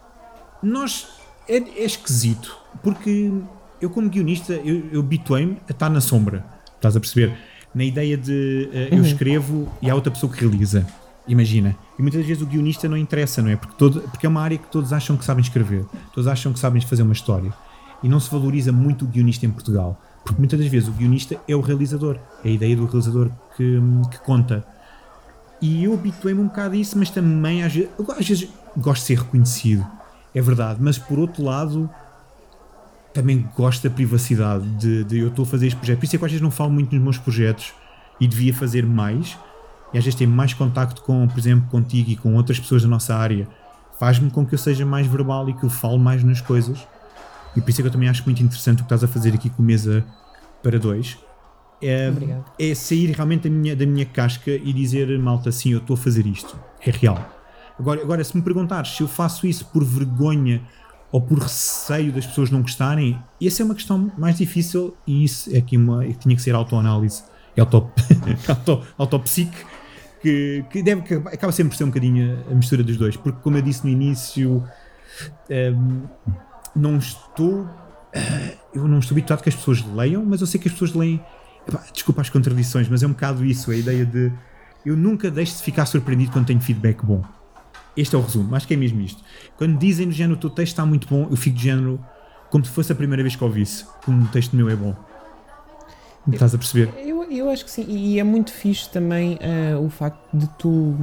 Nós. 0.63 1.09
É, 1.49 1.57
é 1.57 1.85
esquisito, 1.85 2.57
porque 2.85 3.33
eu, 3.81 3.91
como 3.91 4.09
guionista, 4.09 4.53
eu, 4.53 4.89
eu 4.93 5.01
habituei-me 5.01 5.59
a 5.69 5.73
estar 5.73 5.91
na 5.91 6.01
sombra. 6.01 6.45
Estás 6.77 6.97
a 6.97 7.01
perceber? 7.01 7.37
Na 7.75 7.83
ideia 7.83 8.17
de 8.17 8.69
eh, 8.73 8.89
eu 8.93 9.03
escrevo 9.03 9.69
e 9.83 9.91
há 9.91 9.95
outra 9.95 10.13
pessoa 10.13 10.33
que 10.33 10.41
realiza. 10.41 10.87
Imagina. 11.27 11.77
E 11.99 12.03
muitas 12.03 12.25
vezes 12.25 12.43
o 12.43 12.47
guionista 12.47 12.89
não 12.89 12.97
interessa, 12.97 13.43
não 13.43 13.51
é? 13.51 13.57
Porque, 13.57 13.75
todo, 13.77 14.03
porque 14.03 14.25
é 14.25 14.29
uma 14.29 14.41
área 14.41 14.57
que 14.57 14.69
todos 14.69 14.93
acham 14.93 15.17
que 15.17 15.25
sabem 15.25 15.43
escrever, 15.43 15.85
todos 16.15 16.29
acham 16.29 16.53
que 16.53 16.61
sabem 16.61 16.81
fazer 16.81 17.03
uma 17.03 17.13
história. 17.13 17.53
E 18.03 18.09
não 18.09 18.21
se 18.21 18.31
valoriza 18.31 18.71
muito 18.71 19.05
o 19.05 19.09
guionista 19.09 19.47
em 19.47 19.51
Portugal. 19.51 20.01
Porque 20.25 20.39
muitas 20.39 20.59
das 20.59 20.69
vezes 20.69 20.89
o 20.89 20.93
guionista 20.93 21.41
é 21.49 21.55
o 21.55 21.61
realizador. 21.61 22.17
É 22.45 22.49
a 22.49 22.53
ideia 22.53 22.77
do 22.77 22.87
realizador 22.87 23.31
que, 23.57 23.81
que 24.11 24.19
conta. 24.21 24.65
E 25.61 25.85
eu 25.85 25.95
habituei-me 25.95 26.41
um 26.41 26.47
bocado 26.47 26.75
a 26.75 26.77
isso, 26.77 26.99
mas 26.99 27.11
também 27.11 27.63
às 27.63 27.73
vezes, 27.73 27.91
às 28.19 28.29
vezes 28.29 28.49
gosto 28.77 29.03
de 29.03 29.07
ser 29.07 29.19
reconhecido. 29.19 29.87
É 30.35 30.41
verdade, 30.41 30.79
mas 30.81 30.99
por 30.99 31.19
outro 31.19 31.45
lado 31.45 31.91
também 33.13 33.47
gosto 33.55 33.87
da 33.87 33.95
privacidade 33.95 34.67
de, 34.77 35.05
de 35.05 35.19
eu 35.19 35.29
estou 35.29 35.45
a 35.45 35.47
fazer 35.47 35.67
este 35.67 35.77
projeto. 35.77 35.99
Por 35.99 36.05
isso 36.05 36.17
é 36.17 36.19
que 36.19 36.25
às 36.25 36.31
vezes 36.31 36.43
não 36.43 36.51
falo 36.51 36.71
muito 36.71 36.95
nos 36.95 37.05
meus 37.05 37.19
projetos 37.19 37.73
e 38.19 38.27
devia 38.27 38.55
fazer 38.55 38.87
mais. 38.87 39.37
E 39.93 39.99
às 39.99 40.05
vezes 40.05 40.19
ter 40.19 40.27
mais 40.27 40.55
contacto 40.55 41.03
com, 41.03 41.29
por 41.29 41.39
exemplo, 41.39 41.69
contigo 41.69 42.11
e 42.11 42.17
com 42.17 42.35
outras 42.35 42.59
pessoas 42.59 42.83
da 42.83 42.89
nossa 42.89 43.15
área 43.15 43.47
faz-me 43.99 44.31
com 44.31 44.45
que 44.45 44.55
eu 44.55 44.59
seja 44.59 44.87
mais 44.87 45.07
verbal 45.07 45.49
e 45.49 45.53
que 45.53 45.65
eu 45.65 45.71
falo 45.71 45.99
mais 45.99 46.25
nas 46.25 46.41
coisas. 46.41 46.79
E 47.57 47.61
por 47.61 47.71
isso 47.71 47.81
é 47.81 47.83
que 47.83 47.89
eu 47.89 47.93
também 47.93 48.09
acho 48.09 48.25
muito 48.25 48.43
interessante 48.43 48.77
o 48.77 48.85
que 48.85 48.95
estás 48.95 49.05
a 49.05 49.09
fazer 49.09 49.35
aqui 49.35 49.51
com 49.51 49.63
Mesa 49.63 50.05
para 50.63 50.79
dois. 50.79 51.19
É, 51.83 52.09
Obrigado. 52.09 52.45
é 52.59 52.75
sair 52.75 53.11
realmente 53.11 53.49
da 53.49 53.51
minha, 53.51 53.75
da 53.75 53.85
minha 53.85 54.07
casca 54.07 54.51
e 54.51 54.73
dizer, 54.73 55.19
malta, 55.19 55.51
sim, 55.51 55.73
eu 55.73 55.79
estou 55.79 55.95
a 55.95 55.97
fazer 55.97 56.27
isto. 56.27 56.59
É 56.81 56.91
real. 56.91 57.29
Agora, 57.79 58.01
agora, 58.01 58.25
se 58.25 58.37
me 58.37 58.43
perguntares 58.43 58.91
se 58.97 59.03
eu 59.03 59.09
faço 59.09 59.47
isso 59.47 59.67
por 59.67 59.85
vergonha 59.85 60.63
ou 61.11 61.21
por 61.21 61.39
receio 61.39 62.13
das 62.13 62.25
pessoas 62.25 62.51
não 62.51 62.63
gostarem, 62.63 63.19
essa 63.43 63.63
é 63.63 63.65
uma 63.65 63.75
questão 63.75 64.11
mais 64.17 64.39
difícil 64.39 64.97
e 65.07 65.25
isso 65.25 65.55
é 65.55 65.59
aqui 65.59 65.77
uma, 65.77 66.05
que 66.05 66.15
tinha 66.15 66.37
que 66.37 66.41
ser 66.41 66.55
autoanálise, 66.55 67.23
é 67.57 67.61
auto, 67.61 67.91
auto, 68.49 68.83
autopsique, 68.97 69.57
que, 70.23 70.65
que, 70.71 70.83
deve, 70.83 71.03
que 71.03 71.15
acaba 71.15 71.53
sempre 71.53 71.71
por 71.71 71.77
ser 71.77 71.85
um 71.85 71.89
bocadinho 71.89 72.39
a 72.51 72.55
mistura 72.55 72.83
dos 72.83 72.97
dois, 72.97 73.17
porque 73.17 73.41
como 73.43 73.59
eu 73.59 73.63
disse 73.63 73.85
no 73.85 73.91
início, 73.91 74.65
ehm, 75.51 76.05
não 76.75 76.97
estou 76.97 77.69
eh, 78.13 78.57
eu 78.75 78.87
não 78.87 78.99
estou 78.99 79.15
habituado 79.15 79.43
que 79.43 79.49
as 79.49 79.55
pessoas 79.55 79.83
leiam, 79.85 80.25
mas 80.25 80.41
eu 80.41 80.47
sei 80.47 80.61
que 80.61 80.69
as 80.69 80.73
pessoas 80.73 80.93
leem. 80.93 81.21
Epá, 81.67 81.83
desculpa 81.93 82.21
as 82.21 82.29
contradições, 82.29 82.89
mas 82.89 83.03
é 83.03 83.07
um 83.07 83.11
bocado 83.11 83.45
isso, 83.45 83.71
a 83.71 83.77
ideia 83.77 84.05
de 84.05 84.33
eu 84.85 84.97
nunca 84.97 85.31
deixo 85.31 85.57
de 85.57 85.63
ficar 85.63 85.87
surpreendido 85.87 86.33
quando 86.33 86.47
tenho 86.47 86.61
feedback 86.61 87.05
bom. 87.05 87.23
Este 87.97 88.17
é 88.17 88.19
o 88.19 88.23
resumo, 88.23 88.55
acho 88.55 88.67
que 88.67 88.75
é 88.75 88.77
mesmo 88.77 89.01
isto. 89.01 89.23
Quando 89.57 89.79
dizem 89.79 90.09
do 90.09 90.13
género 90.13 90.35
o 90.35 90.41
teu 90.41 90.51
texto 90.51 90.73
está 90.73 90.85
muito 90.85 91.07
bom, 91.07 91.29
eu 91.31 91.37
fico 91.37 91.57
de 91.57 91.63
género 91.63 92.01
como 92.51 92.65
se 92.65 92.71
fosse 92.71 92.91
a 92.91 92.95
primeira 92.95 93.23
vez 93.23 93.37
que 93.37 93.45
ouvisse, 93.45 93.87
como 94.05 94.25
o 94.25 94.29
texto 94.29 94.57
meu 94.57 94.69
é 94.69 94.75
bom. 94.75 94.95
Estás 96.31 96.55
a 96.55 96.59
perceber? 96.59 96.93
Eu, 96.99 97.23
eu 97.31 97.51
acho 97.51 97.65
que 97.65 97.71
sim, 97.71 97.85
e 97.89 98.19
é 98.19 98.25
muito 98.25 98.53
fixe 98.53 98.89
também 98.91 99.39
ah, 99.41 99.79
o 99.79 99.89
facto 99.89 100.21
de 100.33 100.49
tu, 100.59 100.97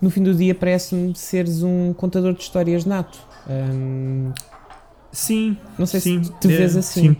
no 0.00 0.10
fim 0.10 0.22
do 0.22 0.34
dia, 0.34 0.54
parece-me 0.54 1.14
seres 1.16 1.62
um 1.62 1.92
contador 1.92 2.34
de 2.34 2.42
histórias 2.42 2.84
nato. 2.84 3.18
Ahm, 3.48 4.32
Sim. 5.12 5.56
não 5.78 5.86
sei 5.86 6.00
sim, 6.00 6.24
se 6.24 6.32
te 6.40 6.48
é, 6.52 6.56
vês 6.56 6.76
assim. 6.76 7.14
sim. 7.14 7.16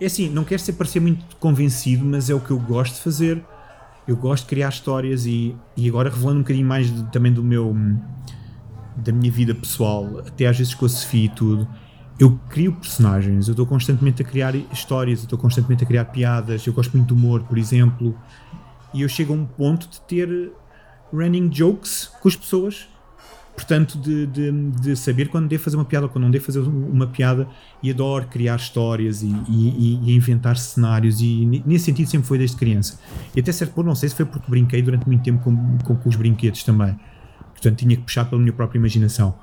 É 0.00 0.06
assim, 0.06 0.28
não 0.30 0.44
quero 0.44 0.60
ser 0.62 0.72
parecer 0.74 1.00
muito 1.00 1.36
convencido, 1.36 2.04
mas 2.04 2.30
é 2.30 2.34
o 2.34 2.40
que 2.40 2.50
eu 2.50 2.58
gosto 2.58 2.94
de 2.94 3.00
fazer. 3.00 3.44
eu 4.08 4.16
gosto 4.16 4.44
de 4.44 4.48
criar 4.50 4.68
histórias 4.70 5.26
e, 5.26 5.54
e 5.76 5.88
agora 5.88 6.10
revelando 6.10 6.38
um 6.38 6.42
bocadinho 6.42 6.66
mais 6.66 6.92
de- 6.92 7.04
também 7.12 7.32
do 7.32 7.44
meu 7.44 7.72
da 8.96 9.12
minha 9.12 9.30
vida 9.30 9.54
pessoal, 9.54 10.18
até 10.26 10.46
às 10.46 10.58
vezes 10.58 10.74
com 10.74 10.84
a 10.84 10.88
Sofia 10.88 11.24
e 11.26 11.28
tudo, 11.28 11.68
eu 12.18 12.38
crio 12.50 12.72
personagens, 12.74 13.48
eu 13.48 13.52
estou 13.52 13.66
constantemente 13.66 14.20
a 14.20 14.24
criar 14.24 14.54
histórias, 14.72 15.20
eu 15.20 15.24
estou 15.24 15.38
constantemente 15.38 15.84
a 15.84 15.86
criar 15.86 16.06
piadas, 16.06 16.66
eu 16.66 16.72
gosto 16.72 16.94
muito 16.96 17.08
de 17.08 17.14
humor, 17.14 17.42
por 17.44 17.56
exemplo, 17.56 18.18
e 18.92 19.02
eu 19.02 19.08
chego 19.08 19.32
a 19.32 19.36
um 19.36 19.46
ponto 19.46 19.88
de 19.88 20.00
ter 20.02 20.52
running 21.12 21.50
jokes 21.52 22.10
com 22.20 22.28
as 22.28 22.36
pessoas. 22.36 22.88
Portanto, 23.54 23.98
de, 23.98 24.26
de, 24.26 24.50
de 24.80 24.96
saber 24.96 25.28
quando 25.28 25.46
devo 25.48 25.62
fazer 25.62 25.76
uma 25.76 25.84
piada 25.84 26.06
ou 26.06 26.10
quando 26.12 26.24
não 26.24 26.30
devo 26.30 26.44
fazer 26.44 26.60
uma 26.60 27.06
piada, 27.06 27.46
e 27.82 27.90
adoro 27.90 28.26
criar 28.26 28.56
histórias 28.56 29.22
e, 29.22 29.26
e- 29.48 30.00
e 30.02 30.16
inventar 30.16 30.56
cenários, 30.56 31.20
e 31.20 31.44
ne- 31.44 31.62
nesse 31.66 31.84
sentido 31.86 32.08
sempre 32.08 32.26
foi 32.26 32.38
desde 32.38 32.56
criança. 32.56 32.98
E 33.36 33.40
até 33.40 33.52
certo 33.52 33.72
ponto, 33.74 33.86
não 33.86 33.94
sei 33.94 34.08
se 34.08 34.14
foi 34.14 34.24
porque 34.24 34.50
brinquei 34.50 34.80
durante 34.82 35.06
muito 35.06 35.22
tempo 35.22 35.42
com, 35.44 35.78
com, 35.84 35.94
com 35.96 36.08
os 36.08 36.16
brinquedos 36.16 36.62
também. 36.64 36.96
Portanto, 37.52 37.76
tinha 37.78 37.94
que 37.96 38.02
puxar 38.02 38.24
pela 38.24 38.40
minha 38.40 38.52
própria 38.52 38.78
imaginação. 38.78 39.34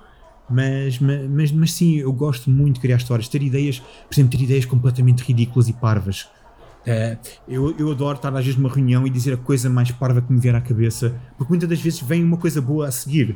Mas, 0.50 0.98
ma- 1.00 1.28
mas, 1.30 1.52
mas, 1.52 1.74
sim, 1.74 1.98
eu 1.98 2.12
gosto 2.12 2.50
muito 2.50 2.76
de 2.76 2.82
criar 2.82 2.98
histórias, 2.98 3.28
ter 3.28 3.44
ideias, 3.44 3.80
por 3.80 4.14
exemplo, 4.14 4.32
ter 4.38 4.44
ideias 4.44 4.66
completamente 4.66 5.22
ridículas 5.22 5.68
e 5.70 5.74
parvas. 5.74 6.28
Eh, 6.86 7.18
eu, 7.48 7.76
eu 7.78 7.92
adoro 7.92 8.16
estar 8.16 8.30
às 8.34 8.46
vezes 8.46 8.58
numa 8.58 8.74
reunião 8.74 9.06
e 9.06 9.10
dizer 9.10 9.34
a 9.34 9.38
coisa 9.38 9.70
mais 9.70 9.92
parva 9.92 10.22
que 10.22 10.32
me 10.32 10.40
vier 10.40 10.56
à 10.56 10.62
cabeça, 10.62 11.14
porque 11.38 11.52
muitas 11.52 11.68
das 11.68 11.82
vezes 11.82 12.00
vem 12.02 12.24
uma 12.24 12.38
coisa 12.38 12.62
boa 12.62 12.88
a 12.88 12.92
seguir 12.92 13.36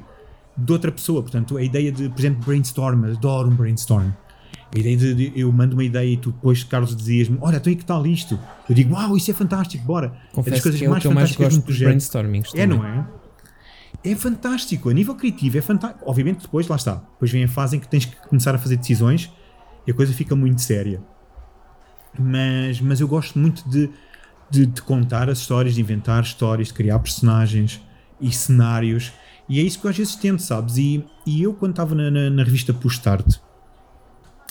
de 0.58 0.72
outra 0.72 0.92
pessoa. 0.92 1.22
Portanto, 1.22 1.58
a 1.58 1.64
ideia 1.64 1.92
de, 1.92 2.10
por 2.10 2.20
exemplo, 2.20 2.44
brainstorm, 2.46 3.06
adoro 3.06 3.50
um 3.50 3.56
brainstorm. 3.56 4.10
A 4.74 4.80
ideia 4.80 4.96
de, 4.96 5.14
de- 5.14 5.34
eu 5.40 5.52
mando 5.52 5.76
uma 5.76 5.84
ideia 5.84 6.14
e 6.14 6.18
tu 6.18 6.32
depois, 6.32 6.64
Carlos, 6.64 6.96
dizias-me: 6.96 7.38
Olha, 7.42 7.58
então 7.58 7.72
e 7.72 7.76
que 7.76 7.84
tal 7.86 8.06
isto? 8.08 8.40
Eu 8.70 8.76
digo: 8.76 8.94
Uau, 8.94 9.18
isso 9.18 9.30
é 9.30 9.34
fantástico, 9.34 9.84
bora. 9.86 10.08
é 10.08 10.10
das 10.10 10.32
Confesso 10.32 10.64
coisas 10.64 10.80
que 10.80 10.86
é 10.86 10.88
o 10.88 10.92
mais 10.92 11.02
que 11.04 11.08
eu 11.08 11.12
mais 11.14 11.36
gosto 11.36 11.62
dos 11.66 11.78
brainstormings. 11.80 12.52
É, 12.56 12.66
não 12.66 12.86
é? 12.86 13.06
É 14.04 14.16
fantástico, 14.16 14.90
a 14.90 14.94
nível 14.94 15.14
criativo 15.16 15.58
é 15.58 15.62
fantástico. 15.62 16.04
Obviamente, 16.10 16.42
depois, 16.44 16.68
lá 16.68 16.76
está. 16.76 16.96
Depois 16.96 17.30
vem 17.32 17.44
a 17.44 17.48
fase 17.48 17.76
em 17.78 17.80
que 17.80 17.88
tens 17.88 18.06
que 18.06 18.16
começar 18.28 18.56
a 18.56 18.58
fazer 18.58 18.78
decisões 18.78 19.32
e 19.86 19.92
a 19.92 19.94
coisa 19.94 20.14
fica 20.14 20.36
muito 20.36 20.62
séria. 20.62 21.02
Mas, 22.18 22.80
mas 22.82 23.00
eu 23.00 23.08
gosto 23.08 23.38
muito 23.40 23.68
de, 23.70 23.90
de, 24.50 24.66
de 24.66 24.82
contar 24.82 25.30
as 25.30 25.40
histórias, 25.40 25.76
de 25.76 25.82
inventar 25.82 26.24
histórias, 26.24 26.70
de 26.70 26.74
criar 26.74 26.98
personagens 27.00 27.82
e 28.20 28.32
cenários. 28.32 29.12
E 29.52 29.60
é 29.60 29.64
isso 29.64 29.82
que 29.82 29.86
eu 29.86 29.90
às 29.92 29.98
vezes 29.98 30.16
tento, 30.16 30.42
sabes? 30.42 30.78
E, 30.78 31.04
e 31.26 31.44
eu, 31.44 31.54
quando 31.54 31.72
estava 31.72 31.94
na, 31.94 32.10
na, 32.10 32.30
na 32.30 32.42
revista 32.42 32.74
Push 32.74 32.94
Start, 32.94 33.36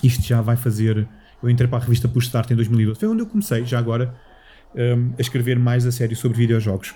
isto 0.02 0.22
já 0.22 0.42
vai 0.42 0.56
fazer. 0.56 1.08
Eu 1.42 1.48
entrei 1.48 1.66
para 1.66 1.78
a 1.78 1.80
revista 1.80 2.06
Push 2.06 2.24
Start 2.26 2.50
em 2.50 2.54
2012, 2.54 3.00
foi 3.00 3.08
onde 3.08 3.22
eu 3.22 3.26
comecei, 3.26 3.64
já 3.64 3.78
agora, 3.78 4.14
hum, 4.74 5.12
a 5.18 5.20
escrever 5.22 5.58
mais 5.58 5.86
a 5.86 5.90
sério 5.90 6.14
sobre 6.14 6.36
videojogos. 6.36 6.94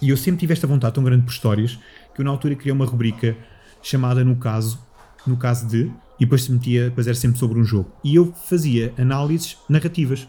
E 0.00 0.10
eu 0.10 0.16
sempre 0.16 0.38
tive 0.38 0.52
esta 0.52 0.64
vontade 0.64 0.94
tão 0.94 1.02
grande 1.02 1.24
por 1.24 1.32
histórias 1.32 1.76
que 2.14 2.20
eu 2.20 2.24
na 2.24 2.30
altura 2.30 2.54
criei 2.54 2.72
uma 2.72 2.86
rubrica 2.86 3.36
chamada 3.82 4.22
No 4.22 4.36
Caso, 4.36 4.78
no 5.26 5.36
caso 5.36 5.66
de, 5.66 5.90
e 6.20 6.24
depois 6.24 6.44
se 6.44 6.52
metia, 6.52 6.84
depois 6.84 7.08
era 7.08 7.16
sempre 7.16 7.36
sobre 7.36 7.58
um 7.58 7.64
jogo. 7.64 7.90
E 8.04 8.14
eu 8.14 8.32
fazia 8.32 8.94
análises 8.96 9.58
narrativas. 9.68 10.28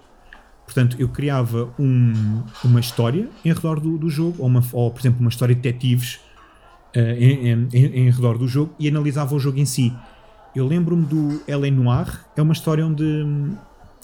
Portanto, 0.65 0.95
eu 0.99 1.07
criava 1.09 1.71
um- 1.77 2.41
uma 2.63 2.79
história 2.79 3.29
em 3.45 3.53
redor 3.53 3.79
do, 3.79 3.95
do 3.95 4.09
jogo, 4.09 4.37
ou, 4.39 4.47
uma, 4.47 4.63
ou, 4.71 4.89
por 4.89 5.01
exemplo, 5.01 5.19
uma 5.19 5.29
história 5.29 5.53
de 5.53 5.61
detetives 5.61 6.19
em, 7.01 7.49
em, 7.49 7.67
em- 7.73 8.07
em 8.07 8.09
redor 8.09 8.37
do 8.37 8.47
jogo 8.47 8.73
e 8.79 8.87
analisava 8.87 9.33
o 9.35 9.39
jogo 9.39 9.59
em 9.59 9.65
si. 9.65 9.93
Eu 10.55 10.67
lembro-me 10.67 11.05
do 11.05 11.41
Ellen 11.47 11.71
Noir, 11.71 12.19
é 12.35 12.41
uma 12.41 12.53
história 12.53 12.85
onde 12.85 13.03
hum, 13.03 13.55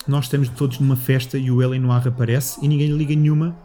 nós 0.07 0.25
estamos 0.25 0.49
todos 0.49 0.79
numa 0.79 0.95
festa 0.95 1.37
e 1.37 1.51
o 1.51 1.61
Ellen 1.61 1.79
Noir 1.81 2.07
aparece 2.07 2.59
e 2.63 2.67
ninguém 2.67 2.87
lhe 2.87 2.97
liga 2.97 3.15
nenhuma. 3.15 3.55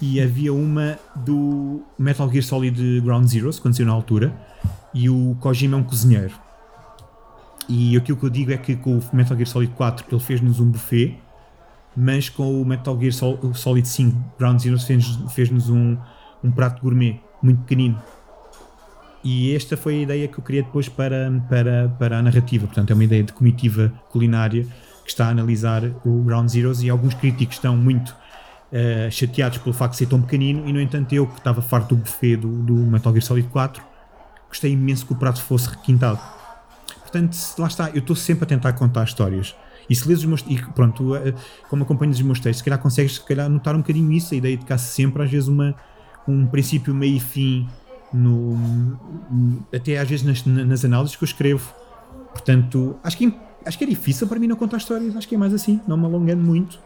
E 0.00 0.20
havia 0.20 0.52
uma 0.54 0.98
do 1.14 1.82
Metal 1.98 2.28
Gear 2.30 2.42
Solid 2.44 3.00
Ground 3.02 3.26
Zeroes, 3.26 3.56
que 3.56 3.60
aconteceu 3.62 3.84
na 3.86 3.92
altura, 3.92 4.32
e 4.94 5.08
o 5.10 5.36
Kojima 5.40 5.76
é 5.76 5.80
um 5.80 5.82
cozinheiro. 5.84 6.32
E 7.68 7.96
aquilo 7.96 8.18
que 8.18 8.24
eu 8.24 8.30
digo 8.30 8.52
é 8.52 8.56
que 8.56 8.74
com 8.76 8.98
o 8.98 9.02
Metal 9.12 9.36
Gear 9.36 9.48
Solid 9.48 9.72
4 9.74 10.06
ele 10.10 10.20
fez-nos 10.20 10.58
um 10.60 10.70
buffet, 10.70 11.16
mas 11.96 12.28
com 12.28 12.60
o 12.60 12.64
Metal 12.64 12.98
Gear 12.98 13.12
Sol- 13.12 13.54
Solid 13.54 13.86
5 13.86 14.16
Ground 14.38 14.60
fez- 14.84 15.18
fez-nos 15.30 15.68
um, 15.70 15.96
um 16.42 16.50
prato 16.50 16.80
gourmet 16.82 17.20
muito 17.42 17.60
pequenino. 17.62 18.00
E 19.24 19.54
esta 19.54 19.76
foi 19.76 19.98
a 19.98 20.02
ideia 20.02 20.28
que 20.28 20.38
eu 20.38 20.44
queria 20.44 20.62
depois 20.62 20.88
para, 20.88 21.30
para, 21.48 21.88
para 21.98 22.18
a 22.18 22.22
narrativa. 22.22 22.66
Portanto, 22.66 22.90
é 22.90 22.94
uma 22.94 23.04
ideia 23.04 23.22
de 23.22 23.32
comitiva 23.32 23.92
culinária 24.10 24.66
que 25.04 25.10
está 25.10 25.26
a 25.26 25.30
analisar 25.30 25.84
o 26.04 26.22
Ground 26.22 26.48
Zeroes 26.48 26.82
e 26.82 26.90
alguns 26.90 27.14
críticos 27.14 27.56
estão 27.56 27.76
muito 27.76 28.14
eh, 28.72 29.08
chateados 29.10 29.58
pelo 29.58 29.74
facto 29.74 29.92
de 29.92 29.98
ser 29.98 30.06
tão 30.06 30.20
pequenino 30.20 30.68
e, 30.68 30.72
no 30.72 30.80
entanto, 30.80 31.12
eu 31.12 31.26
que 31.26 31.38
estava 31.38 31.60
farto 31.60 31.94
do 31.94 32.02
buffet 32.02 32.36
do, 32.36 32.48
do 32.48 32.74
Metal 32.74 33.12
Gear 33.12 33.22
Solid 33.22 33.48
4 33.48 33.82
gostei 34.48 34.72
imenso 34.72 35.06
que 35.06 35.12
o 35.12 35.16
prato 35.16 35.42
fosse 35.42 35.68
requintado. 35.70 36.20
Portanto, 37.00 37.36
lá 37.58 37.66
está, 37.66 37.90
eu 37.90 37.98
estou 37.98 38.14
sempre 38.14 38.44
a 38.44 38.46
tentar 38.46 38.72
contar 38.74 39.04
histórias. 39.04 39.54
E 39.88 39.94
se 39.94 40.06
lês 40.06 40.20
os 40.20 40.24
meus. 40.26 40.44
E 40.46 40.56
pronto, 40.72 41.16
eh, 41.16 41.34
como 41.68 41.82
acompanhas 41.82 42.16
os 42.16 42.22
meus 42.22 42.38
textos, 42.38 42.58
se 42.58 42.64
calhar 42.64 42.78
consegues 42.78 43.14
se 43.14 43.24
calhar, 43.24 43.48
notar 43.48 43.74
um 43.74 43.78
bocadinho 43.78 44.12
isso, 44.12 44.34
a 44.34 44.36
ideia 44.36 44.56
de 44.56 44.64
que 44.64 44.72
há 44.72 44.78
sempre, 44.78 45.22
às 45.22 45.30
vezes, 45.30 45.48
uma, 45.48 45.74
um 46.26 46.46
princípio, 46.46 46.94
meio 46.94 47.16
e 47.16 47.20
fim, 47.20 47.68
no, 48.12 48.56
até 49.74 49.98
às 49.98 50.08
vezes 50.08 50.24
nas, 50.24 50.44
nas 50.44 50.84
análises 50.84 51.16
que 51.16 51.24
eu 51.24 51.26
escrevo. 51.26 51.74
Portanto, 52.32 52.96
acho 53.04 53.16
que, 53.16 53.34
acho 53.64 53.76
que 53.78 53.84
é 53.84 53.86
difícil 53.86 54.26
para 54.26 54.38
mim 54.38 54.46
não 54.46 54.56
contar 54.56 54.78
histórias, 54.78 55.14
acho 55.16 55.28
que 55.28 55.34
é 55.34 55.38
mais 55.38 55.52
assim, 55.54 55.80
não 55.86 55.96
me 55.96 56.04
alongando 56.06 56.42
muito. 56.42 56.78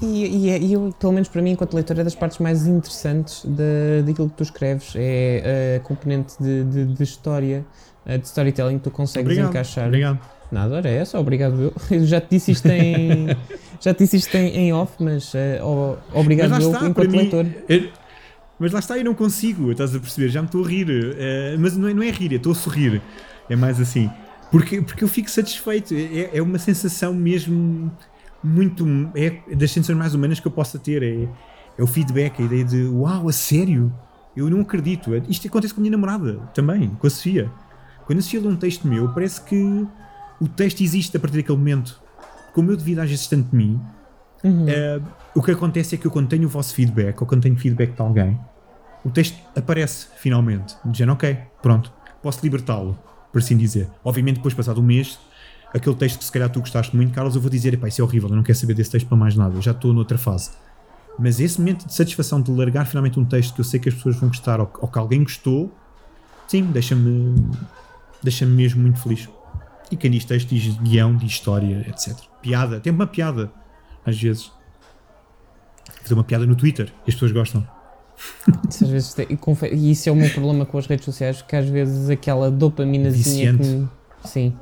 E, 0.00 0.46
e, 0.46 0.50
é- 0.50 0.58
e 0.58 0.72
eu, 0.72 0.92
pelo 0.98 1.12
menos 1.12 1.28
para 1.28 1.42
mim, 1.42 1.50
enquanto 1.50 1.74
leitor, 1.74 1.98
é 1.98 2.04
das 2.04 2.14
partes 2.14 2.38
mais 2.38 2.66
interessantes 2.66 3.44
da 3.44 4.00
daquilo 4.06 4.30
que 4.30 4.36
tu 4.36 4.42
escreves. 4.42 4.94
É 4.96 5.76
a 5.80 5.86
componente 5.86 6.34
de, 6.42 6.64
de, 6.64 6.84
de 6.86 7.02
história, 7.02 7.64
eh, 8.06 8.16
de 8.18 8.26
storytelling 8.26 8.78
que 8.78 8.84
tu 8.84 8.90
consegues 8.90 9.26
Obrigado. 9.32 9.50
encaixar. 9.50 9.86
Obrigado. 9.88 10.18
Nada, 10.50 10.76
era 10.78 10.88
essa, 10.90 11.18
obrigado 11.18 11.60
eu. 11.60 11.72
Eu 11.90 12.06
já 12.06 12.20
te 12.20 12.28
disse 12.30 12.52
isto 12.52 12.66
em, 12.68 13.28
já 13.80 13.92
te 13.94 13.98
disse 14.04 14.16
isto 14.16 14.34
em, 14.34 14.48
em 14.56 14.72
off, 14.72 14.92
mas 14.98 15.32
o- 15.62 15.96
obrigado 16.14 16.50
Mas 16.50 16.58
lá 16.60 16.64
eu 16.70 16.72
está, 16.74 16.88
enquanto 16.88 17.10
mim, 17.10 17.16
leitor. 17.18 17.46
eu- 17.68 17.88
mas 18.62 18.70
lá 18.70 18.78
está, 18.78 18.96
eu 18.96 19.04
não 19.04 19.12
consigo, 19.12 19.72
estás 19.72 19.92
a 19.92 19.98
perceber? 19.98 20.28
Já 20.28 20.40
me 20.40 20.46
estou 20.46 20.64
a 20.64 20.68
rir. 20.68 20.86
eh, 21.18 21.56
mas 21.58 21.76
não 21.76 21.88
é, 21.88 21.92
não 21.92 22.00
é 22.00 22.10
rir, 22.10 22.30
eu 22.30 22.36
estou 22.36 22.52
a 22.52 22.54
sorrir. 22.54 23.02
É 23.50 23.56
mais 23.56 23.80
assim. 23.80 24.08
Porque, 24.52 24.80
porque 24.80 25.02
eu 25.02 25.08
fico 25.08 25.28
satisfeito. 25.28 25.92
É, 25.92 26.38
é 26.38 26.40
uma 26.40 26.60
sensação 26.60 27.12
mesmo 27.12 27.90
muito. 28.40 28.86
É 29.16 29.30
das 29.56 29.72
sensações 29.72 29.98
mais 29.98 30.14
humanas 30.14 30.38
que 30.38 30.46
eu 30.46 30.52
possa 30.52 30.78
ter. 30.78 31.02
É, 31.02 31.28
é 31.76 31.82
o 31.82 31.88
feedback, 31.88 32.40
a 32.40 32.44
ideia 32.44 32.64
de 32.64 32.84
uau, 32.84 33.28
a 33.28 33.32
sério? 33.32 33.92
Eu 34.36 34.48
não 34.48 34.60
acredito. 34.60 35.10
Isto 35.28 35.48
acontece 35.48 35.74
com 35.74 35.80
a 35.80 35.82
minha 35.82 35.90
namorada 35.90 36.34
também, 36.54 36.88
com 36.90 37.06
a 37.08 37.10
Sofia. 37.10 37.50
Quando 38.06 38.20
a 38.20 38.22
Sofia 38.22 38.40
lê 38.42 38.46
um 38.46 38.56
texto 38.56 38.86
meu, 38.86 39.08
parece 39.08 39.40
que 39.42 39.86
o 40.40 40.46
texto 40.46 40.82
existe 40.82 41.16
a 41.16 41.20
partir 41.20 41.38
daquele 41.38 41.58
momento. 41.58 42.00
Como 42.54 42.70
eu 42.70 42.76
devido 42.76 43.00
às 43.00 43.26
tanto 43.26 43.50
de 43.50 43.56
mim, 43.56 43.80
eh, 44.44 45.00
o 45.34 45.42
que 45.42 45.50
acontece 45.50 45.94
é 45.94 45.98
que 45.98 46.06
eu 46.06 46.10
quando 46.10 46.28
tenho 46.28 46.46
o 46.46 46.48
vosso 46.48 46.74
feedback, 46.74 47.20
ou 47.20 47.26
quando 47.26 47.42
tenho 47.42 47.56
feedback 47.56 47.94
de 47.94 48.00
alguém, 48.00 48.38
o 49.04 49.10
texto 49.10 49.36
aparece 49.56 50.08
finalmente, 50.16 50.76
dizendo 50.84 51.12
ok, 51.12 51.36
pronto, 51.60 51.92
posso 52.22 52.40
libertá-lo, 52.42 52.98
por 53.32 53.40
assim 53.40 53.56
dizer. 53.56 53.88
Obviamente, 54.04 54.36
depois, 54.36 54.54
passado 54.54 54.80
um 54.80 54.84
mês, 54.84 55.18
aquele 55.74 55.96
texto 55.96 56.18
que 56.18 56.24
se 56.24 56.32
calhar 56.32 56.48
tu 56.50 56.60
gostaste 56.60 56.94
muito, 56.94 57.12
Carlos, 57.12 57.34
eu 57.34 57.40
vou 57.40 57.50
dizer, 57.50 57.74
epá, 57.74 57.88
isso 57.88 58.00
é 58.00 58.04
horrível, 58.04 58.28
eu 58.28 58.36
não 58.36 58.42
quero 58.42 58.58
saber 58.58 58.74
desse 58.74 58.90
texto 58.90 59.06
para 59.06 59.16
mais 59.16 59.34
nada, 59.34 59.54
eu 59.54 59.62
já 59.62 59.72
estou 59.72 59.92
noutra 59.92 60.18
fase. 60.18 60.50
Mas 61.18 61.40
esse 61.40 61.58
momento 61.58 61.86
de 61.86 61.94
satisfação 61.94 62.40
de 62.40 62.50
largar 62.50 62.86
finalmente 62.86 63.18
um 63.18 63.24
texto 63.24 63.54
que 63.54 63.60
eu 63.60 63.64
sei 63.64 63.78
que 63.78 63.88
as 63.88 63.94
pessoas 63.94 64.16
vão 64.16 64.28
gostar, 64.28 64.60
ou, 64.60 64.72
ou 64.80 64.88
que 64.88 64.98
alguém 64.98 65.22
gostou, 65.22 65.72
sim, 66.46 66.64
deixa-me 66.64 67.34
deixa-me 68.22 68.52
mesmo 68.52 68.80
muito 68.80 69.00
feliz. 69.00 69.28
E 69.90 69.96
quem 69.96 70.10
diz 70.10 70.24
texto 70.24 70.48
diz 70.48 70.74
guião, 70.78 71.16
diz 71.16 71.32
história, 71.32 71.84
etc. 71.88 72.16
Piada, 72.40 72.80
tem 72.80 72.92
uma 72.92 73.06
piada, 73.06 73.52
às 74.06 74.18
vezes. 74.18 74.50
Fazer 76.00 76.14
uma 76.14 76.24
piada 76.24 76.46
no 76.46 76.56
Twitter, 76.56 76.92
as 77.06 77.14
pessoas 77.14 77.32
gostam. 77.32 77.66
Às 78.68 78.88
vezes 78.88 79.16
e, 79.18 79.74
e 79.74 79.90
isso 79.90 80.08
é 80.08 80.12
o 80.12 80.16
meu 80.16 80.30
problema 80.30 80.66
com 80.66 80.78
as 80.78 80.86
redes 80.86 81.04
sociais, 81.04 81.42
que 81.42 81.54
às 81.54 81.68
vezes 81.68 82.10
aquela 82.10 82.50
dopaminazinha 82.50 83.52
Viciante. 83.52 83.88
Sim. 84.24 84.56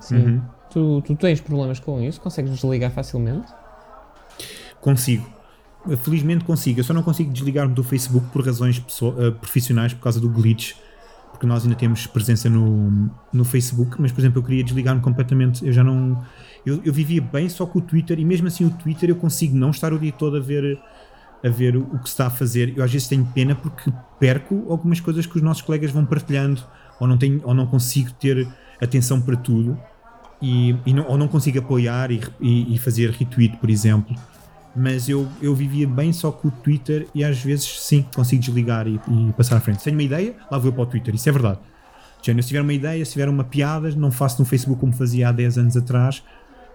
Sim. 0.00 0.16
Uhum. 0.16 0.42
Tu, 0.70 1.02
tu 1.02 1.16
tens 1.16 1.40
problemas 1.40 1.80
com 1.80 2.00
isso? 2.02 2.20
Consegues 2.20 2.52
desligar 2.52 2.90
facilmente? 2.90 3.46
Consigo. 4.80 5.26
Felizmente 6.02 6.44
consigo. 6.44 6.80
Eu 6.80 6.84
só 6.84 6.92
não 6.92 7.02
consigo 7.02 7.32
desligar-me 7.32 7.74
do 7.74 7.82
Facebook 7.82 8.26
por 8.32 8.44
razões 8.44 8.82
eh, 9.18 9.30
profissionais, 9.30 9.94
por 9.94 10.02
causa 10.02 10.20
do 10.20 10.28
glitch. 10.28 10.74
Porque 11.30 11.46
nós 11.46 11.64
ainda 11.64 11.76
temos 11.76 12.06
presença 12.06 12.48
no, 12.48 13.10
no 13.32 13.44
Facebook, 13.44 14.00
mas 14.00 14.10
por 14.10 14.20
exemplo 14.20 14.38
eu 14.38 14.42
queria 14.42 14.64
desligar-me 14.64 15.00
completamente. 15.00 15.64
Eu 15.64 15.72
já 15.72 15.84
não. 15.84 16.22
Eu, 16.64 16.80
eu 16.84 16.92
vivia 16.92 17.20
bem 17.20 17.48
só 17.48 17.66
com 17.66 17.78
o 17.78 17.82
Twitter 17.82 18.18
e 18.18 18.24
mesmo 18.24 18.48
assim 18.48 18.64
o 18.64 18.70
Twitter 18.70 19.10
eu 19.10 19.16
consigo 19.16 19.56
não 19.56 19.70
estar 19.70 19.92
o 19.92 19.98
dia 19.98 20.12
todo 20.12 20.36
a 20.36 20.40
ver, 20.40 20.78
a 21.46 21.50
ver 21.50 21.76
o 21.76 21.84
que 21.98 22.08
se 22.08 22.14
está 22.14 22.26
a 22.26 22.30
fazer. 22.30 22.72
Eu 22.76 22.82
às 22.84 22.90
vezes 22.92 23.06
tenho 23.08 23.24
pena 23.34 23.54
porque 23.54 23.92
perco 24.18 24.66
algumas 24.68 25.00
coisas 25.00 25.26
que 25.26 25.36
os 25.36 25.42
nossos 25.42 25.62
colegas 25.62 25.90
vão 25.90 26.04
partilhando 26.04 26.62
ou 26.98 27.06
não, 27.06 27.16
tenho, 27.16 27.40
ou 27.44 27.54
não 27.54 27.66
consigo 27.66 28.10
ter 28.12 28.46
atenção 28.82 29.20
para 29.20 29.36
tudo 29.36 29.78
e, 30.40 30.74
e 30.84 30.92
não, 30.92 31.06
ou 31.08 31.16
não 31.18 31.28
consigo 31.28 31.58
apoiar 31.58 32.10
e, 32.10 32.20
e- 32.40 32.74
e 32.74 32.78
fazer 32.78 33.10
retweet, 33.10 33.56
por 33.58 33.70
exemplo. 33.70 34.14
Mas 34.74 35.08
eu, 35.08 35.26
eu 35.40 35.54
vivia 35.54 35.86
bem 35.88 36.12
só 36.12 36.30
com 36.30 36.48
o 36.48 36.50
Twitter 36.50 37.06
e 37.14 37.24
às 37.24 37.38
vezes 37.42 37.80
sim, 37.80 38.04
consigo 38.14 38.42
desligar 38.42 38.86
e, 38.86 39.00
e 39.08 39.32
passar 39.32 39.56
à 39.56 39.60
frente. 39.60 39.78
Se 39.78 39.84
tenho 39.84 39.96
uma 39.96 40.02
ideia, 40.02 40.34
lá 40.50 40.58
vou 40.58 40.70
para 40.72 40.82
o 40.82 40.86
Twitter, 40.86 41.14
isso 41.14 41.28
é 41.28 41.32
verdade. 41.32 41.58
Já, 42.22 42.34
se 42.34 42.48
tiver 42.48 42.60
uma 42.60 42.72
ideia, 42.74 43.02
se 43.04 43.12
tiver 43.12 43.28
uma 43.28 43.44
piada, 43.44 43.90
não 43.92 44.10
faço 44.10 44.40
no 44.42 44.46
Facebook 44.46 44.80
como 44.80 44.92
fazia 44.92 45.28
há 45.28 45.32
10 45.32 45.58
anos 45.58 45.76
atrás, 45.76 46.22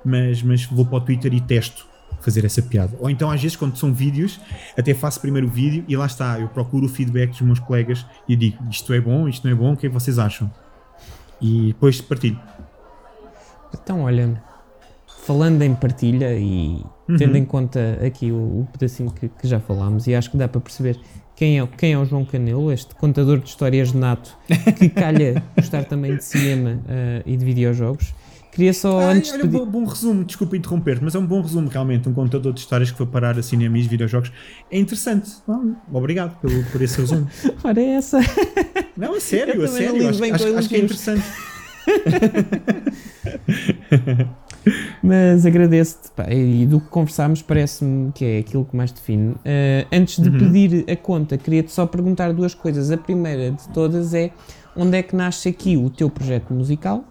mas, 0.04 0.42
mas 0.42 0.66
vou 0.66 0.86
para 0.86 0.98
o 0.98 1.02
Twitter 1.02 1.32
e 1.34 1.42
testo 1.42 1.86
fazer 2.24 2.46
essa 2.46 2.62
piada. 2.62 2.96
Ou 3.00 3.10
então, 3.10 3.30
às 3.30 3.42
vezes, 3.42 3.56
quando 3.56 3.76
são 3.78 3.94
vídeos, 3.94 4.40
até 4.78 4.94
faço 4.94 5.20
primeiro 5.20 5.48
o 5.48 5.50
vídeo 5.50 5.84
e 5.88 5.96
lá 5.96 6.06
está, 6.06 6.40
eu 6.40 6.48
procuro 6.48 6.86
o 6.86 6.90
feedback 6.90 7.32
dos 7.32 7.42
meus 7.42 7.60
colegas 7.60 8.06
e 8.28 8.36
digo 8.36 8.58
isto 8.70 8.94
é 8.94 9.02
bom, 9.02 9.28
isto 9.28 9.48
não 9.48 9.54
é 9.54 9.56
bom, 9.56 9.74
o 9.74 9.78
que 9.78 9.88
é 9.88 9.90
que 9.90 9.94
vocês 9.94 10.20
acham? 10.20 10.52
E 11.42 11.68
depois 11.68 12.00
partilho. 12.02 12.40
Então, 13.74 14.02
olha, 14.02 14.42
falando 15.24 15.62
em 15.62 15.74
partilha 15.74 16.38
e 16.38 16.84
uhum. 17.08 17.18
tendo 17.18 17.38
em 17.38 17.46
conta 17.46 18.00
aqui 18.06 18.32
o, 18.32 18.36
o 18.36 18.68
pedacinho 18.72 19.12
que, 19.12 19.30
que, 19.30 19.48
já 19.48 19.60
falámos, 19.60 20.08
e 20.08 20.16
acho 20.16 20.30
que 20.30 20.38
dá 20.38 20.48
para 20.48 20.62
perceber 20.62 21.00
quem 21.36 21.60
é, 21.60 21.68
quem 21.68 21.94
é 21.94 21.98
o 21.98 22.06
João 22.06 22.26
Canelo, 22.26 22.72
este 22.72 22.94
contador 22.96 23.40
de 23.40 23.50
histórias 23.50 23.92
de 23.92 23.98
nato 23.98 24.38
que 24.78 24.90
calha 24.90 25.44
gostar 25.56 25.86
também 25.86 26.16
de 26.16 26.24
cinema 26.24 26.72
uh, 26.72 27.24
e 27.26 27.36
de 27.36 27.46
videojogos. 27.46 28.14
Queria 28.52 28.74
só 28.74 29.00
Ai, 29.00 29.18
antes 29.18 29.32
olha, 29.32 29.48
de. 29.48 29.56
Um 29.56 29.60
bom, 29.60 29.66
bom 29.66 29.86
resumo, 29.86 30.26
desculpa 30.26 30.58
interromper 30.58 31.00
mas 31.02 31.16
é 31.16 31.20
um 31.20 31.26
bom 31.26 31.42
resumo 31.42 31.70
realmente. 31.70 32.10
Um 32.10 32.14
contador 32.14 32.54
de 32.54 32.60
histórias 32.60 32.92
que 32.92 32.98
foi 32.98 33.06
parar 33.06 33.38
a 33.38 33.44
cinema 33.44 33.78
e 33.78 33.82
videojogos. 33.84 34.32
É 34.70 34.78
interessante. 34.78 35.32
obrigado 35.92 36.38
pelo, 36.40 36.64
por 36.66 36.82
esse 36.82 37.00
resumo. 37.00 37.30
Ora, 37.64 37.82
é 37.82 37.92
essa. 37.92 38.20
Não, 38.98 39.16
a 39.16 39.20
sério, 39.20 39.64
a 39.64 39.68
sério. 39.68 40.10
Acho, 40.10 40.24
acho, 40.24 40.58
acho 40.58 40.70
que 40.70 40.76
é 40.76 40.80
interessante. 40.80 41.24
Mas 45.02 45.46
agradeço-te 45.46 46.12
e 46.32 46.66
do 46.66 46.80
que 46.80 46.88
conversámos 46.88 47.42
parece-me 47.42 48.12
que 48.12 48.26
é 48.26 48.40
aquilo 48.40 48.66
que 48.66 48.76
mais 48.76 48.92
define. 48.92 49.32
Uh, 49.32 49.88
antes 49.92 50.22
de 50.22 50.30
uhum. 50.30 50.38
pedir 50.38 50.86
a 50.90 50.96
conta, 50.96 51.38
queria-te 51.38 51.72
só 51.72 51.86
perguntar 51.86 52.34
duas 52.34 52.54
coisas. 52.54 52.92
A 52.92 52.98
primeira 52.98 53.52
de 53.52 53.70
todas 53.70 54.14
é 54.14 54.32
onde 54.76 54.98
é 54.98 55.04
que 55.04 55.16
nasce 55.16 55.50
aqui 55.50 55.78
o 55.78 55.90
teu 55.90 56.10
projeto 56.10 56.54
musical? 56.54 57.06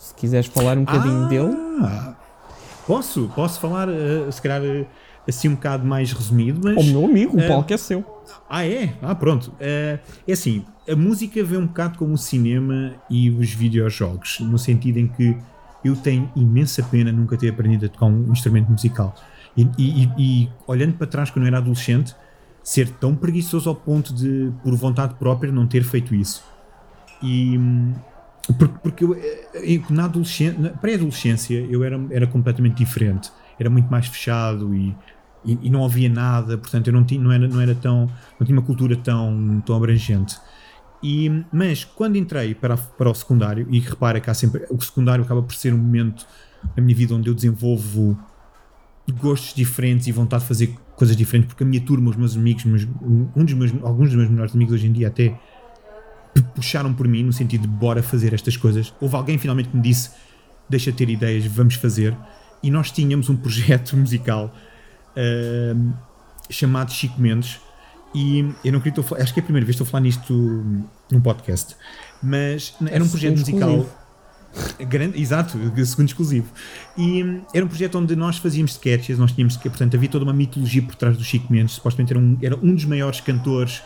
Se 0.00 0.14
quiseres 0.14 0.46
falar 0.46 0.78
um 0.78 0.84
bocadinho 0.84 1.24
ah, 1.24 1.28
dele. 1.28 1.56
Posso, 2.86 3.30
posso 3.36 3.60
falar, 3.60 3.86
uh, 3.86 4.32
se 4.32 4.40
calhar, 4.40 4.62
uh, 4.62 4.86
assim 5.28 5.48
um 5.48 5.54
bocado 5.54 5.86
mais 5.86 6.10
resumido, 6.10 6.58
mas... 6.64 6.82
O 6.82 6.90
meu 6.90 7.04
amigo, 7.04 7.38
o 7.38 7.46
palco 7.46 7.70
é 7.70 7.76
seu. 7.76 8.02
Ah, 8.48 8.66
é? 8.66 8.94
Ah, 9.02 9.14
pronto. 9.14 9.52
é 9.60 10.00
assim, 10.32 10.64
a 10.88 10.96
música 10.96 11.44
vem 11.44 11.58
um 11.58 11.66
bocado 11.66 11.98
como 11.98 12.14
o 12.14 12.18
cinema 12.18 12.94
e 13.10 13.28
os 13.28 13.52
videojogos, 13.52 14.40
no 14.40 14.58
sentido 14.58 14.96
em 14.96 15.06
que 15.06 15.36
eu 15.84 15.94
tenho 15.94 16.32
imensa 16.34 16.82
pena 16.82 17.12
nunca 17.12 17.36
ter 17.36 17.50
aprendido 17.50 17.84
a 17.84 17.88
tocar 17.90 18.06
um 18.06 18.32
instrumento 18.32 18.70
musical. 18.70 19.14
E, 19.54 19.68
e, 19.78 20.10
e, 20.16 20.48
olhando 20.66 20.94
para 20.94 21.06
trás, 21.06 21.30
quando 21.30 21.44
eu 21.44 21.48
era 21.48 21.58
adolescente, 21.58 22.16
ser 22.62 22.88
tão 22.88 23.14
preguiçoso 23.14 23.68
ao 23.68 23.74
ponto 23.74 24.14
de, 24.14 24.50
por 24.62 24.74
vontade 24.74 25.14
própria, 25.14 25.52
não 25.52 25.66
ter 25.66 25.84
feito 25.84 26.14
isso. 26.14 26.42
E 27.22 27.58
porque, 28.58 28.78
porque 28.82 29.04
eu, 29.04 29.14
eh, 29.14 29.80
na 29.90 30.04
adolescência, 30.04 30.74
pré-adolescência, 30.80 31.66
eu 31.70 31.84
era, 31.84 32.00
era 32.10 32.26
completamente 32.26 32.76
diferente. 32.76 33.30
Era 33.58 33.68
muito 33.68 33.90
mais 33.90 34.06
fechado 34.06 34.74
e, 34.74 34.96
e, 35.44 35.58
e, 35.62 35.70
não 35.70 35.84
havia 35.84 36.08
nada, 36.08 36.56
portanto, 36.56 36.86
eu 36.86 36.92
não, 36.92 37.04
tinha, 37.04 37.20
não, 37.20 37.30
era, 37.30 37.46
não 37.46 37.60
era 37.60 37.74
tão. 37.74 38.10
não 38.38 38.46
tinha 38.46 38.58
uma 38.58 38.64
cultura 38.64 38.96
tão, 38.96 39.62
tão 39.64 39.76
abrangente. 39.76 40.38
E, 41.02 41.44
mas 41.52 41.84
quando 41.84 42.16
entrei 42.16 42.54
para, 42.54 42.76
para 42.76 43.10
o 43.10 43.14
secundário, 43.14 43.66
e 43.70 43.80
repara 43.80 44.20
que 44.20 44.30
há 44.30 44.34
sempre. 44.34 44.66
O 44.70 44.80
secundário 44.80 45.24
acaba 45.24 45.42
por 45.42 45.54
ser 45.54 45.72
um 45.72 45.78
momento 45.78 46.26
na 46.76 46.82
minha 46.82 46.96
vida 46.96 47.14
onde 47.14 47.28
eu 47.28 47.34
desenvolvo 47.34 48.18
gostos 49.10 49.54
diferentes 49.54 50.06
e 50.06 50.12
vontade 50.12 50.42
de 50.42 50.48
fazer 50.48 50.74
coisas 50.96 51.16
diferentes, 51.16 51.48
porque 51.48 51.64
a 51.64 51.66
minha 51.66 51.80
turma, 51.80 52.10
os 52.10 52.16
meus 52.16 52.36
amigos, 52.36 52.64
meus, 52.64 52.86
um 53.34 53.44
dos 53.44 53.54
meus, 53.54 53.72
alguns 53.82 54.08
dos 54.08 54.16
meus 54.16 54.28
melhores 54.28 54.54
amigos 54.54 54.74
hoje 54.74 54.86
em 54.86 54.92
dia 54.92 55.08
até 55.08 55.38
puxaram 56.54 56.92
por 56.94 57.08
mim 57.08 57.22
no 57.22 57.32
sentido 57.32 57.62
de 57.62 57.68
bora 57.68 58.02
fazer 58.02 58.32
estas 58.34 58.56
coisas. 58.56 58.92
Houve 59.00 59.16
alguém 59.16 59.38
finalmente 59.38 59.68
que 59.68 59.76
me 59.76 59.82
disse: 59.82 60.10
deixa 60.68 60.92
ter 60.92 61.08
ideias, 61.08 61.44
vamos 61.46 61.74
fazer. 61.74 62.16
E 62.62 62.70
nós 62.70 62.90
tínhamos 62.90 63.28
um 63.28 63.36
projeto 63.38 63.96
musical 63.96 64.54
uh, 65.16 65.92
chamado 66.50 66.92
Chico 66.92 67.20
Mendes 67.20 67.60
e 68.14 68.40
eu 68.64 68.72
não 68.72 68.80
queria 68.80 69.00
estou 69.00 69.18
acho 69.18 69.32
que 69.32 69.40
é 69.40 69.42
a 69.42 69.44
primeira 69.44 69.64
vez 69.64 69.76
que 69.76 69.82
estou 69.82 69.86
a 69.86 69.90
falar 69.90 70.02
nisto 70.02 70.34
num 71.10 71.20
podcast, 71.20 71.76
mas 72.22 72.74
era 72.90 73.02
um 73.02 73.08
projeto 73.08 73.38
musical 73.38 73.86
grande, 74.88 75.20
exato, 75.20 75.52
segundo 75.86 76.08
exclusivo. 76.08 76.50
E 76.98 77.40
era 77.54 77.64
um 77.64 77.68
projeto 77.68 77.98
onde 77.98 78.16
nós 78.16 78.38
fazíamos 78.38 78.72
sketches, 78.72 79.18
nós 79.18 79.32
tínhamos 79.32 79.56
que, 79.56 79.68
portanto, 79.68 79.96
havia 79.96 80.08
toda 80.08 80.24
uma 80.24 80.32
mitologia 80.32 80.82
por 80.82 80.94
trás 80.94 81.16
do 81.16 81.22
Chico 81.22 81.52
Mendes, 81.52 81.76
supostamente 81.76 82.12
era 82.12 82.20
um, 82.20 82.38
era 82.42 82.56
um 82.56 82.74
dos 82.74 82.84
maiores 82.84 83.20
cantores, 83.20 83.82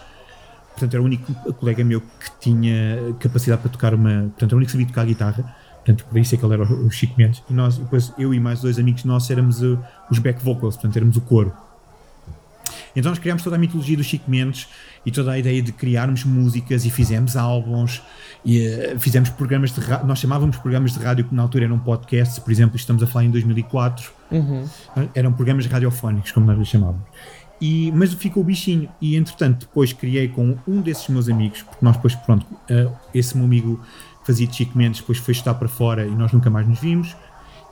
portanto, 0.75 0.95
era 0.95 1.03
o 1.03 1.07
único 1.07 1.33
colega 1.55 1.83
meu 1.85 2.01
que 2.01 2.31
tinha 2.41 3.14
capacidade 3.20 3.62
para 3.62 3.70
tocar 3.70 3.95
uma, 3.95 4.22
portanto, 4.22 4.51
era 4.51 4.55
o 4.55 4.59
único 4.59 4.66
que 4.66 4.72
sabia 4.72 4.87
tocar 4.87 5.07
guitarra. 5.07 5.57
Portanto, 5.85 6.07
por 6.07 6.18
isso 6.18 6.35
é 6.35 6.39
que 6.39 6.45
ele 6.45 6.55
era 6.55 6.62
o 6.62 6.91
Chico 6.91 7.14
Mendes. 7.18 7.43
E 7.49 7.53
nós, 7.53 7.77
depois, 7.77 8.12
eu 8.18 8.33
e 8.33 8.41
mais 8.41 8.61
dois 8.61 8.79
amigos 8.79 9.05
nossos 9.05 9.31
éramos 9.31 9.62
uh, 9.62 9.79
os 10.11 10.18
back 10.18 10.43
vocals, 10.43 10.77
portanto, 10.77 10.97
éramos 10.97 11.16
o 11.16 11.20
coro. 11.20 11.53
Então 12.97 13.11
nós 13.11 13.18
criámos 13.18 13.43
toda 13.43 13.57
a 13.57 13.59
mitologia 13.59 13.97
do 13.97 14.05
Chico 14.05 14.31
Mendes 14.31 14.68
e 15.05 15.11
toda 15.11 15.33
a 15.33 15.39
ideia 15.39 15.61
de 15.61 15.72
criarmos 15.72 16.25
músicas 16.25 16.85
e 16.85 16.91
fizemos 16.91 17.37
álbuns 17.37 18.01
e 18.45 18.66
uh, 18.66 18.99
fizemos 18.99 19.29
programas 19.31 19.72
de 19.72 19.81
rádio, 19.81 20.07
nós 20.07 20.18
chamávamos 20.18 20.57
programas 20.57 20.93
de 20.93 21.01
rádio 21.01 21.25
que 21.25 21.35
na 21.35 21.43
altura 21.43 21.64
eram 21.64 21.79
podcasts, 21.79 22.39
por 22.39 22.51
exemplo, 22.51 22.77
estamos 22.77 23.03
a 23.03 23.07
falar 23.07 23.25
em 23.25 23.31
2004, 23.31 24.11
uhum. 24.31 24.68
eram 25.14 25.33
programas 25.33 25.66
radiofónicos, 25.66 26.33
como 26.33 26.47
nós 26.47 26.59
lhe 26.59 26.64
chamávamos. 26.64 27.03
E, 27.61 27.93
mas 27.93 28.13
ficou 28.15 28.43
bichinho, 28.43 28.89
e 29.01 29.17
entretanto 29.17 29.61
depois 29.61 29.93
criei 29.93 30.29
com 30.29 30.57
um 30.67 30.81
desses 30.81 31.09
meus 31.09 31.29
amigos, 31.29 31.63
porque 31.63 31.85
nós 31.85 31.97
depois, 31.97 32.15
pronto, 32.15 32.45
uh, 32.45 32.93
esse 33.15 33.37
meu 33.37 33.47
amigo 33.47 33.81
fazia 34.25 34.47
de 34.47 34.55
Chico 34.57 34.77
Mendes, 34.77 35.01
depois 35.01 35.19
foi 35.19 35.33
estar 35.33 35.55
para 35.55 35.69
fora 35.69 36.07
e 36.07 36.11
nós 36.11 36.33
nunca 36.33 36.51
mais 36.51 36.67
nos 36.67 36.79
vimos. 36.81 37.15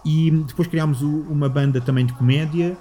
E 0.05 0.31
depois 0.31 0.69
criámos 0.69 1.03
o, 1.03 1.09
uma 1.29 1.49
banda 1.49 1.81
também 1.81 2.07
de 2.07 2.13
comédia 2.13 2.77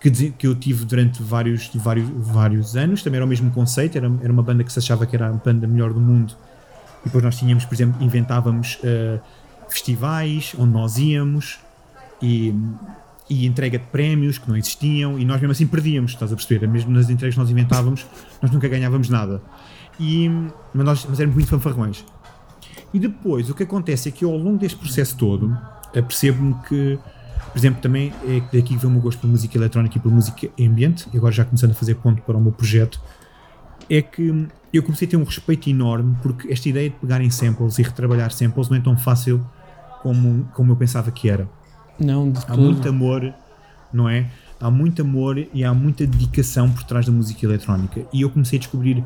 que, 0.00 0.10
que 0.30 0.46
eu 0.46 0.54
tive 0.54 0.84
durante 0.84 1.22
vários, 1.22 1.70
vários, 1.74 2.08
vários 2.08 2.76
anos, 2.76 3.02
também 3.02 3.18
era 3.18 3.24
o 3.24 3.28
mesmo 3.28 3.50
conceito, 3.50 3.98
era, 3.98 4.10
era 4.22 4.32
uma 4.32 4.42
banda 4.42 4.62
que 4.62 4.72
se 4.72 4.78
achava 4.78 5.06
que 5.06 5.16
era 5.16 5.28
a 5.28 5.32
banda 5.32 5.66
melhor 5.66 5.92
do 5.92 6.00
mundo. 6.00 6.34
E 7.02 7.04
depois 7.04 7.24
nós 7.24 7.36
tínhamos, 7.36 7.64
por 7.64 7.74
exemplo, 7.74 8.02
inventávamos 8.02 8.78
uh, 8.82 9.20
festivais 9.68 10.54
onde 10.58 10.72
nós 10.72 10.98
íamos 10.98 11.58
e, 12.22 12.54
e 13.28 13.46
entrega 13.46 13.78
de 13.78 13.86
prémios 13.86 14.38
que 14.38 14.48
não 14.48 14.56
existiam 14.56 15.18
e 15.18 15.24
nós 15.24 15.40
mesmo 15.40 15.52
assim 15.52 15.66
perdíamos, 15.66 16.12
estás 16.12 16.32
a 16.32 16.36
perceber? 16.36 16.66
Mesmo 16.66 16.90
nas 16.90 17.10
entregas 17.10 17.34
que 17.34 17.40
nós 17.40 17.50
inventávamos, 17.50 18.06
nós 18.40 18.50
nunca 18.50 18.68
ganhávamos 18.68 19.08
nada. 19.08 19.42
E, 20.00 20.28
mas, 20.72 20.86
nós, 20.86 21.06
mas 21.08 21.18
éramos 21.18 21.34
muito 21.34 21.48
fanfarrões. 21.48 22.04
E 22.92 22.98
depois 22.98 23.50
o 23.50 23.54
que 23.54 23.64
acontece 23.64 24.08
é 24.08 24.12
que 24.12 24.24
eu, 24.24 24.30
ao 24.30 24.38
longo 24.38 24.58
deste 24.58 24.78
processo 24.78 25.16
todo, 25.16 25.56
apercebo-me 25.94 26.54
que 26.66 26.98
por 27.52 27.58
exemplo, 27.58 27.80
também 27.80 28.12
é 28.26 28.40
daqui 28.40 28.62
que 28.62 28.76
vem 28.76 28.86
o 28.86 28.90
meu 28.90 29.00
gosto 29.00 29.20
por 29.20 29.26
música 29.28 29.56
eletrónica 29.56 29.96
e 29.96 30.00
por 30.00 30.12
música 30.12 30.48
ambiente, 30.60 31.08
e 31.12 31.16
agora 31.16 31.32
já 31.32 31.44
começando 31.44 31.70
a 31.70 31.74
fazer 31.74 31.94
ponto 31.96 32.22
para 32.22 32.36
o 32.36 32.40
meu 32.40 32.52
projeto, 32.52 33.00
é 33.88 34.02
que 34.02 34.46
eu 34.72 34.82
comecei 34.82 35.08
a 35.08 35.10
ter 35.10 35.16
um 35.16 35.24
respeito 35.24 35.68
enorme 35.70 36.16
porque 36.22 36.52
esta 36.52 36.68
ideia 36.68 36.90
de 36.90 36.96
pegar 36.96 37.20
em 37.22 37.30
samples 37.30 37.78
e 37.78 37.82
retrabalhar 37.82 38.30
samples 38.32 38.68
não 38.68 38.76
é 38.76 38.80
tão 38.80 38.96
fácil 38.98 39.44
como, 40.02 40.44
como 40.54 40.72
eu 40.72 40.76
pensava 40.76 41.10
que 41.10 41.28
era. 41.28 41.48
Não, 41.98 42.30
de 42.30 42.38
Há 42.38 42.42
tudo. 42.42 42.62
muito 42.62 42.88
amor, 42.88 43.34
não 43.92 44.08
é? 44.08 44.30
Há 44.60 44.70
muito 44.70 45.02
amor 45.02 45.38
e 45.52 45.64
há 45.64 45.72
muita 45.72 46.06
dedicação 46.06 46.70
por 46.70 46.82
trás 46.82 47.06
da 47.06 47.12
música 47.12 47.44
eletrónica. 47.46 48.02
E 48.12 48.22
eu 48.22 48.30
comecei 48.30 48.58
a 48.58 48.60
descobrir 48.60 49.04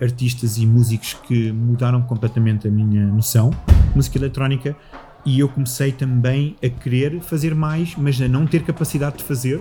artistas 0.00 0.58
e 0.58 0.66
músicos 0.66 1.14
que 1.26 1.52
mudaram 1.52 2.02
completamente 2.02 2.66
a 2.68 2.70
minha 2.70 3.06
noção. 3.06 3.50
Música 3.94 4.18
eletrónica 4.18 4.76
e 5.24 5.40
eu 5.40 5.48
comecei 5.48 5.90
também 5.90 6.54
a 6.62 6.68
querer 6.68 7.20
fazer 7.20 7.54
mais, 7.54 7.94
mas 7.96 8.20
a 8.20 8.28
não 8.28 8.46
ter 8.46 8.62
capacidade 8.62 9.18
de 9.18 9.24
fazer. 9.24 9.60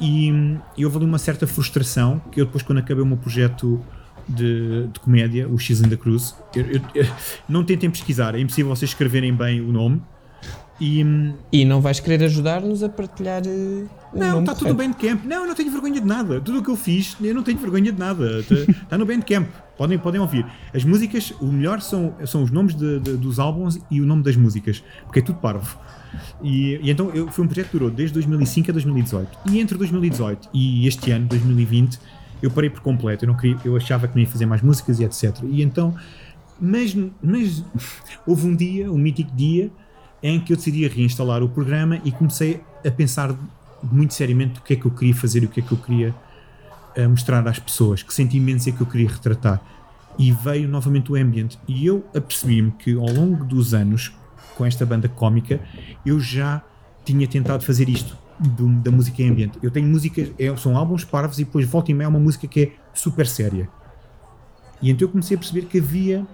E, 0.00 0.30
e 0.76 0.84
houve 0.84 0.98
ali 0.98 1.06
uma 1.06 1.18
certa 1.18 1.46
frustração 1.46 2.20
que 2.30 2.40
eu 2.40 2.46
depois, 2.46 2.62
quando 2.62 2.78
acabei 2.78 3.02
o 3.02 3.06
meu 3.06 3.16
projeto 3.16 3.80
de, 4.28 4.86
de 4.86 5.00
comédia, 5.00 5.48
o 5.48 5.58
X 5.58 5.80
in 5.80 5.88
the 5.88 5.96
Cruz, 5.96 6.34
eu, 6.54 6.66
eu, 6.66 6.80
eu, 6.94 7.06
não 7.48 7.64
tentem 7.64 7.90
pesquisar, 7.90 8.34
é 8.34 8.40
impossível 8.40 8.74
vocês 8.74 8.90
escreverem 8.90 9.34
bem 9.34 9.60
o 9.60 9.72
nome. 9.72 10.02
E, 10.80 11.04
e 11.52 11.64
não 11.64 11.82
vais 11.82 12.00
querer 12.00 12.24
ajudar-nos 12.24 12.82
a 12.82 12.88
partilhar 12.88 13.42
uh, 13.46 13.88
o 14.14 14.18
Não, 14.18 14.40
está 14.40 14.54
tudo 14.54 14.74
bem 14.74 14.90
de 14.90 14.96
camp. 14.96 15.24
Não, 15.24 15.42
eu 15.42 15.46
não 15.46 15.54
tenho 15.54 15.70
vergonha 15.70 16.00
de 16.00 16.06
nada. 16.06 16.40
Tudo 16.40 16.60
o 16.60 16.62
que 16.62 16.70
eu 16.70 16.76
fiz, 16.76 17.16
eu 17.20 17.34
não 17.34 17.42
tenho 17.42 17.58
vergonha 17.58 17.92
de 17.92 17.98
nada. 17.98 18.40
Está, 18.40 18.54
está 18.54 18.98
no 18.98 19.04
Bandcamp. 19.04 19.46
Podem, 19.76 19.98
podem 19.98 20.20
ouvir. 20.20 20.46
As 20.74 20.82
músicas, 20.82 21.34
o 21.40 21.46
melhor 21.46 21.80
são, 21.82 22.14
são 22.26 22.42
os 22.42 22.50
nomes 22.50 22.74
de, 22.74 22.98
de, 22.98 23.16
dos 23.16 23.38
álbuns 23.38 23.78
e 23.90 24.00
o 24.00 24.06
nome 24.06 24.22
das 24.22 24.36
músicas, 24.36 24.82
porque 25.04 25.18
é 25.18 25.22
tudo 25.22 25.38
parvo. 25.38 25.78
E, 26.42 26.80
e, 26.82 26.90
então 26.90 27.10
eu, 27.10 27.28
foi 27.28 27.44
um 27.44 27.48
projeto 27.48 27.66
que 27.66 27.72
durou 27.72 27.90
desde 27.90 28.14
2005 28.14 28.70
a 28.70 28.72
2018. 28.72 29.38
E 29.50 29.60
entre 29.60 29.76
2018 29.76 30.48
e 30.52 30.86
este 30.86 31.10
ano, 31.10 31.26
2020, 31.26 31.98
eu 32.42 32.50
parei 32.50 32.70
por 32.70 32.80
completo. 32.80 33.24
Eu, 33.24 33.28
não 33.28 33.36
queria, 33.36 33.58
eu 33.64 33.76
achava 33.76 34.08
que 34.08 34.14
não 34.14 34.22
ia 34.22 34.28
fazer 34.28 34.46
mais 34.46 34.62
músicas 34.62 34.98
e 34.98 35.04
etc. 35.04 35.36
E 35.44 35.62
então, 35.62 35.94
mas, 36.60 36.96
mas 37.22 37.64
houve 38.26 38.46
um 38.46 38.56
dia, 38.56 38.90
um 38.90 38.98
mítico 38.98 39.30
dia, 39.34 39.70
em 40.22 40.40
que 40.40 40.52
eu 40.52 40.56
decidi 40.56 40.86
reinstalar 40.86 41.42
o 41.42 41.48
programa 41.48 42.00
e 42.04 42.12
comecei 42.12 42.60
a 42.86 42.90
pensar 42.90 43.34
muito 43.82 44.14
seriamente 44.14 44.58
o 44.58 44.62
que 44.62 44.74
é 44.74 44.76
que 44.76 44.86
eu 44.86 44.90
queria 44.90 45.14
fazer 45.14 45.42
e 45.42 45.46
o 45.46 45.48
que 45.48 45.60
é 45.60 45.62
que 45.62 45.72
eu 45.72 45.78
queria 45.78 46.14
uh, 46.96 47.08
mostrar 47.08 47.46
às 47.48 47.58
pessoas, 47.58 48.02
que 48.02 48.12
sentimentos 48.12 48.66
é 48.66 48.72
que 48.72 48.80
eu 48.80 48.86
queria 48.86 49.08
retratar. 49.08 49.60
E 50.18 50.32
veio 50.32 50.68
novamente 50.68 51.10
o 51.10 51.16
ambient. 51.16 51.56
E 51.66 51.86
eu 51.86 52.04
apercebi-me 52.14 52.72
que 52.72 52.94
ao 52.94 53.08
longo 53.08 53.44
dos 53.44 53.72
anos, 53.72 54.12
com 54.56 54.66
esta 54.66 54.84
banda 54.84 55.08
cómica, 55.08 55.60
eu 56.04 56.20
já 56.20 56.62
tinha 57.04 57.26
tentado 57.26 57.64
fazer 57.64 57.88
isto 57.88 58.16
do, 58.38 58.68
da 58.80 58.90
música 58.90 59.22
ambient. 59.22 59.52
Eu 59.62 59.70
tenho 59.70 59.86
músicas, 59.86 60.30
é, 60.38 60.54
são 60.56 60.76
álbuns 60.76 61.04
parvos 61.04 61.38
e 61.38 61.44
depois 61.44 61.66
volta 61.66 61.90
e 61.90 61.94
meia 61.94 62.08
uma 62.08 62.18
música 62.18 62.46
que 62.46 62.62
é 62.62 62.72
super 62.92 63.26
séria. 63.26 63.68
E 64.82 64.90
então 64.90 65.06
eu 65.06 65.10
comecei 65.10 65.36
a 65.36 65.38
perceber 65.38 65.66
que 65.66 65.78
havia 65.78 66.26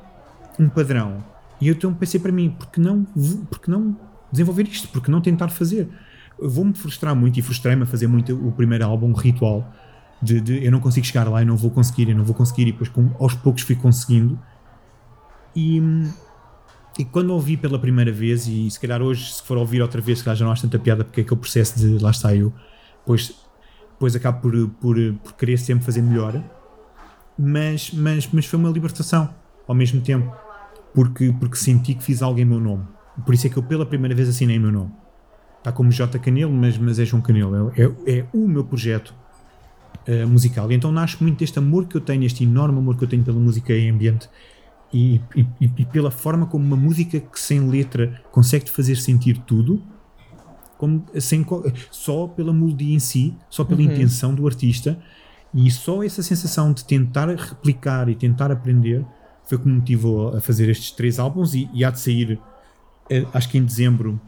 um 0.58 0.68
padrão. 0.68 1.22
E 1.60 1.68
eu 1.68 1.74
então 1.74 1.92
pensei 1.94 2.20
para 2.20 2.32
mim, 2.32 2.54
porque 2.58 2.80
não, 2.80 3.04
porque 3.50 3.70
não 3.70 3.96
desenvolver 4.30 4.64
isto? 4.64 4.88
Porque 4.88 5.10
não 5.10 5.20
tentar 5.20 5.48
fazer? 5.48 5.88
Vou-me 6.38 6.74
frustrar 6.74 7.14
muito 7.14 7.38
e 7.38 7.42
frustrei-me 7.42 7.82
a 7.84 7.86
fazer 7.86 8.06
muito 8.06 8.34
o 8.34 8.52
primeiro 8.52 8.84
álbum, 8.84 9.12
Ritual, 9.12 9.72
de, 10.20 10.40
de, 10.40 10.64
eu 10.64 10.70
não 10.70 10.80
consigo 10.80 11.06
chegar 11.06 11.28
lá, 11.28 11.40
eu 11.42 11.46
não 11.46 11.56
vou 11.56 11.70
conseguir, 11.70 12.08
eu 12.10 12.16
não 12.16 12.24
vou 12.24 12.34
conseguir, 12.34 12.62
e 12.62 12.72
depois 12.72 12.88
com, 12.88 13.10
aos 13.18 13.34
poucos 13.34 13.62
fui 13.62 13.74
conseguindo. 13.74 14.38
E, 15.54 15.80
e 16.98 17.04
quando 17.06 17.30
ouvi 17.30 17.56
pela 17.56 17.78
primeira 17.78 18.12
vez, 18.12 18.46
e 18.46 18.70
se 18.70 18.78
calhar 18.78 19.00
hoje, 19.00 19.32
se 19.32 19.42
for 19.42 19.56
ouvir 19.56 19.80
outra 19.80 20.00
vez, 20.00 20.18
se 20.18 20.24
calhar 20.24 20.36
já 20.36 20.44
não 20.44 20.52
acho 20.52 20.62
tanta 20.62 20.78
piada, 20.78 21.04
porque 21.04 21.20
é 21.20 21.24
aquele 21.24 21.40
processo 21.40 21.78
de 21.78 22.02
lá 22.02 22.10
está 22.10 22.34
eu, 22.34 22.52
depois, 22.98 23.34
depois 23.92 24.14
acabo 24.14 24.42
por, 24.42 24.68
por, 24.80 24.96
por 25.24 25.32
querer 25.34 25.56
sempre 25.56 25.84
fazer 25.84 26.02
melhor, 26.02 26.42
mas, 27.38 27.90
mas, 27.92 28.28
mas 28.30 28.44
foi 28.44 28.58
uma 28.58 28.70
libertação 28.70 29.34
ao 29.66 29.74
mesmo 29.74 30.00
tempo, 30.00 30.34
porque, 30.96 31.30
porque 31.38 31.56
senti 31.56 31.94
que 31.94 32.02
fiz 32.02 32.22
algo 32.22 32.40
em 32.40 32.44
meu 32.46 32.58
nome. 32.58 32.84
Por 33.26 33.34
isso 33.34 33.46
é 33.46 33.50
que 33.50 33.58
eu 33.58 33.62
pela 33.62 33.84
primeira 33.84 34.14
vez 34.14 34.30
assinei 34.30 34.58
meu 34.58 34.72
nome. 34.72 34.90
Está 35.58 35.70
como 35.70 35.90
J. 35.90 36.18
Canelo, 36.18 36.50
mas, 36.50 36.78
mas 36.78 36.98
é 36.98 37.04
João 37.04 37.20
Canelo, 37.20 37.70
é, 37.76 37.82
é, 37.82 38.18
é 38.20 38.26
o 38.32 38.48
meu 38.48 38.64
projeto 38.64 39.14
uh, 40.08 40.26
musical. 40.26 40.72
E 40.72 40.74
então 40.74 40.90
nasce 40.90 41.22
muito 41.22 41.40
deste 41.40 41.58
amor 41.58 41.86
que 41.86 41.98
eu 41.98 42.00
tenho, 42.00 42.24
este 42.24 42.44
enorme 42.44 42.78
amor 42.78 42.96
que 42.96 43.04
eu 43.04 43.08
tenho 43.08 43.22
pela 43.22 43.38
música 43.38 43.74
em 43.74 43.90
ambiente 43.90 44.26
e, 44.90 45.20
e, 45.36 45.46
e, 45.60 45.84
pela 45.84 46.10
forma 46.10 46.46
como 46.46 46.64
uma 46.64 46.76
música 46.78 47.20
que 47.20 47.38
sem 47.38 47.68
letra 47.68 48.22
consegue 48.32 48.70
fazer 48.70 48.96
sentir 48.96 49.36
tudo, 49.40 49.82
como, 50.78 51.04
sem, 51.20 51.44
só 51.90 52.26
pela 52.26 52.54
melodia 52.54 52.94
em 52.94 52.98
si, 52.98 53.36
só 53.50 53.64
pela 53.64 53.82
uhum. 53.82 53.92
intenção 53.92 54.34
do 54.34 54.46
artista, 54.46 54.98
e 55.52 55.70
só 55.70 56.02
essa 56.02 56.22
sensação 56.22 56.72
de 56.72 56.86
tentar 56.86 57.28
replicar 57.28 58.08
e 58.08 58.14
tentar 58.14 58.50
aprender 58.50 59.04
foi 59.46 59.56
o 59.56 59.60
que 59.60 59.68
me 59.68 59.74
motivou 59.74 60.36
a 60.36 60.40
fazer 60.40 60.68
estes 60.68 60.90
três 60.90 61.18
álbuns. 61.18 61.54
E, 61.54 61.68
e 61.72 61.84
há 61.84 61.90
de 61.90 62.00
sair, 62.00 62.38
eh, 63.08 63.24
acho 63.32 63.48
que 63.48 63.56
em 63.56 63.64
dezembro, 63.64 64.20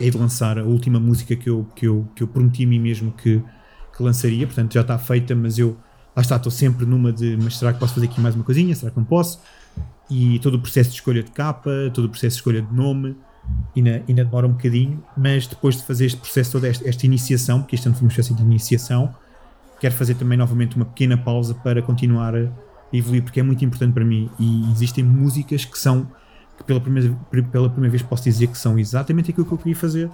é 0.00 0.08
de 0.08 0.16
lançar 0.16 0.58
a 0.58 0.64
última 0.64 0.98
música 0.98 1.36
que 1.36 1.50
eu, 1.50 1.66
que 1.76 1.86
eu, 1.86 2.08
que 2.14 2.22
eu 2.22 2.28
prometi 2.28 2.64
a 2.64 2.66
mim 2.66 2.78
mesmo 2.78 3.12
que, 3.12 3.42
que 3.94 4.02
lançaria, 4.02 4.46
portanto 4.46 4.72
já 4.72 4.80
está 4.80 4.96
feita, 4.98 5.34
mas 5.34 5.58
eu 5.58 5.76
lá 6.16 6.22
está, 6.22 6.36
estou 6.36 6.50
sempre 6.50 6.86
numa 6.86 7.12
de 7.12 7.36
mas 7.36 7.58
será 7.58 7.72
que 7.72 7.78
posso 7.78 7.94
fazer 7.94 8.06
aqui 8.06 8.20
mais 8.20 8.34
uma 8.34 8.42
coisinha? 8.42 8.74
Será 8.74 8.90
que 8.90 8.96
não 8.96 9.04
posso? 9.04 9.40
E 10.08 10.38
todo 10.40 10.54
o 10.54 10.58
processo 10.58 10.90
de 10.90 10.96
escolha 10.96 11.22
de 11.22 11.30
capa, 11.30 11.70
todo 11.92 12.06
o 12.06 12.08
processo 12.08 12.36
de 12.36 12.40
escolha 12.40 12.62
de 12.62 12.74
nome, 12.74 13.14
ainda, 13.76 14.02
ainda 14.08 14.24
demora 14.24 14.46
um 14.46 14.52
bocadinho, 14.52 15.04
mas 15.16 15.46
depois 15.46 15.76
de 15.76 15.82
fazer 15.84 16.06
este 16.06 16.18
processo, 16.18 16.52
toda 16.52 16.66
esta, 16.66 16.88
esta 16.88 17.06
iniciação, 17.06 17.60
porque 17.60 17.76
isto 17.76 17.88
é 17.88 17.92
uma 17.92 18.08
espécie 18.08 18.34
de 18.34 18.42
iniciação, 18.42 19.14
quero 19.78 19.94
fazer 19.94 20.14
também 20.14 20.36
novamente 20.36 20.76
uma 20.76 20.84
pequena 20.84 21.16
pausa 21.16 21.54
para 21.54 21.80
continuar 21.80 22.34
a 22.34 22.48
evoluir, 22.92 23.22
porque 23.22 23.40
é 23.40 23.42
muito 23.42 23.64
importante 23.64 23.92
para 23.92 24.04
mim. 24.04 24.30
E 24.38 24.70
existem 24.72 25.04
músicas 25.04 25.64
que 25.64 25.78
são, 25.78 26.06
que 26.56 26.64
pela 26.64 26.80
primeira, 26.80 27.16
pela 27.50 27.68
primeira 27.68 27.90
vez 27.90 28.02
posso 28.02 28.24
dizer 28.24 28.48
que 28.48 28.58
são 28.58 28.78
exatamente 28.78 29.30
aquilo 29.30 29.46
que 29.46 29.52
eu 29.52 29.58
queria 29.58 29.76
fazer 29.76 30.10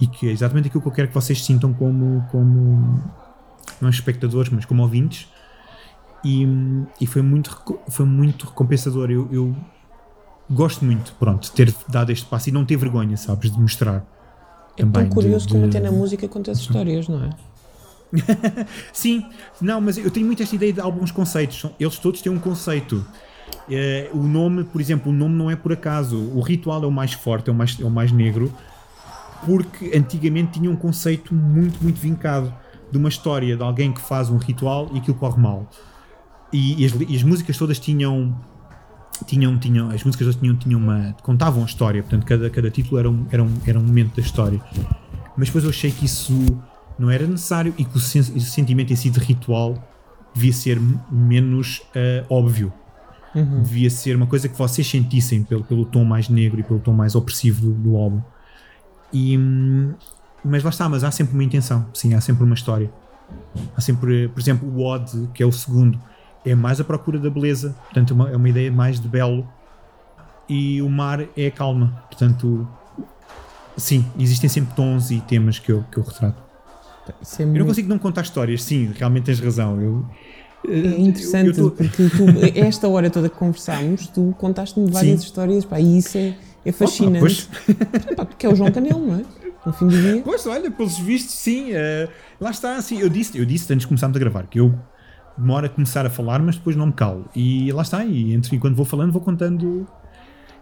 e 0.00 0.06
que 0.06 0.28
é 0.28 0.32
exatamente 0.32 0.68
aquilo 0.68 0.82
que 0.82 0.88
eu 0.88 0.92
quero 0.92 1.08
que 1.08 1.14
vocês 1.14 1.42
sintam 1.44 1.72
como, 1.72 2.24
como 2.30 3.02
não 3.80 3.88
espectadores, 3.88 4.50
mas 4.50 4.64
como 4.64 4.82
ouvintes. 4.82 5.28
E, 6.24 6.46
e 7.00 7.06
foi, 7.06 7.22
muito, 7.22 7.56
foi 7.88 8.04
muito 8.04 8.46
recompensador. 8.46 9.10
Eu, 9.10 9.28
eu 9.30 9.56
gosto 10.50 10.84
muito, 10.84 11.14
pronto, 11.18 11.44
de 11.44 11.52
ter 11.52 11.74
dado 11.88 12.10
este 12.10 12.26
passo 12.26 12.48
e 12.48 12.52
não 12.52 12.64
ter 12.64 12.76
vergonha, 12.76 13.16
sabes, 13.16 13.50
de 13.50 13.60
mostrar. 13.60 14.04
É 14.76 14.82
também, 14.82 15.04
tão 15.04 15.08
curioso 15.08 15.46
de, 15.46 15.52
como 15.52 15.66
até 15.66 15.80
na 15.80 15.90
música 15.90 16.28
conta 16.28 16.50
as 16.50 16.58
histórias, 16.58 17.08
não 17.08 17.24
é? 17.24 17.30
Sim, 18.92 19.24
não, 19.60 19.80
mas 19.80 19.98
eu 19.98 20.10
tenho 20.10 20.26
muito 20.26 20.42
esta 20.42 20.54
ideia 20.54 20.72
de 20.72 20.80
alguns 20.80 21.10
conceitos. 21.10 21.66
Eles 21.78 21.98
todos 21.98 22.20
têm 22.20 22.32
um 22.32 22.38
conceito. 22.38 23.04
É, 23.70 24.10
o 24.12 24.22
nome, 24.22 24.64
por 24.64 24.80
exemplo, 24.80 25.10
o 25.10 25.14
nome 25.14 25.34
não 25.34 25.50
é 25.50 25.56
por 25.56 25.72
acaso. 25.72 26.16
O 26.34 26.40
ritual 26.40 26.82
é 26.82 26.86
o 26.86 26.90
mais 26.90 27.12
forte, 27.12 27.50
é 27.50 27.52
o 27.52 27.56
mais, 27.56 27.78
é 27.80 27.84
o 27.84 27.90
mais 27.90 28.12
negro 28.12 28.52
porque 29.44 29.92
antigamente 29.94 30.58
tinha 30.58 30.70
um 30.70 30.76
conceito 30.76 31.34
muito, 31.34 31.82
muito 31.82 32.00
vincado 32.00 32.52
de 32.90 32.98
uma 32.98 33.08
história 33.08 33.56
de 33.56 33.62
alguém 33.62 33.92
que 33.92 34.00
faz 34.00 34.30
um 34.30 34.38
ritual 34.38 34.88
e 34.92 34.98
aquilo 34.98 35.16
corre 35.16 35.40
mal. 35.40 35.68
E, 36.52 36.82
e, 36.82 36.86
as, 36.86 36.92
e 36.92 37.16
as, 37.16 37.22
músicas 37.22 37.56
todas 37.56 37.78
tinham. 37.78 38.34
Tinham, 39.26 39.58
tinham, 39.58 39.88
as 39.88 40.04
músicas 40.04 40.26
todas 40.26 40.36
tinham, 40.36 40.56
tinham 40.56 40.80
uma. 40.80 41.14
contavam 41.22 41.62
a 41.62 41.66
história, 41.66 42.02
portanto, 42.02 42.24
cada, 42.24 42.50
cada 42.50 42.70
título 42.70 42.98
era 42.98 43.10
um, 43.10 43.26
era, 43.30 43.42
um, 43.42 43.54
era 43.66 43.78
um 43.78 43.82
momento 43.82 44.14
da 44.14 44.22
história. 44.22 44.60
Mas 45.36 45.48
depois 45.48 45.64
eu 45.64 45.70
achei 45.70 45.90
que 45.90 46.04
isso 46.04 46.32
não 46.98 47.10
era 47.10 47.26
necessário 47.26 47.74
e 47.76 47.84
que 47.84 47.96
o, 47.96 48.00
sen 48.00 48.20
o 48.20 48.40
sentimento 48.40 48.92
em 48.92 48.96
si 48.96 49.10
de 49.10 49.18
ritual 49.20 49.76
devia 50.34 50.52
ser 50.52 50.80
menos 51.10 51.82
uh, 51.94 52.26
óbvio. 52.28 52.72
Uhum. 53.34 53.62
Devia 53.62 53.90
ser 53.90 54.16
uma 54.16 54.26
coisa 54.26 54.48
que 54.48 54.56
vocês 54.56 54.86
sentissem 54.86 55.42
pelo, 55.42 55.64
pelo 55.64 55.84
tom 55.84 56.04
mais 56.04 56.28
negro 56.28 56.58
e 56.60 56.62
pelo 56.62 56.80
tom 56.80 56.92
mais 56.92 57.14
opressivo 57.14 57.66
do, 57.66 57.72
do 57.72 57.96
álbum. 57.96 58.22
E, 59.12 59.38
mas 60.44 60.62
lá 60.62 60.70
está, 60.70 60.88
mas 60.88 61.04
há 61.04 61.10
sempre 61.10 61.34
uma 61.34 61.44
intenção, 61.44 61.86
sim, 61.92 62.14
há 62.14 62.20
sempre 62.20 62.44
uma 62.44 62.54
história. 62.54 62.90
Há 63.76 63.80
sempre, 63.80 64.28
por 64.28 64.40
exemplo, 64.40 64.68
o 64.68 64.84
Odd, 64.84 65.28
que 65.34 65.42
é 65.42 65.46
o 65.46 65.52
segundo, 65.52 65.98
é 66.44 66.54
mais 66.54 66.80
a 66.80 66.84
procura 66.84 67.18
da 67.18 67.28
beleza, 67.28 67.74
portanto, 67.84 68.12
é 68.12 68.14
uma, 68.14 68.30
é 68.30 68.36
uma 68.36 68.48
ideia 68.48 68.70
mais 68.70 69.00
de 69.00 69.08
belo. 69.08 69.46
E 70.48 70.80
o 70.80 70.88
mar 70.88 71.26
é 71.36 71.48
a 71.48 71.50
calma, 71.50 72.04
portanto, 72.08 72.68
sim, 73.76 74.06
existem 74.18 74.48
sempre 74.48 74.74
tons 74.74 75.10
e 75.10 75.20
temas 75.20 75.58
que 75.58 75.72
eu, 75.72 75.84
que 75.90 75.98
eu 75.98 76.04
retrato. 76.04 76.45
É 77.12 77.42
eu 77.42 77.46
não 77.46 77.66
consigo 77.66 77.88
não 77.88 77.98
contar 77.98 78.22
histórias, 78.22 78.62
sim, 78.62 78.92
realmente 78.94 79.24
tens 79.24 79.40
razão. 79.40 79.80
Eu, 79.80 80.06
é 80.68 81.00
interessante, 81.00 81.58
eu, 81.58 81.66
eu 81.66 81.70
tô... 81.70 81.76
porque 81.76 82.08
tu, 82.08 82.24
esta 82.58 82.88
hora 82.88 83.10
toda 83.10 83.28
que 83.28 83.36
conversámos, 83.36 84.06
tu 84.08 84.34
contaste-me 84.38 84.90
várias 84.90 85.20
sim. 85.20 85.26
histórias, 85.26 85.64
pá, 85.64 85.80
e 85.80 85.98
isso 85.98 86.18
é 86.18 86.34
é 86.66 86.72
fascinante. 86.72 87.48
Opa, 88.12 88.26
porque 88.26 88.44
é 88.44 88.48
o 88.48 88.54
João 88.56 88.72
Canelo, 88.72 89.06
não 89.06 89.20
é? 89.20 89.22
No 89.64 89.72
fim 89.72 89.86
do 89.86 89.96
dia. 89.96 90.20
Pois, 90.24 90.44
olha, 90.46 90.68
pelos 90.68 90.98
vistos, 90.98 91.34
sim. 91.34 91.70
Uh, 91.70 92.10
lá 92.40 92.50
está, 92.50 92.76
assim, 92.76 92.98
eu 92.98 93.08
disse, 93.08 93.38
eu 93.38 93.44
disse 93.44 93.72
antes 93.72 93.82
de 93.82 93.86
começarmos 93.86 94.16
a 94.16 94.20
gravar 94.20 94.48
que 94.48 94.58
eu 94.58 94.74
demoro 95.38 95.66
a 95.66 95.68
começar 95.68 96.04
a 96.04 96.10
falar, 96.10 96.40
mas 96.42 96.56
depois 96.56 96.74
não 96.74 96.86
me 96.86 96.92
calo. 96.92 97.24
E 97.36 97.70
lá 97.70 97.82
está, 97.82 98.04
e 98.04 98.34
entre, 98.34 98.56
enquanto 98.56 98.74
vou 98.74 98.84
falando, 98.84 99.12
vou 99.12 99.22
contando 99.22 99.86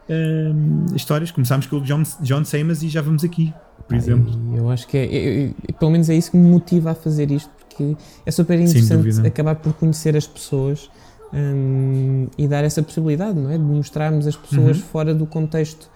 uh, 0.08 0.94
histórias. 0.96 1.30
Começámos 1.30 1.66
com 1.66 1.76
o 1.76 1.80
John, 1.80 2.02
John 2.20 2.44
Samas 2.44 2.82
e 2.82 2.88
já 2.88 3.02
vamos 3.02 3.24
aqui, 3.24 3.52
por 3.86 3.96
exemplo. 3.96 4.32
Eu 4.56 4.70
acho 4.70 4.86
que 4.86 4.96
é, 4.96 5.04
é, 5.04 5.44
é, 5.46 5.72
pelo 5.78 5.90
menos 5.90 6.08
é 6.10 6.14
isso 6.14 6.30
que 6.30 6.36
me 6.36 6.48
motiva 6.48 6.92
a 6.92 6.94
fazer 6.94 7.30
isto, 7.30 7.50
porque 7.58 7.96
é 8.24 8.30
super 8.30 8.58
interessante 8.58 9.26
acabar 9.26 9.56
por 9.56 9.72
conhecer 9.74 10.16
as 10.16 10.26
pessoas 10.26 10.90
um, 11.32 12.28
e 12.38 12.46
dar 12.46 12.64
essa 12.64 12.82
possibilidade, 12.82 13.38
não 13.38 13.50
é? 13.50 13.58
De 13.58 13.64
mostrarmos 13.64 14.26
as 14.26 14.36
pessoas 14.36 14.76
uhum. 14.78 14.82
fora 14.84 15.14
do 15.14 15.26
contexto 15.26 15.92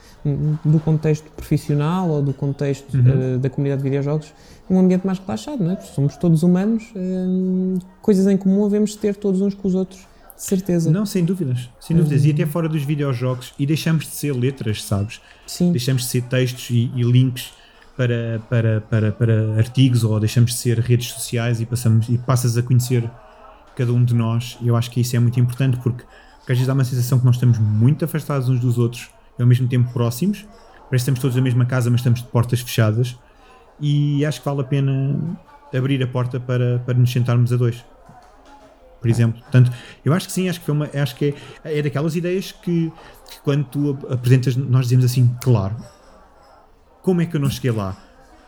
do 0.65 0.81
contexto 0.81 1.31
profissional 1.31 2.09
ou 2.09 2.20
do 2.20 2.35
contexto 2.35 2.93
uhum. 2.93 3.37
uh, 3.37 3.39
da 3.39 3.49
comunidade 3.49 3.83
de 3.83 3.89
videojogos 3.89 4.35
um 4.69 4.78
ambiente 4.78 5.07
mais 5.07 5.19
relaxado, 5.19 5.62
não 5.62 5.70
é? 5.70 5.77
Porque 5.77 5.93
somos 5.93 6.16
todos 6.16 6.43
humanos, 6.43 6.93
uh, 6.95 7.78
coisas 8.03 8.27
em 8.27 8.37
comum 8.37 8.65
devemos 8.65 8.95
ter 8.97 9.16
todos 9.16 9.41
uns 9.41 9.55
com 9.55 9.66
os 9.66 9.74
outros, 9.74 10.07
certeza. 10.43 10.90
Não, 10.90 11.05
sem 11.05 11.24
dúvidas, 11.24 11.69
sem 11.81 11.97
dúvidas. 11.97 12.23
Uhum. 12.23 12.28
E 12.28 12.32
até 12.32 12.47
fora 12.47 12.69
dos 12.69 12.82
videojogos, 12.82 13.52
e 13.59 13.66
deixamos 13.66 14.05
de 14.05 14.10
ser 14.10 14.32
letras, 14.32 14.82
sabes? 14.82 15.20
Sim. 15.47 15.73
Deixamos 15.73 16.02
de 16.02 16.09
ser 16.09 16.23
textos 16.23 16.70
e, 16.70 16.90
e 16.94 17.02
links 17.02 17.52
para, 17.97 18.40
para, 18.48 18.81
para, 18.81 19.12
para 19.12 19.56
artigos 19.56 20.05
ou 20.05 20.20
deixamos 20.20 20.52
de 20.52 20.59
ser 20.59 20.78
redes 20.78 21.09
sociais 21.09 21.60
e, 21.60 21.66
passamos, 21.66 22.09
e 22.09 22.16
passas 22.16 22.56
a 22.56 22.62
conhecer 22.62 23.10
cada 23.77 23.93
um 23.93 24.05
de 24.05 24.15
nós. 24.15 24.56
Eu 24.62 24.77
acho 24.77 24.90
que 24.90 25.01
isso 25.01 25.16
é 25.16 25.19
muito 25.19 25.39
importante 25.40 25.77
porque, 25.78 26.05
porque 26.39 26.52
às 26.52 26.59
vezes 26.59 26.66
dá 26.66 26.74
uma 26.74 26.85
sensação 26.85 27.19
que 27.19 27.24
nós 27.24 27.35
estamos 27.35 27.59
muito 27.59 28.05
afastados 28.05 28.48
uns 28.48 28.60
dos 28.60 28.78
outros 28.78 29.10
e 29.36 29.43
ao 29.43 29.48
mesmo 29.48 29.66
tempo 29.66 29.93
próximos. 29.93 30.43
Parece 30.43 30.89
que 30.90 30.97
estamos 30.97 31.20
todos 31.20 31.36
na 31.36 31.43
mesma 31.43 31.66
casa, 31.66 31.90
mas 31.90 32.01
estamos 32.01 32.23
de 32.23 32.28
portas 32.28 32.60
fechadas. 32.60 33.16
E 33.81 34.24
acho 34.24 34.40
que 34.40 34.44
vale 34.44 34.60
a 34.60 34.65
pena 34.65 35.36
abrir 35.74 36.02
a 36.02 36.06
porta 36.06 36.39
para, 36.40 36.78
para 36.78 36.94
nos 36.94 37.10
sentarmos 37.10 37.52
a 37.52 37.56
dois. 37.56 37.85
Por 39.01 39.09
exemplo. 39.09 39.41
Portanto, 39.41 39.73
eu 40.05 40.12
acho 40.12 40.27
que 40.27 40.33
sim, 40.33 40.49
acho 40.49 40.61
que, 40.61 40.66
foi 40.66 40.75
uma, 40.75 40.91
acho 40.93 41.15
que 41.15 41.35
é, 41.65 41.79
é 41.79 41.83
daquelas 41.83 42.16
ideias 42.16 42.53
que, 42.53 42.93
que 43.31 43.41
quando 43.45 43.65
tu 43.65 43.99
apresentas, 44.11 44.57
nós 44.57 44.87
dizemos 44.87 45.05
assim, 45.05 45.31
claro, 45.41 45.77
como 47.03 47.20
é 47.20 47.27
que 47.27 47.37
eu 47.37 47.41
não 47.41 47.51
cheguei 47.51 47.70
lá? 47.70 47.97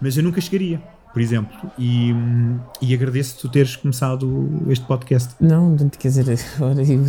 Mas 0.00 0.16
eu 0.16 0.22
nunca 0.22 0.40
chegaria. 0.40 0.82
por 1.12 1.20
exemplo. 1.20 1.70
E, 1.78 2.12
hum, 2.12 2.58
e 2.80 2.94
agradeço 2.94 3.38
tu 3.38 3.48
teres 3.48 3.76
começado 3.76 4.62
este 4.68 4.84
podcast. 4.86 5.34
Não, 5.40 5.76
quer 5.76 6.08
dizer, 6.08 6.38
agora 6.56 6.82
eu... 6.82 7.06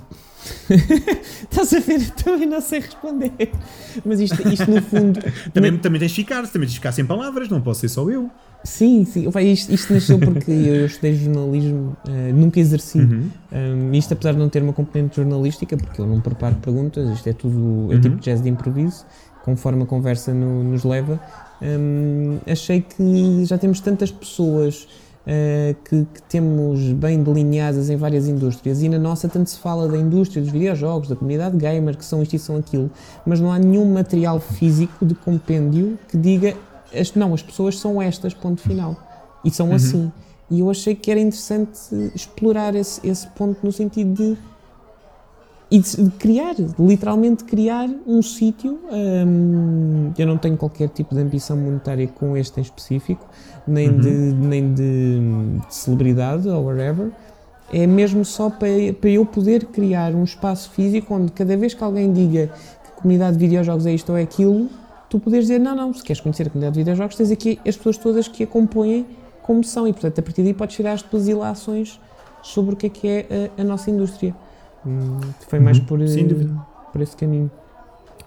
Estás 1.49 1.73
a 1.73 1.79
ver? 1.79 2.09
Também 2.11 2.47
não 2.47 2.61
sei 2.61 2.79
responder. 2.79 3.31
Mas 4.05 4.19
isto, 4.19 4.47
isto 4.47 4.69
no 4.71 4.81
fundo. 4.81 5.19
Também, 5.53 5.77
também 5.77 5.99
tens 5.99 6.11
de 6.11 6.15
ficar, 6.15 6.41
também 6.47 6.61
tens 6.67 6.71
de 6.71 6.75
ficar 6.79 6.91
sem 6.91 7.05
palavras, 7.05 7.49
não 7.49 7.61
posso 7.61 7.81
ser 7.81 7.89
só 7.89 8.09
eu. 8.09 8.29
Sim, 8.63 9.05
sim. 9.05 9.27
Isto, 9.51 9.73
isto 9.73 9.93
nasceu 9.93 10.19
porque 10.19 10.51
eu 10.51 10.85
estudei 10.85 11.15
jornalismo, 11.15 11.95
uh, 12.07 12.33
nunca 12.33 12.59
exerci. 12.59 12.99
Uhum. 12.99 13.29
Um, 13.51 13.93
isto 13.93 14.13
apesar 14.13 14.33
de 14.33 14.39
não 14.39 14.49
ter 14.49 14.61
uma 14.61 14.73
componente 14.73 15.15
jornalística, 15.17 15.75
porque 15.75 15.99
eu 16.01 16.05
não 16.07 16.21
preparo 16.21 16.55
perguntas, 16.55 17.09
isto 17.09 17.27
é 17.27 17.33
tudo, 17.33 17.91
é 17.91 17.95
Uhum. 17.95 18.01
tipo 18.01 18.15
jazz 18.17 18.41
de 18.41 18.49
improviso, 18.49 19.05
conforme 19.43 19.83
a 19.83 19.85
conversa 19.85 20.33
no- 20.33 20.63
nos 20.63 20.83
leva. 20.83 21.19
Um, 21.61 22.37
achei 22.49 22.81
que 22.81 23.45
já 23.45 23.57
temos 23.57 23.79
tantas 23.79 24.11
pessoas 24.11 24.87
uh, 25.21 25.75
que, 25.83 26.05
que 26.13 26.21
temos 26.23 26.79
bem 26.93 27.21
delineadas 27.21 27.89
em 27.89 27.95
várias 27.95 28.27
indústrias 28.27 28.81
e 28.81 28.89
na 28.89 28.99
nossa 28.99 29.27
tanto 29.27 29.49
se 29.49 29.59
fala 29.59 29.87
da 29.87 29.97
indústria 29.97 30.41
dos 30.41 30.51
videojogos, 30.51 31.09
da 31.09 31.15
comunidade 31.15 31.57
gamer, 31.57 31.97
que 31.97 32.05
são 32.05 32.21
isto 32.21 32.35
e 32.35 32.39
são 32.39 32.57
aquilo, 32.57 32.89
mas 33.25 33.39
não 33.39 33.51
há 33.51 33.59
nenhum 33.59 33.91
material 33.93 34.39
físico 34.39 35.05
de 35.05 35.15
compêndio 35.15 35.97
que 36.07 36.17
diga 36.17 36.55
as, 36.93 37.13
não, 37.13 37.33
as 37.33 37.41
pessoas 37.41 37.79
são 37.79 38.01
estas, 38.01 38.33
ponto 38.33 38.61
final. 38.61 38.95
E 39.43 39.49
são 39.49 39.73
assim. 39.73 40.11
E 40.49 40.59
eu 40.59 40.69
achei 40.69 40.93
que 40.93 41.09
era 41.09 41.19
interessante 41.19 41.79
explorar 42.13 42.75
esse, 42.75 43.05
esse 43.07 43.25
ponto 43.29 43.57
no 43.63 43.71
sentido 43.71 44.13
de, 44.13 44.37
e 45.71 45.79
de 45.79 46.11
criar, 46.19 46.55
de 46.55 46.75
literalmente 46.77 47.45
criar 47.45 47.89
um 48.05 48.21
sítio. 48.21 48.77
hum, 48.91 50.11
eu 50.17 50.27
não 50.27 50.37
tenho 50.37 50.57
qualquer 50.57 50.89
tipo 50.89 51.15
de 51.15 51.21
ambição 51.21 51.55
monetária 51.55 52.05
com 52.07 52.35
este 52.35 52.59
em 52.59 52.63
específico, 52.63 53.25
nem, 53.67 53.99
de, 53.99 54.09
nem 54.09 54.73
de, 54.73 55.19
de 55.67 55.75
celebridade 55.75 56.47
ou 56.47 56.65
whatever. 56.65 57.09
É 57.73 57.87
mesmo 57.87 58.25
só 58.25 58.49
para, 58.49 58.67
para 58.99 59.09
eu 59.09 59.25
poder 59.25 59.65
criar 59.65 60.13
um 60.13 60.23
espaço 60.23 60.69
físico 60.71 61.13
onde 61.15 61.31
cada 61.31 61.55
vez 61.55 61.73
que 61.73 61.83
alguém 61.83 62.11
diga 62.11 62.47
que 62.47 62.89
a 62.89 63.01
comunidade 63.01 63.37
de 63.37 63.39
videojogos 63.45 63.85
é 63.85 63.93
isto 63.93 64.09
ou 64.11 64.17
é 64.17 64.23
aquilo, 64.23 64.69
tu 65.09 65.19
poderes 65.19 65.45
dizer, 65.47 65.59
não, 65.59 65.75
não, 65.75 65.93
se 65.93 66.03
queres 66.03 66.19
conhecer 66.21 66.47
a 66.47 66.49
comunidade 66.49 66.73
de 66.73 66.79
videojogos, 66.81 67.15
tens 67.15 67.31
aqui 67.31 67.59
as 67.65 67.77
pessoas 67.77 67.97
todas 67.97 68.27
que 68.27 68.43
a 68.43 68.47
compõem 68.47 69.05
como 69.41 69.63
são 69.63 69.87
e, 69.87 69.93
portanto, 69.93 70.19
a 70.19 70.21
partir 70.21 70.43
daí 70.43 70.53
podes 70.53 70.75
tirar 70.75 70.93
as 70.93 71.01
tuas 71.01 71.27
ilações 71.27 71.99
sobre 72.43 72.73
o 72.73 72.77
que 72.77 72.87
é 72.87 72.89
que 72.89 73.07
é 73.07 73.49
a, 73.57 73.61
a 73.61 73.63
nossa 73.63 73.89
indústria. 73.89 74.35
Hum, 74.85 75.19
foi 75.47 75.59
mais 75.59 75.79
Uhum, 75.79 75.85
por, 75.85 76.07
sem 76.07 76.25
eh, 76.25 76.27
dúvida. 76.27 76.53
por 76.91 77.01
esse 77.01 77.15
caminho. 77.15 77.49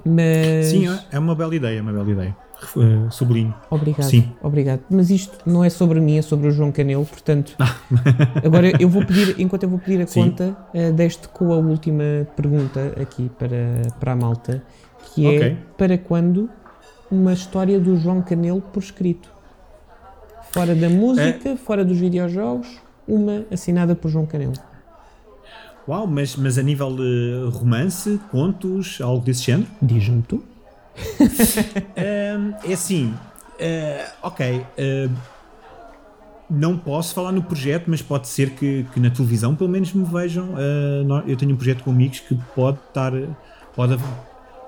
Mas... 0.04 0.66
Sim, 0.66 0.88
é- 0.88 0.98
é 1.12 1.18
uma 1.18 1.34
bela 1.34 1.54
ideia, 1.54 1.78
é 1.78 1.82
uma 1.82 1.92
bela 1.92 2.10
ideia. 2.10 2.36
Uh, 2.76 3.10
sublinho. 3.10 3.54
Obrigado, 3.70 4.08
Sim. 4.08 4.32
obrigado. 4.42 4.80
Mas 4.90 5.10
isto 5.10 5.38
não 5.44 5.62
é 5.62 5.68
sobre 5.70 6.00
mim, 6.00 6.16
é 6.18 6.22
sobre 6.22 6.48
o 6.48 6.50
João 6.50 6.72
Canelo, 6.72 7.04
portanto, 7.04 7.54
Ah. 7.58 7.76
agora 8.44 8.72
eu 8.80 8.88
vou 8.88 9.04
pedir, 9.04 9.38
enquanto 9.38 9.64
eu 9.64 9.68
vou 9.68 9.78
pedir 9.78 10.00
a 10.02 10.06
Sim. 10.06 10.30
conta, 10.30 10.56
uh, 10.74 10.92
deste 10.92 11.28
com 11.28 11.52
a 11.52 11.56
última 11.56 12.02
pergunta 12.36 12.94
aqui 13.00 13.30
para, 13.38 13.82
para 14.00 14.12
a 14.12 14.16
malta, 14.16 14.62
que 15.14 15.26
é 15.26 15.36
Ok. 15.36 15.56
para 15.76 15.98
quando 15.98 16.48
uma 17.10 17.32
história 17.32 17.78
do 17.78 17.96
João 17.96 18.22
Canelo 18.22 18.60
por 18.60 18.82
escrito? 18.82 19.28
Fora 20.50 20.74
da 20.74 20.88
música, 20.88 21.50
É. 21.50 21.56
fora 21.56 21.84
dos 21.84 21.98
videojogos, 21.98 22.68
uma 23.06 23.44
assinada 23.52 23.94
por 23.94 24.10
João 24.10 24.24
Canelo. 24.26 24.54
Uau, 25.86 26.06
mas, 26.06 26.34
mas 26.36 26.56
a 26.56 26.62
nível 26.62 26.96
de 26.96 27.50
romance, 27.52 28.18
contos, 28.30 29.00
algo 29.02 29.22
desse 29.24 29.42
género? 29.42 29.68
Diz-me 29.82 30.22
tu. 30.22 30.42
É 31.96 32.72
assim, 32.72 33.14
ah, 33.60 34.12
ok. 34.22 34.66
ah, 34.78 35.34
não 36.48 36.76
posso 36.76 37.14
falar 37.14 37.32
no 37.32 37.42
projeto, 37.42 37.84
mas 37.88 38.02
pode 38.02 38.28
ser 38.28 38.50
que, 38.50 38.84
que 38.92 39.00
na 39.00 39.10
televisão 39.10 39.54
pelo 39.54 39.70
menos 39.70 39.92
me 39.92 40.04
vejam. 40.04 40.50
nó- 41.06 41.22
eu 41.26 41.36
tenho 41.36 41.52
um 41.52 41.56
projeto 41.56 41.82
com 41.82 41.90
amigos 41.90 42.20
que 42.20 42.34
pode 42.54 42.78
estar. 42.88 43.12
Pode, 43.74 43.98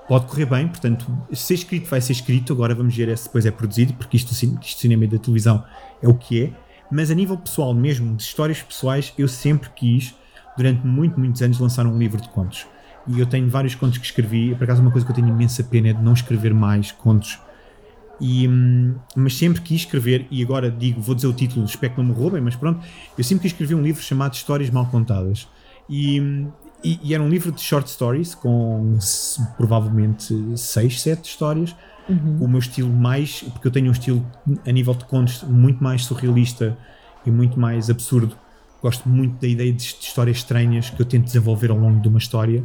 pode 0.09 0.27
correr 0.27 0.47
bem, 0.47 0.67
portanto, 0.69 1.07
se 1.33 1.43
ser 1.43 1.55
escrito 1.55 1.89
vai 1.89 2.01
ser 2.01 2.13
escrito. 2.13 2.53
Agora 2.53 2.75
vamos 2.75 2.97
ver 2.97 3.17
se 3.17 3.25
depois 3.25 3.45
é 3.47 3.51
produzido, 3.51 3.93
porque 3.95 4.17
isto 4.17 4.33
do 4.35 4.65
cinema 4.65 5.05
e 5.05 5.09
da 5.09 5.19
televisão 5.19 5.65
é 6.03 6.09
o 6.09 6.15
que 6.15 6.45
é. 6.45 6.51
Mas 6.91 7.11
a 7.11 7.15
nível 7.15 7.37
pessoal 7.37 7.75
mesmo, 7.75 8.17
de 8.17 8.23
histórias 8.23 8.63
pessoais, 8.63 9.13
eu 9.19 9.29
sempre 9.29 9.69
quis, 9.77 10.15
durante 10.57 10.85
muito, 10.87 11.19
muitos 11.21 11.43
anos, 11.43 11.59
lançar 11.59 11.87
um 11.87 11.99
livro 11.99 12.21
de 12.21 12.29
contos. 12.31 12.67
E 13.09 13.21
eu 13.21 13.27
tenho 13.27 13.49
vários 13.49 13.75
contos 13.75 13.99
que 13.99 14.05
escrevi. 14.05 14.55
Por 14.55 14.65
acaso, 14.65 14.83
uma 14.83 14.91
coisa 14.91 15.05
que 15.05 15.13
eu 15.13 15.17
tenho 15.17 15.29
imensa 15.29 15.63
pena 15.63 15.89
é 15.89 15.93
de 15.93 16.03
não 16.03 16.13
escrever 16.13 16.53
mais 16.53 16.93
contos. 16.93 17.39
E, 18.21 18.49
hum, 18.49 18.95
mas 19.15 19.37
sempre 19.37 19.61
quis 19.61 19.83
escrever, 19.83 20.27
e 20.31 20.43
agora 20.43 20.71
digo, 20.71 21.01
vou 21.01 21.15
dizer 21.15 21.27
o 21.27 21.33
título, 21.33 21.67
espero 21.67 21.95
que 21.95 22.01
não 22.01 22.09
me 22.09 22.15
roubem, 22.15 22.41
mas 22.41 22.57
pronto, 22.57 22.85
eu 23.17 23.23
sempre 23.23 23.43
quis 23.43 23.53
escrever 23.53 23.75
um 23.75 23.83
livro 23.83 24.03
chamado 24.03 24.33
Histórias 24.35 24.71
Mal 24.71 24.87
Contadas. 24.87 25.47
E, 25.89 26.21
hum, 26.21 26.51
e, 26.83 27.01
e 27.03 27.15
era 27.15 27.23
um 27.23 27.29
livro 27.29 27.53
de 27.53 27.61
short 27.61 27.91
stories, 27.91 28.35
com 28.35 28.99
provavelmente 29.57 30.35
6, 30.57 31.03
7 31.03 31.29
histórias, 31.29 31.75
com 32.07 32.45
o 32.45 32.49
meu 32.49 32.61
estilo 32.61 32.89
mais, 32.89 33.43
porque 33.43 33.67
eu 33.67 33.73
tenho 33.73 33.89
um 33.89 33.93
estilo 33.93 34.25
a 34.65 34.71
nível 34.71 34.95
de 34.95 35.05
contos 35.07 35.43
muito 35.43 35.83
mais 35.83 36.05
surrealista 36.05 36.79
e 37.25 37.31
muito 37.31 37.59
mais 37.59 37.91
absurdo. 37.91 38.37
Gosto 38.81 39.09
muito 39.09 39.41
da 39.41 39.49
ideia 39.49 39.73
de 39.73 39.83
histórias 39.83 40.37
estranhas 40.37 40.89
que 40.91 41.01
eu 41.01 41.07
tento 41.07 41.25
desenvolver 41.25 41.71
ao 41.71 41.77
longo 41.77 42.01
de 42.01 42.09
uma 42.09 42.19
história. 42.19 42.63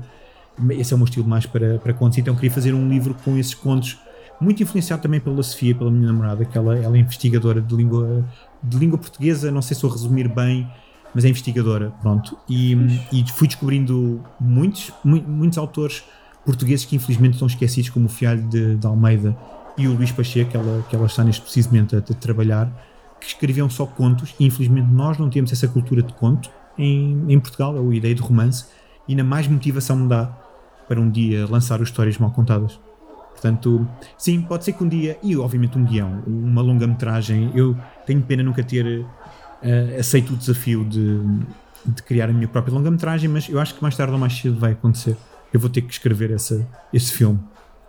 Esse 0.69 0.93
é 0.93 0.95
o 0.95 0.97
meu 0.97 1.05
estilo 1.05 1.27
mais 1.27 1.45
para, 1.45 1.79
para 1.79 1.93
contos. 1.93 2.17
Então 2.17 2.35
queria 2.35 2.51
fazer 2.51 2.73
um 2.73 2.87
livro 2.87 3.15
com 3.23 3.37
esses 3.37 3.53
contos, 3.53 3.97
muito 4.39 4.61
influenciado 4.61 5.01
também 5.01 5.19
pela 5.19 5.41
Sofia, 5.43 5.73
pela 5.75 5.91
minha 5.91 6.07
namorada, 6.07 6.45
que 6.45 6.57
ela, 6.57 6.77
ela 6.77 6.95
é 6.95 6.99
investigadora 6.99 7.61
de 7.61 7.75
língua, 7.75 8.25
de 8.61 8.77
língua 8.77 8.97
portuguesa. 8.97 9.51
Não 9.51 9.61
sei 9.61 9.75
se 9.75 9.81
vou 9.81 9.91
resumir 9.91 10.27
bem, 10.27 10.67
mas 11.13 11.25
é 11.25 11.29
investigadora. 11.29 11.91
Pronto. 12.01 12.37
E, 12.49 12.73
e 13.11 13.23
fui 13.31 13.47
descobrindo 13.47 14.21
muitos, 14.39 14.91
mu- 15.03 15.23
muitos 15.27 15.57
autores 15.57 16.03
portugueses 16.45 16.85
que 16.85 16.95
infelizmente 16.95 17.33
estão 17.33 17.47
esquecidos, 17.47 17.89
como 17.89 18.07
o 18.07 18.09
Fialho 18.09 18.41
de, 18.49 18.75
de 18.75 18.87
Almeida 18.87 19.37
e 19.77 19.87
o 19.87 19.93
Luís 19.93 20.11
Pacheco, 20.11 20.51
que 20.51 20.57
ela, 20.57 20.85
que 20.89 20.95
ela 20.95 21.05
está 21.05 21.23
neste 21.23 21.41
precisamente 21.41 21.95
a, 21.95 21.99
a 21.99 22.01
trabalhar, 22.01 22.71
que 23.19 23.27
escreviam 23.27 23.69
só 23.69 23.85
contos 23.85 24.33
e 24.39 24.45
infelizmente 24.47 24.89
nós 24.91 25.19
não 25.19 25.29
temos 25.29 25.51
essa 25.51 25.67
cultura 25.67 26.01
de 26.01 26.11
conto 26.13 26.49
em, 26.77 27.25
em 27.29 27.39
Portugal, 27.39 27.77
é 27.77 27.79
a 27.79 27.95
ideia 27.95 28.15
de 28.15 28.21
romance, 28.21 28.65
e 29.07 29.11
ainda 29.11 29.23
mais 29.23 29.47
motivação 29.47 29.95
me 29.95 30.09
dá 30.09 30.25
para 30.91 30.99
um 30.99 31.09
dia 31.09 31.47
lançar 31.49 31.79
histórias 31.79 32.17
mal 32.17 32.31
contadas. 32.31 32.77
Portanto, 33.31 33.87
sim, 34.17 34.41
pode 34.41 34.65
ser 34.65 34.73
que 34.73 34.83
um 34.83 34.89
dia, 34.89 35.17
e 35.23 35.37
obviamente 35.37 35.77
um 35.77 35.85
guião, 35.85 36.21
uma 36.27 36.61
longa-metragem, 36.61 37.49
eu 37.55 37.77
tenho 38.05 38.21
pena 38.21 38.43
nunca 38.43 38.61
ter 38.61 39.05
eh, 39.63 39.95
aceito 39.97 40.33
o 40.33 40.35
desafio 40.35 40.83
de, 40.83 41.17
de 41.85 42.03
criar 42.03 42.29
a 42.29 42.33
minha 42.33 42.47
própria 42.49 42.73
longa-metragem, 42.73 43.29
mas 43.29 43.47
eu 43.47 43.57
acho 43.57 43.73
que 43.73 43.81
mais 43.81 43.95
tarde 43.95 44.11
ou 44.11 44.19
mais 44.19 44.33
cedo 44.37 44.59
vai 44.59 44.73
acontecer. 44.73 45.15
Eu 45.53 45.61
vou 45.61 45.69
ter 45.69 45.81
que 45.81 45.93
escrever 45.93 46.29
essa, 46.29 46.67
esse 46.93 47.13
filme 47.13 47.39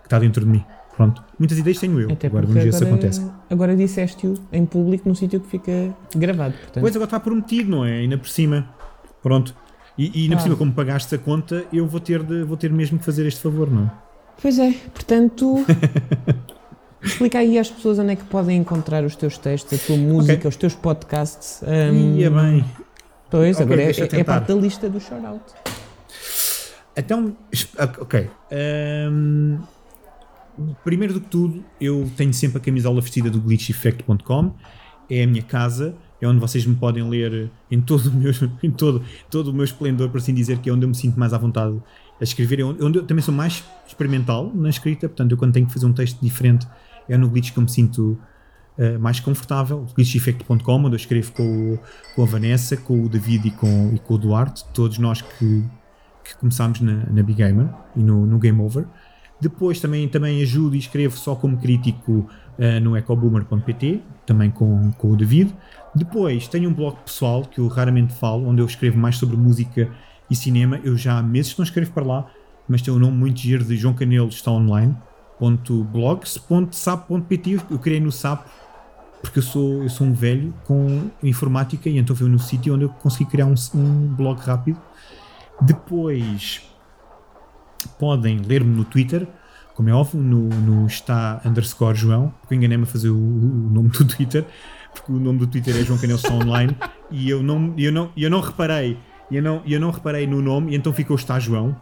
que 0.02 0.06
está 0.06 0.20
dentro 0.20 0.44
de 0.44 0.50
mim. 0.52 0.64
Pronto. 0.96 1.24
Muitas 1.36 1.58
ideias 1.58 1.80
tenho 1.80 1.98
eu. 1.98 2.12
Até 2.12 2.28
agora 2.28 2.46
ver 2.46 2.72
se 2.72 2.76
agora, 2.76 2.94
acontece. 2.94 3.30
agora 3.50 3.74
disseste-o 3.74 4.34
em 4.52 4.64
público 4.64 5.08
num 5.08 5.14
sítio 5.16 5.40
que 5.40 5.48
fica 5.48 5.92
gravado. 6.14 6.54
Portanto, 6.54 6.80
Pois 6.80 6.94
agora 6.94 7.08
está 7.08 7.18
prometido, 7.18 7.68
não 7.68 7.84
é? 7.84 7.98
Ainda 7.98 8.16
por 8.16 8.28
cima. 8.28 8.68
Pronto. 9.20 9.56
E, 9.98 10.10
e 10.20 10.22
ainda 10.24 10.36
por 10.36 10.40
Ah. 10.40 10.44
cima, 10.44 10.56
como 10.56 10.72
pagaste 10.72 11.14
a 11.14 11.18
conta, 11.18 11.64
eu 11.72 11.86
vou 11.86 12.00
ter, 12.00 12.22
de, 12.22 12.42
vou 12.44 12.56
ter 12.56 12.70
mesmo 12.72 12.98
que 12.98 13.04
fazer 13.04 13.26
este 13.26 13.40
favor, 13.40 13.70
não 13.70 13.84
é? 13.86 13.90
Pois 14.40 14.58
é, 14.58 14.72
portanto, 14.94 15.64
explica 17.02 17.38
aí 17.38 17.58
às 17.58 17.70
pessoas 17.70 17.98
onde 17.98 18.12
é 18.12 18.16
que 18.16 18.24
podem 18.24 18.56
encontrar 18.58 19.04
os 19.04 19.14
teus 19.16 19.36
textos, 19.38 19.80
a 19.80 19.86
tua 19.86 19.96
música, 19.96 20.48
os 20.48 20.56
teus 20.56 20.74
podcasts. 20.74 21.60
hum, 21.62 22.14
Ia 22.16 22.30
bem. 22.30 22.64
Pois, 23.30 23.56
Ok, 23.56 23.64
agora 23.66 23.82
é, 23.82 23.90
é, 23.90 24.20
é 24.20 24.24
parte 24.24 24.48
da 24.48 24.54
lista 24.54 24.88
do 24.90 25.00
shout-out. 25.00 25.42
Então, 26.96 27.34
es- 27.50 27.68
ok. 27.98 28.28
Ahm, 28.50 29.58
primeiro 30.84 31.14
do 31.14 31.20
que 31.20 31.28
tudo, 31.28 31.64
eu 31.80 32.10
tenho 32.16 32.32
sempre 32.34 32.58
a 32.58 32.60
camisola 32.60 33.00
vestida 33.00 33.30
do 33.30 33.40
glitcheffect.com. 33.40 34.52
É 35.10 35.22
a 35.22 35.26
minha 35.26 35.42
casa, 35.42 35.94
é 36.24 36.28
onde 36.28 36.40
vocês 36.40 36.64
me 36.66 36.74
podem 36.74 37.08
ler 37.08 37.50
em 37.70 37.80
todo 37.80 38.06
o 38.06 38.12
meu, 38.14 38.32
em 38.62 38.70
todo, 38.70 39.02
todo 39.30 39.48
o 39.48 39.52
meu 39.52 39.64
esplendor, 39.64 40.08
por 40.10 40.18
assim 40.18 40.34
dizer, 40.34 40.58
que 40.58 40.68
é 40.70 40.72
onde 40.72 40.84
eu 40.84 40.88
me 40.88 40.94
sinto 40.94 41.18
mais 41.18 41.32
à 41.32 41.38
vontade 41.38 41.76
a 42.20 42.24
escrever. 42.24 42.60
É 42.60 42.64
onde, 42.64 42.84
onde 42.84 42.98
eu 42.98 43.04
também 43.06 43.22
sou 43.22 43.34
mais 43.34 43.64
experimental 43.86 44.50
na 44.54 44.68
escrita, 44.70 45.08
portanto, 45.08 45.32
eu 45.32 45.36
quando 45.36 45.52
tenho 45.52 45.66
que 45.66 45.72
fazer 45.72 45.86
um 45.86 45.92
texto 45.92 46.18
diferente, 46.20 46.66
é 47.08 47.16
no 47.16 47.28
glitch 47.28 47.52
que 47.52 47.58
eu 47.58 47.62
me 47.62 47.70
sinto 47.70 48.18
uh, 48.78 48.98
mais 49.00 49.18
confortável. 49.20 49.86
glitcheffect.com, 49.94 50.76
onde 50.78 50.94
eu 50.94 50.96
escrevo 50.96 51.32
com, 51.32 51.74
o- 51.74 51.78
com 52.14 52.22
a 52.22 52.26
Vanessa, 52.26 52.76
com 52.76 53.02
o 53.04 53.08
David 53.08 53.48
e 53.48 53.50
com, 53.50 53.90
e 53.94 53.98
com 53.98 54.14
o 54.14 54.18
Duarte, 54.18 54.64
todos 54.72 54.98
nós 54.98 55.20
que 55.22 55.64
que 56.24 56.36
começámos 56.36 56.80
na, 56.80 57.04
na 57.10 57.20
Big 57.20 57.34
Gamer 57.34 57.66
e 57.96 58.00
no, 58.00 58.24
no 58.24 58.38
Game 58.38 58.60
Over. 58.60 58.86
Depois 59.40 59.80
também, 59.80 60.06
também 60.08 60.40
ajudo 60.40 60.76
e 60.76 60.78
escrevo 60.78 61.16
só 61.16 61.34
como 61.34 61.56
crítico 61.56 62.28
eh, 62.56 62.78
no 62.78 62.96
ecoboomer.pt, 62.96 64.00
também 64.24 64.48
com, 64.48 64.92
com 64.92 65.10
o 65.10 65.16
David. 65.16 65.52
Depois 65.94 66.48
tenho 66.48 66.70
um 66.70 66.72
blog 66.72 66.96
pessoal 67.04 67.42
que 67.42 67.58
eu 67.58 67.68
raramente 67.68 68.14
falo, 68.14 68.48
onde 68.48 68.62
eu 68.62 68.66
escrevo 68.66 68.98
mais 68.98 69.16
sobre 69.16 69.36
música 69.36 69.90
e 70.30 70.36
cinema. 70.36 70.80
Eu 70.82 70.96
já 70.96 71.18
há 71.18 71.22
meses 71.22 71.56
não 71.56 71.64
escrevo 71.64 71.92
para 71.92 72.04
lá, 72.04 72.26
mas 72.68 72.80
tem 72.82 72.92
um 72.92 72.98
nome 72.98 73.16
muito 73.16 73.38
giro 73.38 73.64
de 73.64 73.76
João 73.76 73.94
Canelo 73.94 74.28
está 74.28 74.50
online. 74.50 74.96
.blogs.sap.pt 75.92 77.60
eu 77.68 77.78
criei 77.80 77.98
no 77.98 78.12
SAP 78.12 78.46
porque 79.22 79.38
eu 79.38 79.42
sou, 79.42 79.84
eu 79.84 79.88
sou 79.88 80.06
um 80.06 80.12
velho 80.12 80.52
com 80.64 81.08
informática 81.22 81.88
e 81.88 81.96
então 81.96 82.14
foi 82.14 82.28
no 82.28 82.38
sítio 82.40 82.74
onde 82.74 82.84
eu 82.84 82.88
consegui 82.88 83.30
criar 83.30 83.46
um, 83.46 83.54
um 83.74 84.08
blog 84.08 84.40
rápido. 84.40 84.80
Depois 85.60 86.68
podem 87.98 88.38
ler-me 88.38 88.74
no 88.74 88.84
Twitter, 88.84 89.28
como 89.74 89.88
é 89.88 89.92
óbvio, 89.92 90.20
no, 90.20 90.48
no 90.48 90.86
está 90.86 91.40
underscore 91.44 91.96
João, 91.96 92.34
porque 92.40 92.54
enganei-me 92.56 92.82
a 92.82 92.86
fazer 92.86 93.10
o, 93.10 93.16
o, 93.16 93.70
nome 93.70 93.88
do 93.90 94.04
Twitter, 94.04 94.44
porque 94.94 95.12
o 95.12 95.18
nome 95.18 95.38
do 95.38 95.46
Twitter 95.46 95.76
é 95.76 95.82
João 95.84 95.98
Canel 95.98 96.18
só 96.18 96.32
online 96.34 96.76
e 97.10 97.28
eu 97.30 97.42
não, 97.42 97.74
eu 97.76 97.92
não, 97.92 98.10
eu 98.16 98.30
não 98.30 98.40
reparei, 98.40 98.98
eu 99.30 99.42
não, 99.42 99.62
eu 99.66 99.80
não 99.80 99.90
reparei 99.90 100.26
no 100.26 100.40
nome 100.42 100.72
e 100.72 100.76
então 100.76 100.92
ficou 100.92 101.16
está 101.16 101.38
João. 101.38 101.76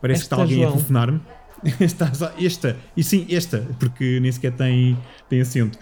Parece 0.00 0.22
Esta 0.22 0.36
que 0.36 0.42
está 0.42 0.42
alguém 0.42 0.58
João. 0.58 0.68
a 0.68 0.72
telefonar-me. 0.72 1.20
Está 1.80 2.12
só- 2.12 2.32
esta, 2.38 2.76
e 2.94 3.02
sim, 3.02 3.26
esta, 3.30 3.66
porque 3.78 4.20
nem 4.20 4.30
sequer 4.30 4.52
tem, 4.52 4.96
tem 5.26 5.40
acento. 5.40 5.78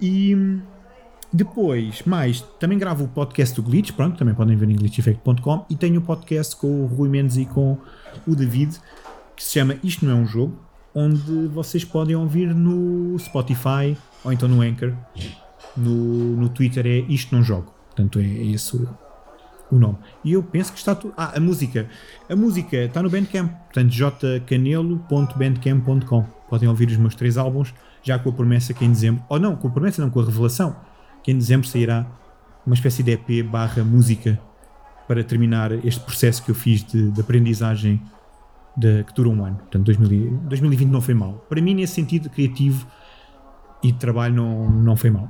E 0.00 0.34
hum, 0.36 0.60
depois, 1.32 2.02
mais, 2.06 2.40
também 2.60 2.78
gravo 2.78 3.04
o 3.04 3.08
podcast 3.08 3.54
do 3.56 3.62
Glitch, 3.62 3.90
pronto, 3.90 4.16
também 4.16 4.34
podem 4.34 4.56
ver 4.56 4.70
em 4.70 4.76
glitcheffect.com 4.76 5.66
e 5.68 5.74
tenho 5.74 5.98
o 5.98 6.02
podcast 6.02 6.54
com 6.54 6.84
o 6.84 6.86
Rui 6.86 7.08
Mendes 7.08 7.36
e 7.36 7.44
com 7.44 7.76
o 8.26 8.36
David, 8.36 8.78
que 9.34 9.42
se 9.42 9.54
chama 9.54 9.74
Isto 9.82 10.06
Não 10.06 10.12
É 10.12 10.20
Um 10.22 10.26
Jogo, 10.26 10.56
onde 10.94 11.48
vocês 11.48 11.84
podem 11.84 12.14
ouvir 12.14 12.54
no 12.54 13.18
Spotify 13.18 13.96
ou 14.24 14.32
então 14.32 14.48
no 14.48 14.62
Anchor. 14.62 14.92
No, 15.76 16.36
no 16.36 16.48
Twitter 16.48 16.86
é 16.86 16.98
Isto 17.08 17.34
Não 17.34 17.42
Jogo, 17.42 17.72
portanto 17.86 18.18
é, 18.18 18.24
é 18.24 18.46
esse 18.46 18.76
o, 18.76 18.88
o 19.70 19.78
nome. 19.78 19.98
E 20.24 20.32
eu 20.32 20.42
penso 20.42 20.72
que 20.72 20.78
está 20.78 20.94
tudo. 20.94 21.12
Ah, 21.16 21.32
a 21.36 21.40
música. 21.40 21.88
A 22.28 22.36
música 22.36 22.76
está 22.76 23.02
no 23.02 23.10
Bandcamp, 23.10 23.50
portanto, 23.50 23.90
jcanelo.bandcamp.com. 23.90 26.24
Podem 26.48 26.68
ouvir 26.68 26.88
os 26.88 26.96
meus 26.96 27.14
três 27.14 27.36
álbuns, 27.36 27.74
já 28.02 28.18
com 28.18 28.30
a 28.30 28.32
promessa 28.32 28.72
que 28.72 28.84
em 28.84 28.90
dezembro. 28.90 29.22
Ou 29.28 29.38
não, 29.38 29.56
com 29.56 29.68
a 29.68 29.70
promessa, 29.70 30.00
não, 30.00 30.10
com 30.10 30.20
a 30.20 30.24
revelação, 30.24 30.76
que 31.22 31.32
em 31.32 31.38
dezembro 31.38 31.66
sairá 31.66 32.06
uma 32.64 32.74
espécie 32.74 33.02
de 33.02 33.12
EP 33.12 33.44
barra 33.44 33.84
música 33.84 34.40
para 35.06 35.22
terminar 35.22 35.72
este 35.84 36.00
processo 36.00 36.42
que 36.42 36.50
eu 36.50 36.54
fiz 36.54 36.82
de, 36.82 37.10
de 37.10 37.20
aprendizagem 37.20 38.00
de, 38.76 39.04
que 39.04 39.14
dura 39.14 39.28
um 39.28 39.44
ano. 39.44 39.56
Portanto, 39.56 39.84
2000 39.84 40.12
e- 40.12 40.30
2020 40.48 40.88
não 40.88 41.00
foi 41.00 41.14
mal. 41.14 41.44
Para 41.48 41.60
mim, 41.60 41.74
nesse 41.74 41.94
sentido 41.94 42.28
criativo 42.28 42.86
e 43.82 43.92
de 43.92 43.98
trabalho, 43.98 44.34
não, 44.34 44.70
não 44.70 44.96
foi 44.96 45.10
mal. 45.10 45.28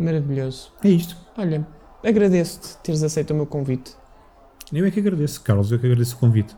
Maravilhoso. 0.00 0.72
É 0.82 0.88
isto. 0.88 1.16
Olha, 1.36 1.66
agradeço-te 2.04 2.76
teres 2.82 3.02
aceito 3.02 3.32
o 3.32 3.34
meu 3.34 3.46
convite. 3.46 3.92
Eu 4.72 4.86
é 4.86 4.90
que 4.90 5.00
agradeço, 5.00 5.40
Carlos, 5.42 5.70
eu 5.70 5.76
é 5.76 5.80
que 5.80 5.86
agradeço 5.86 6.16
o 6.16 6.18
convite. 6.18 6.54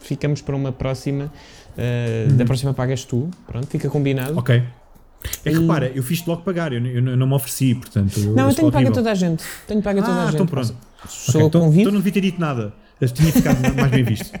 Ficamos 0.00 0.40
para 0.40 0.56
uma 0.56 0.72
próxima. 0.72 1.30
eh, 1.76 2.26
Uhum. 2.28 2.36
Da 2.36 2.44
próxima 2.44 2.74
pagas 2.74 3.04
tu. 3.04 3.28
Pronto, 3.46 3.66
fica 3.68 3.88
combinado. 3.88 4.38
Ok. 4.38 4.56
É 4.56 5.50
que 5.50 5.56
E- 5.56 5.60
repara, 5.60 5.92
eu 5.94 6.02
fiz-te 6.02 6.28
logo 6.28 6.42
pagar, 6.42 6.72
eu, 6.72 6.84
eu 6.84 7.16
não 7.16 7.26
me 7.26 7.34
ofereci, 7.34 7.74
portanto. 7.74 8.18
Não, 8.20 8.48
eu 8.48 8.54
tenho 8.54 8.68
paga 8.72 8.78
horrível. 8.86 8.92
toda 8.94 9.10
a 9.10 9.14
gente. 9.14 9.44
Tenho 9.68 9.82
paga 9.82 10.00
toda 10.02 10.14
a 10.14 10.22
Ah, 10.22 10.24
gente. 10.26 10.34
então 10.34 10.46
pronto. 10.46 10.74
Sou 11.08 11.32
Ok, 11.34 11.42
eu 11.42 11.46
então, 11.46 11.60
convido. 11.60 11.80
então 11.82 11.92
não 11.92 12.00
devia 12.00 12.12
ter 12.12 12.20
dito 12.22 12.40
nada. 12.40 12.72
Eu 13.00 13.08
tinha 13.08 13.30
ficado 13.32 13.60
mais 13.76 13.90
bem 13.90 14.02
visto. 14.04 14.30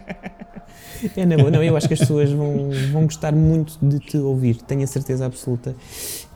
É 1.16 1.24
na 1.24 1.34
boa. 1.38 1.50
Não, 1.50 1.62
eu 1.62 1.74
acho 1.78 1.88
que 1.88 1.94
as 1.94 2.00
pessoas 2.00 2.30
vão, 2.30 2.68
vão 2.92 3.04
gostar 3.04 3.32
muito 3.32 3.78
de 3.80 3.98
te 4.00 4.18
ouvir, 4.18 4.56
tenho 4.60 4.82
a 4.82 4.86
certeza 4.86 5.24
absoluta. 5.24 5.74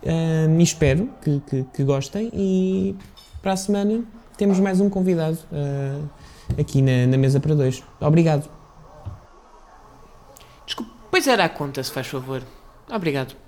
Ahm, 0.06 0.60
e 0.60 0.62
espero 0.62 1.09
que, 1.22 1.40
que, 1.40 1.64
que 1.64 1.85
gostem. 1.85 2.31
E 2.32 2.97
para 3.43 3.52
a 3.52 3.56
semana 3.56 4.05
temos 4.36 4.59
mais 4.60 4.81
um 4.81 4.90
convidado 4.90 5.39
ah, 5.52 6.01
aqui 6.59 6.82
na, 6.82 7.06
na 7.06 7.16
mesa 7.16 7.40
para 7.40 7.55
dois. 7.55 7.82
Obrigado. 8.01 8.48
Desculpe, 10.66 10.90
pois 11.10 11.26
era 11.26 11.44
a 11.44 11.48
conta, 11.48 11.82
se 11.82 11.90
faz 11.90 12.06
favor. 12.06 12.43
Obrigado. 12.90 13.43